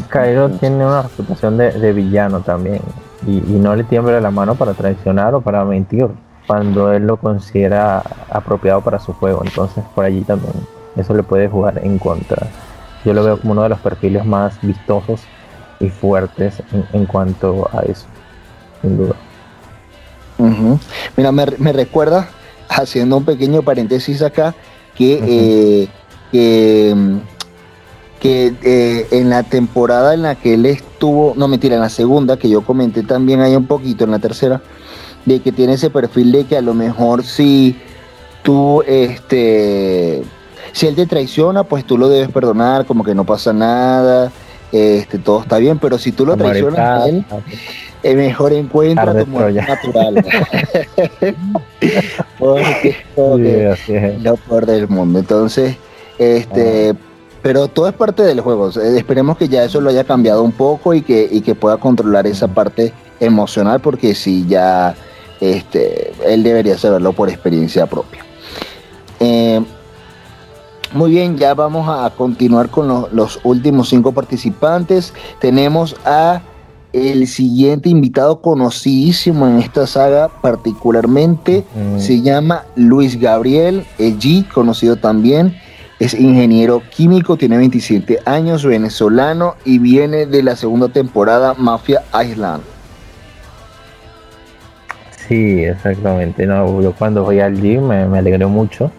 Cairo 0.09 0.49
tiene 0.51 0.85
una 0.85 1.03
reputación 1.03 1.57
de, 1.57 1.93
villano 1.93 2.41
también 2.41 2.81
y, 3.27 3.41
no 3.41 3.77
le 3.77 3.85
tiembla 3.85 4.21
la 4.21 4.31
mano 4.31 4.55
para 4.55 4.75
traicionar 4.75 5.35
o 5.35 5.41
para 5.41 5.65
mentir 5.65 6.09
cuando 6.47 6.93
él 6.93 7.07
lo 7.07 7.17
considera 7.17 8.03
apropiado 8.31 8.81
para 8.81 8.99
su 8.99 9.13
juego. 9.13 9.43
Entonces 9.45 9.85
por 9.95 10.05
allí 10.05 10.23
también 10.23 10.55
eso 10.97 11.15
le 11.15 11.23
puede 11.23 11.49
jugar 11.49 11.81
en 11.85 11.99
contra. 11.99 12.49
Yo 13.05 13.15
lo 13.15 13.25
veo 13.25 13.41
como 13.41 13.53
uno 13.53 13.63
de 13.63 13.69
los 13.69 13.79
perfiles 13.79 14.25
más 14.25 14.61
vistosos 14.61 15.23
y 15.79 15.89
fuertes 15.89 16.63
en, 16.93 17.07
cuanto 17.07 17.69
a 17.73 17.81
eso, 17.83 18.07
sin 18.83 18.99
duda. 18.99 19.15
Mira, 21.17 21.33
me, 21.33 21.73
recuerda, 21.73 22.31
haciendo 22.69 23.17
un 23.17 23.25
pequeño 23.25 23.63
paréntesis 23.63 24.23
acá, 24.23 24.55
que, 24.95 25.89
eh, 26.33 27.19
que, 28.21 28.55
eh, 28.63 29.07
en 29.11 29.31
la 29.31 29.43
temporada 29.43 30.15
en 30.15 30.23
la 30.23 30.35
que 30.35 30.55
él 30.55 30.67
estuvo, 30.67 31.35
no 31.37 31.49
mentira, 31.49 31.77
en 31.77 31.81
la 31.81 31.89
segunda, 31.89 32.37
que 32.37 32.49
yo 32.49 32.63
comenté 32.63 33.03
también 33.03 33.41
hay 33.41 33.57
un 33.57 33.67
poquito, 33.67 34.05
en 34.05 34.11
la 34.11 34.19
tercera, 34.19 34.61
de 35.25 35.41
que 35.41 35.53
tiene 35.53 35.75
ese 35.75 35.91
perfil 35.91 36.33
de 36.33 36.45
que 36.45 36.57
a 36.57 36.63
lo 36.63 36.75
mejor 36.75 37.25
si 37.25 37.77
tú, 38.43 38.83
este 38.87 40.23
si 40.73 40.87
él 40.87 40.95
te 40.95 41.07
traiciona, 41.07 41.65
pues 41.65 41.85
tú 41.85 41.99
lo 41.99 42.09
debes 42.09 42.31
perdonar, 42.31 42.87
como 42.87 43.05
que 43.05 43.15
no 43.15 43.25
pasa 43.25 43.53
nada, 43.53 44.31
este, 44.73 45.19
todo 45.19 45.43
está 45.43 45.59
bien, 45.59 45.79
pero 45.79 45.99
si 45.99 46.13
tú 46.13 46.25
lo 46.25 46.37
traicionas, 46.37 47.09
él, 47.09 47.25
es 48.03 48.17
mejor 48.17 48.53
encuentra 48.53 49.19
tu 49.19 49.27
muerte 49.27 49.61
natural. 49.61 50.25
Porque 52.39 52.97
es 53.17 54.23
lo 54.23 54.37
peor 54.37 54.67
del 54.67 54.89
mundo. 54.89 55.19
Entonces, 55.19 55.77
este, 56.19 56.95
pero 57.43 57.69
todo 57.69 57.89
es 57.89 57.95
parte 57.95 58.23
del 58.23 58.41
juego. 58.41 58.69
Esperemos 58.69 59.37
que 59.37 59.49
ya 59.49 59.65
eso 59.65 59.81
lo 59.81 59.91
haya 59.91 60.05
cambiado 60.05 60.43
un 60.43 60.53
poco 60.53 60.95
y 60.95 61.03
que, 61.03 61.29
y 61.31 61.41
que 61.41 61.55
pueda 61.55 61.79
controlar 61.79 62.27
esa 62.27 62.49
parte 62.49 62.93
emocional, 63.19 63.81
porque 63.81 64.15
si 64.15 64.47
ya 64.47 64.95
este, 65.41 66.13
él 66.27 66.43
debería 66.43 66.77
saberlo 66.77 67.13
por 67.13 67.29
experiencia 67.29 67.87
propia. 67.87 68.25
Eh, 69.21 69.63
muy 70.93 71.13
bien, 71.13 71.39
ya 71.39 71.55
vamos 71.55 71.89
a 71.89 72.11
continuar 72.11 72.69
con 72.69 73.07
los 73.13 73.39
últimos 73.45 73.89
cinco 73.89 74.13
participantes. 74.13 75.15
Tenemos 75.39 75.97
a 76.05 76.43
el 76.93 77.27
siguiente 77.27 77.89
invitado 77.89 78.41
conocidísimo 78.41 79.47
en 79.47 79.59
esta 79.59 79.87
saga 79.87 80.29
particularmente. 80.29 81.65
Se 81.99 82.21
llama 82.21 82.65
Luis 82.77 83.19
Gabriel 83.19 83.85
G, 83.99 84.47
conocido 84.49 84.97
también. 84.97 85.57
Es 85.99 86.15
ingeniero 86.15 86.83
químico, 86.91 87.37
tiene 87.37 87.59
27 87.59 88.21
años, 88.25 88.65
venezolano 88.65 89.55
y 89.65 89.79
viene 89.79 90.27
de 90.27 90.43
la 90.43 90.57
segunda 90.57 90.89
temporada 90.89 91.55
Mafia 91.55 92.03
Island. 92.27 92.63
Sí, 95.29 95.63
exactamente. 95.63 96.47
No, 96.47 96.81
yo 96.83 96.93
cuando 96.93 97.23
voy 97.23 97.41
al 97.41 97.61
gym 97.61 97.87
me, 97.87 98.07
me 98.07 98.19
alegré 98.19 98.47
mucho 98.47 98.91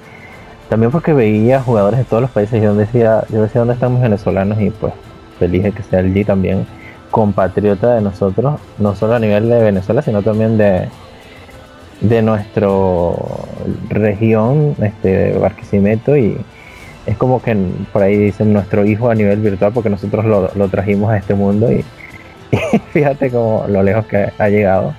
también 0.72 0.90
porque 0.90 1.12
veía 1.12 1.62
jugadores 1.62 2.00
de 2.00 2.06
todos 2.06 2.22
los 2.22 2.32
países 2.32 2.58
y 2.58 2.64
yo 2.64 2.74
decía, 2.74 3.26
yo 3.30 3.42
decía 3.42 3.60
dónde 3.60 3.74
estamos 3.74 4.02
venezolanos 4.02 4.62
y 4.62 4.70
pues 4.70 4.94
feliz 5.38 5.64
de 5.64 5.74
que 5.74 5.84
sea 5.84 6.00
allí 6.00 6.24
también 6.24 6.66
compatriota 7.12 7.96
de 7.96 8.02
nosotros, 8.02 8.60
no 8.80 8.96
solo 8.96 9.16
a 9.16 9.20
nivel 9.20 9.50
de 9.50 9.62
Venezuela, 9.62 10.02
sino 10.02 10.24
también 10.24 10.58
de, 10.58 10.88
de 12.00 12.22
nuestra 12.22 12.68
región, 13.90 14.76
este 14.82 15.38
Barquisimeto, 15.38 16.18
y 16.18 16.38
es 17.06 17.18
como 17.18 17.42
que 17.42 17.56
por 17.92 18.02
ahí 18.02 18.18
dicen 18.18 18.54
nuestro 18.54 18.86
hijo 18.86 19.10
a 19.10 19.16
nivel 19.16 19.40
virtual, 19.40 19.72
porque 19.74 19.90
nosotros 19.90 20.26
lo, 20.26 20.68
trajimos 20.70 21.12
a 21.12 21.18
este 21.18 21.36
mundo 21.36 21.72
y, 21.72 21.84
fíjate 22.92 23.30
como 23.30 23.66
lo 23.68 23.84
lejos 23.84 24.06
que 24.06 24.32
ha 24.38 24.50
llegado, 24.50 24.94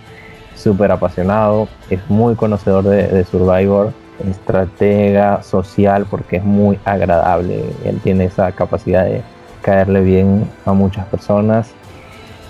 súper 0.55 0.93
apasionado, 0.93 1.67
es 1.91 1.99
muy 2.09 2.35
conocedor 2.35 2.85
de 2.85 3.25
Survivor, 3.25 3.93
estratega 4.31 5.43
social 5.43 6.07
porque 6.09 6.37
es 6.37 6.45
muy 6.45 6.79
agradable. 6.85 7.65
Él 7.85 8.01
tiene 8.03 8.25
esa 8.25 8.53
capacidad 8.53 9.05
de 9.05 9.23
caerle 9.63 10.01
bien 10.01 10.49
a 10.65 10.73
muchas 10.73 11.07
personas 11.07 11.73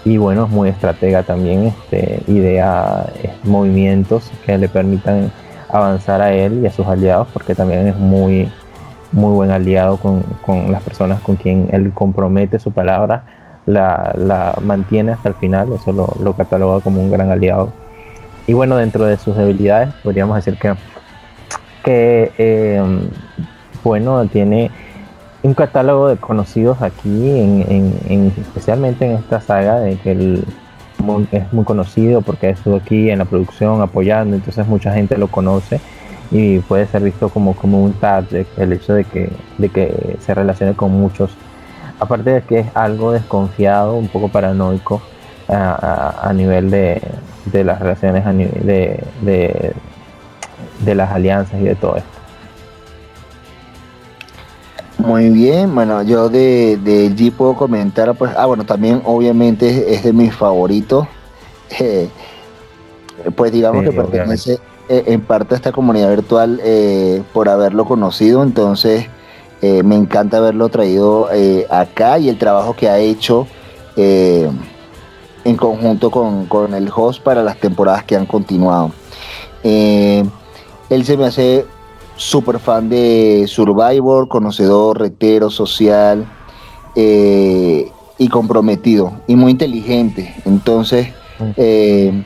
y 0.05 0.17
bueno, 0.17 0.45
es 0.45 0.51
muy 0.51 0.69
estratega 0.69 1.23
también, 1.23 1.65
este, 1.67 2.23
idea 2.27 3.07
eh, 3.23 3.33
movimientos 3.45 4.31
que 4.45 4.59
le 4.59 4.69
permitan 4.69 5.31
avanzar 5.69 6.21
a 6.21 6.33
él 6.33 6.61
y 6.63 6.67
a 6.67 6.71
sus 6.71 6.87
aliados 6.87 7.29
porque 7.33 7.55
también 7.55 7.87
es 7.87 7.97
muy, 7.97 8.51
muy 9.13 9.33
buen 9.33 9.51
aliado 9.51 9.97
con, 9.99 10.23
las 10.71 10.83
personas 10.83 11.21
con 11.21 11.37
quien 11.37 11.69
él 11.73 11.93
compromete 11.93 12.59
su 12.59 12.73
palabra, 12.73 13.25
la, 13.67 14.55
mantiene 14.63 15.13
hasta 15.13 15.29
el 15.29 15.35
final, 15.37 15.73
eso 15.73 15.93
lo, 15.93 16.09
lo 16.23 16.35
cataloga 16.35 16.81
como 16.81 17.01
un 17.01 17.11
gran 17.11 17.31
aliado. 17.31 17.73
Y 18.47 18.55
bueno, 18.55 18.77
dentro 18.77 19.07
de 19.07 19.17
sus 19.17 19.37
debilidades 19.37 19.95
podríamos 20.03 20.37
decir 20.37 20.59
que 20.59 20.75
que 21.83 22.33
em, 22.39 23.09
bueno, 23.83 24.25
tiene 24.27 24.71
un 25.43 25.55
catálogo 25.55 26.09
de 26.09 26.17
conocidos 26.17 26.83
aquí, 26.83 27.31
en, 27.31 28.33
especialmente 28.39 29.07
en 29.07 29.13
esta 29.13 29.41
saga, 29.41 29.81
de 29.81 29.97
que 29.97 30.13
él 30.13 30.45
es 31.33 31.53
muy 31.53 31.65
conocido 31.65 32.23
porque 32.23 32.51
estuvo 32.51 32.77
aquí 32.77 33.11
en 33.11 33.19
la 33.19 33.25
producción 33.25 33.83
apoyando, 33.83 34.37
entonces 34.37 34.67
mucha 34.69 34.93
gente 34.93 35.19
lo 35.19 35.27
conoce 35.27 35.81
y 36.31 36.61
puede 36.61 36.87
ser 36.87 37.03
visto 37.03 37.29
como, 37.29 37.55
como 37.55 37.83
un 37.83 37.93
tag 37.95 38.27
el 38.57 38.73
hecho 38.73 38.95
de 38.95 39.05
que, 39.05 39.31
de 39.59 39.69
que 39.69 40.17
se 40.21 40.35
relacione 40.35 40.75
con 40.75 40.93
muchos. 40.93 41.33
Aparte 41.99 42.31
de 42.31 42.43
que 42.43 42.61
es 42.61 42.67
algo 42.75 43.13
desconfiado, 43.13 43.95
un 43.95 44.09
poco 44.09 44.29
paranoico 44.29 45.03
a, 45.49 46.33
nivel 46.35 46.71
de, 46.71 47.03
de, 47.47 47.65
las 47.65 47.81
relaciones 47.81 48.25
a 48.25 48.33
nivel 48.33 48.65
de 48.65 49.75
de 50.85 50.95
las 50.95 51.11
alianzas 51.11 51.61
y 51.61 51.65
de 51.65 51.75
todo 51.75 51.97
esto. 51.97 52.22
Muy 55.07 55.31
bien, 55.31 55.75
bueno, 55.75 56.03
yo 56.03 56.29
de, 56.29 56.79
de 56.83 57.11
G 57.11 57.33
puedo 57.33 57.55
comentar, 57.55 58.15
pues, 58.15 58.33
ah, 58.37 58.47
bueno, 58.47 58.65
también 58.65 59.03
obviamente 59.05 59.93
es 59.95 60.05
de 60.05 60.13
mis 60.13 60.35
favoritos. 60.35 61.07
Eh, 61.81 62.09
pues 63.35 63.53
digamos 63.53 63.85
que 63.85 63.93
pertenece 63.93 64.59
eh, 64.89 65.05
en 65.07 65.21
parte 65.21 65.55
a 65.55 65.57
esta 65.57 65.73
comunidad 65.73 66.11
virtual 66.11 66.61
eh, 66.63 67.23
por 67.33 67.49
haberlo 67.49 67.85
conocido, 67.85 68.43
entonces 68.43 69.07
me 69.63 69.95
encanta 69.95 70.39
haberlo 70.39 70.69
traído 70.71 71.29
acá 71.71 72.19
y 72.19 72.29
el 72.29 72.37
trabajo 72.37 72.75
que 72.75 72.89
ha 72.89 72.99
hecho 72.99 73.47
en 73.95 75.57
conjunto 75.57 76.11
con, 76.11 76.47
con, 76.47 76.75
el 76.75 76.91
host 76.93 77.23
para 77.23 77.45
las 77.45 77.59
temporadas 77.59 78.03
que 78.03 78.17
han 78.17 78.27
continuado. 78.27 78.91
Él 79.63 81.05
se 81.05 81.17
me 81.17 81.27
hace 81.27 81.65
súper 82.17 82.59
fan 82.59 82.89
de 82.89 83.47
Survivor, 83.49 84.29
conocedor, 84.29 84.99
retero, 84.99 85.51
social 85.51 86.27
eh, 86.95 87.91
y 88.19 88.29
comprometido 88.29 89.13
y 89.27 89.37
muy 89.37 89.53
inteligente. 89.53 90.35
Entonces, 90.45 91.09
eh, 91.57 92.25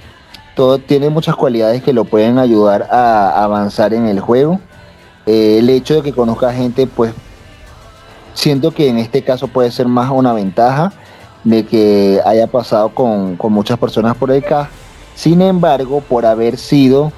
todo, 0.54 0.78
tiene 0.78 1.10
muchas 1.10 1.36
cualidades 1.36 1.82
que 1.82 1.92
lo 1.92 2.04
pueden 2.04 2.38
ayudar 2.38 2.88
a 2.90 3.42
avanzar 3.44 3.94
en 3.94 4.06
el 4.06 4.20
juego. 4.20 4.60
Eh, 5.26 5.58
el 5.58 5.70
hecho 5.70 5.94
de 5.94 6.02
que 6.02 6.12
conozca 6.12 6.52
gente, 6.52 6.86
pues 6.86 7.12
siento 8.34 8.70
que 8.70 8.88
en 8.88 8.98
este 8.98 9.22
caso 9.22 9.48
puede 9.48 9.70
ser 9.70 9.88
más 9.88 10.10
una 10.10 10.32
ventaja 10.32 10.92
de 11.44 11.64
que 11.64 12.20
haya 12.24 12.46
pasado 12.48 12.90
con, 12.90 13.36
con 13.36 13.52
muchas 13.52 13.78
personas 13.78 14.16
por 14.16 14.32
acá. 14.32 14.68
Sin 15.14 15.40
embargo, 15.40 16.02
por 16.02 16.26
haber 16.26 16.58
sido 16.58 17.12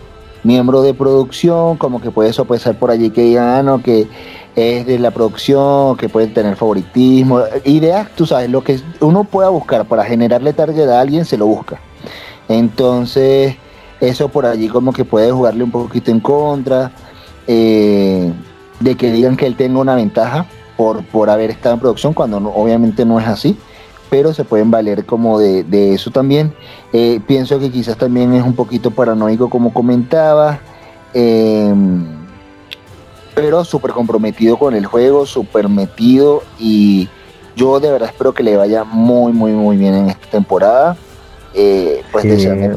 miembro 0.49 0.81
de 0.81 0.95
producción, 0.95 1.77
como 1.77 2.01
que 2.01 2.11
puede 2.11 2.33
ser 2.33 2.47
por 2.79 2.91
allí 2.91 3.11
que 3.11 3.21
digan, 3.21 3.49
ah, 3.49 3.63
no, 3.63 3.83
que 3.83 4.09
es 4.57 4.87
de 4.87 4.99
la 4.99 5.11
producción, 5.11 5.95
que 5.99 6.09
pueden 6.09 6.33
tener 6.33 6.57
favoritismo, 6.57 7.43
ideas, 7.65 8.09
tú 8.17 8.25
sabes, 8.25 8.49
lo 8.49 8.65
que 8.65 8.81
uno 9.01 9.25
pueda 9.25 9.51
buscar 9.51 9.87
para 9.87 10.05
generarle 10.05 10.55
target 10.55 10.89
a 10.89 11.01
alguien, 11.01 11.27
se 11.27 11.37
lo 11.37 11.45
busca. 11.45 11.79
Entonces, 12.49 13.57
eso 14.01 14.31
por 14.31 14.47
allí 14.47 14.69
como 14.69 14.95
que 14.95 15.05
puede 15.05 15.31
jugarle 15.31 15.65
un 15.65 15.71
poquito 15.71 16.11
en 16.11 16.21
contra, 16.21 16.93
eh, 17.47 18.33
de 18.81 18.97
que 18.97 19.13
digan 19.13 19.37
que 19.37 19.47
él 19.47 19.55
tenga 19.55 19.79
una 19.79 19.97
ventaja 19.97 20.47
por, 20.79 21.05
por 21.05 21.29
haber 21.29 21.51
estado 21.51 21.75
en 21.75 21.81
producción, 21.81 22.15
cuando 22.15 22.39
obviamente 22.39 23.05
no 23.05 23.21
es 23.21 23.27
así 23.27 23.55
pero 24.11 24.33
se 24.33 24.45
pueden 24.45 24.71
valer 24.71 25.05
como 25.05 25.39
de, 25.39 25.95
eso 25.95 26.11
también. 26.11 26.53
Eh, 26.93 27.21
pienso 27.27 27.59
que 27.59 27.71
quizás 27.71 27.97
también 27.97 28.33
es 28.35 28.43
un 28.43 28.55
poquito 28.55 28.91
paranoico 28.91 29.51
como 29.51 29.73
comentaba, 29.73 30.61
em, 31.15 32.07
pero 33.35 33.65
súper 33.65 33.93
comprometido 33.93 34.59
con 34.59 34.75
el 34.75 34.87
juego, 34.87 35.27
súper 35.27 35.69
metido 35.69 36.43
y, 36.59 37.09
yo 37.59 37.81
de 37.81 37.91
verdad 37.91 38.09
espero 38.09 38.33
que 38.33 38.45
le 38.45 38.57
vaya 38.57 38.85
muy, 38.85 39.33
muy, 39.33 39.51
muy 39.53 39.77
bien 39.77 39.95
en 39.95 40.09
esta 40.09 40.31
temporada. 40.31 40.97
Eh, 41.55 42.03
pues 42.13 42.25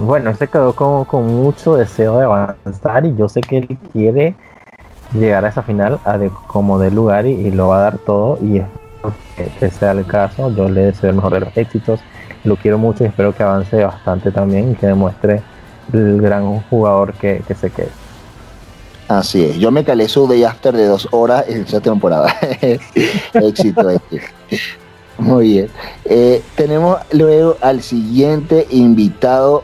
bueno, 0.02 0.36
se 0.36 0.48
quedó 0.48 0.74
con, 0.74 1.06
con, 1.06 1.28
mucho 1.28 1.76
deseo 1.76 2.18
de 2.18 2.26
avanzar 2.26 3.06
y 3.06 3.16
yo 3.16 3.30
sé 3.30 3.42
que 3.42 3.60
él 3.60 3.78
quiere 3.92 4.36
llegar 5.14 5.46
a 5.46 5.50
esa 5.50 5.62
final 5.62 6.00
a 6.04 6.18
de, 6.18 6.32
como 6.48 6.80
de 6.80 6.90
lugar 6.90 7.28
y, 7.28 7.52
lo 7.52 7.68
va 7.68 7.78
a 7.78 7.82
dar 7.82 7.98
todo 8.00 8.40
y 8.42 8.62
que, 9.60 9.70
sea 9.70 9.92
el 9.92 10.06
caso. 10.06 10.54
Yo 10.56 10.70
le 10.70 10.86
deseo 10.86 11.10
el 11.10 11.16
mejor 11.16 11.34
de 11.34 11.40
los 11.42 11.58
éxitos, 11.58 12.00
lo 12.44 12.56
quiero 12.56 12.78
mucho 12.78 13.04
y 13.04 13.08
espero 13.08 13.36
que 13.36 13.44
avance 13.44 13.84
bastante 13.84 14.32
también 14.32 14.72
y 14.72 14.76
que 14.76 14.88
demuestre 14.88 15.42
el 15.94 16.22
gran 16.22 16.60
jugador 16.62 17.14
que, 17.14 17.44
que 17.48 17.56
se 17.56 17.70
quede. 17.70 17.90
Así 19.08 19.44
es, 19.44 19.58
yo 19.58 19.72
me 19.72 19.84
calé 19.84 20.08
su 20.08 20.26
Day 20.26 20.46
After 20.46 20.74
de 20.74 20.86
dos 20.86 21.08
horas 21.12 21.44
en 21.50 21.64
esa 21.64 21.82
temporada. 21.82 22.34
Éxito 23.34 23.90
este. 23.90 24.22
Muy 25.18 25.50
bien. 25.50 25.68
Eh, 26.06 26.42
tenemos 26.56 26.98
luego 27.12 27.58
al 27.62 27.82
siguiente 27.82 28.68
invitado, 28.70 29.64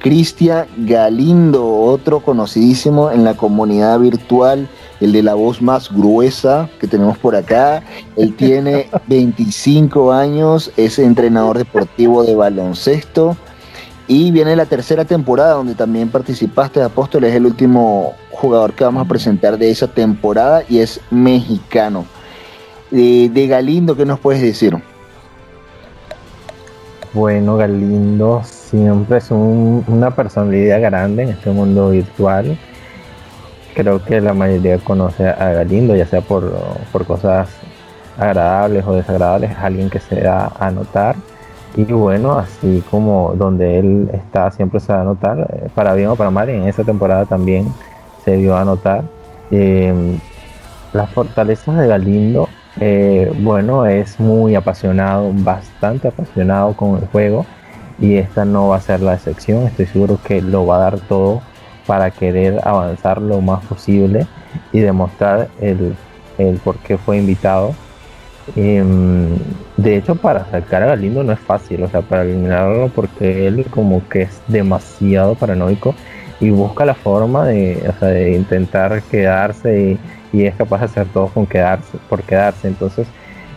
Cristian 0.00 0.66
Galindo, 0.78 1.66
otro 1.66 2.20
conocidísimo 2.20 3.10
en 3.10 3.24
la 3.24 3.36
comunidad 3.36 3.98
virtual, 4.00 4.68
el 5.00 5.12
de 5.12 5.22
la 5.22 5.34
voz 5.34 5.62
más 5.62 5.90
gruesa 5.90 6.68
que 6.80 6.86
tenemos 6.86 7.18
por 7.18 7.34
acá. 7.34 7.82
Él 8.16 8.34
tiene 8.36 8.88
25 9.06 10.12
años, 10.12 10.70
es 10.76 10.98
entrenador 10.98 11.58
deportivo 11.58 12.24
de 12.24 12.34
baloncesto 12.34 13.36
y 14.12 14.32
viene 14.32 14.56
la 14.56 14.66
tercera 14.66 15.04
temporada 15.04 15.52
donde 15.52 15.76
también 15.76 16.08
participaste, 16.08 16.82
Apóstol, 16.82 17.22
es 17.22 17.34
el 17.36 17.46
último 17.46 18.14
jugador 18.32 18.72
que 18.72 18.82
vamos 18.82 19.06
a 19.06 19.08
presentar 19.08 19.56
de 19.56 19.70
esa 19.70 19.86
temporada 19.86 20.64
y 20.68 20.80
es 20.80 21.00
mexicano. 21.12 22.04
De, 22.90 23.46
Galindo, 23.48 23.96
¿qué 23.96 24.04
nos 24.04 24.18
puedes 24.18 24.42
decir? 24.42 24.76
Bueno, 27.12 27.56
Galindo 27.56 28.42
siempre 28.42 29.18
es 29.18 29.30
una 29.30 30.10
personalidad 30.10 30.80
grande 30.80 31.22
en 31.22 31.28
este 31.28 31.50
mundo 31.50 31.90
virtual. 31.90 32.58
Creo 33.74 34.04
que 34.04 34.20
la 34.20 34.34
mayoría 34.34 34.78
conoce 34.78 35.28
a 35.28 35.52
Galindo, 35.52 35.94
ya 35.94 36.06
sea 36.06 36.20
por, 36.20 36.52
por 36.92 37.06
cosas 37.06 37.48
agradables 38.18 38.84
o 38.86 38.94
desagradables, 38.94 39.56
alguien 39.58 39.88
que 39.88 40.00
se 40.00 40.20
da 40.20 40.52
a 40.58 40.70
notar 40.70 41.16
y 41.76 41.84
bueno, 41.84 42.32
así 42.32 42.82
como 42.90 43.32
donde 43.36 43.78
él 43.78 44.10
está 44.12 44.50
siempre 44.50 44.80
se 44.80 44.92
va 44.92 45.02
a 45.02 45.04
notar, 45.04 45.46
eh, 45.52 45.68
para 45.74 45.94
bien 45.94 46.08
o 46.08 46.16
para 46.16 46.30
mal, 46.30 46.48
en 46.48 46.66
esa 46.66 46.82
temporada 46.84 47.26
también 47.26 47.72
se 48.24 48.36
dio 48.36 48.56
a 48.56 48.64
notar. 48.64 49.04
Em, 49.50 50.18
las 50.92 51.10
fortalezas 51.10 51.76
de 51.76 51.86
Galindo, 51.86 52.48
eh, 52.80 53.32
bueno, 53.40 53.86
es 53.86 54.18
muy 54.18 54.54
apasionado, 54.56 55.30
bastante 55.32 56.08
apasionado 56.08 56.74
con 56.74 56.96
el 56.98 57.06
juego 57.08 57.46
y 58.00 58.16
esta 58.16 58.44
no 58.44 58.68
va 58.68 58.76
a 58.76 58.80
ser 58.80 59.00
la 59.00 59.14
excepción. 59.14 59.66
Estoy 59.66 59.86
seguro 59.86 60.18
que 60.24 60.42
lo 60.42 60.66
va 60.66 60.76
a 60.76 60.80
dar 60.80 61.00
todo 61.00 61.42
para 61.90 62.12
querer 62.12 62.60
avanzar 62.62 63.20
lo 63.20 63.40
más 63.40 63.64
posible 63.64 64.28
y 64.72 64.78
demostrar 64.78 65.48
el, 65.60 65.96
el 66.38 66.58
por 66.58 66.76
qué 66.78 66.96
fue 66.96 67.16
invitado 67.18 67.74
Em, 68.56 69.36
de 69.76 69.96
hecho, 69.96 70.16
para 70.16 70.44
sacar 70.50 70.82
a 70.82 70.86
Galindo 70.86 71.22
no 71.22 71.32
es 71.32 71.40
fácil, 71.40 71.82
o 71.82 71.88
sea, 71.88 72.02
para 72.02 72.22
eliminarlo 72.22 72.88
porque 72.88 73.46
él 73.46 73.66
como 73.70 74.06
que 74.08 74.22
es 74.22 74.40
demasiado 74.48 75.34
paranoico 75.34 75.94
y 76.40 76.50
busca 76.50 76.84
la 76.84 76.94
forma 76.94 77.46
de, 77.46 77.92
de 78.00 78.32
intentar 78.32 79.02
quedarse 79.02 79.98
y, 80.32 80.44
es 80.44 80.54
capaz 80.54 80.78
de 80.78 80.84
hacer 80.86 81.06
todo 81.08 81.26
con 81.28 81.46
quedarse, 81.46 81.98
por 82.08 82.22
quedarse. 82.22 82.68
Entonces, 82.68 83.06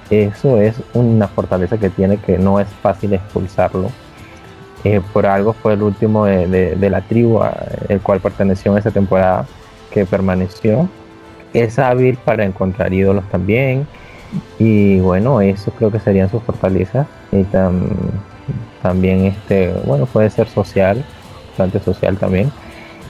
eso 0.09 0.59
es 0.59 0.75
una 0.93 1.27
fortaleza 1.27 1.77
que 1.77 1.89
tiene 1.89 2.17
que 2.17 2.37
no 2.37 2.59
es 2.59 2.67
fácil 2.67 3.13
expulsarlo. 3.13 3.89
Eh, 4.83 5.01
por 5.13 5.25
algo 5.25 5.53
fue 5.53 5.73
el 5.73 5.83
último 5.83 6.25
de, 6.25 6.89
la 6.89 7.01
tribu, 7.01 7.41
el 7.87 8.01
cual 8.01 8.19
perteneció 8.19 8.71
en 8.73 8.79
esa 8.79 8.91
temporada 8.91 9.45
que 9.91 10.05
permaneció. 10.05 10.89
Es 11.53 11.79
hábil 11.79 12.17
para 12.17 12.43
encontrar 12.43 12.93
ídolos 12.93 13.23
también 13.29 13.87
y 14.59 14.99
bueno, 14.99 15.41
eso 15.41 15.71
creo 15.71 15.91
que 15.91 15.99
serían 15.99 16.29
sus 16.29 16.41
fortalezas. 16.43 17.07
Y 17.31 17.45
también, 18.81 19.25
este, 19.25 19.73
bueno, 19.85 20.05
puede 20.05 20.29
ser 20.29 20.47
social, 20.47 21.03
bastante 21.49 21.79
social 21.79 22.17
también. 22.17 22.51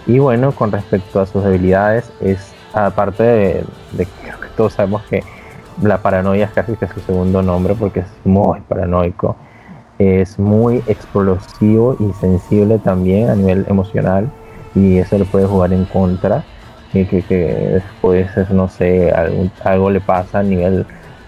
Y 0.05 0.19
bueno, 0.19 0.51
con 0.51 0.71
respecto 0.71 1.21
a 1.21 1.25
sus 1.25 1.43
debilidades, 1.43 2.11
es 2.21 2.53
aparte 2.73 3.23
de, 3.23 3.65
que 3.97 4.47
todos 4.57 4.73
sabemos 4.73 5.03
que 5.03 5.23
la 5.81 5.99
paranoia 5.99 6.45
es 6.45 6.51
casi 6.51 6.75
que 6.75 6.87
su 6.87 6.99
segundo 7.01 7.41
nombre 7.41 7.73
porque 7.75 8.01
es 8.01 8.07
muy 8.23 8.59
paranoico. 8.61 9.35
Es 10.03 10.39
muy 10.39 10.83
explosivo 10.87 11.95
y 11.99 12.11
sensible 12.13 12.79
también 12.79 13.29
a 13.29 13.35
nivel 13.35 13.65
emocional 13.67 14.29
y 14.75 14.97
eso 14.97 15.17
le 15.17 15.25
puede 15.25 15.45
jugar 15.45 15.73
en 15.73 15.85
contra. 15.85 16.43
Y 16.93 17.05
que, 17.05 17.23
que 17.23 17.81
después, 17.81 18.27
no 18.51 18.69
sé, 18.69 19.11
algo 19.63 19.89
le 19.89 19.99
pasa 19.99 20.39
a 20.39 20.43
nivel 20.43 20.85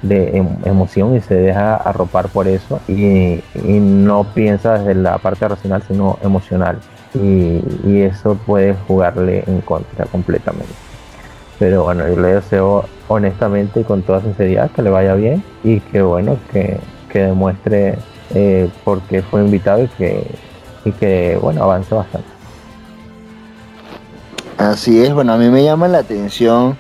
de 0.08 0.38
em, 0.38 0.48
emoción 0.66 1.16
y 1.16 1.22
se 1.22 1.36
deja 1.36 1.76
arropar 1.76 2.30
por 2.30 2.48
eso 2.48 2.80
y, 2.88 3.42
no 3.56 4.24
piensa 4.24 4.78
desde 4.78 4.96
la 4.96 5.18
parte 5.18 5.48
racional 5.48 5.82
sino 5.88 6.20
emocional 6.22 6.80
y, 7.14 7.62
eso 8.02 8.36
puede 8.46 8.76
jugarle 8.88 9.44
en 9.48 9.62
contra 9.62 10.06
completamente 10.06 10.74
pero 11.58 11.84
bueno 11.84 12.08
yo 12.08 12.20
le 12.20 12.36
deseo 12.36 12.86
honestamente 13.08 13.80
y 13.80 13.84
con 13.84 14.04
toda 14.04 14.22
sinceridad 14.22 14.70
que 14.72 14.82
le 14.82 14.90
vaya 14.90 15.16
bien 15.16 15.44
y 15.64 15.80
que 15.80 16.02
bueno 16.02 16.38
que, 16.52 16.78
demuestre 17.14 17.98
eh, 18.36 18.70
por 18.84 19.02
qué 19.02 19.24
fue 19.24 19.42
invitado 19.42 19.84
y 19.84 19.88
que, 19.88 20.28
y 20.86 20.92
que 20.92 21.40
bueno 21.42 21.64
avance 21.64 21.96
bastante 21.96 22.28
así 24.60 25.02
es 25.02 25.12
bueno 25.14 25.34
a 25.34 25.38
mí 25.38 25.50
me 25.50 25.64
llama 25.64 25.88
la 25.88 25.98
atención 25.98 26.78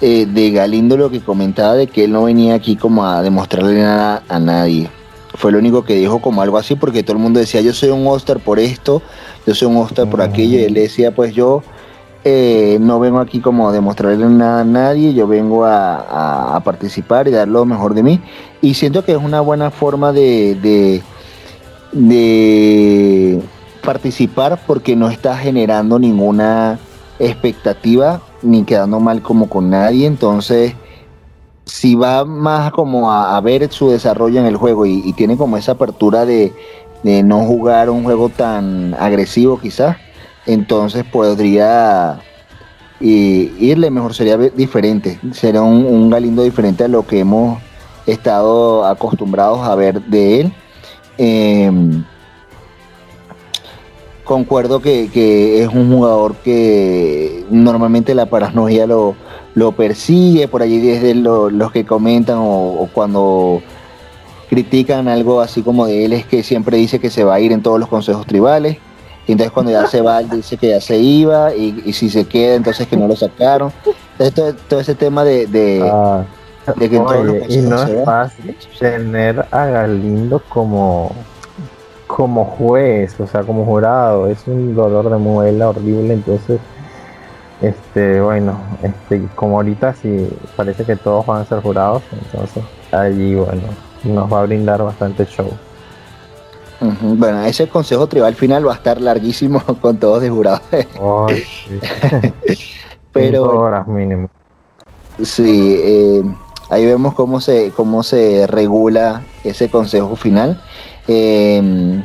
eh, 0.00 0.26
de 0.26 0.52
Galindo 0.52 0.96
lo 0.96 1.10
que 1.10 1.20
comentaba 1.20 1.74
de 1.74 1.88
que 1.88 2.04
él 2.04 2.12
no 2.12 2.22
venía 2.22 2.54
aquí 2.54 2.76
como 2.76 3.04
a 3.04 3.20
demostrarle 3.20 3.82
nada 3.82 4.22
a 4.28 4.38
nadie. 4.38 4.88
Fue 5.34 5.50
lo 5.50 5.58
único 5.58 5.84
que 5.84 5.96
dijo 5.96 6.20
como 6.20 6.40
algo 6.40 6.56
así 6.56 6.76
porque 6.76 7.02
todo 7.02 7.16
el 7.16 7.22
mundo 7.22 7.40
decía 7.40 7.60
yo 7.62 7.72
soy 7.72 7.90
un 7.90 8.06
Oscar 8.06 8.38
por 8.38 8.60
esto, 8.60 9.02
yo 9.44 9.54
soy 9.56 9.66
un 9.66 9.76
Oscar 9.76 10.08
por 10.08 10.22
aquello 10.22 10.56
y 10.56 10.62
él 10.62 10.74
decía 10.74 11.12
pues 11.12 11.34
yo 11.34 11.64
eh, 12.22 12.78
no 12.80 13.00
vengo 13.00 13.18
aquí 13.18 13.40
como 13.40 13.68
a 13.68 13.72
demostrarle 13.72 14.24
nada 14.26 14.60
a 14.60 14.64
nadie, 14.64 15.14
yo 15.14 15.26
vengo 15.26 15.64
a, 15.64 16.60
participar 16.64 17.26
y 17.26 17.32
dar 17.32 17.48
lo 17.48 17.64
mejor 17.64 17.94
de 17.94 18.04
mí 18.04 18.20
y 18.60 18.74
siento 18.74 19.04
que 19.04 19.12
es 19.12 19.18
una 19.18 19.40
buena 19.40 19.70
forma 19.70 20.12
de, 20.12 21.02
de, 21.92 23.42
participar 23.82 24.60
porque 24.66 24.96
no 24.96 25.08
está 25.08 25.36
generando 25.36 25.98
ninguna 25.98 26.78
expectativa 27.18 28.20
ni 28.42 28.64
quedando 28.64 29.00
mal 29.00 29.22
como 29.22 29.48
con 29.48 29.70
nadie. 29.70 30.06
Entonces, 30.06 30.74
si 31.64 31.94
va 31.94 32.24
más 32.24 32.72
como 32.72 33.12
a, 33.12 33.40
ver 33.40 33.70
su 33.72 33.90
desarrollo 33.90 34.40
en 34.40 34.46
el 34.46 34.56
juego 34.56 34.86
y, 34.86 35.12
tiene 35.14 35.36
como 35.36 35.56
esa 35.56 35.72
apertura 35.72 36.26
de, 36.26 36.52
no 37.02 37.44
jugar 37.44 37.90
un 37.90 38.04
juego 38.04 38.28
tan 38.28 38.94
agresivo 38.98 39.60
quizás, 39.60 39.96
entonces 40.46 41.04
podría 41.04 42.20
irle 43.00 43.90
mejor, 43.90 44.14
sería 44.14 44.36
diferente, 44.36 45.20
sería 45.32 45.62
un, 45.62 46.10
Galindo 46.10 46.42
diferente 46.42 46.84
a 46.84 46.88
lo 46.88 47.06
que 47.06 47.20
hemos 47.20 47.58
estado 48.12 48.84
acostumbrados 48.84 49.60
a 49.60 49.74
ver 49.74 50.02
de 50.02 50.40
él. 50.40 50.52
Em, 51.18 52.04
concuerdo 54.24 54.80
que, 54.80 55.62
es 55.62 55.68
un 55.68 55.90
jugador 55.90 56.36
que 56.36 57.44
normalmente 57.50 58.14
la 58.14 58.26
paranoia 58.26 58.86
lo, 58.86 59.14
lo 59.54 59.72
persigue, 59.72 60.48
por 60.48 60.62
allí 60.62 60.78
desde 60.78 61.14
los 61.14 61.72
que 61.72 61.84
comentan 61.84 62.38
o, 62.40 62.88
cuando 62.92 63.62
critican 64.48 65.08
algo 65.08 65.40
así 65.40 65.62
como 65.62 65.86
de 65.86 66.06
él 66.06 66.12
es 66.14 66.24
que 66.24 66.42
siempre 66.42 66.78
dice 66.78 66.98
que 67.00 67.10
se 67.10 67.24
va 67.24 67.34
a 67.34 67.40
ir 67.40 67.52
en 67.52 67.62
todos 67.62 67.80
los 67.80 67.88
consejos 67.88 68.26
tribales. 68.26 68.78
Y 69.26 69.32
entonces 69.32 69.52
cuando 69.52 69.72
ya 69.72 69.86
se 69.86 70.00
va, 70.00 70.22
dice 70.22 70.56
que 70.56 70.68
ya 70.68 70.80
se 70.80 70.96
iba 70.98 71.54
y, 71.54 71.92
si 71.92 72.08
se 72.08 72.24
queda, 72.24 72.54
entonces 72.54 72.86
que 72.86 72.96
no 72.96 73.06
lo 73.06 73.14
sacaron. 73.14 73.72
Entonces 74.18 74.56
todo, 74.68 74.80
ese 74.80 74.94
tema 74.94 75.22
de, 75.24 75.90
ah, 75.92 76.24
que 76.74 76.86
y 77.48 77.58
no 77.58 77.82
es 77.82 78.04
fácil 78.04 78.56
tener 78.78 79.46
a 79.50 79.66
Galindo 79.66 80.42
como 80.48 81.12
como 82.06 82.44
juez, 82.46 83.20
o 83.20 83.26
sea, 83.26 83.42
como 83.42 83.64
jurado, 83.64 84.26
es 84.26 84.38
un 84.46 84.74
dolor 84.74 85.10
de 85.10 85.18
muela 85.18 85.68
horrible, 85.68 86.14
entonces, 86.14 86.58
este, 87.60 88.20
bueno, 88.20 88.58
este, 88.82 89.28
como 89.34 89.56
ahorita 89.56 89.92
sí 89.94 90.26
parece 90.56 90.84
que 90.84 90.96
todos 90.96 91.26
van 91.26 91.42
a 91.42 91.44
ser 91.44 91.60
jurados, 91.60 92.02
entonces 92.10 92.64
allí, 92.90 93.34
bueno, 93.34 93.62
nos 94.04 94.32
va 94.32 94.40
a 94.40 94.46
brindar 94.46 94.82
bastante 94.82 95.26
show. 95.26 95.50
Bueno, 96.80 97.42
ese 97.44 97.68
consejo 97.68 98.06
tribal 98.06 98.34
final 98.34 98.66
va 98.66 98.72
a 98.72 98.76
estar 98.76 99.00
larguísimo 99.00 99.60
con 99.80 99.98
todos 99.98 100.22
de 100.22 100.30
jurados. 100.30 100.62
Pero. 103.12 103.44
horas 103.44 103.86
mínimo. 103.88 104.30
Sí, 105.22 105.76
eh, 105.82 106.22
ahí 106.68 106.86
vemos 106.86 107.14
cómo 107.14 107.40
se, 107.40 107.72
cómo 107.72 108.02
se 108.02 108.46
regula 108.46 109.22
ese 109.44 109.70
consejo 109.70 110.16
final. 110.16 110.60
Em, 111.06 112.04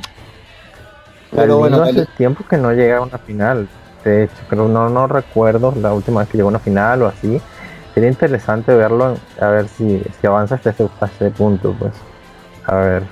pero 1.31 1.57
bueno, 1.57 1.81
hace 1.81 2.05
tiempo 2.17 2.45
que 2.47 2.57
no 2.57 2.71
llega 2.71 2.97
a 2.97 3.01
una 3.01 3.17
final. 3.17 3.67
De 4.03 4.25
hecho, 4.25 4.35
creo 4.49 4.67
no, 4.67 4.89
no 4.89 5.07
recuerdo 5.07 5.73
la 5.79 5.93
última 5.93 6.21
vez 6.21 6.29
que 6.29 6.37
llegó 6.37 6.49
a 6.49 6.51
una 6.51 6.59
final 6.59 7.03
o 7.03 7.07
así. 7.07 7.41
Sería 7.93 8.09
interesante 8.09 8.73
verlo, 8.73 9.17
a 9.39 9.47
ver 9.47 9.67
si, 9.67 10.01
si 10.19 10.27
avanza 10.27 10.55
hasta 10.55 10.71
ese, 10.71 10.89
ese 11.01 11.29
punto, 11.31 11.75
pues. 11.77 11.93
A 12.65 12.75
ver. 12.75 13.03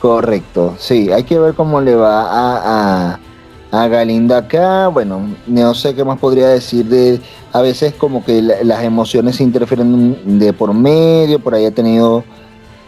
Correcto, 0.00 0.74
sí, 0.78 1.10
hay 1.10 1.24
que 1.24 1.38
ver 1.38 1.54
cómo 1.54 1.80
le 1.80 1.94
va 1.94 2.24
a, 2.24 3.12
a, 3.12 3.18
Galindo 3.88 4.36
acá. 4.36 4.88
Bueno, 4.88 5.28
no 5.46 5.74
sé 5.74 5.94
qué 5.94 6.04
más 6.04 6.18
podría 6.18 6.48
decir 6.48 6.86
de. 6.86 7.20
A 7.52 7.60
veces, 7.60 7.94
como 7.94 8.24
que 8.24 8.40
las 8.40 8.82
emociones 8.84 9.36
se 9.36 9.42
interfieren 9.42 10.38
de 10.38 10.52
por 10.52 10.72
medio, 10.72 11.38
por 11.38 11.54
ahí 11.54 11.66
ha 11.66 11.70
tenido 11.70 12.24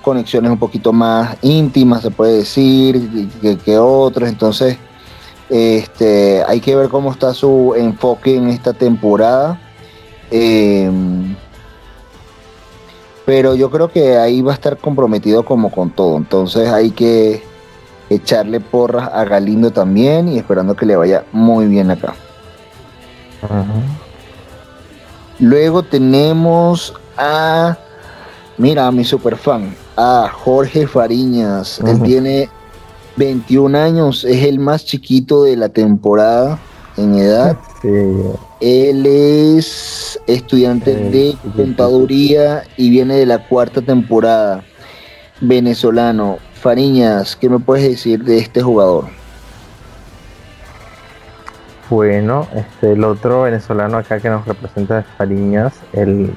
conexiones 0.02 0.50
un 0.50 0.58
poquito 0.58 0.92
más 0.92 1.36
íntimas, 1.42 2.02
se 2.02 2.10
puede 2.10 2.38
decir, 2.38 3.28
que, 3.64 3.78
otros. 3.78 4.28
Entonces, 4.28 4.78
este, 5.50 6.42
hay 6.46 6.60
que 6.60 6.76
ver 6.76 6.88
cómo 6.88 7.10
está 7.10 7.34
su 7.34 7.74
enfoque 7.76 8.36
en 8.36 8.48
esta 8.48 8.72
temporada. 8.72 9.60
Eh, 10.30 10.90
pero 13.24 13.56
yo 13.56 13.70
creo 13.70 13.90
que 13.90 14.16
ahí 14.16 14.40
va 14.40 14.52
a 14.52 14.54
estar 14.54 14.78
comprometido 14.78 15.44
como 15.44 15.70
con 15.70 15.90
todo. 15.90 16.16
Entonces 16.16 16.68
hay 16.68 16.92
que 16.92 17.42
echarle 18.10 18.60
porras 18.60 19.10
a 19.12 19.24
Galindo 19.24 19.70
también 19.70 20.28
y 20.28 20.38
esperando 20.38 20.76
que 20.76 20.86
le 20.86 20.96
vaya 20.96 21.24
muy 21.32 21.66
bien 21.66 21.90
acá. 21.90 22.14
Luego 25.38 25.82
tenemos 25.82 26.94
a, 27.16 27.76
mira, 28.56 28.86
a 28.86 28.92
mi 28.92 29.04
super 29.04 29.36
fan, 29.36 29.74
a 29.96 30.30
Jorge 30.32 30.86
Fariñas. 30.86 31.80
Él 31.80 32.02
tiene 32.02 32.48
21 33.16 33.76
años, 33.76 34.24
es 34.24 34.44
el 34.44 34.58
más 34.58 34.84
chiquito 34.84 35.44
de 35.44 35.56
la 35.56 35.68
temporada 35.68 36.58
en 36.96 37.16
edad. 37.16 37.58
Él 38.60 39.06
es 39.06 40.18
estudiante 40.26 40.94
de 40.94 41.36
contaduría 41.54 42.64
y 42.76 42.90
viene 42.90 43.16
de 43.16 43.26
la 43.26 43.46
cuarta 43.46 43.82
temporada. 43.82 44.64
Venezolano. 45.40 46.38
Fariñas, 46.66 47.36
¿qué 47.36 47.48
me 47.48 47.60
puedes 47.60 47.88
decir 47.88 48.24
de 48.24 48.38
este 48.38 48.60
jugador? 48.60 49.05
Bueno, 51.88 52.48
este, 52.56 52.94
el 52.94 53.05
otro 53.05 53.43
venezolano 53.43 53.98
acá 53.98 54.18
que 54.18 54.28
nos 54.28 54.44
representa 54.44 54.98
es 54.98 55.06
Fariñas, 55.16 55.74
el 55.93 56.34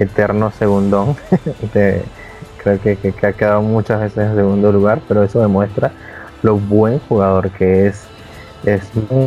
eterno 0.00 0.50
segundón. 0.50 1.14
creo 1.72 2.80
que, 2.82 2.96
que, 2.96 3.14
ha 3.24 3.32
quedado 3.34 3.62
muchas 3.62 4.00
veces 4.00 4.30
en 4.30 4.34
segundo 4.34 4.72
lugar, 4.72 5.00
pero 5.06 5.22
eso 5.22 5.40
demuestra 5.40 5.92
lo 6.42 6.58
buen 6.58 6.98
jugador 6.98 7.48
que 7.52 7.86
es 7.86 8.02
es 8.64 8.82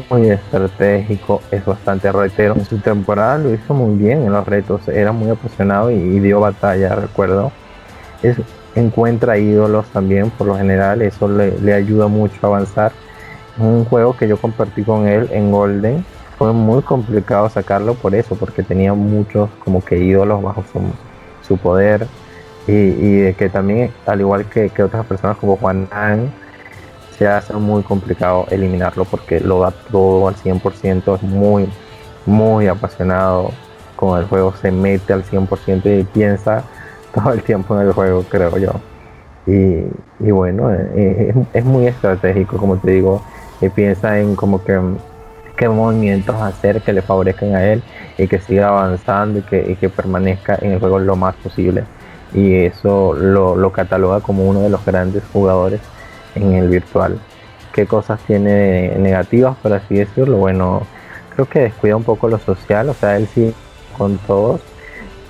muy 0.10 0.32
estratégico, 0.32 1.42
es 1.50 1.64
bastante 1.64 2.12
reitero. 2.12 2.56
En 2.56 2.66
su 2.66 2.80
temporada 2.80 3.38
lo 3.38 3.54
hizo 3.54 3.74
muy 3.74 3.96
bien 3.96 4.24
en 4.24 4.34
los 4.34 4.46
retos, 4.46 4.86
era 4.90 5.14
muy 5.14 5.30
apasionado 5.30 5.92
y, 5.92 6.20
dio 6.20 6.42
batalla, 6.42 6.94
recuerdo. 6.94 7.54
Es, 8.22 8.36
encuentra 8.76 9.38
ídolos 9.38 9.88
también, 9.88 10.30
por 10.32 10.48
lo 10.48 10.58
general, 10.58 11.02
eso 11.02 11.28
le, 11.28 11.74
ayuda 11.74 12.08
mucho 12.08 12.36
a 12.44 12.48
avanzar. 12.48 12.92
Un 13.58 13.86
juego 13.86 14.16
que 14.18 14.28
yo 14.28 14.38
compartí 14.38 14.84
con 14.84 15.08
él 15.08 15.30
en 15.32 15.52
Golden, 15.52 16.06
fue 16.38 16.52
muy 16.52 16.82
complicado 16.82 17.50
sacarlo 17.50 17.94
por 17.96 18.14
eso, 18.14 18.36
porque 18.36 18.64
tenía 18.64 18.94
muchos 18.94 19.50
como 19.64 19.84
que 19.84 19.98
ídolos 19.98 20.42
bajo 20.42 20.64
su, 21.42 21.58
poder 21.58 22.08
y, 22.68 23.32
que 23.34 23.50
también, 23.50 23.92
al 24.06 24.20
igual 24.20 24.46
que, 24.46 24.70
que 24.70 24.84
otras 24.84 25.06
personas 25.06 25.38
como 25.38 25.56
Juan 25.56 25.88
An, 25.92 26.32
se 27.18 27.28
hace 27.28 27.54
muy 27.54 27.84
complicado 27.84 28.46
eliminarlo 28.50 29.06
porque 29.06 29.40
lo 29.40 29.62
da 29.62 29.72
todo 29.72 30.28
al 30.28 30.36
100%, 30.36 31.16
es 31.16 31.24
muy, 31.24 31.70
muy 32.26 32.68
apasionado 32.68 33.52
con 33.96 34.20
el 34.20 34.26
juego, 34.26 34.54
se 34.62 34.72
mete 34.72 35.14
al 35.14 35.24
100% 35.24 36.02
y 36.02 36.04
piensa 36.04 36.64
todo 37.16 37.34
el 37.34 37.42
tiempo 37.42 37.80
en 37.80 37.88
el 37.88 37.94
juego, 37.94 38.24
creo 38.30 38.58
yo. 38.58 38.72
Y, 39.48 40.32
bueno, 40.32 40.74
eh, 40.74 40.90
eh, 40.96 41.34
es, 41.54 41.66
muy 41.66 41.88
estratégico, 41.88 42.58
como 42.58 42.78
te 42.78 42.92
digo, 42.92 43.22
y 43.62 43.70
piensa 43.70 44.20
en 44.20 44.36
como 44.36 44.64
que 44.64 44.80
qué 45.56 45.70
movimientos 45.70 46.36
hacer 46.36 46.82
que 46.82 46.92
le 46.92 47.02
favorezcan 47.02 47.56
a 47.56 47.64
él 47.64 47.84
y 48.18 48.28
que 48.28 48.40
siga 48.40 48.70
avanzando 48.70 49.40
y 49.40 49.42
que, 49.44 49.72
y 49.72 49.76
que 49.76 49.90
permanezca 49.90 50.58
en 50.62 50.72
el 50.72 50.80
juego 50.80 51.00
lo 51.00 51.16
más 51.16 51.36
posible. 51.36 51.84
Y 52.34 52.56
eso 52.56 53.14
lo, 53.14 53.56
lo 53.56 53.72
cataloga 53.72 54.20
como 54.20 54.46
uno 54.46 54.62
de 54.62 54.70
los 54.70 54.84
grandes 54.84 55.24
jugadores 55.32 55.80
en 56.34 56.54
el 56.54 56.68
virtual. 56.68 57.20
¿Qué 57.72 57.86
cosas 57.86 58.20
tiene 58.26 58.96
negativas, 58.98 59.56
por 59.58 59.74
así 59.74 59.96
decirlo? 59.96 60.38
Bueno, 60.38 60.82
creo 61.36 61.48
que 61.48 61.60
descuida 61.60 61.96
un 61.96 62.04
poco 62.04 62.28
lo 62.28 62.40
social, 62.40 62.90
o 62.90 62.94
sea, 62.94 63.16
él 63.18 63.28
sí 63.28 63.54
con 63.98 64.18
todos, 64.20 64.62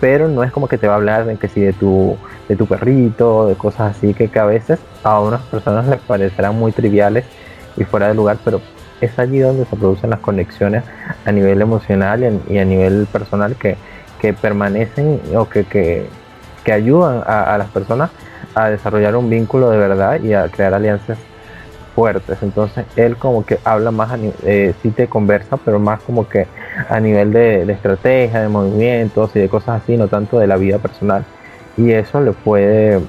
pero 0.05 0.27
no 0.27 0.43
es 0.43 0.51
como 0.51 0.67
que 0.67 0.77
te 0.77 0.85
va 0.85 0.93
a 0.93 0.97
hablar 0.97 1.25
de 1.25 1.35
que 1.37 1.47
si 1.47 1.61
de 1.61 1.73
tu, 1.73 2.15
de 2.47 2.55
tu 2.55 2.67
perrito, 2.67 3.47
de 3.47 3.55
cosas 3.55 3.97
así 3.97 4.13
que, 4.13 4.29
a 4.37 4.45
veces 4.45 4.77
a 5.03 5.19
unas 5.19 5.41
personas 5.41 5.87
les 5.87 5.99
parecerán 5.99 6.55
muy 6.55 6.71
triviales 6.71 7.25
y 7.75 7.85
fuera 7.85 8.09
de 8.09 8.13
lugar, 8.13 8.37
pero 8.45 8.61
es 9.01 9.17
allí 9.17 9.39
donde 9.39 9.65
se 9.65 9.75
producen 9.75 10.11
las 10.11 10.19
conexiones 10.19 10.83
a 11.25 11.31
nivel 11.31 11.59
emocional 11.59 12.39
y 12.47 12.59
a, 12.59 12.65
nivel 12.65 13.07
personal 13.11 13.55
que, 13.55 13.77
que 14.21 14.33
permanecen 14.33 15.19
o 15.35 15.49
que, 15.49 15.63
que, 15.63 16.05
que 16.63 16.71
ayudan 16.71 17.23
a, 17.25 17.55
a, 17.55 17.57
las 17.57 17.69
personas 17.69 18.11
a 18.53 18.69
desarrollar 18.69 19.15
un 19.15 19.27
vínculo 19.27 19.71
de 19.71 19.79
verdad 19.79 20.21
y 20.21 20.35
a 20.35 20.49
crear 20.49 20.75
alianzas 20.75 21.17
fuertes. 21.95 22.37
Entonces 22.41 22.85
él 22.95 23.17
como 23.17 23.45
que 23.45 23.59
habla 23.63 23.91
más, 23.91 24.11
a 24.11 24.17
eh, 24.43 24.73
sí 24.83 24.91
te 24.91 25.07
conversa, 25.07 25.57
pero 25.57 25.79
más 25.79 26.01
como 26.01 26.27
que 26.27 26.47
a 26.89 26.99
nivel 26.99 27.31
de, 27.33 27.63
estrategia, 27.71 28.41
de 28.41 28.49
movimientos 28.49 29.35
y 29.35 29.39
de 29.39 29.49
cosas 29.49 29.81
así, 29.81 29.97
no 29.97 30.07
tanto 30.07 30.37
de 30.37 30.47
la 30.47 30.57
vida 30.57 30.77
personal. 30.79 31.25
Y 31.77 31.91
eso 31.91 32.21
le 32.21 32.33
puede 32.33 33.01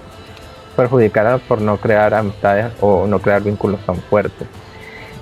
perjudicar 0.77 1.41
por 1.49 1.61
no 1.61 1.79
crear 1.79 2.15
amistades 2.15 2.73
o 2.81 3.07
no 3.07 3.19
crear 3.21 3.43
vínculos 3.43 3.81
tan 3.85 3.97
fuertes. 3.97 4.47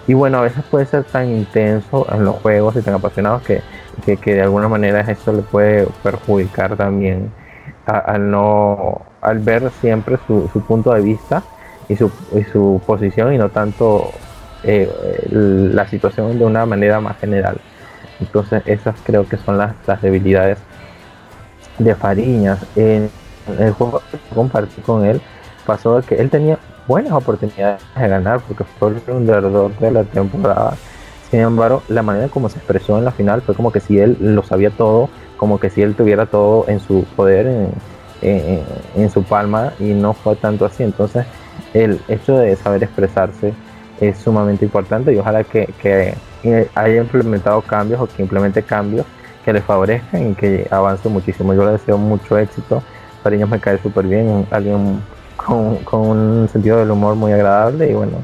Y 0.06 0.12
bueno, 0.12 0.38
a 0.38 0.42
veces 0.42 0.62
puede 0.70 0.84
ser 0.84 1.04
tan 1.04 1.30
intenso 1.30 2.06
en 2.12 2.24
los 2.24 2.36
juegos 2.36 2.76
y 2.76 2.82
tan 2.82 2.94
apasionados 2.94 3.42
que, 3.42 3.62
que, 4.04 4.34
de 4.34 4.42
alguna 4.42 4.68
manera 4.68 5.00
eso 5.00 5.32
le 5.32 5.42
puede 5.42 5.86
perjudicar 6.02 6.76
también 6.76 7.32
al 7.86 8.30
no 8.30 9.02
al 9.24 9.38
ver 9.38 9.70
siempre 9.80 10.18
su, 10.26 10.48
punto 10.66 10.92
de 10.92 11.00
vista 11.00 11.42
y 11.88 11.96
su, 11.96 12.10
su, 12.52 12.80
posición 12.86 13.34
y 13.34 13.38
no 13.38 13.48
tanto 13.48 14.12
eh, 14.62 14.90
la 15.30 15.86
situación 15.88 16.38
de 16.38 16.44
una 16.44 16.66
manera 16.66 17.00
más 17.00 17.18
general. 17.18 17.56
Entonces 18.20 18.62
esas 18.66 18.94
creo 19.04 19.28
que 19.28 19.36
son 19.36 19.58
las, 19.58 19.74
debilidades 20.00 20.58
de 21.78 21.94
Fariñas. 21.94 22.64
En 22.76 23.10
el 23.58 23.72
juego 23.72 24.02
que 24.10 24.18
compartí 24.34 24.80
con 24.82 25.04
él 25.04 25.20
pasó 25.66 26.00
que 26.02 26.16
él 26.16 26.30
tenía 26.30 26.58
buenas 26.86 27.12
oportunidades 27.12 27.82
de 27.96 28.08
ganar 28.08 28.40
porque 28.40 28.64
fue 28.64 28.88
el 28.88 29.02
underdog 29.08 29.76
de 29.78 29.90
la 29.90 30.04
temporada. 30.04 30.76
Sin 31.30 31.40
embargo, 31.40 31.82
la 31.88 32.02
manera 32.02 32.28
como 32.28 32.48
se 32.48 32.58
expresó 32.58 32.98
en 32.98 33.04
la 33.04 33.10
final 33.10 33.42
fue 33.42 33.54
como 33.54 33.72
que 33.72 33.80
si 33.80 33.98
él 33.98 34.16
lo 34.20 34.42
sabía 34.42 34.70
todo, 34.70 35.08
como 35.36 35.58
que 35.58 35.70
si 35.70 35.82
él 35.82 35.94
tuviera 35.94 36.26
todo 36.26 36.66
en 36.68 36.80
su 36.80 37.04
poder, 37.16 37.46
en, 37.46 37.70
en, 38.22 39.10
su 39.10 39.22
palma 39.24 39.72
y 39.78 39.92
no 39.92 40.12
fue 40.12 40.36
tanto 40.36 40.64
así. 40.64 40.82
Entonces, 40.82 41.26
el 41.74 42.00
hecho 42.08 42.38
de 42.38 42.56
saber 42.56 42.82
expresarse 42.82 43.52
es 44.00 44.16
sumamente 44.18 44.64
importante 44.64 45.12
y 45.12 45.18
ojalá 45.18 45.44
que, 45.44 45.68
que 45.82 46.14
haya 46.74 46.96
implementado 46.96 47.60
cambios 47.62 48.00
o 48.00 48.06
que 48.06 48.22
implemente 48.22 48.62
cambios 48.62 49.04
que 49.44 49.52
le 49.52 49.60
favorezcan 49.60 50.30
y 50.30 50.34
que 50.34 50.66
avance 50.70 51.08
muchísimo. 51.08 51.52
Yo 51.54 51.64
le 51.66 51.72
deseo 51.72 51.98
mucho 51.98 52.38
éxito. 52.38 52.82
Fariñas 53.22 53.48
me 53.48 53.60
cae 53.60 53.78
súper 53.78 54.06
bien, 54.06 54.46
alguien 54.50 55.00
con, 55.36 55.76
con, 55.78 56.00
un 56.00 56.48
sentido 56.48 56.78
del 56.78 56.90
humor 56.90 57.14
muy 57.14 57.32
agradable 57.32 57.90
y 57.90 57.94
bueno, 57.94 58.18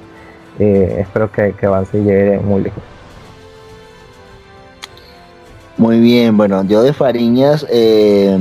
eh, 0.59 0.99
espero 1.01 1.31
que, 1.31 1.53
que 1.53 1.67
avance 1.67 1.99
y 1.99 2.05
llegue 2.05 2.39
muy 2.39 2.63
lejos. 2.63 2.83
Muy 5.77 5.99
bien, 6.01 6.37
bueno, 6.37 6.63
yo 6.65 6.83
de 6.83 6.93
Fariñas 6.93 7.67
eh, 7.71 8.37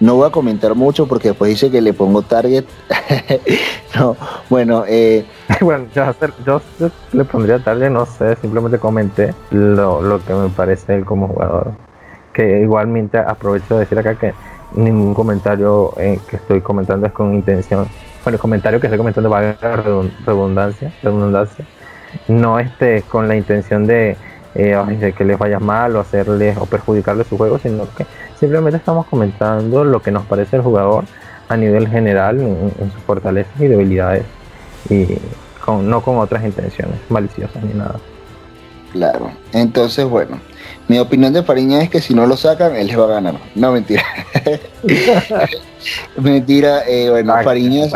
no 0.00 0.16
voy 0.16 0.28
a 0.28 0.30
comentar 0.30 0.74
mucho 0.74 1.06
porque 1.06 1.28
después 1.28 1.50
dice 1.50 1.70
que 1.70 1.80
le 1.80 1.92
pongo 1.92 2.22
target. 2.22 2.64
no, 3.98 4.16
bueno, 4.50 4.84
eh, 4.86 5.24
bueno, 5.60 5.86
yo, 5.94 6.60
le 7.12 7.24
pondría 7.24 7.58
target, 7.58 7.90
no 7.90 8.06
sé, 8.06 8.36
simplemente 8.36 8.78
comenté 8.78 9.34
lo, 9.50 10.20
que 10.26 10.34
me 10.34 10.48
parece 10.48 10.94
él 10.94 11.04
como 11.04 11.28
jugador. 11.28 11.72
Que 12.32 12.60
igualmente 12.60 13.18
aprovecho 13.18 13.74
de 13.74 13.80
decir 13.80 13.98
acá 13.98 14.14
que 14.16 14.34
ningún 14.74 15.14
comentario 15.14 15.92
eh, 15.96 16.18
que 16.28 16.36
estoy 16.36 16.60
comentando 16.60 17.06
es 17.06 17.12
con 17.12 17.34
intención. 17.34 17.88
Bueno, 18.24 18.36
el 18.36 18.40
comentario 18.40 18.80
que 18.80 18.88
estoy 18.88 18.98
comentando 18.98 19.30
va 19.30 19.38
a 19.38 19.76
redundancia, 20.26 20.92
redundancia, 21.02 21.64
no 22.28 22.58
este 22.58 23.02
con 23.02 23.28
la 23.28 23.36
intención 23.36 23.86
de 23.86 24.16
eh, 24.54 25.14
que 25.16 25.24
les 25.24 25.38
vaya 25.38 25.60
mal 25.60 25.96
o 25.96 26.00
hacerles 26.00 26.56
o 26.56 26.66
perjudicarles 26.66 27.26
su 27.26 27.36
juego, 27.36 27.58
sino 27.58 27.86
que 27.94 28.06
simplemente 28.38 28.78
estamos 28.78 29.06
comentando 29.06 29.84
lo 29.84 30.00
que 30.00 30.10
nos 30.10 30.24
parece 30.26 30.56
el 30.56 30.62
jugador 30.62 31.04
a 31.48 31.56
nivel 31.56 31.88
general 31.88 32.40
en, 32.40 32.72
sus 32.92 33.02
fortalezas 33.04 33.60
y 33.60 33.66
debilidades 33.66 34.24
y 34.88 35.06
con, 35.64 35.88
no 35.88 36.02
con 36.02 36.18
otras 36.18 36.44
intenciones 36.44 36.98
maliciosas 37.08 37.62
ni 37.62 37.74
nada. 37.74 37.96
Claro, 38.92 39.30
entonces 39.52 40.04
bueno, 40.06 40.40
mi 40.88 40.98
opinión 40.98 41.32
de 41.32 41.42
Fariña 41.42 41.82
es 41.82 41.90
que 41.90 42.00
si 42.00 42.14
no 42.14 42.26
lo 42.26 42.36
sacan, 42.36 42.76
él 42.76 42.86
les 42.86 42.98
va 42.98 43.04
a 43.04 43.08
ganar. 43.08 43.34
No, 43.54 43.72
mentira. 43.72 44.04
mentira, 46.16 46.82
eh, 46.86 47.10
bueno, 47.10 47.34
Fariñas 47.42 47.92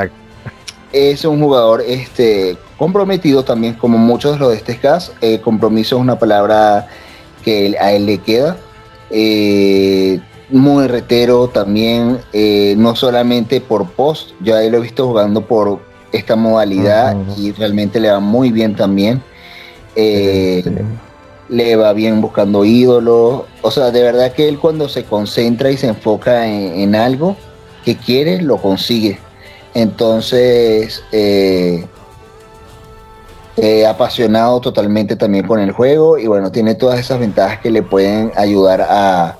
es 0.92 1.24
un 1.24 1.40
jugador 1.40 1.82
este, 1.86 2.56
comprometido 2.76 3.44
también, 3.44 3.74
como 3.74 3.98
muchos 3.98 4.32
de 4.32 4.38
los 4.38 4.50
de 4.50 4.56
este 4.56 4.76
caso. 4.76 5.12
Eh, 5.20 5.40
compromiso 5.40 5.96
es 5.96 6.02
una 6.02 6.18
palabra 6.18 6.88
que 7.44 7.76
a 7.80 7.92
él 7.92 8.06
le 8.06 8.18
queda. 8.18 8.56
Eh, 9.10 10.20
muy 10.50 10.86
retero 10.86 11.48
también, 11.48 12.18
no 12.76 12.96
solamente 12.96 13.60
por 13.60 13.88
post, 13.90 14.30
ya 14.40 14.60
lo 14.62 14.78
he 14.78 14.80
visto 14.80 15.06
jugando 15.06 15.42
por 15.42 15.80
esta 16.12 16.36
modalidad 16.36 17.16
y 17.36 17.52
realmente 17.52 18.00
le 18.00 18.10
va 18.10 18.20
muy 18.20 18.50
bien 18.50 18.74
también 18.74 19.22
le 21.50 21.76
va 21.76 21.92
bien 21.92 22.20
buscando 22.20 22.64
ídolos. 22.64 23.42
O 23.60 23.70
sea, 23.70 23.90
de 23.90 24.02
verdad 24.02 24.32
que 24.32 24.48
él 24.48 24.58
cuando 24.58 24.88
se 24.88 25.04
concentra 25.04 25.70
y 25.70 25.76
se 25.76 25.88
enfoca 25.88 26.46
en, 26.46 26.94
algo 26.94 27.36
que 27.84 27.96
quiere, 27.96 28.40
lo 28.40 28.56
consigue. 28.56 29.18
Entonces, 29.74 31.02
eh, 31.12 31.84
eh, 33.56 33.86
apasionado 33.86 34.60
totalmente 34.60 35.16
también 35.16 35.46
con 35.46 35.60
el 35.60 35.72
juego 35.72 36.18
y 36.18 36.26
bueno, 36.26 36.50
tiene 36.50 36.74
todas 36.74 36.98
esas 36.98 37.18
ventajas 37.18 37.58
que 37.58 37.70
le 37.70 37.82
pueden 37.82 38.32
ayudar 38.36 38.80
a, 38.82 39.36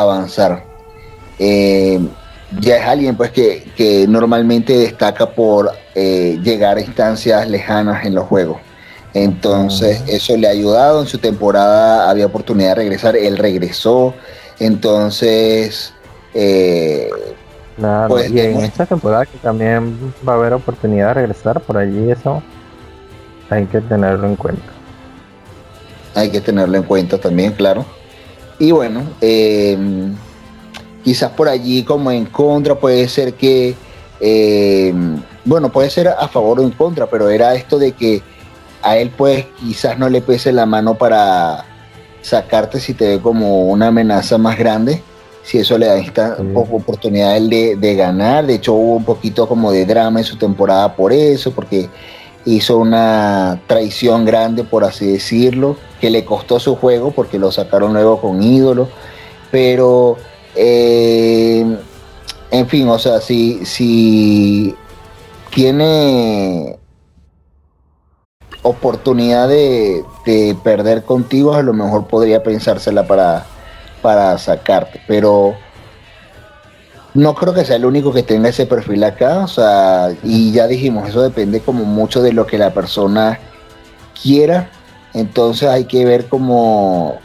avanzar. 0.00 0.64
Eh, 1.38 2.00
ya 2.60 2.76
es 2.76 2.84
alguien 2.84 3.16
pues 3.16 3.30
que, 3.30 3.70
que 3.76 4.06
normalmente 4.06 4.76
destaca 4.76 5.30
por 5.30 5.70
llegar 5.94 6.76
a 6.76 6.80
instancias 6.80 7.48
lejanas 7.48 8.04
en 8.04 8.14
los 8.14 8.26
juegos. 8.26 8.58
Entonces, 9.14 10.02
eso 10.06 10.36
le 10.36 10.48
ha 10.48 10.50
ayudado. 10.50 11.02
En 11.02 11.06
su 11.06 11.18
temporada 11.18 12.10
había 12.10 12.26
oportunidad 12.26 12.70
de 12.70 12.74
regresar, 12.76 13.16
él 13.16 13.36
regresó. 13.36 14.14
Entonces, 14.58 15.92
eh, 16.34 17.10
pues, 18.08 18.30
y 18.30 18.40
en 18.40 18.60
esta 18.60 18.86
temporada 18.86 19.26
que 19.26 19.38
también 19.38 20.14
va 20.26 20.34
a 20.34 20.36
haber 20.36 20.52
oportunidad 20.52 21.08
de 21.08 21.14
regresar 21.14 21.60
por 21.60 21.76
allí, 21.76 22.10
eso 22.10 22.42
hay 23.50 23.66
que 23.66 23.80
tenerlo 23.80 24.26
en 24.26 24.36
cuenta. 24.36 24.62
Hay 26.14 26.30
que 26.30 26.40
tenerlo 26.40 26.76
en 26.76 26.82
cuenta 26.84 27.18
también, 27.18 27.52
claro. 27.52 27.84
Y 28.62 28.70
bueno, 28.70 29.02
eh, 29.20 29.76
quizás 31.02 31.32
por 31.32 31.48
allí 31.48 31.82
como 31.82 32.12
en 32.12 32.26
contra 32.26 32.76
puede 32.76 33.08
ser 33.08 33.34
que, 33.34 33.74
eh, 34.20 34.94
bueno, 35.44 35.72
puede 35.72 35.90
ser 35.90 36.06
a 36.06 36.28
favor 36.28 36.60
o 36.60 36.62
en 36.62 36.70
contra, 36.70 37.06
pero 37.06 37.28
era 37.28 37.56
esto 37.56 37.76
de 37.76 37.90
que 37.90 38.22
a 38.80 38.98
él 38.98 39.10
pues 39.10 39.46
quizás 39.58 39.98
no 39.98 40.08
le 40.08 40.20
pese 40.20 40.52
la 40.52 40.64
mano 40.64 40.94
para 40.94 41.64
sacarte 42.20 42.78
si 42.78 42.94
te 42.94 43.08
ve 43.08 43.20
como 43.20 43.66
una 43.66 43.88
amenaza 43.88 44.38
más 44.38 44.56
grande, 44.56 45.02
si 45.42 45.58
eso 45.58 45.76
le 45.76 45.86
da 45.86 45.96
esta 45.96 46.36
oportunidad 46.54 47.40
de, 47.40 47.74
de, 47.74 47.94
ganar, 47.96 48.46
de 48.46 48.54
hecho 48.54 48.74
hubo 48.74 48.94
un 48.94 49.04
poquito 49.04 49.48
como 49.48 49.72
de 49.72 49.84
drama 49.86 50.20
en 50.20 50.24
su 50.24 50.36
temporada 50.36 50.94
por 50.94 51.12
eso, 51.12 51.50
porque 51.50 51.88
hizo 52.44 52.78
una 52.78 53.60
traición 53.66 54.24
grande 54.24 54.64
por 54.64 54.84
así 54.84 55.06
decirlo, 55.06 55.76
que 56.00 56.10
le 56.10 56.24
costó 56.24 56.58
su 56.58 56.76
juego 56.76 57.12
porque 57.12 57.38
lo 57.38 57.52
sacaron 57.52 57.92
luego 57.92 58.20
con 58.20 58.42
ídolo, 58.42 58.88
pero 59.50 60.16
eh, 60.54 61.64
en 62.50 62.68
fin, 62.68 62.88
o 62.88 62.98
sea, 62.98 63.20
si, 63.20 63.64
si 63.64 64.74
tiene 65.54 66.78
oportunidad 68.62 69.48
de, 69.48 70.04
perder 70.62 71.02
contigo, 71.04 71.54
a 71.54 71.62
lo 71.62 71.72
mejor 71.72 72.06
podría 72.06 72.42
pensársela 72.42 73.06
para, 73.06 73.46
para 74.02 74.38
sacarte, 74.38 75.00
pero 75.06 75.54
no 77.14 77.34
creo 77.34 77.52
que 77.52 77.64
sea 77.64 77.76
el 77.76 77.84
único 77.84 78.12
que 78.12 78.22
tenga 78.22 78.48
ese 78.48 78.66
perfil 78.66 79.04
acá, 79.04 79.40
o 79.40 79.48
sea, 79.48 80.14
y 80.22 80.52
ya 80.52 80.66
dijimos, 80.66 81.08
eso 81.08 81.22
depende 81.22 81.60
como 81.60 81.84
mucho 81.84 82.22
de 82.22 82.32
lo 82.32 82.46
que 82.46 82.58
la 82.58 82.72
persona 82.72 83.38
quiera, 84.20 84.70
entonces 85.12 85.68
hay 85.68 85.84
que 85.84 86.04
ver 86.04 86.26
cómo 86.26 87.18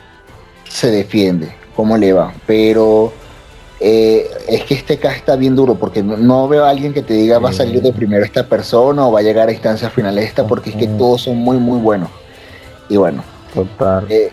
se 0.67 0.91
defiende, 0.91 1.55
cómo 1.75 1.97
le 1.97 2.11
va, 2.11 2.33
pero 2.45 3.13
eh, 3.79 4.29
es 4.47 4.63
que 4.63 4.73
este 4.73 4.97
caso 4.97 5.15
está 5.15 5.35
bien 5.35 5.55
duro 5.55 5.75
porque 5.75 6.01
no, 6.01 6.47
veo 6.47 6.65
a 6.65 6.69
alguien 6.69 6.93
que 6.93 7.03
te 7.03 7.13
diga 7.13 7.37
va 7.37 7.51
a 7.51 7.53
salir 7.53 7.81
de 7.81 7.93
primero 7.93 8.25
esta 8.25 8.47
persona 8.47 9.05
o 9.05 9.11
va 9.11 9.19
a 9.19 9.23
llegar 9.23 9.49
a 9.49 9.51
instancias 9.51 9.93
finales 9.93 10.25
esta 10.25 10.47
porque 10.47 10.71
es 10.71 10.75
que 10.75 10.87
todos 10.87 11.21
son 11.21 11.37
muy 11.37 11.57
muy 11.57 11.79
buenos. 11.79 12.09
Y 12.89 12.97
bueno, 12.97 13.23
eh, 14.09 14.31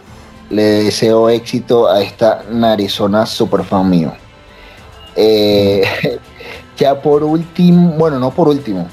le 0.51 0.63
deseo 0.63 1.29
éxito 1.29 1.89
a 1.89 2.03
esta 2.03 2.43
narizona 2.51 3.27
super 3.27 3.65
fan 3.65 3.91
mío. 3.91 4.13
Eh, 5.17 5.83
ya 6.77 7.01
por 7.01 7.23
último, 7.23 7.93
bueno, 7.99 8.19
no 8.19 8.31
por 8.31 8.49
último, 8.49 8.89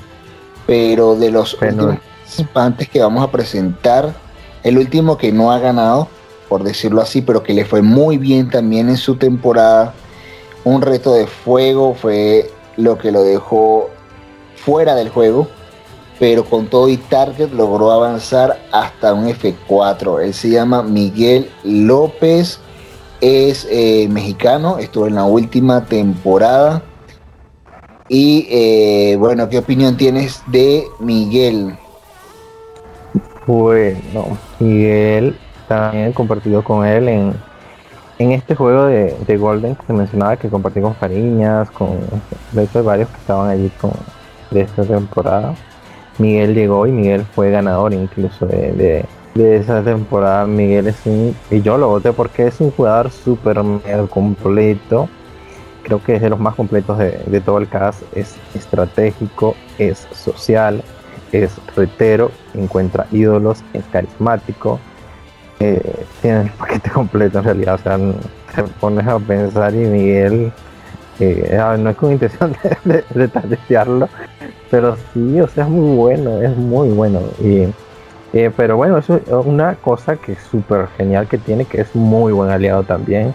pero 0.67 1.15
de 1.15 1.31
los 1.31 1.53
últimos 1.61 1.97
participantes 1.97 2.89
que 2.89 3.01
vamos 3.01 3.23
a 3.23 3.31
presentar, 3.31 4.13
el 4.63 4.77
último 4.77 5.17
que 5.17 5.31
no 5.31 5.51
ha 5.51 5.59
ganado, 5.59 6.07
por 6.47 6.63
decirlo 6.63 7.01
así, 7.01 7.21
pero 7.21 7.43
que 7.43 7.53
le 7.53 7.65
fue 7.65 7.81
muy 7.81 8.17
bien 8.17 8.49
también 8.49 8.89
en 8.89 8.97
su 8.97 9.15
temporada 9.15 9.93
un 10.63 10.81
reto 10.81 11.13
de 11.13 11.27
fuego 11.27 11.95
fue 11.95 12.51
lo 12.77 12.97
que 12.97 13.11
lo 13.11 13.23
dejó 13.23 13.89
fuera 14.55 14.95
del 14.95 15.09
juego, 15.09 15.47
pero 16.19 16.45
con 16.45 16.67
todo 16.67 16.87
y 16.87 16.97
target 16.97 17.51
logró 17.51 17.91
avanzar 17.91 18.61
hasta 18.71 19.13
un 19.13 19.27
F4. 19.27 20.23
Él 20.23 20.33
se 20.33 20.49
llama 20.49 20.83
Miguel 20.83 21.49
López, 21.63 22.59
es 23.21 23.67
eh, 23.69 24.07
mexicano, 24.09 24.77
estuvo 24.79 25.07
en 25.07 25.15
la 25.15 25.23
última 25.23 25.85
temporada. 25.85 26.83
Y 28.09 28.47
eh, 28.49 29.15
bueno, 29.17 29.47
¿qué 29.47 29.59
opinión 29.59 29.95
tienes 29.95 30.41
de 30.47 30.83
Miguel? 30.99 31.77
Bueno, 33.47 34.37
Miguel 34.59 35.37
también 35.67 36.11
compartido 36.11 36.63
con 36.63 36.85
él 36.85 37.07
en 37.07 37.33
en 38.21 38.31
este 38.33 38.53
juego 38.55 38.85
de, 38.85 39.37
Golden 39.37 39.75
que 39.75 39.87
se 39.87 39.93
mencionaba 39.93 40.37
que 40.37 40.47
compartí 40.47 40.79
con 40.79 40.93
Fariñas, 40.93 41.71
con 41.71 41.97
de 42.51 42.63
hecho 42.63 42.83
varios 42.83 43.09
que 43.09 43.17
estaban 43.17 43.49
allí 43.49 43.69
con, 43.81 43.93
de 44.51 44.61
esta 44.61 44.83
temporada. 44.83 45.55
Miguel 46.19 46.53
llegó 46.53 46.85
y 46.85 46.91
Miguel 46.91 47.25
fue 47.25 47.49
ganador 47.49 47.93
incluso 47.93 48.45
de, 48.45 49.05
esa 49.35 49.83
temporada. 49.83 50.45
Miguel 50.45 50.87
es 50.87 50.97
un, 51.05 51.35
y 51.49 51.61
yo 51.61 51.77
lo 51.77 51.87
voté 51.87 52.13
porque 52.13 52.47
es 52.47 52.59
un 52.59 52.71
jugador 52.71 53.11
súper 53.11 53.61
completo. 54.09 55.09
Creo 55.83 56.03
que 56.03 56.15
es 56.15 56.21
de 56.21 56.29
los 56.29 56.39
más 56.39 56.55
completos 56.55 56.97
de, 56.97 57.41
todo 57.41 57.57
el 57.57 57.67
cast. 57.67 58.03
Es 58.15 58.35
estratégico, 58.53 59.55
es 59.77 60.07
social, 60.13 60.83
es 61.31 61.51
retero, 61.75 62.31
encuentra 62.53 63.07
ídolos, 63.11 63.63
es 63.73 63.83
carismático 63.91 64.79
eh, 65.61 66.05
tiene 66.23 66.41
el 66.41 66.49
paquete 66.49 66.89
completo 66.93 67.39
en 67.39 67.45
realidad. 67.45 67.75
O 67.75 67.77
sea, 67.77 67.97
te 68.55 68.63
pones 68.79 69.07
a 69.07 69.19
pensar 69.19 69.73
y 69.73 69.77
Miguel, 69.77 70.51
eh, 71.19 71.59
no 71.77 71.89
es 71.89 71.95
con 71.95 72.11
intención 72.11 72.55
de, 72.83 73.03
de, 73.13 73.99
pero 74.71 74.97
sí, 75.13 75.39
o 75.39 75.47
sea, 75.47 75.65
es 75.65 75.69
muy 75.69 75.95
bueno, 75.95 76.41
es 76.41 76.55
muy 76.57 76.89
bueno. 76.89 77.19
Y, 77.39 77.67
eh, 78.33 78.51
pero 78.55 78.77
bueno, 78.77 78.97
eso 78.97 79.17
es 79.17 79.31
una 79.45 79.75
cosa 79.75 80.15
que 80.15 80.33
es 80.33 80.39
súper 80.39 80.87
genial 80.97 81.27
que 81.27 81.37
tiene, 81.37 81.65
que 81.65 81.81
es 81.81 81.95
muy 81.95 82.33
buen 82.33 82.49
aliado 82.49 82.83
también. 82.83 83.33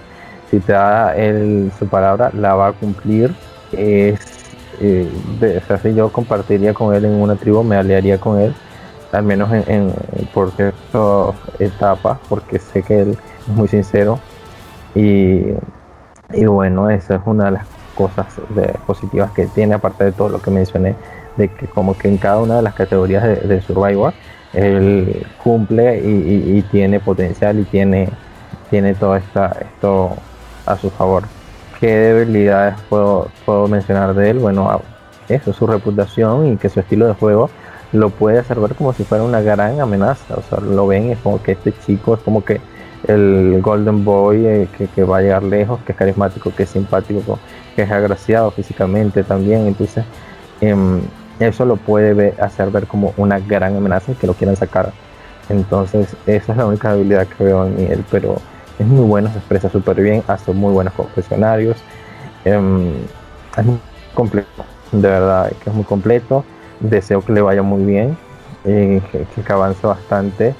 Si 0.51 0.60
te 0.60 0.73
da 0.73 1.14
el, 1.16 1.73
su 1.78 1.86
palabra, 1.89 2.31
la 2.35 2.55
va 2.55 2.68
a 2.68 2.73
cumplir. 2.73 3.35
Es, 3.73 4.20
eh, 4.81 5.09
o 5.40 5.66
sea, 5.66 5.78
si 5.78 5.94
yo 5.94 6.10
compartiría 6.10 6.73
con 6.73 6.94
él 6.94 7.05
en 7.05 7.12
una 7.12 7.36
tribu, 7.36 7.62
me 7.62 7.77
aliaría 7.77 8.18
con 8.18 8.40
él 8.40 8.55
al 9.12 9.24
menos 9.24 9.51
en, 9.52 9.93
por 10.35 10.51
cierta 10.52 11.32
etapa, 11.59 12.18
porque 12.28 12.59
sé 12.59 12.82
que 12.82 13.01
él 13.01 13.18
es 13.40 13.48
muy 13.48 13.68
sincero. 13.68 14.18
Y, 14.94 15.44
bueno, 16.47 16.90
esa 16.90 17.16
es 17.16 17.20
una 17.24 17.47
de 17.47 17.51
las 17.52 17.66
cosas 17.94 18.27
positivas 18.86 19.31
que 19.32 19.47
tiene, 19.47 19.74
aparte 19.74 20.05
de 20.05 20.12
todo 20.12 20.28
lo 20.28 20.40
que 20.40 20.51
mencioné, 20.51 20.94
de 21.36 21.48
que 21.48 21.66
como 21.66 21.97
que 21.97 22.09
en 22.09 22.18
cada 22.18 22.39
una 22.39 22.56
de 22.56 22.62
las 22.62 22.74
categorías 22.74 23.23
de, 23.23 23.60
Survivor, 23.62 24.12
él 24.57 25.27
cumple 25.43 25.99
y, 25.99 26.62
tiene 26.70 26.99
potencial 26.99 27.61
y 27.61 27.65
tiene, 27.65 28.09
tiene 28.70 28.95
todo 28.95 29.15
esta, 29.15 29.55
esto 29.61 30.16
a 30.65 30.77
su 30.78 30.91
favor. 30.91 31.24
¿Qué 31.78 31.95
debilidades 31.95 32.74
puedo, 32.89 33.28
puedo 33.45 33.69
mencionar 33.69 34.15
de 34.15 34.31
él? 34.31 34.39
Bueno, 34.39 34.81
eso, 35.28 35.53
su 35.53 35.66
reputación 35.66 36.47
y 36.47 36.57
que 36.57 36.70
su 36.70 36.81
estilo 36.81 37.07
de 37.07 37.12
juego 37.12 37.51
lo 37.93 38.09
puede 38.09 38.39
hacer 38.39 38.59
ver 38.59 38.74
como 38.74 38.95
si 38.95 39.05
fuera 39.05 39.24
una 39.24 39.43
gran 39.43 39.78
amenaza. 39.78 40.35
O 40.35 40.43
sea, 40.43 40.59
lo 40.59 40.87
ven 40.87 41.09
y 41.09 41.12
es 41.12 41.19
como 41.19 41.43
que 41.43 41.53
este 41.53 41.74
chico 41.85 42.15
es 42.15 42.20
como 42.20 42.43
que 42.43 42.61
el 43.07 43.61
Golden 43.61 44.07
Boy 44.07 44.47
eh, 44.47 44.69
que, 44.95 45.05
va 45.05 45.19
a 45.19 45.20
llegar 45.20 45.43
lejos, 45.43 45.81
que 45.85 45.93
es 45.93 45.99
carismático, 45.99 46.51
que 46.55 46.62
es 46.62 46.70
simpático, 46.70 47.39
que 47.74 47.83
es 47.83 47.91
agraciado 47.91 48.51
físicamente 48.53 49.23
también. 49.23 49.66
Entonces, 49.66 50.03
em, 50.62 51.03
eso 51.41 51.65
lo 51.65 51.77
puede 51.77 52.35
hacer 52.41 52.71
ver 52.71 52.87
como 52.87 53.13
una 53.17 53.39
gran 53.39 53.77
amenaza 53.77 54.15
que 54.15 54.27
lo 54.27 54.35
quieran 54.35 54.57
sacar. 54.57 54.93
Entonces, 55.49 56.17
esa 56.27 56.53
es 56.53 56.59
la 56.59 56.67
única 56.67 56.91
habilidad 56.91 57.27
que 57.27 57.45
veo 57.45 57.67
en 57.67 57.79
él, 57.79 58.05
pero 58.11 58.37
es 58.79 58.87
muy 58.87 59.05
bueno, 59.05 59.31
se 59.31 59.39
expresa 59.39 59.69
súper 59.69 60.01
bien, 60.01 60.23
hace 60.27 60.53
muy 60.53 60.73
buenos 60.73 60.95
confesionarios. 60.95 61.77
Em, 62.45 62.93
es 63.57 63.65
muy 63.65 63.79
completo, 64.15 64.65
de 64.93 65.09
verdad, 65.09 65.53
que 65.63 65.71
es 65.71 65.77
muy 65.77 65.85
completo. 65.85 66.45
Deseo 66.81 67.23
que 67.23 67.33
le 67.33 67.41
vaya 67.41 67.63
muy 67.63 67.85
bien, 67.85 68.17
eh, 68.65 69.01
que, 69.13 69.53
avance 69.53 69.87
bastante 69.87 70.55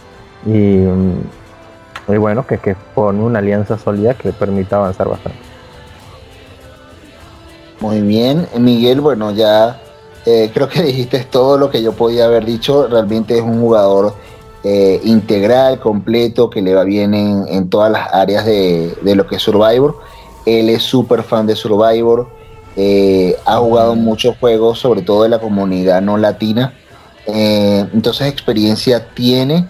y, 0.47 0.85
y 2.09 2.17
bueno, 2.19 2.47
que, 2.47 2.59
que 2.59 2.75
forme 2.95 3.23
una 3.23 3.41
alianza 3.41 3.77
sólida 3.77 4.15
que 4.15 4.29
le 4.29 4.35
permita 4.35 4.77
avanzar 4.77 5.09
bastante. 5.09 5.39
Muy 7.81 8.01
bien, 8.01 8.47
Miguel, 8.59 9.03
bueno, 9.03 9.33
ya 9.33 9.79
eh, 10.27 10.51
creo 10.53 10.69
que 10.69 10.83
dijiste 10.83 11.21
todo 11.21 11.57
lo 11.57 11.71
que 11.71 11.83
yo 11.83 11.93
podía 11.93 12.27
haber 12.27 12.45
dicho. 12.45 12.89
Realmente 12.89 13.37
es 13.37 13.43
un 13.43 13.61
jugador 13.61 14.15
eh, 14.65 15.01
integral, 15.05 15.79
completo, 15.79 16.51
que 16.51 16.61
le 16.61 16.75
va 16.75 16.83
bien 16.83 17.15
en, 17.15 17.71
todas 17.71 17.93
las 17.93 18.13
áreas 18.13 18.45
de, 18.45 18.97
lo 19.03 19.27
que 19.27 19.37
es 19.37 19.43
Survivor. 19.43 19.97
Él 20.45 20.69
es 20.69 20.83
súper 20.83 21.23
fan 21.23 21.47
de 21.47 21.55
Survivor. 21.55 22.29
Eh, 22.77 23.37
ha 23.47 23.57
jugado 23.59 23.95
muchos 23.95 24.37
juegos, 24.39 24.81
sobre 24.81 25.03
todo 25.03 25.23
de 25.23 25.31
la 25.31 25.39
comunidad 25.39 26.03
no 26.03 26.19
latina. 26.19 26.75
entonces 27.27 28.27
experiencia 28.27 29.09
tiene. 29.15 29.69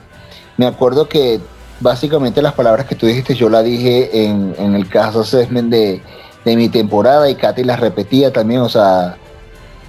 Me 0.57 0.66
acuerdo 0.66 1.07
que 1.09 1.41
básicamente 1.81 2.41
las 2.41 2.55
palabras 2.55 2.87
que 2.87 2.95
tú 2.95 3.07
dijiste 3.07 3.35
yo 3.35 3.51
las 3.51 3.62
dije 3.62 4.24
en, 4.24 4.74
el 4.74 4.89
caso 4.89 5.20
assessment 5.20 5.70
de, 5.70 6.01
de 6.45 6.57
mi 6.57 6.70
temporada 6.70 7.28
y 7.28 7.35
Katy 7.35 7.65
las 7.65 7.81
repetía 7.81 8.33
también, 8.33 8.62
o 8.62 8.69
sea, 8.70 9.19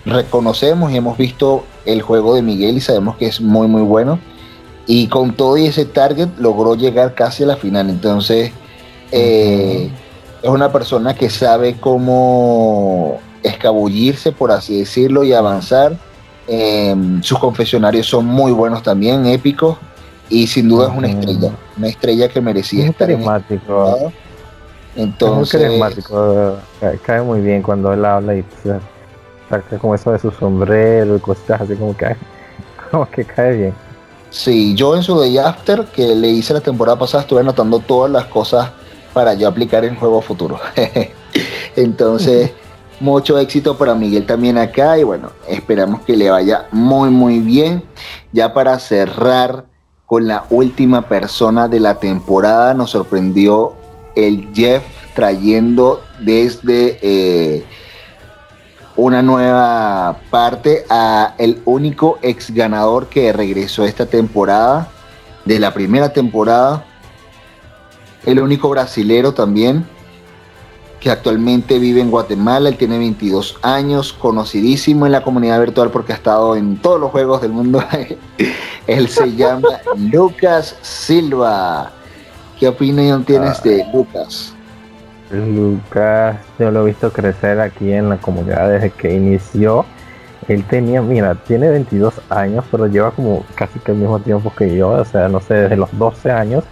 reconocemos 0.07 0.91
y 0.91 0.97
hemos 0.97 1.17
visto 1.17 1.65
el 1.85 2.01
juego 2.01 2.35
de 2.35 2.41
Miguel 2.41 2.77
y 2.77 2.81
sabemos 2.81 3.17
que 3.17 3.27
es 3.27 3.41
muy 3.41 3.67
muy 3.67 3.81
bueno. 3.81 4.19
Y 4.85 5.07
con 5.07 5.33
todo 5.33 5.57
y 5.57 5.65
ese 5.65 5.85
target 5.85 6.29
logró 6.37 6.75
llegar 6.75 7.13
casi 7.13 7.43
a 7.43 7.47
la 7.47 7.57
final, 7.57 7.89
entonces 7.89 8.51
eh, 9.11 9.89
es 10.41 10.49
una 10.49 10.71
persona 10.71 11.13
que 11.13 11.29
sabe 11.29 11.75
cómo 11.77 13.19
escabullirse, 13.43 14.31
por 14.31 14.51
así 14.51 14.79
decirlo, 14.79 15.23
y 15.23 15.33
avanzar. 15.33 15.97
Em, 16.47 17.21
sus 17.21 17.37
confesionarios 17.39 18.07
son 18.07 18.25
muy 18.25 18.53
buenos 18.53 18.81
también, 18.81 19.25
épicos, 19.25 19.77
y 20.29 20.47
sin 20.47 20.69
duda 20.69 20.89
es 20.89 20.97
una 20.97 21.09
estrella, 21.09 21.51
una 21.77 21.87
estrella 21.89 22.29
que 22.29 22.39
merecía 22.39 22.85
estar 22.85 23.11
en 23.11 23.21
entonces, 24.97 25.61
es 25.61 25.69
muy 25.69 25.79
carismático, 25.79 26.57
cae, 27.05 27.21
muy 27.21 27.41
bien 27.41 27.61
cuando 27.61 27.93
él 27.93 28.03
habla 28.03 28.35
y 28.35 28.43
saca 29.49 29.77
como 29.77 29.95
eso 29.95 30.11
de 30.11 30.19
su 30.19 30.31
sombrero 30.31 31.15
y 31.15 31.19
cosas 31.19 31.61
así 31.61 31.75
como 31.75 31.95
que, 31.95 32.15
como 32.91 33.09
que 33.09 33.25
cae 33.25 33.53
bien. 33.53 33.73
Sí, 34.29 34.75
yo 34.75 34.95
en 34.95 35.03
su 35.03 35.17
Day 35.19 35.37
After 35.37 35.85
que 35.85 36.15
le 36.15 36.27
hice 36.29 36.53
la 36.53 36.61
temporada 36.61 36.99
pasada 36.99 37.21
estuve 37.23 37.39
anotando 37.39 37.79
todas 37.79 38.11
las 38.11 38.25
cosas 38.25 38.71
para 39.13 39.33
yo 39.33 39.47
aplicar 39.47 39.85
en 39.85 39.95
juego 39.95 40.21
futuro. 40.21 40.59
Entonces, 41.75 42.51
mucho 42.99 43.37
éxito 43.39 43.77
para 43.77 43.95
Miguel 43.95 44.25
también 44.25 44.57
acá 44.57 44.97
y 44.97 45.03
bueno, 45.03 45.31
esperamos 45.47 46.01
que 46.01 46.17
le 46.17 46.29
vaya 46.29 46.67
muy 46.71 47.09
muy 47.09 47.39
bien. 47.39 47.83
Ya 48.31 48.53
para 48.53 48.77
cerrar 48.79 49.65
con 50.05 50.27
la 50.27 50.45
última 50.49 51.07
persona 51.07 51.67
de 51.67 51.79
la 51.79 51.95
temporada 51.95 52.73
nos 52.73 52.91
sorprendió 52.91 53.73
el 54.15 54.49
Jeff 54.53 54.83
trayendo 55.15 56.01
desde 56.19 56.99
eh, 57.01 57.65
una 58.97 59.21
nueva 59.21 60.17
parte 60.31 60.85
a 60.89 61.35
el 61.37 61.61
único 61.65 62.17
ex 62.23 62.51
ganador 62.51 63.07
que 63.07 63.31
regresó 63.31 63.85
esta 63.85 64.07
temporada, 64.07 64.89
de 65.45 65.59
la 65.59 65.73
primera 65.73 66.11
temporada, 66.11 66.83
el 68.25 68.41
único 68.41 68.69
brasilero 68.69 69.33
también, 69.33 69.85
que 70.99 71.11
actualmente 71.11 71.77
vive 71.77 72.01
en 72.01 72.09
Guatemala, 72.09 72.69
él 72.69 72.77
tiene 72.77 72.97
22 72.97 73.57
años, 73.61 74.13
conocidísimo 74.13 75.05
en 75.05 75.11
la 75.11 75.21
comunidad 75.21 75.59
virtual 75.59 75.91
porque 75.91 76.11
ha 76.11 76.15
estado 76.15 76.55
en 76.55 76.77
todos 76.77 76.99
los 76.99 77.11
juegos 77.11 77.41
del 77.41 77.51
mundo. 77.51 77.83
él 78.87 79.07
se 79.07 79.35
llama 79.35 79.69
Lucas 80.11 80.75
Silva. 80.81 81.91
¿Qué 82.59 82.67
opinión 82.67 83.23
tienes 83.23 83.61
de 83.61 83.85
Lucas? 83.93 84.56
Lucas, 85.31 86.37
yo 86.57 86.71
lo 86.71 86.83
he 86.83 86.85
visto 86.85 87.11
crecer 87.11 87.59
aquí 87.59 87.91
en 87.91 88.09
la 88.09 88.17
comunidad 88.17 88.69
desde 88.69 88.91
que 88.91 89.13
inició. 89.13 89.85
Él 90.47 90.63
tenía, 90.63 91.01
mira, 91.01 91.35
tiene 91.35 91.69
22 91.69 92.21
años, 92.29 92.63
pero 92.71 92.87
lleva 92.87 93.11
como 93.11 93.43
casi 93.55 93.79
que 93.79 93.91
el 93.91 93.97
mismo 93.97 94.19
tiempo 94.19 94.53
que 94.55 94.75
yo, 94.75 94.89
o 94.89 95.05
sea, 95.05 95.27
no 95.27 95.41
sé, 95.41 95.55
desde 95.55 95.75
los 95.75 95.89
12 95.97 96.31
años, 96.31 96.63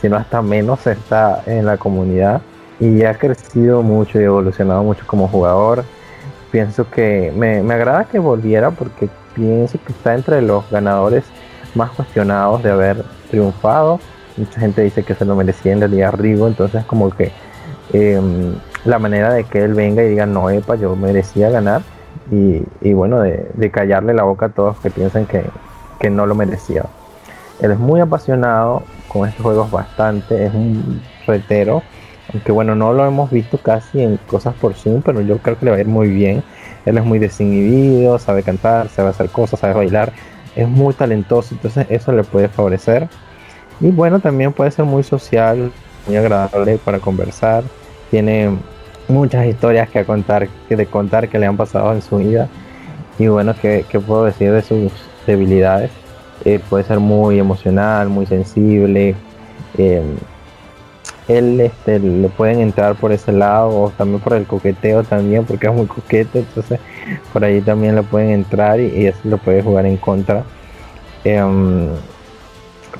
sino 0.00 0.16
hasta 0.16 0.42
menos 0.42 0.86
está 0.86 1.42
en 1.46 1.66
la 1.66 1.76
comunidad 1.76 2.42
y 2.80 3.04
ha 3.04 3.14
crecido 3.14 3.82
mucho 3.82 4.20
y 4.20 4.24
evolucionado 4.24 4.82
mucho 4.82 5.04
como 5.06 5.28
jugador. 5.28 5.84
Pienso 6.50 6.90
que 6.90 7.32
me, 7.36 7.62
me 7.62 7.74
agrada 7.74 8.04
que 8.04 8.18
volviera 8.18 8.72
porque 8.72 9.08
pienso 9.34 9.78
que 9.84 9.92
está 9.92 10.14
entre 10.14 10.42
los 10.42 10.68
ganadores 10.70 11.24
más 11.76 11.90
cuestionados 11.90 12.62
de 12.64 12.70
haber 12.70 13.04
triunfado 13.30 14.00
mucha 14.40 14.60
gente 14.60 14.82
dice 14.82 15.02
que 15.02 15.14
se 15.14 15.24
lo 15.24 15.36
merecía 15.36 15.72
en 15.72 15.80
realidad 15.80 16.14
Rigo, 16.14 16.48
entonces 16.48 16.84
como 16.84 17.10
que 17.10 17.32
em, 17.92 18.54
la 18.84 18.98
manera 18.98 19.32
de 19.32 19.44
que 19.44 19.62
él 19.62 19.74
venga 19.74 20.02
y 20.02 20.08
diga, 20.08 20.26
no, 20.26 20.50
epa, 20.50 20.76
yo 20.76 20.96
merecía 20.96 21.50
ganar, 21.50 21.82
y, 22.30 22.92
bueno, 22.92 23.20
de, 23.20 23.70
callarle 23.72 24.14
la 24.14 24.22
boca 24.22 24.46
a 24.46 24.48
todos 24.50 24.78
que 24.78 24.90
piensan 24.90 25.26
que, 25.26 26.10
no 26.10 26.26
lo 26.26 26.34
merecía. 26.34 26.84
Él 27.60 27.72
es 27.72 27.78
muy 27.78 28.00
apasionado 28.00 28.84
con 29.08 29.28
estos 29.28 29.42
juegos 29.42 29.70
bastante, 29.70 30.46
es 30.46 30.54
un 30.54 31.02
retero, 31.26 31.82
aunque 32.32 32.52
bueno, 32.52 32.74
no 32.74 32.92
lo 32.92 33.04
hemos 33.04 33.30
visto 33.30 33.58
casi 33.58 34.02
en 34.02 34.16
cosas 34.16 34.54
por 34.54 34.74
Zoom, 34.74 35.02
pero 35.02 35.20
yo 35.20 35.38
creo 35.38 35.58
que 35.58 35.64
le 35.64 35.70
va 35.72 35.76
a 35.76 35.80
ir 35.80 35.88
muy 35.88 36.08
bien. 36.08 36.42
Él 36.86 36.96
es 36.96 37.04
muy 37.04 37.18
desinhibido, 37.18 38.18
sabe 38.18 38.42
cantar, 38.42 38.88
sabe 38.88 39.10
hacer 39.10 39.28
cosas, 39.28 39.60
sabe 39.60 39.74
bailar, 39.74 40.12
es 40.54 40.68
muy 40.68 40.94
talentoso, 40.94 41.54
entonces 41.54 41.86
eso 41.90 42.12
le 42.12 42.22
puede 42.22 42.48
favorecer. 42.48 43.08
Y 43.80 43.90
bueno, 43.90 44.20
también 44.20 44.52
puede 44.52 44.70
ser 44.70 44.84
muy 44.84 45.02
social, 45.02 45.72
muy 46.06 46.16
agradable 46.16 46.78
para 46.78 47.00
conversar. 47.00 47.64
Tiene 48.10 48.56
muchas 49.08 49.46
historias 49.46 49.88
que 49.88 50.04
contar, 50.04 50.48
que 50.68 50.76
de 50.76 50.86
contar 50.86 51.28
que 51.28 51.38
le 51.38 51.46
han 51.46 51.56
pasado 51.56 51.92
en 51.92 52.02
su 52.02 52.18
vida. 52.18 52.48
Y 53.18 53.28
bueno, 53.28 53.54
¿qué, 53.60 53.84
puedo 54.06 54.24
decir 54.24 54.52
de 54.52 54.62
sus 54.62 54.92
debilidades? 55.26 55.90
Eh, 56.44 56.60
puede 56.70 56.84
ser 56.84 57.00
muy 57.00 57.38
emocional, 57.38 58.08
muy 58.08 58.26
sensible. 58.26 59.14
Eh, 59.76 60.02
él 61.28 61.60
este, 61.60 62.00
le 62.00 62.28
pueden 62.28 62.60
entrar 62.60 62.96
por 62.96 63.12
ese 63.12 63.30
lado 63.32 63.68
o 63.68 63.90
también 63.90 64.20
por 64.20 64.32
el 64.32 64.46
coqueteo 64.46 65.04
también 65.04 65.44
porque 65.44 65.68
es 65.68 65.72
muy 65.72 65.86
coquete 65.86 66.40
entonces 66.40 66.80
por 67.32 67.44
ahí 67.44 67.60
también 67.60 67.94
le 67.94 68.02
pueden 68.02 68.30
entrar 68.30 68.80
y, 68.80 69.06
eso 69.06 69.18
lo 69.24 69.38
puede 69.38 69.62
jugar 69.62 69.86
en 69.86 69.96
contra 69.96 70.42
em, 71.22 71.86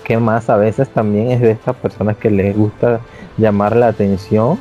que 0.05 0.19
más 0.19 0.51
a 0.51 0.57
veces 0.57 0.89
también 0.89 1.31
es 1.31 1.41
de 1.41 1.53
estas 1.53 1.77
personas 1.77 2.17
que 2.17 2.31
les 2.31 2.57
gusta 2.57 3.01
llamar 3.37 3.77
la 3.77 3.89
atención, 3.89 4.59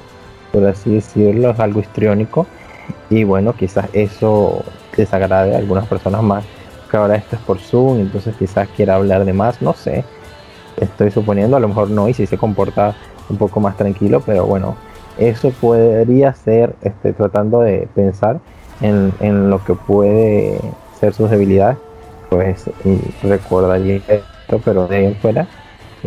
por 0.52 0.66
así 0.66 0.96
decirlo, 0.96 1.52
es 1.52 1.60
algo 1.60 1.80
histriónico. 1.80 2.48
Y 3.10 3.24
bueno, 3.24 3.54
quizás 3.54 3.88
eso 3.94 4.64
desagrade 4.96 5.56
a 5.56 5.60
algunas 5.60 5.88
personas 5.88 6.24
más, 6.24 6.44
que 6.90 6.98
ahora 6.98 7.16
esto 7.16 7.36
es 7.36 7.42
por 7.44 7.60
Zoom, 7.60 8.00
entonces 8.00 8.36
quizás 8.38 8.68
quiera 8.76 8.96
hablar 8.96 9.26
de 9.26 9.34
más, 9.34 9.62
no 9.62 9.74
sé. 9.74 10.04
Estoy 10.78 11.12
suponiendo, 11.12 11.58
a 11.58 11.60
lo 11.60 11.68
mejor 11.68 11.90
no, 11.90 12.10
y 12.10 12.14
si 12.14 12.26
se 12.26 12.38
comporta 12.38 12.96
un 13.30 13.38
poco 13.38 13.60
más 13.60 13.78
tranquilo, 13.78 14.22
pero 14.26 14.46
bueno, 14.46 14.76
eso 15.18 15.52
podría 15.52 16.34
ser, 16.34 16.76
este, 16.82 17.14
tratando 17.14 17.62
de 17.62 17.88
pensar 17.94 18.40
en, 18.82 19.14
en 19.20 19.50
lo 19.50 19.64
que 19.64 19.74
puede 19.74 20.60
ser 21.00 21.14
sus 21.14 21.30
debilidades, 21.30 21.78
pues 22.30 22.70
recordaría 23.24 24.02
pero 24.64 24.88
de 24.88 24.96
ahí 24.98 25.14
fuera 25.22 25.48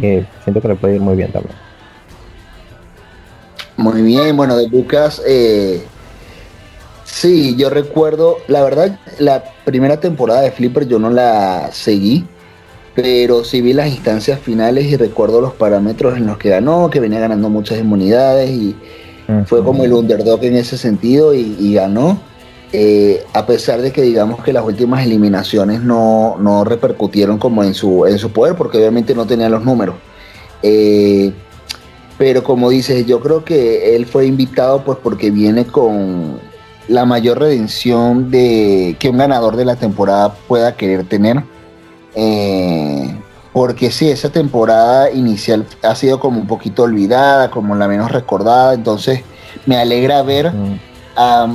eh, 0.01 0.25
siento 0.43 0.61
que 0.61 0.69
le 0.69 0.75
puede 0.75 0.97
ir 0.97 1.01
muy 1.01 1.17
bien 1.17 1.31
también. 1.33 1.55
Muy 3.83 4.03
bien, 4.03 4.37
bueno, 4.37 4.57
de 4.57 4.69
Lucas, 4.69 5.21
eh, 5.27 5.83
sí, 7.05 7.57
yo 7.57 7.69
recuerdo, 7.69 8.37
la 8.47 8.63
verdad, 8.63 9.01
la 9.19 9.43
primera 9.65 9.99
temporada 9.99 10.41
de 10.43 10.53
Flipper 10.53 10.87
yo 10.87 11.01
no 11.01 11.11
la 11.11 11.71
seguí, 11.73 12.25
pero 12.95 13.43
sí 13.43 13.61
vi 13.61 13.73
las 13.73 13.89
instancias 13.89 14.39
finales 14.39 14.85
y 14.85 14.97
recuerdo 14.97 15.41
los 15.41 15.55
parámetros 15.55 16.17
en 16.17 16.27
los 16.27 16.39
que 16.39 16.51
ganó, 16.51 16.91
que 16.91 17.01
venía 17.01 17.19
ganando 17.19 17.49
muchas 17.49 17.81
inmunidades 17.81 18.51
y 18.51 18.77
fue 19.47 19.65
como 19.65 19.83
el 19.85 19.93
underdog 19.93 20.45
en 20.45 20.57
ese 20.57 20.79
sentido 20.79 21.35
y 21.35 21.75
ganó. 21.75 22.21
Eh, 22.75 23.23
a 23.35 23.45
pesar 23.45 23.83
de 23.83 23.93
que 23.93 24.01
digamos 24.01 24.43
que 24.43 24.51
las 24.53 24.65
últimas 24.65 25.05
eliminaciones 25.05 25.83
no, 25.83 26.65
repercutieron 26.65 27.39
como 27.39 27.63
en 27.65 27.75
su, 27.75 28.07
en 28.07 28.19
su 28.19 28.33
poder, 28.33 28.55
porque 28.55 28.79
obviamente 28.79 29.15
no 29.15 29.27
tenía 29.27 29.49
los 29.51 29.63
números. 29.63 29.97
Eh, 30.63 31.33
Pero 32.19 32.43
como 32.43 32.71
dices, 32.71 33.07
yo 33.07 33.21
creo 33.21 33.45
que 33.45 33.97
él 33.97 34.07
fue 34.07 34.27
invitado 34.27 34.85
pues 34.85 34.99
porque 35.03 35.31
viene 35.31 35.65
con 35.65 36.39
la 36.89 37.05
mayor 37.05 37.41
redención 37.41 38.31
de 38.31 38.97
que 38.99 39.09
un 39.09 39.19
ganador 39.19 39.57
de 39.57 39.65
la 39.65 39.77
temporada 39.77 40.35
pueda 40.47 40.77
querer 40.77 41.09
tener. 41.09 41.43
Eh, 42.15 43.17
porque 43.53 43.91
sí, 43.91 44.09
esa 44.09 44.31
temporada 44.31 45.11
inicial 45.11 45.67
ha 45.83 45.95
sido 45.95 46.19
como 46.19 46.41
un 46.41 46.47
poquito 46.47 46.85
olvidada, 46.85 47.51
como 47.51 47.75
la 47.75 47.87
menos 47.87 48.11
recordada, 48.11 48.73
entonces 48.75 49.23
me 49.67 49.77
alegra 49.77 50.23
ver 50.23 50.53
a 51.17 51.47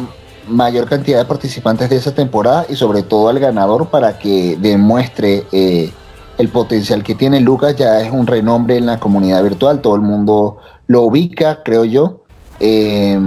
mayor 0.47 0.87
cantidad 0.87 1.19
de 1.19 1.25
participantes 1.25 1.89
de 1.89 1.97
esa 1.97 2.13
temporada 2.13 2.65
y 2.69 2.75
sobre 2.75 3.03
todo 3.03 3.29
al 3.29 3.39
ganador 3.39 3.89
para 3.89 4.17
que 4.19 4.57
demuestre 4.59 5.43
eh, 5.51 5.91
el 6.37 6.49
potencial 6.49 7.03
que 7.03 7.15
tiene 7.15 7.41
Lucas, 7.41 7.75
ya 7.75 8.01
es 8.01 8.11
un 8.11 8.27
renombre 8.27 8.77
en 8.77 8.85
la 8.85 8.99
comunidad 8.99 9.43
virtual, 9.43 9.81
todo 9.81 9.95
el 9.95 10.01
mundo 10.01 10.57
lo 10.87 11.03
ubica, 11.03 11.63
creo 11.63 11.83
yo. 11.85 12.23
Eh, 12.59 13.19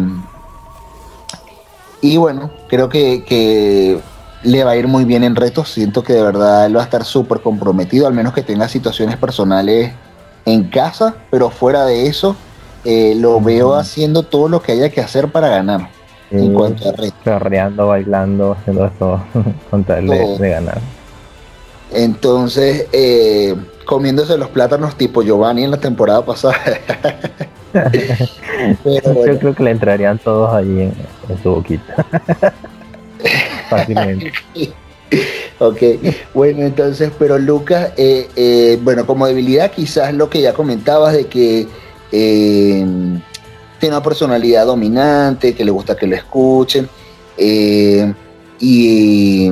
y 2.02 2.16
bueno, 2.16 2.50
creo 2.68 2.88
que, 2.88 4.00
le 4.42 4.64
va 4.64 4.70
a 4.70 4.76
ir 4.76 4.88
muy 4.88 5.04
bien 5.04 5.22
en 5.22 5.36
retos. 5.36 5.68
Siento 5.68 6.02
que 6.02 6.14
de 6.14 6.22
verdad 6.22 6.64
él 6.64 6.74
va 6.74 6.80
a 6.80 6.84
estar 6.84 7.04
súper 7.04 7.40
comprometido, 7.40 8.06
al 8.06 8.14
menos 8.14 8.32
que 8.32 8.42
tenga 8.42 8.68
situaciones 8.68 9.18
personales 9.18 9.92
en 10.46 10.64
casa, 10.64 11.14
pero 11.30 11.50
fuera 11.50 11.84
de 11.84 12.06
eso, 12.06 12.36
eh, 12.86 13.14
lo 13.16 13.40
veo 13.42 13.74
haciendo 13.74 14.22
todo 14.22 14.48
lo 14.48 14.62
que 14.62 14.72
haya 14.72 14.88
que 14.88 15.02
hacer 15.02 15.30
para 15.30 15.48
ganar. 15.48 15.90
en 16.30 16.54
cuanto 16.54 16.88
a 16.88 16.92
retos. 16.92 17.18
Correando, 17.22 17.88
bailando, 17.88 18.52
haciendo 18.52 18.86
esto 18.86 19.20
con 19.70 19.84
tal 19.84 20.06
de, 20.06 20.48
ganar. 20.48 20.80
Entonces, 21.92 22.86
eh, 22.92 23.54
comiéndose 23.84 24.38
los 24.38 24.50
plátanos 24.50 24.96
tipo 24.96 25.22
Giovanni 25.22 25.64
en 25.64 25.72
la 25.72 25.80
temporada 25.80 26.24
pasada. 26.24 26.56
Yo 28.84 29.38
creo 29.38 29.54
que 29.54 29.62
le 29.64 29.72
entrarían 29.72 30.18
todos 30.18 30.54
allí 30.54 30.82
en, 30.82 30.94
su 31.42 31.50
boquita. 31.50 32.06
Fácilmente. 33.68 34.32
ok, 35.58 35.82
bueno, 36.34 36.62
entonces, 36.62 37.10
pero 37.18 37.36
Lucas, 37.38 37.92
eh, 37.96 38.28
eh, 38.36 38.78
bueno, 38.82 39.06
como 39.06 39.26
debilidad 39.26 39.72
quizás 39.72 40.14
lo 40.14 40.30
que 40.30 40.40
ya 40.40 40.52
comentabas 40.52 41.14
de 41.14 41.26
que 41.26 41.66
eh, 42.12 42.86
tiene 43.78 43.96
una 43.96 44.02
personalidad 44.02 44.66
dominante, 44.66 45.54
que 45.54 45.64
le 45.64 45.70
gusta 45.72 45.96
que 45.96 46.06
lo 46.06 46.14
escuchen, 46.14 46.88
y 48.58 49.50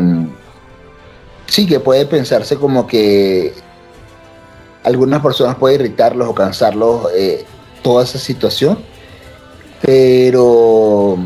sí 1.48 1.66
que 1.66 1.80
puede 1.80 2.06
pensarse 2.06 2.56
como 2.56 2.86
que 2.86 3.52
algunas 4.84 5.20
personas 5.20 5.56
puede 5.56 5.74
irritarlos 5.74 6.28
o 6.28 6.34
cansarlos 6.34 7.08
toda 7.82 8.04
esa 8.04 8.18
situación. 8.18 8.78
Pero 9.82 11.18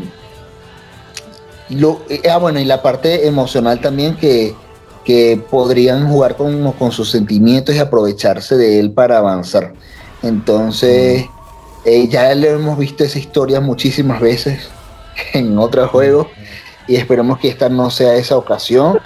lo, 1.69 2.01
eh, 2.09 2.21
ah, 2.29 2.37
bueno, 2.37 2.59
y 2.59 2.65
la 2.65 2.81
parte 2.81 3.27
emocional 3.27 3.79
también 3.79 4.15
que, 4.15 4.55
podrían 5.49 6.07
jugar 6.07 6.37
con, 6.37 6.71
con, 6.73 6.91
sus 6.91 7.11
sentimientos 7.11 7.75
y 7.75 7.79
aprovecharse 7.79 8.55
de 8.55 8.79
él 8.79 8.91
para 8.91 9.17
avanzar. 9.17 9.73
Entonces, 10.21 11.25
eh, 11.83 12.07
ya 12.07 12.33
le 12.33 12.51
hemos 12.51 12.77
visto 12.77 13.03
esa 13.03 13.19
historia 13.19 13.59
muchísimas 13.59 14.21
veces 14.21 14.69
en 15.33 15.57
otros 15.57 15.89
juegos 15.89 16.27
y 16.87 16.95
esperemos 16.95 17.39
que 17.39 17.49
esta 17.49 17.67
no 17.67 17.89
sea 17.89 18.15
esa 18.15 18.37
ocasión, 18.37 18.99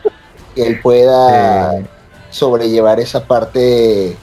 que 0.57 0.67
él 0.67 0.79
pueda 0.81 1.84
sobrellevar 2.31 2.99
esa 2.99 3.25
parte 3.25 4.17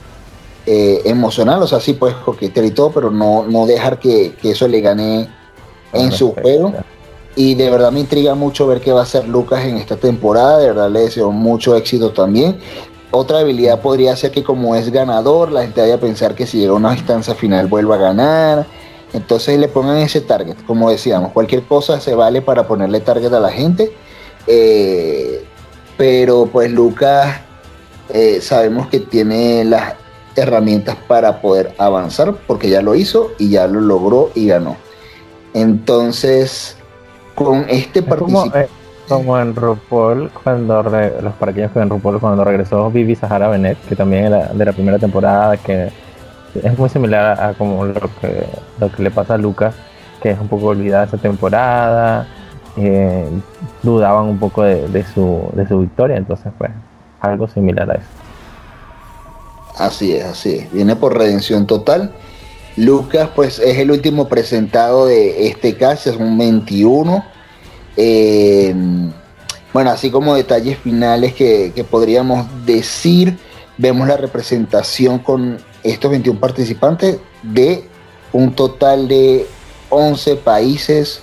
eh, 0.67 1.03
emocional, 1.05 1.63
o 1.63 1.67
sea, 1.67 1.79
sí 1.79 1.93
puedes 1.93 2.17
coquetear 2.17 2.67
y 2.67 2.73
todo, 2.73 2.91
pero 2.91 3.11
no, 3.11 3.45
no 3.47 3.67
dejar 3.67 4.01
que, 4.01 4.35
eso 4.43 4.67
le 4.67 4.81
gane 4.81 5.29
en 5.93 6.11
su 6.11 6.33
juego. 6.33 6.73
Y 7.37 7.55
de 7.55 7.71
verdad 7.71 7.93
me 7.93 8.01
intriga 8.01 8.35
mucho 8.35 8.67
ver 8.67 8.81
qué 8.81 8.93
va 8.93 9.01
a 9.01 9.03
hacer 9.05 9.29
Lucas 9.29 9.65
en 9.65 9.77
esta 9.77 9.97
temporada, 9.97 10.59
de 10.59 10.67
verdad 10.69 10.91
le 10.91 11.01
deseo 11.01 11.31
mucho 11.31 11.77
éxito 11.77 12.11
también. 12.11 12.59
Otra 13.11 13.39
habilidad 13.39 13.81
podría 13.81 14.17
ser 14.17 14.33
que 14.33 14.43
como 14.43 14.75
es 14.75 14.91
ganador, 14.91 15.53
la 15.53 15.63
gente 15.63 15.81
vaya 15.81 15.95
a 15.95 16.01
pensar 16.01 16.35
que 16.35 16.47
si 16.47 16.59
llega 16.59 16.73
a 16.73 16.77
una 16.77 16.95
instancia 16.95 17.35
final 17.35 17.69
vuelva 17.69 17.95
a 17.95 17.99
ganar. 17.99 18.67
Entonces 19.13 19.57
le 19.59 19.69
pongan 19.69 19.99
ese 19.99 20.21
target, 20.21 20.57
como 20.67 20.91
decíamos, 20.91 21.31
cualquier 21.31 21.63
cosa 21.63 22.01
se 22.01 22.17
vale 22.17 22.43
para 22.43 22.67
ponerle 22.67 22.99
target 22.99 23.33
a 23.33 23.39
la 23.39 23.53
gente. 23.53 23.93
Eh, 24.49 25.44
pero 25.97 26.47
pues 26.47 26.71
Lucas 26.71 27.41
eh, 28.11 28.41
sabemos 28.41 28.89
que 28.89 29.01
tiene 29.01 29.65
las 29.65 29.95
herramientas 30.37 30.97
para 31.07 31.41
poder 31.41 31.75
avanzar, 31.79 32.35
porque 32.47 32.69
ya 32.69 32.83
lo 32.83 32.95
hizo 32.95 33.33
y 33.39 33.51
ya 33.51 33.67
lo 33.67 33.81
logró 33.81 34.31
y 34.35 34.49
ganó. 34.49 34.77
Entonces, 35.55 36.77
con 37.35 37.67
este 37.69 38.03
partido 38.03 38.47
eh, 38.55 38.69
Como, 39.09 39.39
en 39.39 39.55
RuPaul, 39.55 40.31
cuando 40.43 40.83
los 40.83 41.35
parquillos 41.35 41.71
que 41.73 41.79
en 41.79 41.91
RuPaul, 41.91 42.21
cuando 42.21 42.43
regresó 42.43 42.91
Vivi 42.91 43.15
Sahara 43.15 43.49
Benet, 43.49 43.79
que 43.89 43.95
también 43.95 44.25
era 44.27 44.47
de 44.49 44.65
la 44.65 44.73
primera 44.73 44.99
temporada, 44.99 45.57
que 45.57 45.91
es 46.63 46.79
muy 46.79 46.89
similar 46.89 47.41
a, 47.41 47.55
como 47.55 47.85
lo 47.85 48.01
que, 48.21 48.47
lo 48.81 48.91
que 48.91 49.03
le 49.03 49.11
pasa 49.11 49.35
a 49.35 49.39
Lucas, 49.39 49.75
que 50.21 50.31
es 50.31 50.39
un 50.39 50.49
poco 50.49 50.67
olvidada 50.67 51.05
esa 51.05 51.19
temporada, 51.19 52.27
dudaban 53.83 54.27
un 54.27 54.39
poco 54.39 54.63
de, 54.63 55.05
su, 55.15 55.49
de 55.55 55.67
su 55.69 55.81
victoria, 55.81 56.17
entonces 56.17 56.53
pues 56.59 56.71
algo 57.21 57.49
similar 57.49 57.91
a 57.91 57.95
eso. 57.95 58.09
Así 59.77 60.15
es, 60.15 60.25
así 60.25 60.55
es. 60.57 60.73
Viene 60.73 60.97
por 60.97 61.17
redención 61.17 61.67
total. 61.67 62.13
Lucas, 62.77 63.31
pues 63.35 63.59
es 63.59 63.79
el 63.79 63.91
último 63.91 64.29
presentado 64.29 65.07
de 65.07 65.49
este 65.49 65.77
caso, 65.77 66.11
es 66.11 66.17
un 66.17 66.37
21. 66.37 67.25
Eh, 67.97 68.75
bueno, 69.73 69.91
así 69.91 70.11
como 70.11 70.37
detalles 70.37 70.79
finales 70.79 71.35
que, 71.35 71.85
podríamos 71.91 72.47
decir, 72.65 73.37
vemos 73.77 74.07
la 74.07 74.17
representación 74.17 75.19
con 75.19 75.59
estos 75.83 76.11
21 76.11 76.39
participantes 76.39 77.19
de 77.43 77.85
un 78.33 78.55
total 78.55 79.09
de 79.09 79.47
11 79.91 80.37
países. 80.37 81.23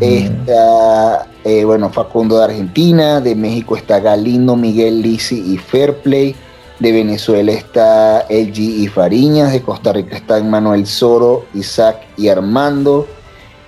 Está, 0.00 1.26
eh, 1.44 1.64
bueno, 1.64 1.90
Facundo 1.90 2.38
de 2.38 2.44
Argentina, 2.44 3.20
de 3.20 3.34
México 3.34 3.76
está 3.76 4.00
Galindo, 4.00 4.56
Miguel 4.56 5.02
Lisi 5.02 5.52
y 5.52 5.58
Fairplay. 5.58 6.34
De 6.78 6.90
Venezuela 6.90 7.52
está 7.52 8.26
LG 8.28 8.58
y 8.58 8.88
Fariñas, 8.88 9.52
de 9.52 9.62
Costa 9.62 9.92
Rica 9.92 10.16
están 10.16 10.50
Manuel 10.50 10.86
Soro, 10.86 11.44
Isaac 11.54 11.98
y 12.16 12.28
Armando. 12.28 13.06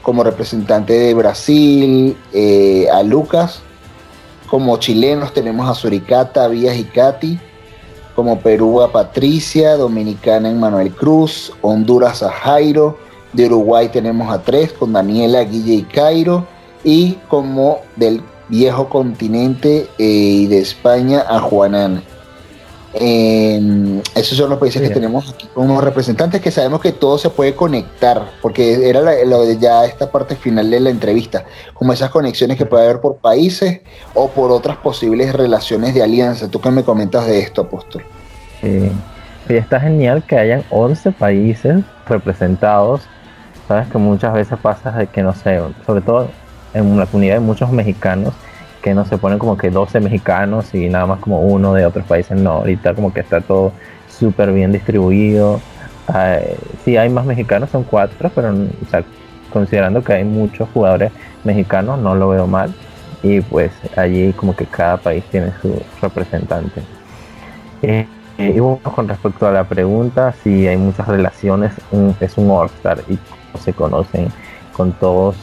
Como 0.02 0.24
representante 0.24 0.92
de 0.94 1.14
Brasil, 1.14 2.16
eh, 2.32 2.88
a 2.92 3.02
Lucas. 3.02 3.60
Como 4.48 4.76
chilenos 4.78 5.34
tenemos 5.34 5.68
a 5.68 5.74
Suricata, 5.74 6.48
Vías 6.48 6.76
y 6.76 6.84
Katy. 6.84 7.38
Como 8.14 8.40
Perú 8.40 8.80
a 8.80 8.90
Patricia, 8.90 9.76
Dominicana 9.76 10.48
en 10.48 10.58
Manuel 10.58 10.92
Cruz, 10.92 11.52
Honduras 11.60 12.22
a 12.22 12.30
Jairo. 12.30 13.05
De 13.32 13.46
Uruguay 13.46 13.88
tenemos 13.88 14.32
a 14.32 14.42
tres, 14.42 14.72
con 14.72 14.92
Daniela, 14.92 15.42
Guille 15.42 15.74
y 15.74 15.82
Cairo. 15.82 16.46
Y 16.84 17.18
como 17.28 17.80
del 17.96 18.22
viejo 18.48 18.88
continente 18.88 19.88
eh, 19.98 20.04
y 20.04 20.46
de 20.46 20.58
España 20.58 21.24
a 21.28 21.40
Juanán. 21.40 22.02
Eh, 22.98 24.00
esos 24.14 24.38
son 24.38 24.48
los 24.48 24.58
países 24.58 24.80
que 24.80 24.88
tenemos 24.88 25.30
aquí 25.30 25.46
como 25.52 25.82
representantes 25.82 26.40
que 26.40 26.50
sabemos 26.50 26.80
que 26.80 26.92
todo 26.92 27.18
se 27.18 27.28
puede 27.28 27.54
conectar, 27.54 28.30
porque 28.40 28.88
era 28.88 29.02
lo 29.26 29.44
de 29.44 29.58
ya 29.58 29.84
esta 29.84 30.10
parte 30.10 30.34
final 30.34 30.70
de 30.70 30.80
la 30.80 30.88
entrevista, 30.88 31.44
como 31.74 31.92
esas 31.92 32.10
conexiones 32.10 32.56
que 32.56 32.64
puede 32.64 32.84
haber 32.84 33.00
por 33.00 33.16
países 33.16 33.80
o 34.14 34.28
por 34.28 34.50
otras 34.50 34.78
posibles 34.78 35.34
relaciones 35.34 35.92
de 35.92 36.02
alianza. 36.02 36.48
¿Tú 36.48 36.60
qué 36.60 36.70
me 36.70 36.84
comentas 36.84 37.26
de 37.26 37.40
esto, 37.40 37.62
Apóstol? 37.62 38.02
Sí, 38.62 38.90
está 39.48 39.78
genial 39.78 40.24
que 40.26 40.38
hayan 40.38 40.64
11 40.70 41.12
países 41.12 41.84
representados. 42.08 43.02
Sabes 43.68 43.88
que 43.88 43.98
muchas 43.98 44.32
veces 44.32 44.58
pasa 44.60 44.92
de 44.92 45.06
que, 45.08 45.22
no 45.22 45.34
sé, 45.34 45.60
sobre 45.84 46.00
todo 46.00 46.28
en 46.72 46.96
la 46.98 47.06
comunidad 47.06 47.34
de 47.34 47.40
muchos 47.40 47.70
mexicanos, 47.72 48.34
que 48.82 48.94
no 48.94 49.04
se 49.04 49.18
ponen 49.18 49.38
como 49.38 49.56
que 49.56 49.70
12 49.70 49.98
mexicanos 50.00 50.72
y 50.74 50.88
nada 50.88 51.06
más 51.06 51.18
como 51.18 51.40
uno 51.40 51.74
de 51.74 51.84
otros 51.84 52.04
países, 52.04 52.38
no, 52.38 52.52
ahorita 52.52 52.94
como 52.94 53.12
que 53.12 53.20
está 53.20 53.40
todo 53.40 53.72
súper 54.08 54.52
bien 54.52 54.72
distribuido. 54.72 55.60
sí 56.84 56.96
hay 56.96 57.08
más 57.08 57.26
mexicanos, 57.26 57.70
son 57.70 57.82
cuatro, 57.82 58.30
pero 58.34 58.54
considerando 59.52 60.04
que 60.04 60.12
hay 60.12 60.24
muchos 60.24 60.68
jugadores 60.72 61.10
mexicanos, 61.42 61.98
no 61.98 62.14
lo 62.14 62.28
veo 62.28 62.46
mal. 62.46 62.72
Y 63.22 63.40
pues 63.40 63.72
allí 63.96 64.32
como 64.34 64.54
que 64.54 64.66
cada 64.66 64.98
país 64.98 65.24
tiene 65.30 65.50
su 65.60 65.82
representante. 66.00 66.82
Eh, 67.82 68.06
y 68.38 68.60
bueno, 68.60 68.78
con 68.82 69.08
respecto 69.08 69.48
a 69.48 69.50
la 69.50 69.64
pregunta, 69.64 70.32
si 70.44 70.68
hay 70.68 70.76
muchas 70.76 71.08
relaciones, 71.08 71.72
es 72.20 72.38
un 72.38 72.50
All-Star 72.50 72.98
y 73.08 73.18
se 73.56 73.72
conocen 73.72 74.28
con 74.76 74.92
todos, 74.92 75.36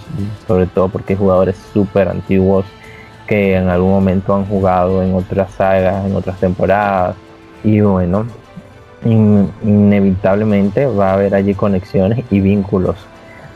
sobre 0.48 0.68
todo 0.68 0.90
porque 0.90 1.16
jugadores 1.16 1.56
súper 1.74 2.08
antiguos 2.08 2.66
que 3.28 3.56
en 3.56 3.70
algún 3.70 3.92
momento 3.92 4.36
han 4.36 4.46
jugado 4.46 5.02
en 5.02 5.16
otras 5.16 5.52
sagas, 5.52 6.06
en 6.06 6.16
otras 6.16 6.40
temporadas. 6.40 7.16
Y 7.64 7.80
bueno, 7.82 8.26
inevitablemente 9.06 10.86
va 10.86 11.12
a 11.12 11.14
haber 11.14 11.36
allí 11.36 11.54
conexiones 11.54 12.24
y 12.30 12.42
vínculos. 12.42 12.96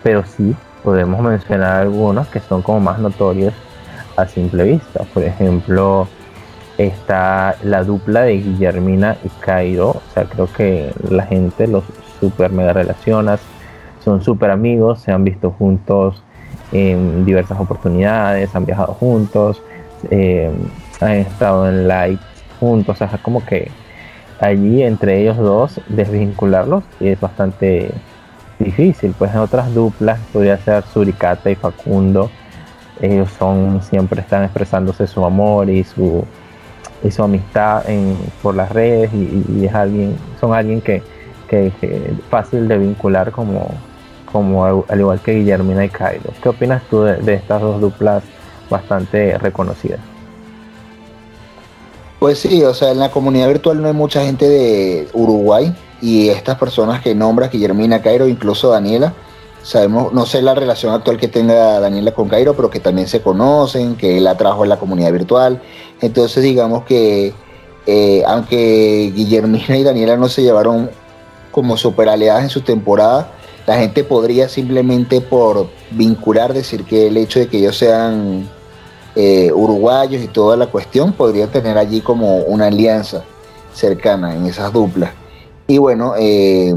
Pero 0.03 0.23
sí 0.25 0.55
podemos 0.83 1.21
mencionar 1.21 1.81
algunos 1.81 2.27
que 2.27 2.39
son 2.39 2.61
como 2.61 2.79
más 2.79 2.99
notorios 2.99 3.53
a 4.15 4.25
simple 4.27 4.63
vista. 4.63 5.03
Por 5.13 5.23
ejemplo, 5.23 6.07
está 6.77 7.55
la 7.63 7.83
dupla 7.83 8.21
de 8.21 8.37
Guillermina 8.37 9.17
y 9.23 9.29
Cairo. 9.41 9.89
O 9.89 10.01
sea, 10.13 10.25
creo 10.25 10.51
que 10.51 10.93
la 11.09 11.25
gente 11.25 11.67
los 11.67 11.83
super 12.19 12.51
mega 12.51 12.73
relaciona. 12.73 13.37
Son 14.07 14.23
súper 14.23 14.51
amigos, 14.51 15.01
se 15.01 15.11
han 15.11 15.25
visto 15.25 15.51
juntos 15.51 16.23
en 16.71 17.25
diversas 17.25 17.59
oportunidades, 17.59 18.55
han 18.55 18.65
viajado 18.65 18.93
juntos, 18.93 19.61
eh, 20.09 20.49
han 21.01 21.11
estado 21.11 21.67
en 21.67 21.89
live 21.89 22.19
juntos. 22.57 22.95
O 22.95 22.97
sea, 22.97 23.17
como 23.21 23.45
que 23.45 23.69
allí 24.39 24.81
entre 24.81 25.19
ellos 25.19 25.35
dos 25.35 25.81
desvincularlos 25.89 26.85
es 27.01 27.19
bastante 27.19 27.91
difícil. 28.59 29.13
Pues 29.19 29.33
en 29.33 29.39
otras 29.39 29.73
duplas 29.73 30.21
podría 30.31 30.57
ser 30.57 30.85
Suricata 30.85 31.51
y 31.51 31.55
Facundo. 31.55 32.31
Ellos 33.01 33.29
son 33.37 33.81
siempre 33.81 34.21
están 34.21 34.45
expresándose 34.45 35.05
su 35.05 35.25
amor 35.25 35.69
y 35.69 35.83
su 35.83 36.23
y 37.03 37.11
su 37.11 37.23
amistad 37.23 37.89
en, 37.89 38.15
por 38.41 38.55
las 38.55 38.71
redes 38.71 39.11
y, 39.13 39.65
es 39.65 39.73
alguien 39.75 40.15
son 40.39 40.53
alguien 40.53 40.79
que, 40.79 41.03
que, 41.49 41.73
fácil 42.29 42.69
de 42.69 42.77
vincular 42.77 43.31
como 43.31 43.67
como 44.31 44.83
al 44.87 44.99
igual 44.99 45.19
que 45.21 45.33
Guillermina 45.33 45.85
y 45.85 45.89
Cairo. 45.89 46.31
¿Qué 46.41 46.49
opinas 46.49 46.83
tú 46.89 47.03
de 47.03 47.33
estas 47.33 47.61
dos 47.61 47.81
duplas 47.81 48.23
bastante 48.69 49.37
reconocidas? 49.37 49.99
Pues 52.19 52.39
sí, 52.39 52.63
o 52.63 52.73
sea, 52.73 52.91
en 52.91 52.99
la 52.99 53.11
comunidad 53.11 53.47
virtual 53.47 53.81
no 53.81 53.87
hay 53.87 53.93
mucha 53.93 54.23
gente 54.25 54.49
de 54.49 55.07
Uruguay 55.13 55.73
y 56.01 56.29
estas 56.29 56.57
personas 56.57 57.01
que 57.01 57.13
nombras, 57.13 57.51
Guillermina, 57.51 58.01
Cairo, 58.01 58.27
incluso 58.27 58.69
Daniela, 58.69 59.13
sabemos, 59.61 60.13
no 60.13 60.25
sé 60.25 60.41
la 60.41 60.55
relación 60.55 60.93
actual 60.93 61.17
que 61.17 61.27
tenga 61.27 61.79
Daniela 61.79 62.11
con 62.13 62.27
Cairo, 62.27 62.55
pero 62.55 62.71
que 62.71 62.79
también 62.79 63.07
se 63.07 63.21
conocen, 63.21 63.95
que 63.95 64.19
la 64.19 64.35
trajo 64.35 64.63
en 64.63 64.69
la 64.69 64.77
comunidad 64.77 65.11
virtual. 65.11 65.61
Entonces 66.01 66.43
digamos 66.43 66.85
que 66.85 67.33
eh, 67.85 68.23
aunque 68.27 69.11
Guillermina 69.15 69.77
y 69.77 69.83
Daniela 69.83 70.17
no 70.17 70.27
se 70.27 70.41
llevaron 70.41 70.89
como 71.51 71.77
super 71.77 72.09
aliadas 72.09 72.43
en 72.43 72.49
su 72.49 72.61
temporada, 72.61 73.31
la 73.67 73.77
gente 73.77 74.03
podría 74.03 74.49
simplemente 74.49 75.21
por 75.21 75.67
vincular 75.91 76.53
decir 76.53 76.85
que 76.85 77.07
el 77.07 77.17
hecho 77.17 77.39
de 77.39 77.47
que 77.47 77.59
ellos 77.59 77.77
sean 77.77 78.49
eh, 79.19 79.51
uruguayos 79.51 80.23
y 80.23 80.27
toda 80.27 80.55
la 80.55 80.67
cuestión, 80.67 81.11
podría 81.11 81.47
tener 81.47 81.77
allí 81.77 82.01
como 82.01 82.37
una 82.43 82.67
alianza 82.67 83.23
cercana 83.73 84.35
en 84.35 84.45
esas 84.45 84.71
duplas. 84.71 85.11
Y 85.67 85.79
bueno, 85.79 86.13
eh, 86.17 86.73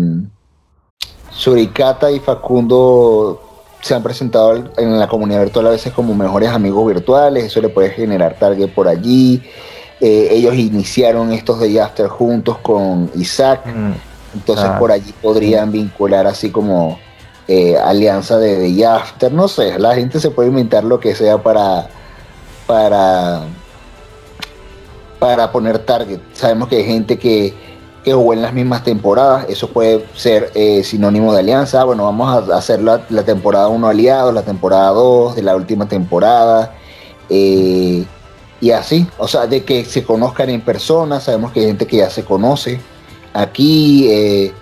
Suricata 1.31 2.11
y 2.11 2.19
Facundo 2.19 3.41
se 3.83 3.95
han 3.95 4.03
presentado 4.03 4.71
en 4.77 4.99
la 4.99 5.07
comunidad 5.07 5.43
virtual 5.43 5.69
a 5.69 5.71
veces 5.71 5.93
como 5.93 6.15
mejores 6.15 6.49
amigos 6.49 6.87
virtuales, 6.87 7.45
eso 7.45 7.61
le 7.61 7.69
puede 7.69 7.91
generar 7.91 8.37
target 8.39 8.75
por 8.75 8.89
allí. 8.89 9.43
Eh, 10.01 10.29
ellos 10.33 10.55
iniciaron 10.57 11.33
estos 11.33 11.61
de 11.61 11.81
After 11.81 12.09
juntos 12.09 12.59
con 12.59 13.11
Isaac, 13.15 13.67
mm. 13.67 14.10
Entonces 14.35 14.67
ah. 14.69 14.79
por 14.79 14.93
allí 14.93 15.13
podrían 15.21 15.73
vincular 15.73 16.27
así 16.27 16.51
como 16.51 16.99
alianza 17.85 18.39
de 18.39 18.73
The 18.73 18.87
After, 18.87 19.33
no 19.33 19.49
sé, 19.49 19.77
la 19.79 19.97
gente 19.97 20.21
se 20.21 20.31
puede 20.31 20.51
inventar 20.51 20.85
lo 20.85 21.01
que 21.01 21.17
sea 21.17 21.43
para 21.43 21.89
para, 22.71 23.43
para 25.19 25.51
poner 25.51 25.81
target. 25.81 26.21
Sabemos 26.35 26.69
que 26.69 26.77
hay 26.77 26.85
gente 26.85 27.19
que, 27.19 27.53
que 28.05 28.13
jugó 28.13 28.33
en 28.33 28.43
las 28.43 28.53
mismas 28.53 28.85
temporadas, 28.85 29.47
eso 29.49 29.71
puede 29.71 30.07
ser 30.15 30.53
eh, 30.55 30.85
sinónimo 30.85 31.33
de 31.33 31.41
alianza. 31.41 31.83
Bueno, 31.83 32.05
vamos 32.05 32.49
a 32.49 32.57
hacer 32.57 32.81
la, 32.81 33.01
temporada 33.25 33.67
1 33.67 33.89
aliados, 33.89 34.33
la 34.33 34.43
temporada 34.43 34.91
2 34.91 35.35
de 35.35 35.43
la 35.43 35.57
última 35.57 35.89
temporada. 35.89 36.73
Eh, 37.29 38.05
y 38.61 38.71
así, 38.71 39.09
o 39.19 39.27
sea, 39.27 39.49
de 39.49 39.65
que 39.65 39.85
se 39.85 40.05
conozcan 40.05 40.51
en 40.51 40.61
persona, 40.61 41.19
sabemos 41.19 41.51
que 41.51 41.61
hay 41.61 41.67
gente 41.67 41.89
que 41.89 41.97
ya 41.97 42.11
se 42.11 42.25
conoce. 42.25 42.81
Aquí, 43.33 44.09
eh, 44.11 44.53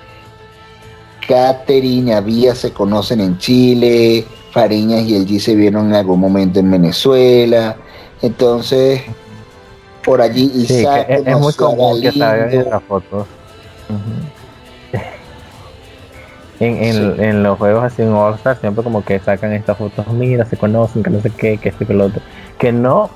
Catherine 1.26 2.10
y 2.10 2.14
Avía 2.14 2.54
se 2.54 2.72
conocen 2.72 3.20
en 3.20 3.38
Chile, 3.38 4.26
Fariñas 4.52 5.02
y 5.02 5.14
el 5.14 5.26
G 5.26 5.38
se 5.38 5.54
vieron 5.54 5.88
en 5.88 5.94
algún 5.94 6.20
momento 6.20 6.58
en 6.58 6.70
Venezuela. 6.70 7.76
Entonces, 8.22 9.02
por 10.04 10.20
allí 10.20 10.50
Isaac 10.54 11.06
es, 11.08 11.38
muy 11.38 11.52
común 11.52 12.00
que 12.00 12.12
salgan 12.12 12.50
esas 12.50 12.82
fotos. 12.82 13.26
en, 16.60 17.22
en, 17.22 17.42
los 17.42 17.58
juegos 17.58 17.84
así 17.84 18.02
en 18.02 18.12
All 18.12 18.34
Star 18.34 18.58
siempre 18.58 18.82
como 18.82 19.04
que 19.04 19.18
sacan 19.18 19.52
estas 19.52 19.78
fotos, 19.78 20.06
mira, 20.08 20.44
se 20.44 20.56
conocen, 20.56 21.02
que 21.02 21.10
no 21.10 21.20
sé 21.20 21.30
qué, 21.30 21.58
que 21.58 21.68
esto 21.68 21.86
que 21.86 21.94
lo 21.94 22.06
otro. 22.06 22.20
Que 22.58 22.72
no 22.72 23.10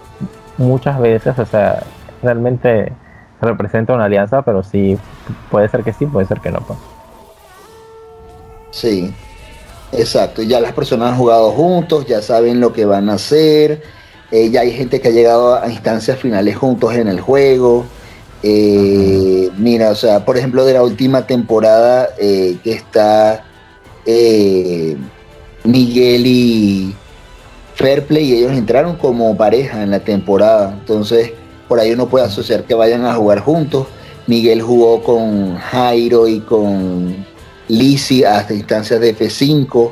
muchas 0.58 1.00
veces, 1.00 1.38
o 1.38 1.46
sea, 1.46 1.82
realmente 2.22 2.92
representa 3.42 3.92
una 3.92 4.04
alianza, 4.04 4.42
pero 4.42 4.62
sí, 4.62 4.96
puede 5.50 5.68
ser 5.68 5.82
que 5.84 5.92
sí, 5.92 6.06
puede 6.06 6.26
ser 6.26 6.40
que 6.40 6.50
no. 6.50 6.60
Pues. 6.60 6.78
Sí, 8.70 9.14
exacto. 9.92 10.42
Ya 10.42 10.60
las 10.60 10.72
personas 10.72 11.12
han 11.12 11.18
jugado 11.18 11.50
juntos, 11.50 12.06
ya 12.06 12.22
saben 12.22 12.60
lo 12.60 12.72
que 12.72 12.84
van 12.84 13.10
a 13.10 13.14
hacer 13.14 13.82
eh, 14.32 14.48
ya 14.50 14.62
hay 14.62 14.72
gente 14.72 14.98
que 14.98 15.08
ha 15.08 15.10
llegado 15.10 15.62
a 15.62 15.68
instancias 15.68 16.18
finales 16.18 16.56
juntos 16.56 16.94
en 16.94 17.06
el 17.06 17.20
juego. 17.20 17.84
Eh, 18.42 19.50
mira, 19.58 19.90
o 19.90 19.94
sea, 19.94 20.24
por 20.24 20.38
ejemplo, 20.38 20.64
de 20.64 20.72
la 20.72 20.82
última 20.82 21.26
temporada 21.26 22.08
eh, 22.18 22.56
que 22.64 22.72
está 22.72 23.44
Miguel 25.64 26.26
y 26.26 26.94
Fairplay, 27.74 28.24
y 28.24 28.34
ellos 28.38 28.52
entraron 28.52 28.96
como 28.96 29.36
pareja 29.36 29.82
en 29.82 29.90
la 29.90 30.00
temporada. 30.00 30.72
Entonces, 30.80 31.32
por 31.72 31.80
ahí 31.80 31.92
uno 31.92 32.06
puede 32.06 32.26
asociar 32.26 32.64
que 32.64 32.74
vayan 32.74 33.06
a 33.06 33.14
jugar 33.14 33.40
juntos. 33.40 33.86
Miguel 34.26 34.60
jugó 34.60 35.02
con 35.02 35.56
Jairo 35.56 36.28
y 36.28 36.40
con 36.40 37.24
Lizzie 37.66 38.26
hasta 38.26 38.52
instancias 38.52 39.00
de 39.00 39.16
F5. 39.16 39.90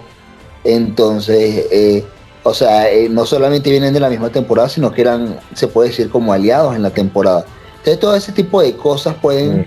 Entonces, 0.62 2.04
o 2.42 2.52
sea, 2.52 2.90
eh, 2.90 3.08
no 3.08 3.24
solamente 3.24 3.70
vienen 3.70 3.94
de 3.94 4.00
la 4.00 4.10
misma 4.10 4.28
temporada, 4.28 4.68
sino 4.68 4.92
que 4.92 5.00
eran, 5.00 5.40
se 5.54 5.68
puede 5.68 5.88
decir, 5.88 6.10
como 6.10 6.34
aliados 6.34 6.76
en 6.76 6.82
la 6.82 6.90
temporada. 6.90 7.46
Entonces, 7.78 7.98
todo 7.98 8.14
ese 8.14 8.32
tipo 8.32 8.60
de 8.60 8.76
cosas 8.76 9.14
pueden 9.14 9.66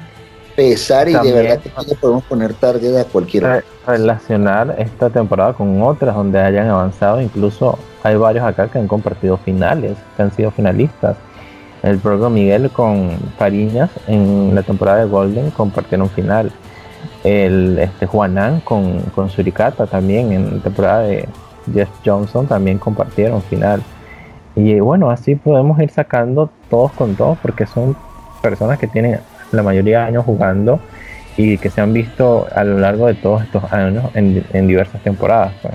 pesar 0.56 1.10
y 1.10 1.14
de 1.14 1.32
verdad 1.32 1.62
que 1.62 1.96
podemos 1.96 2.24
poner 2.26 2.54
tarde 2.54 3.00
a 3.00 3.06
cualquiera. 3.06 3.64
Relacionar 3.88 4.76
esta 4.78 5.10
temporada 5.10 5.54
con 5.54 5.82
otras 5.82 6.14
donde 6.14 6.40
hayan 6.40 6.68
avanzado, 6.68 7.20
incluso 7.20 7.80
hay 8.04 8.18
varios 8.18 8.46
acá 8.46 8.68
que 8.68 8.78
han 8.78 8.88
compartido 8.88 9.36
finales, 9.38 9.98
que 10.16 10.22
han 10.22 10.32
sido 10.32 10.52
finalistas. 10.52 11.18
El 11.84 12.00
propio 12.00 12.30
Miguel 12.30 12.70
con 12.72 13.12
Fariñas 13.38 13.92
en 14.08 14.56
la 14.56 14.64
temporada 14.64 15.00
de 15.00 15.06
Golden 15.06 15.52
compartieron 15.52 16.10
final. 16.10 16.52
El 17.26 17.78
este 17.78 18.06
Juanán 18.06 18.62
con, 18.62 19.02
con 19.14 19.30
Suricata 19.30 19.86
también 19.86 20.32
en 20.32 20.58
la 20.58 20.64
temporada 20.64 21.02
de, 21.02 21.28
Jeff 21.72 21.90
Johnson 22.04 22.48
también 22.48 22.78
compartieron 22.78 23.42
final. 23.42 23.82
Y 24.56 24.80
bueno, 24.80 25.10
así 25.10 25.36
podemos 25.36 25.80
ir 25.80 25.90
sacando 25.90 26.50
todos 26.70 26.92
con 26.94 27.16
todos 27.16 27.38
porque 27.40 27.66
son 27.66 27.96
personas 28.42 28.80
que 28.80 28.88
tienen 28.88 29.20
la 29.52 29.64
mayoría 29.64 30.00
de 30.00 30.06
años 30.06 30.26
jugando 30.26 30.80
y 31.38 31.58
que 31.58 31.70
se 31.70 31.82
han 31.82 31.94
visto 31.94 32.48
a 32.54 32.64
lo 32.64 32.80
largo 32.80 33.08
de 33.08 33.16
todos 33.16 33.44
estos 33.44 33.72
años 33.72 34.06
en, 34.14 34.68
diversas 34.68 35.02
temporadas. 35.02 35.54
Pues. 35.62 35.74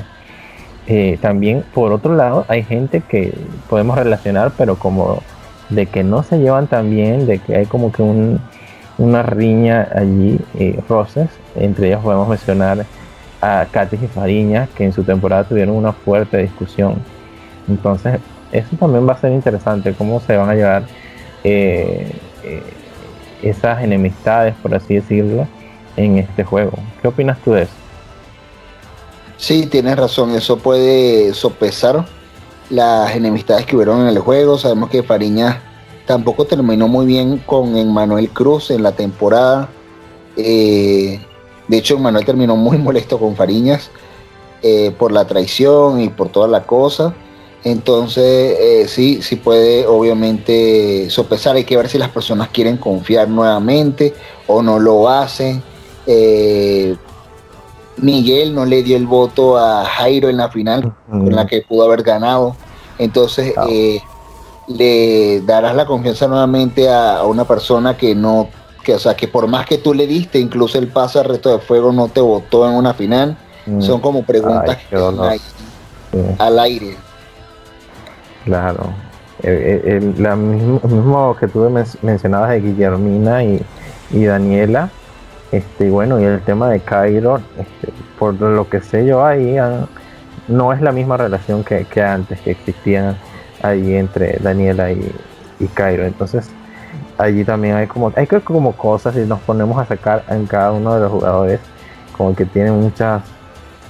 Eh, 0.87 1.19
también, 1.21 1.65
por 1.75 1.93
otro 1.93 2.15
lado, 2.15 2.45
hay 2.49 2.63
gente 2.63 3.03
que 3.07 3.37
podemos 3.69 3.99
relacionar, 3.99 4.53
pero 4.57 4.77
como 4.77 5.23
de 5.69 5.87
que 5.87 6.03
no 6.05 6.23
se 6.23 6.39
llevan 6.39 6.67
tan 6.67 6.91
bien, 6.91 7.27
de 7.27 7.39
que 7.39 7.57
hay 7.57 7.67
como 7.67 7.93
que 7.93 8.03
un, 8.03 8.41
una 8.99 9.23
riña 9.23 9.89
allí, 9.95 10.39
eh, 10.59 10.81
roces. 10.89 11.29
Entre 11.57 11.89
ellos 11.89 12.03
podemos 12.03 12.29
mencionar 12.29 12.85
a 13.41 13.67
Katy 13.71 13.97
y 13.97 14.07
Fariña, 14.09 14.69
que 14.75 14.85
en 14.85 14.93
su 14.93 15.05
temporada 15.05 15.45
tuvieron 15.45 15.77
una 15.77 15.93
fuerte 15.93 16.39
discusión. 16.39 16.97
Entonces, 17.69 18.19
eso 18.53 18.77
también 18.77 19.07
va 19.09 19.13
a 19.13 19.21
ser 19.21 19.33
interesante, 19.33 19.95
cómo 19.95 20.21
se 20.21 20.37
van 20.37 20.49
a 20.51 20.55
llevar 20.55 20.83
eh, 21.45 22.11
eh, 22.45 22.63
esas 23.43 23.83
enemistades, 23.83 24.55
por 24.63 24.75
así 24.75 24.95
decirlo, 24.95 25.47
en 25.97 26.19
este 26.19 26.45
juego. 26.45 26.73
¿Qué 27.01 27.09
opinas 27.09 27.39
tú 27.41 27.53
de 27.53 27.63
eso? 27.63 27.73
Sí, 29.37 29.67
tienes 29.67 29.97
razón, 29.97 30.35
eso 30.35 30.59
puede 30.59 31.33
sopesar 31.33 32.05
las 32.71 33.15
enemistades 33.15 33.67
que 33.67 33.77
hubieron 33.77 34.03
en 34.03 34.09
el 34.09 34.19
juego. 34.19 34.59
Sabemos 34.59 34.91
que 34.91 35.03
Fariña 35.03 35.63
tampoco 36.07 36.45
terminó 36.45 36.89
muy 36.89 37.07
bien 37.07 37.39
con 37.39 37.77
Emmanuel 37.77 38.31
Cruz 38.31 38.71
en 38.71 38.83
la 38.83 38.93
temporada. 38.93 39.69
Eh, 40.37 41.21
de 41.67 41.77
hecho, 41.77 41.99
Manuel 41.99 42.25
terminó 42.25 42.57
muy 42.57 42.79
molesto 42.79 43.19
con 43.19 43.37
Fariñas 43.37 43.91
eh, 44.63 44.93
por 44.99 45.13
la 45.13 45.27
traición 45.27 46.01
y 46.01 46.09
por 46.09 46.29
toda 46.31 46.49
la 46.49 46.65
cosa. 46.65 47.15
Entonces, 47.65 48.57
eh, 48.59 48.87
sí, 48.89 49.21
sí 49.21 49.37
puede 49.37 49.87
obviamente 49.87 51.11
sopesar. 51.11 51.57
Hay 51.57 51.65
que 51.65 51.77
ver 51.77 51.89
si 51.89 51.99
las 51.99 52.11
personas 52.11 52.49
quieren 52.49 52.77
confiar 52.77 53.29
nuevamente 53.29 54.15
o 54.47 54.63
no 54.63 54.79
lo 54.79 55.09
hacen. 55.09 55.63
Miguel 58.01 58.55
no 58.55 58.65
le 58.65 58.83
dio 58.83 58.97
el 58.97 59.07
voto 59.07 59.59
a 59.59 59.85
Jairo 59.85 60.29
en 60.29 60.37
la 60.37 60.49
final, 60.49 60.95
con 61.09 61.35
la 61.35 61.47
que 61.47 61.63
pudo 61.63 61.85
haber 61.85 62.03
ganado. 62.03 62.57
Entonces, 62.99 63.55
eh, 63.69 64.01
le 64.67 65.41
darás 65.43 65.75
la 65.75 65.87
confianza 65.87 66.27
nuevamente 66.27 66.89
a, 66.91 67.23
una 67.25 67.45
persona 67.45 67.97
que 67.97 68.15
no, 68.15 68.49
que, 68.83 68.95
o 68.95 68.99
sea, 68.99 69.17
que 69.17 69.29
por 69.29 69.47
más 69.47 69.67
que 69.67 69.79
tú 69.79 69.95
le 69.95 70.07
diste, 70.07 70.39
incluso 70.39 70.79
el 70.79 70.89
paso 70.89 71.21
al 71.21 71.27
resto 71.27 71.51
de 71.51 71.59
fuego 71.59 71.93
no 71.93 72.09
te 72.09 72.21
votó 72.21 72.69
en 72.69 72.75
una 72.75 72.95
final. 72.95 73.37
Mm. 73.67 73.81
Son 73.81 74.01
como 74.01 74.25
preguntas 74.25 74.79
al 76.39 76.59
aire. 76.59 76.97
Claro. 78.45 78.93
El, 79.43 80.15
mismo, 80.37 81.37
que 81.39 81.47
tú 81.47 81.71
mencionabas 82.03 82.51
de 82.51 82.61
Guillermina 82.61 83.45
y, 83.45 83.63
y 84.11 84.25
Daniela, 84.25 84.91
este, 85.51 85.91
bueno, 85.91 86.21
y 86.21 86.25
el 86.25 86.41
tema 86.43 86.69
de 86.69 86.81
Cairo, 86.81 87.41
este, 87.59 87.93
por 88.19 88.35
lo 88.35 88.69
que 88.69 88.81
sé 88.81 89.07
yo 89.07 89.25
ahí, 89.25 89.57
no 90.47 90.73
es 90.73 90.81
la 90.81 90.93
misma 90.93 91.17
relación 91.17 91.65
que, 91.65 91.87
antes 92.03 92.41
que 92.41 92.51
existía 92.51 93.17
ahí 93.63 93.95
entre 93.95 94.39
Daniela 94.41 94.91
y, 94.93 95.11
y 95.59 95.67
Cairo. 95.69 96.05
Entonces, 96.05 96.51
allí 97.17 97.45
también 97.45 97.77
hay 97.77 97.87
como, 97.87 98.13
hay 98.15 98.27
como 98.27 98.73
cosas 98.73 99.17
y 99.17 99.21
nos 99.21 99.41
ponemos 99.41 99.79
a 99.79 99.87
sacar 99.87 100.25
en 100.29 100.47
cada 100.47 100.73
uno 100.73 100.95
de 100.95 101.01
los 101.01 101.11
jugadores, 101.11 101.61
como 102.17 102.35
que 102.35 102.45
tienen 102.45 102.81
muchas, 102.81 103.23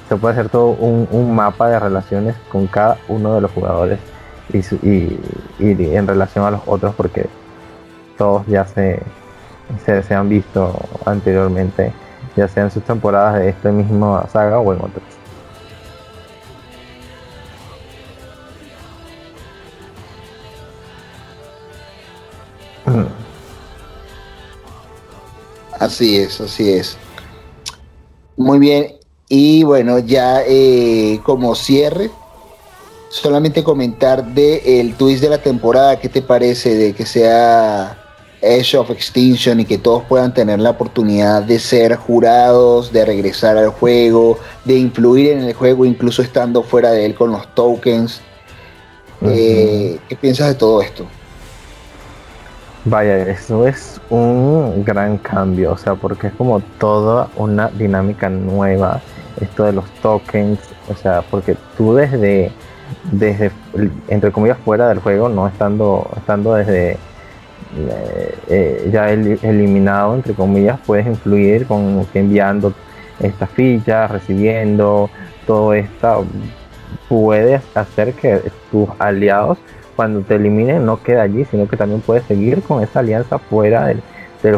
se 0.08 0.16
puede 0.16 0.34
hacer 0.34 0.48
todo 0.48 0.70
un, 0.70 1.34
mapa 1.34 1.68
de 1.68 1.80
relaciones 1.80 2.36
con 2.50 2.66
cada 2.66 2.98
uno 3.08 3.34
de 3.34 3.40
los 3.40 3.50
jugadores 3.50 3.98
y, 4.52 4.58
y, 4.86 5.20
y 5.58 5.96
en 5.96 6.06
relación 6.06 6.44
a 6.44 6.50
los 6.50 6.62
otros, 6.66 6.94
porque 6.94 7.26
todos 8.16 8.46
ya 8.46 8.64
se, 8.64 9.00
se, 9.84 10.14
han 10.14 10.28
visto 10.28 10.74
anteriormente, 11.04 11.92
ya 12.36 12.48
sea 12.48 12.64
en 12.64 12.70
sus 12.70 12.82
temporadas 12.82 13.40
de 13.40 13.48
esta 13.50 13.70
misma 13.70 14.26
saga 14.28 14.58
o 14.58 14.72
en 14.72 14.80
otras. 14.80 15.04
Así 25.78 26.16
es, 26.16 26.40
así 26.40 26.72
es. 26.72 26.98
Muy 28.36 28.58
bien. 28.58 28.96
Y 29.28 29.62
bueno, 29.62 30.00
ya 30.00 30.42
eh, 30.44 31.20
como 31.22 31.54
cierre, 31.54 32.10
solamente 33.10 33.62
comentar 33.62 34.24
de 34.24 34.80
el 34.80 34.94
twist 34.94 35.22
de 35.22 35.28
la 35.28 35.38
temporada, 35.38 36.00
¿qué 36.00 36.08
te 36.08 36.22
parece 36.22 36.74
de 36.74 36.94
que 36.94 37.06
sea 37.06 37.97
Edge 38.40 38.76
of 38.76 38.90
Extinction 38.90 39.60
y 39.60 39.64
que 39.64 39.78
todos 39.78 40.04
puedan 40.04 40.32
tener 40.32 40.60
la 40.60 40.70
oportunidad 40.70 41.42
de 41.42 41.58
ser 41.58 41.96
jurados, 41.96 42.92
de 42.92 43.04
regresar 43.04 43.56
al 43.56 43.70
juego, 43.70 44.38
de 44.64 44.74
influir 44.74 45.32
en 45.32 45.40
el 45.40 45.54
juego 45.54 45.84
incluso 45.84 46.22
estando 46.22 46.62
fuera 46.62 46.92
de 46.92 47.06
él 47.06 47.14
con 47.14 47.32
los 47.32 47.52
tokens. 47.54 48.20
Eh, 49.22 49.98
¿Qué 50.08 50.16
piensas 50.16 50.48
de 50.48 50.54
todo 50.54 50.80
esto? 50.80 51.06
Vaya, 52.84 53.18
eso 53.28 53.66
es 53.66 54.00
un 54.08 54.84
gran 54.84 55.18
cambio, 55.18 55.72
o 55.72 55.76
sea, 55.76 55.94
porque 55.94 56.28
es 56.28 56.32
como 56.34 56.60
toda 56.78 57.28
una 57.36 57.68
dinámica 57.68 58.30
nueva, 58.30 59.02
esto 59.40 59.64
de 59.64 59.72
los 59.72 59.84
tokens, 60.00 60.60
o 60.88 60.94
sea, 60.96 61.22
porque 61.22 61.56
tú 61.76 61.94
desde, 61.94 62.52
desde 63.10 63.50
entre 64.06 64.30
comillas, 64.30 64.56
fuera 64.64 64.88
del 64.88 65.00
juego, 65.00 65.28
no 65.28 65.48
estando, 65.48 66.08
estando 66.16 66.54
desde 66.54 66.96
eh, 67.76 68.38
eh, 68.48 68.90
ya 68.92 69.10
eliminado, 69.10 70.14
entre 70.14 70.34
comillas, 70.34 70.78
puedes 70.86 71.06
influir 71.06 71.66
con 71.66 72.06
enviando 72.14 72.72
estas 73.20 73.50
fichas, 73.50 74.10
recibiendo 74.10 75.10
todo 75.46 75.74
esto, 75.74 76.24
puedes 77.08 77.62
hacer 77.74 78.14
que 78.14 78.40
tus 78.70 78.88
aliados 78.98 79.58
cuando 79.96 80.20
te 80.20 80.36
eliminen 80.36 80.86
no 80.86 81.02
quede 81.02 81.20
allí, 81.20 81.44
sino 81.46 81.66
que 81.66 81.76
también 81.76 82.00
puedes 82.00 82.24
seguir 82.24 82.62
con 82.62 82.82
esa 82.82 83.00
alianza 83.00 83.38
fuera 83.38 83.86
del, 83.86 84.00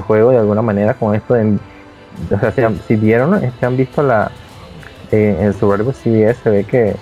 juego 0.02 0.30
de 0.30 0.38
alguna 0.38 0.60
manera 0.60 0.94
con 0.94 1.14
esto 1.14 1.34
de, 1.34 1.58
o 2.30 2.38
sea, 2.38 2.70
si, 2.86 2.96
vieron, 2.96 3.40
si 3.40 3.66
han 3.66 3.76
visto 3.76 4.02
la 4.02 4.30
eh, 5.10 5.36
en 5.40 5.54
Survivor 5.54 5.94
CBS 5.94 6.42
se 6.42 6.50
ve 6.50 6.64
que, 6.64 6.94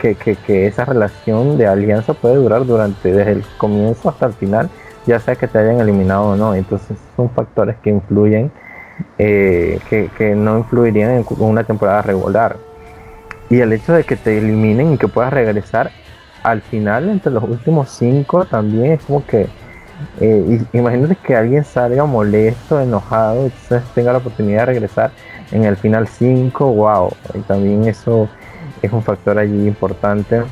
que, 0.00 0.14
que, 0.14 0.66
esa 0.66 0.86
relación 0.86 1.58
de 1.58 1.66
alianza 1.66 2.14
puede 2.14 2.36
durar 2.36 2.64
durante 2.64 3.12
desde 3.12 3.32
el 3.32 3.44
comienzo 3.58 4.08
hasta 4.08 4.26
el 4.26 4.32
final 4.32 4.70
ya 5.06 5.18
sea 5.20 5.36
que 5.36 5.46
te 5.46 5.58
hayan 5.58 5.80
eliminado 5.80 6.30
o 6.30 6.36
no. 6.36 6.54
Entonces 6.54 6.96
son 7.16 7.30
factores 7.30 7.76
que 7.82 7.90
influyen, 7.90 8.50
eh, 9.18 9.78
que, 9.88 10.34
no 10.34 10.58
influirían 10.58 11.10
en 11.12 11.24
una 11.38 11.64
temporada 11.64 12.02
regular. 12.02 12.56
Y 13.50 13.60
el 13.60 13.72
hecho 13.72 13.92
de 13.92 14.04
que 14.04 14.16
te 14.16 14.38
eliminen 14.38 14.94
y 14.94 14.98
que 14.98 15.08
puedas 15.08 15.32
regresar 15.32 15.90
al 16.42 16.60
final 16.60 17.08
entre 17.08 17.32
los 17.32 17.42
últimos 17.44 17.90
cinco 17.90 18.44
también 18.44 18.92
es 18.92 19.02
como 19.04 19.24
que 19.26 19.48
eh, 20.20 20.60
imagínate 20.72 21.16
que 21.16 21.34
alguien 21.36 21.64
salga 21.64 22.04
molesto, 22.04 22.80
enojado, 22.80 23.44
entonces 23.44 23.82
tenga 23.94 24.12
la 24.12 24.18
oportunidad 24.18 24.60
de 24.60 24.66
regresar 24.66 25.10
en 25.52 25.64
el 25.64 25.76
final 25.76 26.08
5, 26.08 26.72
wow, 26.72 27.10
y 27.34 27.38
también 27.40 27.84
eso 27.84 28.28
es 28.82 28.92
un 28.92 29.02
factor 29.02 29.38
allí 29.38 29.66
importante. 29.66 30.42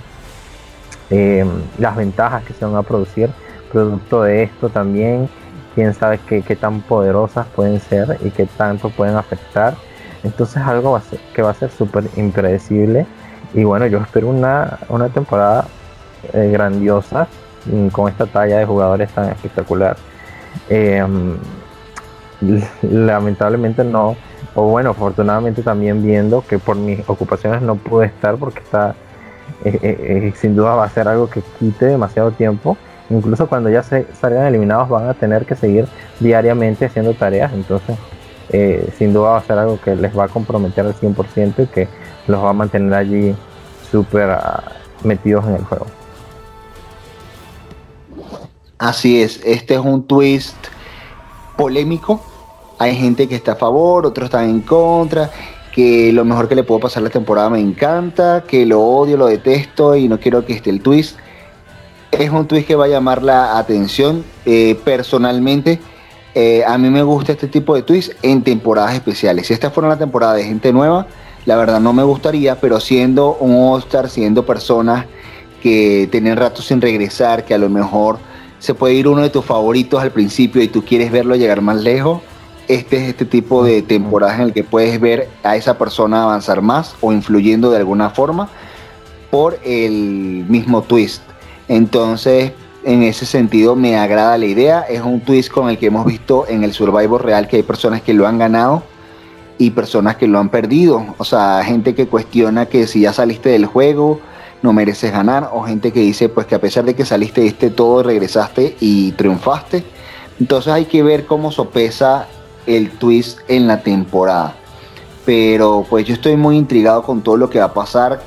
Eh, 1.10 1.44
las 1.78 1.96
ventajas 1.96 2.44
que 2.44 2.54
se 2.54 2.64
van 2.64 2.76
a 2.76 2.82
producir 2.82 3.30
producto 3.72 4.22
de 4.22 4.44
esto 4.44 4.68
también, 4.68 5.28
quién 5.74 5.94
sabe 5.94 6.20
qué, 6.28 6.56
tan 6.56 6.82
poderosas 6.82 7.46
pueden 7.48 7.80
ser 7.80 8.18
y 8.22 8.30
qué 8.30 8.46
tanto 8.46 8.90
pueden 8.90 9.16
afectar. 9.16 9.74
Entonces 10.22 10.62
algo 10.62 11.00
que 11.34 11.42
va 11.42 11.50
a 11.50 11.54
ser 11.54 11.70
súper 11.70 12.04
impredecible. 12.16 13.06
Y 13.54 13.64
bueno, 13.64 13.86
yo 13.86 13.98
espero 13.98 14.28
una, 14.28 14.78
una 14.88 15.08
temporada 15.08 15.66
eh, 16.32 16.50
grandiosa 16.52 17.26
mm, 17.66 17.88
con 17.88 18.08
esta 18.08 18.26
talla 18.26 18.58
de 18.58 18.64
jugadores 18.64 19.10
tan 19.10 19.30
espectacular. 19.30 19.96
Em, 20.68 21.36
lamentablemente 22.82 23.84
no, 23.84 24.16
o 24.54 24.64
bueno, 24.64 24.90
afortunadamente 24.90 25.62
también 25.62 26.02
viendo 26.02 26.44
que 26.46 26.58
por 26.58 26.76
mis 26.76 27.00
ocupaciones 27.08 27.62
no 27.62 27.76
pude 27.76 28.06
estar 28.06 28.36
porque 28.36 28.60
está, 28.60 28.94
eh, 29.64 29.78
eh, 29.82 30.32
sin 30.36 30.54
duda 30.54 30.74
va 30.74 30.84
a 30.84 30.88
ser 30.88 31.08
algo 31.08 31.28
que 31.28 31.42
quite 31.58 31.86
demasiado 31.86 32.32
tiempo 32.32 32.76
incluso 33.12 33.46
cuando 33.46 33.70
ya 33.70 33.82
se 33.82 34.06
salgan 34.20 34.46
eliminados 34.46 34.88
van 34.88 35.08
a 35.08 35.14
tener 35.14 35.44
que 35.46 35.54
seguir 35.54 35.86
diariamente 36.20 36.86
haciendo 36.86 37.14
tareas, 37.14 37.52
entonces 37.52 37.96
eh, 38.50 38.92
sin 38.98 39.12
duda 39.12 39.30
va 39.30 39.38
a 39.38 39.42
ser 39.42 39.58
algo 39.58 39.80
que 39.80 39.96
les 39.96 40.16
va 40.16 40.24
a 40.24 40.28
comprometer 40.28 40.84
al 40.84 40.94
100% 40.94 41.64
y 41.64 41.66
que 41.66 41.88
los 42.26 42.42
va 42.42 42.50
a 42.50 42.52
mantener 42.52 42.92
allí 42.94 43.34
súper 43.90 44.30
ah, 44.30 44.62
metidos 45.04 45.46
en 45.46 45.54
el 45.54 45.64
juego. 45.64 45.86
Así 48.78 49.22
es, 49.22 49.40
este 49.44 49.74
es 49.74 49.80
un 49.80 50.06
twist 50.06 50.56
polémico. 51.56 52.20
Hay 52.78 52.96
gente 52.96 53.28
que 53.28 53.36
está 53.36 53.52
a 53.52 53.56
favor, 53.56 54.06
otros 54.06 54.24
están 54.24 54.48
en 54.48 54.60
contra, 54.60 55.30
que 55.72 56.12
lo 56.12 56.24
mejor 56.24 56.48
que 56.48 56.56
le 56.56 56.64
puedo 56.64 56.80
pasar 56.80 57.02
la 57.02 57.10
temporada 57.10 57.48
me 57.48 57.60
encanta, 57.60 58.42
que 58.46 58.66
lo 58.66 58.82
odio, 58.82 59.16
lo 59.16 59.26
detesto 59.26 59.94
y 59.94 60.08
no 60.08 60.18
quiero 60.18 60.44
que 60.44 60.54
esté 60.54 60.70
el 60.70 60.80
twist 60.80 61.16
es 62.12 62.30
un 62.30 62.46
twist 62.46 62.66
que 62.66 62.76
va 62.76 62.84
a 62.84 62.88
llamar 62.88 63.22
la 63.22 63.58
atención. 63.58 64.24
Eh, 64.44 64.78
personalmente, 64.84 65.80
eh, 66.34 66.62
a 66.66 66.78
mí 66.78 66.90
me 66.90 67.02
gusta 67.02 67.32
este 67.32 67.48
tipo 67.48 67.74
de 67.74 67.82
twist 67.82 68.12
en 68.22 68.42
temporadas 68.42 68.94
especiales. 68.94 69.46
Si 69.46 69.54
esta 69.54 69.70
fuera 69.70 69.88
una 69.88 69.98
temporada 69.98 70.34
de 70.34 70.44
gente 70.44 70.72
nueva, 70.72 71.06
la 71.46 71.56
verdad 71.56 71.80
no 71.80 71.92
me 71.92 72.02
gustaría, 72.02 72.60
pero 72.60 72.78
siendo 72.80 73.36
un 73.36 73.54
All-Star, 73.54 74.08
siendo 74.08 74.46
personas 74.46 75.06
que 75.62 76.08
tienen 76.10 76.36
rato 76.36 76.62
sin 76.62 76.80
regresar, 76.80 77.44
que 77.44 77.54
a 77.54 77.58
lo 77.58 77.68
mejor 77.68 78.18
se 78.58 78.74
puede 78.74 78.94
ir 78.94 79.08
uno 79.08 79.22
de 79.22 79.30
tus 79.30 79.44
favoritos 79.44 80.00
al 80.00 80.12
principio 80.12 80.62
y 80.62 80.68
tú 80.68 80.84
quieres 80.84 81.10
verlo 81.10 81.34
llegar 81.34 81.62
más 81.62 81.76
lejos, 81.82 82.20
este 82.68 82.96
es 82.96 83.08
este 83.08 83.24
tipo 83.24 83.64
de 83.64 83.82
temporadas 83.82 84.36
en 84.36 84.42
el 84.42 84.52
que 84.52 84.62
puedes 84.62 85.00
ver 85.00 85.28
a 85.42 85.56
esa 85.56 85.78
persona 85.78 86.22
avanzar 86.22 86.62
más 86.62 86.94
o 87.00 87.12
influyendo 87.12 87.70
de 87.70 87.78
alguna 87.78 88.10
forma 88.10 88.48
por 89.30 89.58
el 89.64 90.44
mismo 90.48 90.82
twist. 90.82 91.22
Entonces, 91.68 92.52
en 92.84 93.02
ese 93.02 93.26
sentido, 93.26 93.76
me 93.76 93.96
agrada 93.96 94.36
la 94.38 94.46
idea. 94.46 94.80
Es 94.82 95.00
un 95.02 95.20
twist 95.20 95.50
con 95.50 95.68
el 95.68 95.78
que 95.78 95.86
hemos 95.86 96.04
visto 96.06 96.46
en 96.48 96.64
el 96.64 96.72
Survivor 96.72 97.24
real 97.24 97.48
que 97.48 97.56
hay 97.56 97.62
personas 97.62 98.02
que 98.02 98.14
lo 98.14 98.26
han 98.26 98.38
ganado 98.38 98.82
y 99.58 99.70
personas 99.70 100.16
que 100.16 100.26
lo 100.26 100.38
han 100.38 100.48
perdido. 100.48 101.14
O 101.18 101.24
sea, 101.24 101.62
gente 101.64 101.94
que 101.94 102.08
cuestiona 102.08 102.66
que 102.66 102.86
si 102.86 103.02
ya 103.02 103.12
saliste 103.12 103.50
del 103.50 103.66
juego, 103.66 104.20
no 104.62 104.72
mereces 104.72 105.12
ganar. 105.12 105.50
O 105.52 105.62
gente 105.62 105.92
que 105.92 106.00
dice, 106.00 106.28
pues 106.28 106.46
que 106.46 106.54
a 106.56 106.60
pesar 106.60 106.84
de 106.84 106.94
que 106.94 107.04
saliste, 107.04 107.42
diste 107.42 107.70
todo, 107.70 108.02
regresaste 108.02 108.76
y 108.80 109.12
triunfaste. 109.12 109.84
Entonces 110.40 110.72
hay 110.72 110.86
que 110.86 111.02
ver 111.02 111.26
cómo 111.26 111.52
sopesa 111.52 112.26
el 112.66 112.90
twist 112.90 113.38
en 113.48 113.66
la 113.66 113.82
temporada. 113.82 114.56
Pero 115.24 115.86
pues 115.88 116.04
yo 116.04 116.14
estoy 116.14 116.36
muy 116.36 116.56
intrigado 116.56 117.02
con 117.02 117.22
todo 117.22 117.36
lo 117.36 117.48
que 117.48 117.60
va 117.60 117.66
a 117.66 117.74
pasar. 117.74 118.20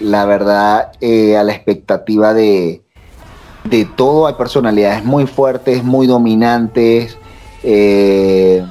La 0.00 0.24
verdad, 0.24 0.92
eh, 1.00 1.36
a 1.36 1.42
la 1.42 1.52
expectativa 1.52 2.34
de, 2.34 2.82
de 3.64 3.84
todo, 3.84 4.26
hay 4.26 4.34
personalidades 4.34 5.04
muy 5.04 5.26
fuertes, 5.26 5.82
muy 5.82 6.06
dominantes. 6.06 7.18
Eh, 7.62 8.64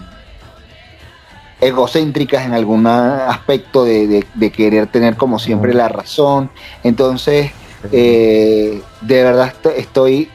egocéntricas 1.62 2.46
en 2.46 2.54
algún 2.54 2.86
aspecto 2.88 3.86
de, 3.86 4.26
querer 4.56 4.88
tener 4.88 5.16
como 5.16 5.40
siempre 5.40 5.74
la 5.74 5.88
razón. 5.88 6.50
Entonces, 6.84 7.52
eh, 7.92 8.82
de 9.02 9.24
verdad 9.24 9.54
estoy 9.76 10.30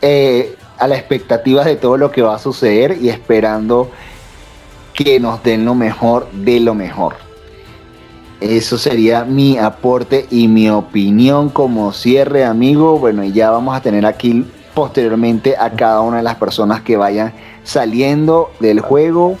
eh, 0.00 0.54
a 0.78 0.86
la 0.86 0.96
expectativa 0.96 1.64
de 1.64 1.76
todo 1.76 1.96
lo 1.96 2.10
que 2.10 2.22
va 2.22 2.36
a 2.36 2.38
suceder 2.38 2.98
y 3.00 3.08
esperando 3.08 3.90
que 4.92 5.20
nos 5.20 5.42
den 5.42 5.64
lo 5.64 5.74
mejor 5.74 6.30
de 6.32 6.60
lo 6.60 6.74
mejor. 6.74 7.25
Eso 8.40 8.76
sería 8.76 9.24
mi 9.24 9.56
aporte 9.56 10.26
y 10.30 10.46
mi 10.48 10.68
opinión 10.68 11.48
como 11.48 11.92
cierre, 11.92 12.44
amigo. 12.44 12.98
Bueno, 12.98 13.24
y 13.24 13.32
ya 13.32 13.50
vamos 13.50 13.74
a 13.74 13.80
tener 13.80 14.04
aquí 14.04 14.44
posteriormente 14.74 15.56
a 15.58 15.70
cada 15.70 16.02
una 16.02 16.18
de 16.18 16.22
las 16.22 16.34
personas 16.34 16.82
que 16.82 16.98
vayan 16.98 17.32
saliendo 17.64 18.50
del 18.60 18.80
juego 18.80 19.38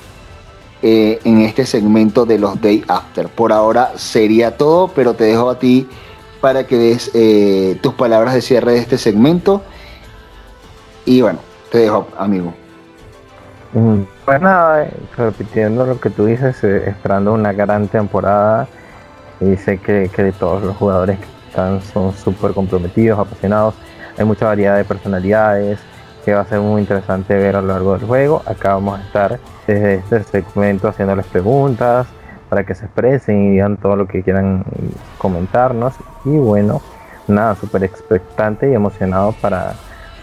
eh, 0.80 1.20
en 1.24 1.42
este 1.42 1.66
segmento 1.66 2.24
de 2.24 2.38
los 2.38 2.58
Day 2.60 2.84
After. 2.88 3.28
Por 3.28 3.52
ahora 3.52 3.92
sería 3.96 4.56
todo, 4.56 4.88
pero 4.88 5.12
te 5.12 5.24
dejo 5.24 5.50
a 5.50 5.58
ti 5.58 5.86
para 6.40 6.66
que 6.66 6.78
des 6.78 7.10
eh, 7.12 7.78
tus 7.82 7.92
palabras 7.92 8.32
de 8.32 8.40
cierre 8.40 8.72
de 8.72 8.78
este 8.78 8.96
segmento. 8.96 9.62
Y 11.04 11.20
bueno, 11.20 11.40
te 11.70 11.78
dejo, 11.78 12.08
amigo. 12.16 12.54
Mm, 13.74 14.04
pues 14.24 14.40
nada, 14.40 14.88
repitiendo 15.18 15.84
lo 15.84 16.00
que 16.00 16.08
tú 16.08 16.24
dices, 16.24 16.64
eh, 16.64 16.84
esperando 16.86 17.34
una 17.34 17.52
gran 17.52 17.88
temporada 17.88 18.66
y 19.40 19.56
sé 19.56 19.78
que, 19.78 20.08
todos 20.38 20.62
los 20.62 20.76
jugadores 20.76 21.18
que 21.18 21.26
están 21.48 21.80
son 21.82 22.12
súper 22.12 22.52
comprometidos, 22.52 23.18
apasionados. 23.18 23.74
Hay 24.18 24.24
mucha 24.24 24.46
variedad 24.46 24.76
de 24.76 24.84
personalidades 24.84 25.78
que 26.24 26.34
va 26.34 26.40
a 26.40 26.46
ser 26.46 26.60
muy 26.60 26.80
interesante 26.80 27.34
ver 27.34 27.56
a 27.56 27.60
lo 27.60 27.68
largo 27.68 27.96
del 27.96 28.06
juego. 28.06 28.42
Acá 28.46 28.74
vamos 28.74 28.98
a 28.98 29.02
estar 29.02 29.38
desde 29.66 29.94
este 29.96 30.22
segmento 30.24 30.88
haciéndoles 30.88 31.26
preguntas 31.26 32.06
para 32.48 32.64
que 32.64 32.74
se 32.74 32.86
expresen 32.86 33.44
y 33.44 33.50
digan 33.52 33.76
todo 33.76 33.96
lo 33.96 34.06
que 34.06 34.22
quieran 34.22 34.64
comentarnos. 35.18 35.94
Y 36.24 36.36
bueno, 36.36 36.80
nada, 37.28 37.54
súper 37.56 37.84
expectante 37.84 38.70
y 38.70 38.74
emocionado 38.74 39.32
para, 39.40 39.74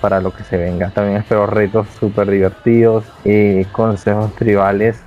para 0.02 0.20
lo 0.20 0.34
que 0.34 0.44
se 0.44 0.58
venga. 0.58 0.90
También 0.90 1.18
espero 1.18 1.46
retos 1.46 1.88
súper 2.00 2.30
divertidos 2.30 3.06
y 3.24 3.64
consejos 3.66 4.34
tribales. 4.36 5.00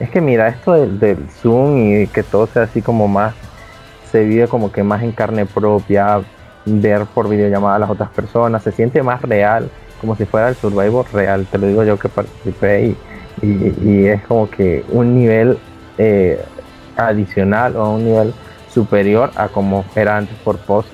Es 0.00 0.10
que 0.10 0.20
mira, 0.20 0.48
esto 0.48 0.74
del, 0.74 0.98
del 0.98 1.30
Zoom 1.30 1.78
y 1.78 2.06
que 2.08 2.22
todo 2.22 2.46
sea 2.46 2.64
así 2.64 2.82
como 2.82 3.08
más 3.08 3.34
se 4.14 4.22
vive 4.22 4.46
como 4.46 4.70
que 4.70 4.84
más 4.84 5.02
en 5.02 5.10
carne 5.10 5.44
propia, 5.44 6.20
ver 6.64 7.04
por 7.06 7.28
videollamada 7.28 7.74
a 7.74 7.78
las 7.80 7.90
otras 7.90 8.10
personas, 8.10 8.62
se 8.62 8.70
siente 8.70 9.02
más 9.02 9.20
real, 9.22 9.68
como 10.00 10.14
si 10.14 10.24
fuera 10.24 10.48
el 10.48 10.54
Survivor 10.54 11.04
real, 11.12 11.48
te 11.50 11.58
lo 11.58 11.66
digo 11.66 11.82
yo 11.82 11.98
que 11.98 12.08
participé 12.08 12.94
y, 13.42 14.06
es 14.06 14.22
como 14.22 14.48
que 14.48 14.84
un 14.90 15.16
nivel 15.16 15.58
eh, 15.98 16.40
adicional 16.96 17.74
o 17.74 17.94
un 17.94 18.04
nivel 18.04 18.32
superior 18.72 19.32
a 19.34 19.48
como 19.48 19.84
era 19.96 20.16
antes 20.16 20.36
por 20.44 20.58
post 20.58 20.88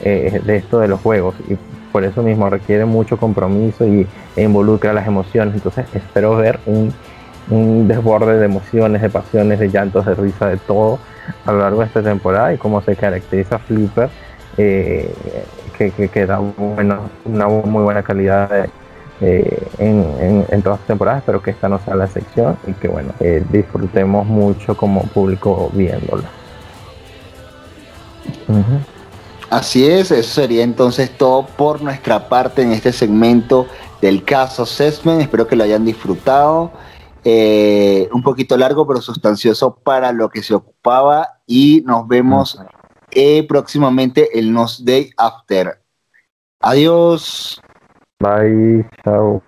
eh, 0.00 0.40
de 0.44 0.56
esto 0.56 0.80
de 0.80 0.88
los 0.88 1.00
juegos. 1.00 1.36
Y 1.48 1.56
por 1.92 2.02
eso 2.02 2.24
mismo 2.24 2.50
requiere 2.50 2.86
mucho 2.86 3.18
compromiso 3.18 3.86
y 3.86 4.04
e 4.34 4.42
involucra 4.42 4.92
las 4.92 5.06
emociones, 5.06 5.54
entonces 5.54 5.86
espero 5.94 6.34
ver 6.34 6.58
un, 6.66 6.92
un 7.50 7.86
desborde 7.86 8.36
de 8.36 8.46
emociones, 8.46 9.00
de 9.00 9.10
pasiones, 9.10 9.60
de 9.60 9.68
llantos, 9.70 10.04
de 10.06 10.16
risa, 10.16 10.48
de 10.48 10.56
todo 10.56 10.98
a 11.44 11.52
lo 11.52 11.58
largo 11.58 11.80
de 11.80 11.86
esta 11.86 12.02
temporada 12.02 12.52
y 12.52 12.58
cómo 12.58 12.80
se 12.82 12.96
caracteriza 12.96 13.58
Flipper, 13.58 14.10
eh, 14.56 15.12
que, 15.76 15.90
que, 15.90 16.26
da 16.26 16.40
una 16.40 17.48
muy 17.48 17.82
buena 17.82 18.02
calidad 18.02 18.68
eh, 19.20 19.68
en, 19.78 20.44
en, 20.48 20.62
todas 20.62 20.80
las 20.80 20.86
temporadas. 20.86 21.20
Espero 21.20 21.42
que 21.42 21.52
esta 21.52 21.68
no 21.68 21.78
sea 21.78 21.94
la 21.94 22.06
sección 22.06 22.56
y 22.66 22.72
que 22.74 22.88
bueno, 22.88 23.12
eh, 23.20 23.44
disfrutemos 23.50 24.26
mucho 24.26 24.76
como 24.76 25.02
público 25.02 25.70
viéndola. 25.72 26.28
Así 29.50 29.88
es, 29.88 30.10
eso 30.10 30.40
sería 30.40 30.64
entonces 30.64 31.10
todo 31.16 31.46
por 31.46 31.80
nuestra 31.80 32.28
parte 32.28 32.62
en 32.62 32.72
este 32.72 32.92
segmento 32.92 33.66
del 34.00 34.24
caso 34.24 34.66
Sesmen. 34.66 35.20
Espero 35.20 35.46
que 35.46 35.56
lo 35.56 35.64
hayan 35.64 35.84
disfrutado. 35.84 36.72
Eh, 37.26 38.08
un 38.12 38.22
poquito 38.22 38.56
largo 38.56 38.86
pero 38.86 39.00
sustancioso 39.00 39.76
para 39.76 40.12
lo 40.12 40.28
que 40.28 40.42
se 40.42 40.54
ocupaba 40.54 41.40
y 41.46 41.82
nos 41.86 42.06
vemos 42.06 42.60
eh, 43.10 43.46
próximamente 43.48 44.38
el 44.38 44.52
Nos 44.52 44.84
Day 44.84 45.10
After. 45.16 45.80
Adiós. 46.60 47.60
Bye, 48.20 48.86
chao. 49.02 49.42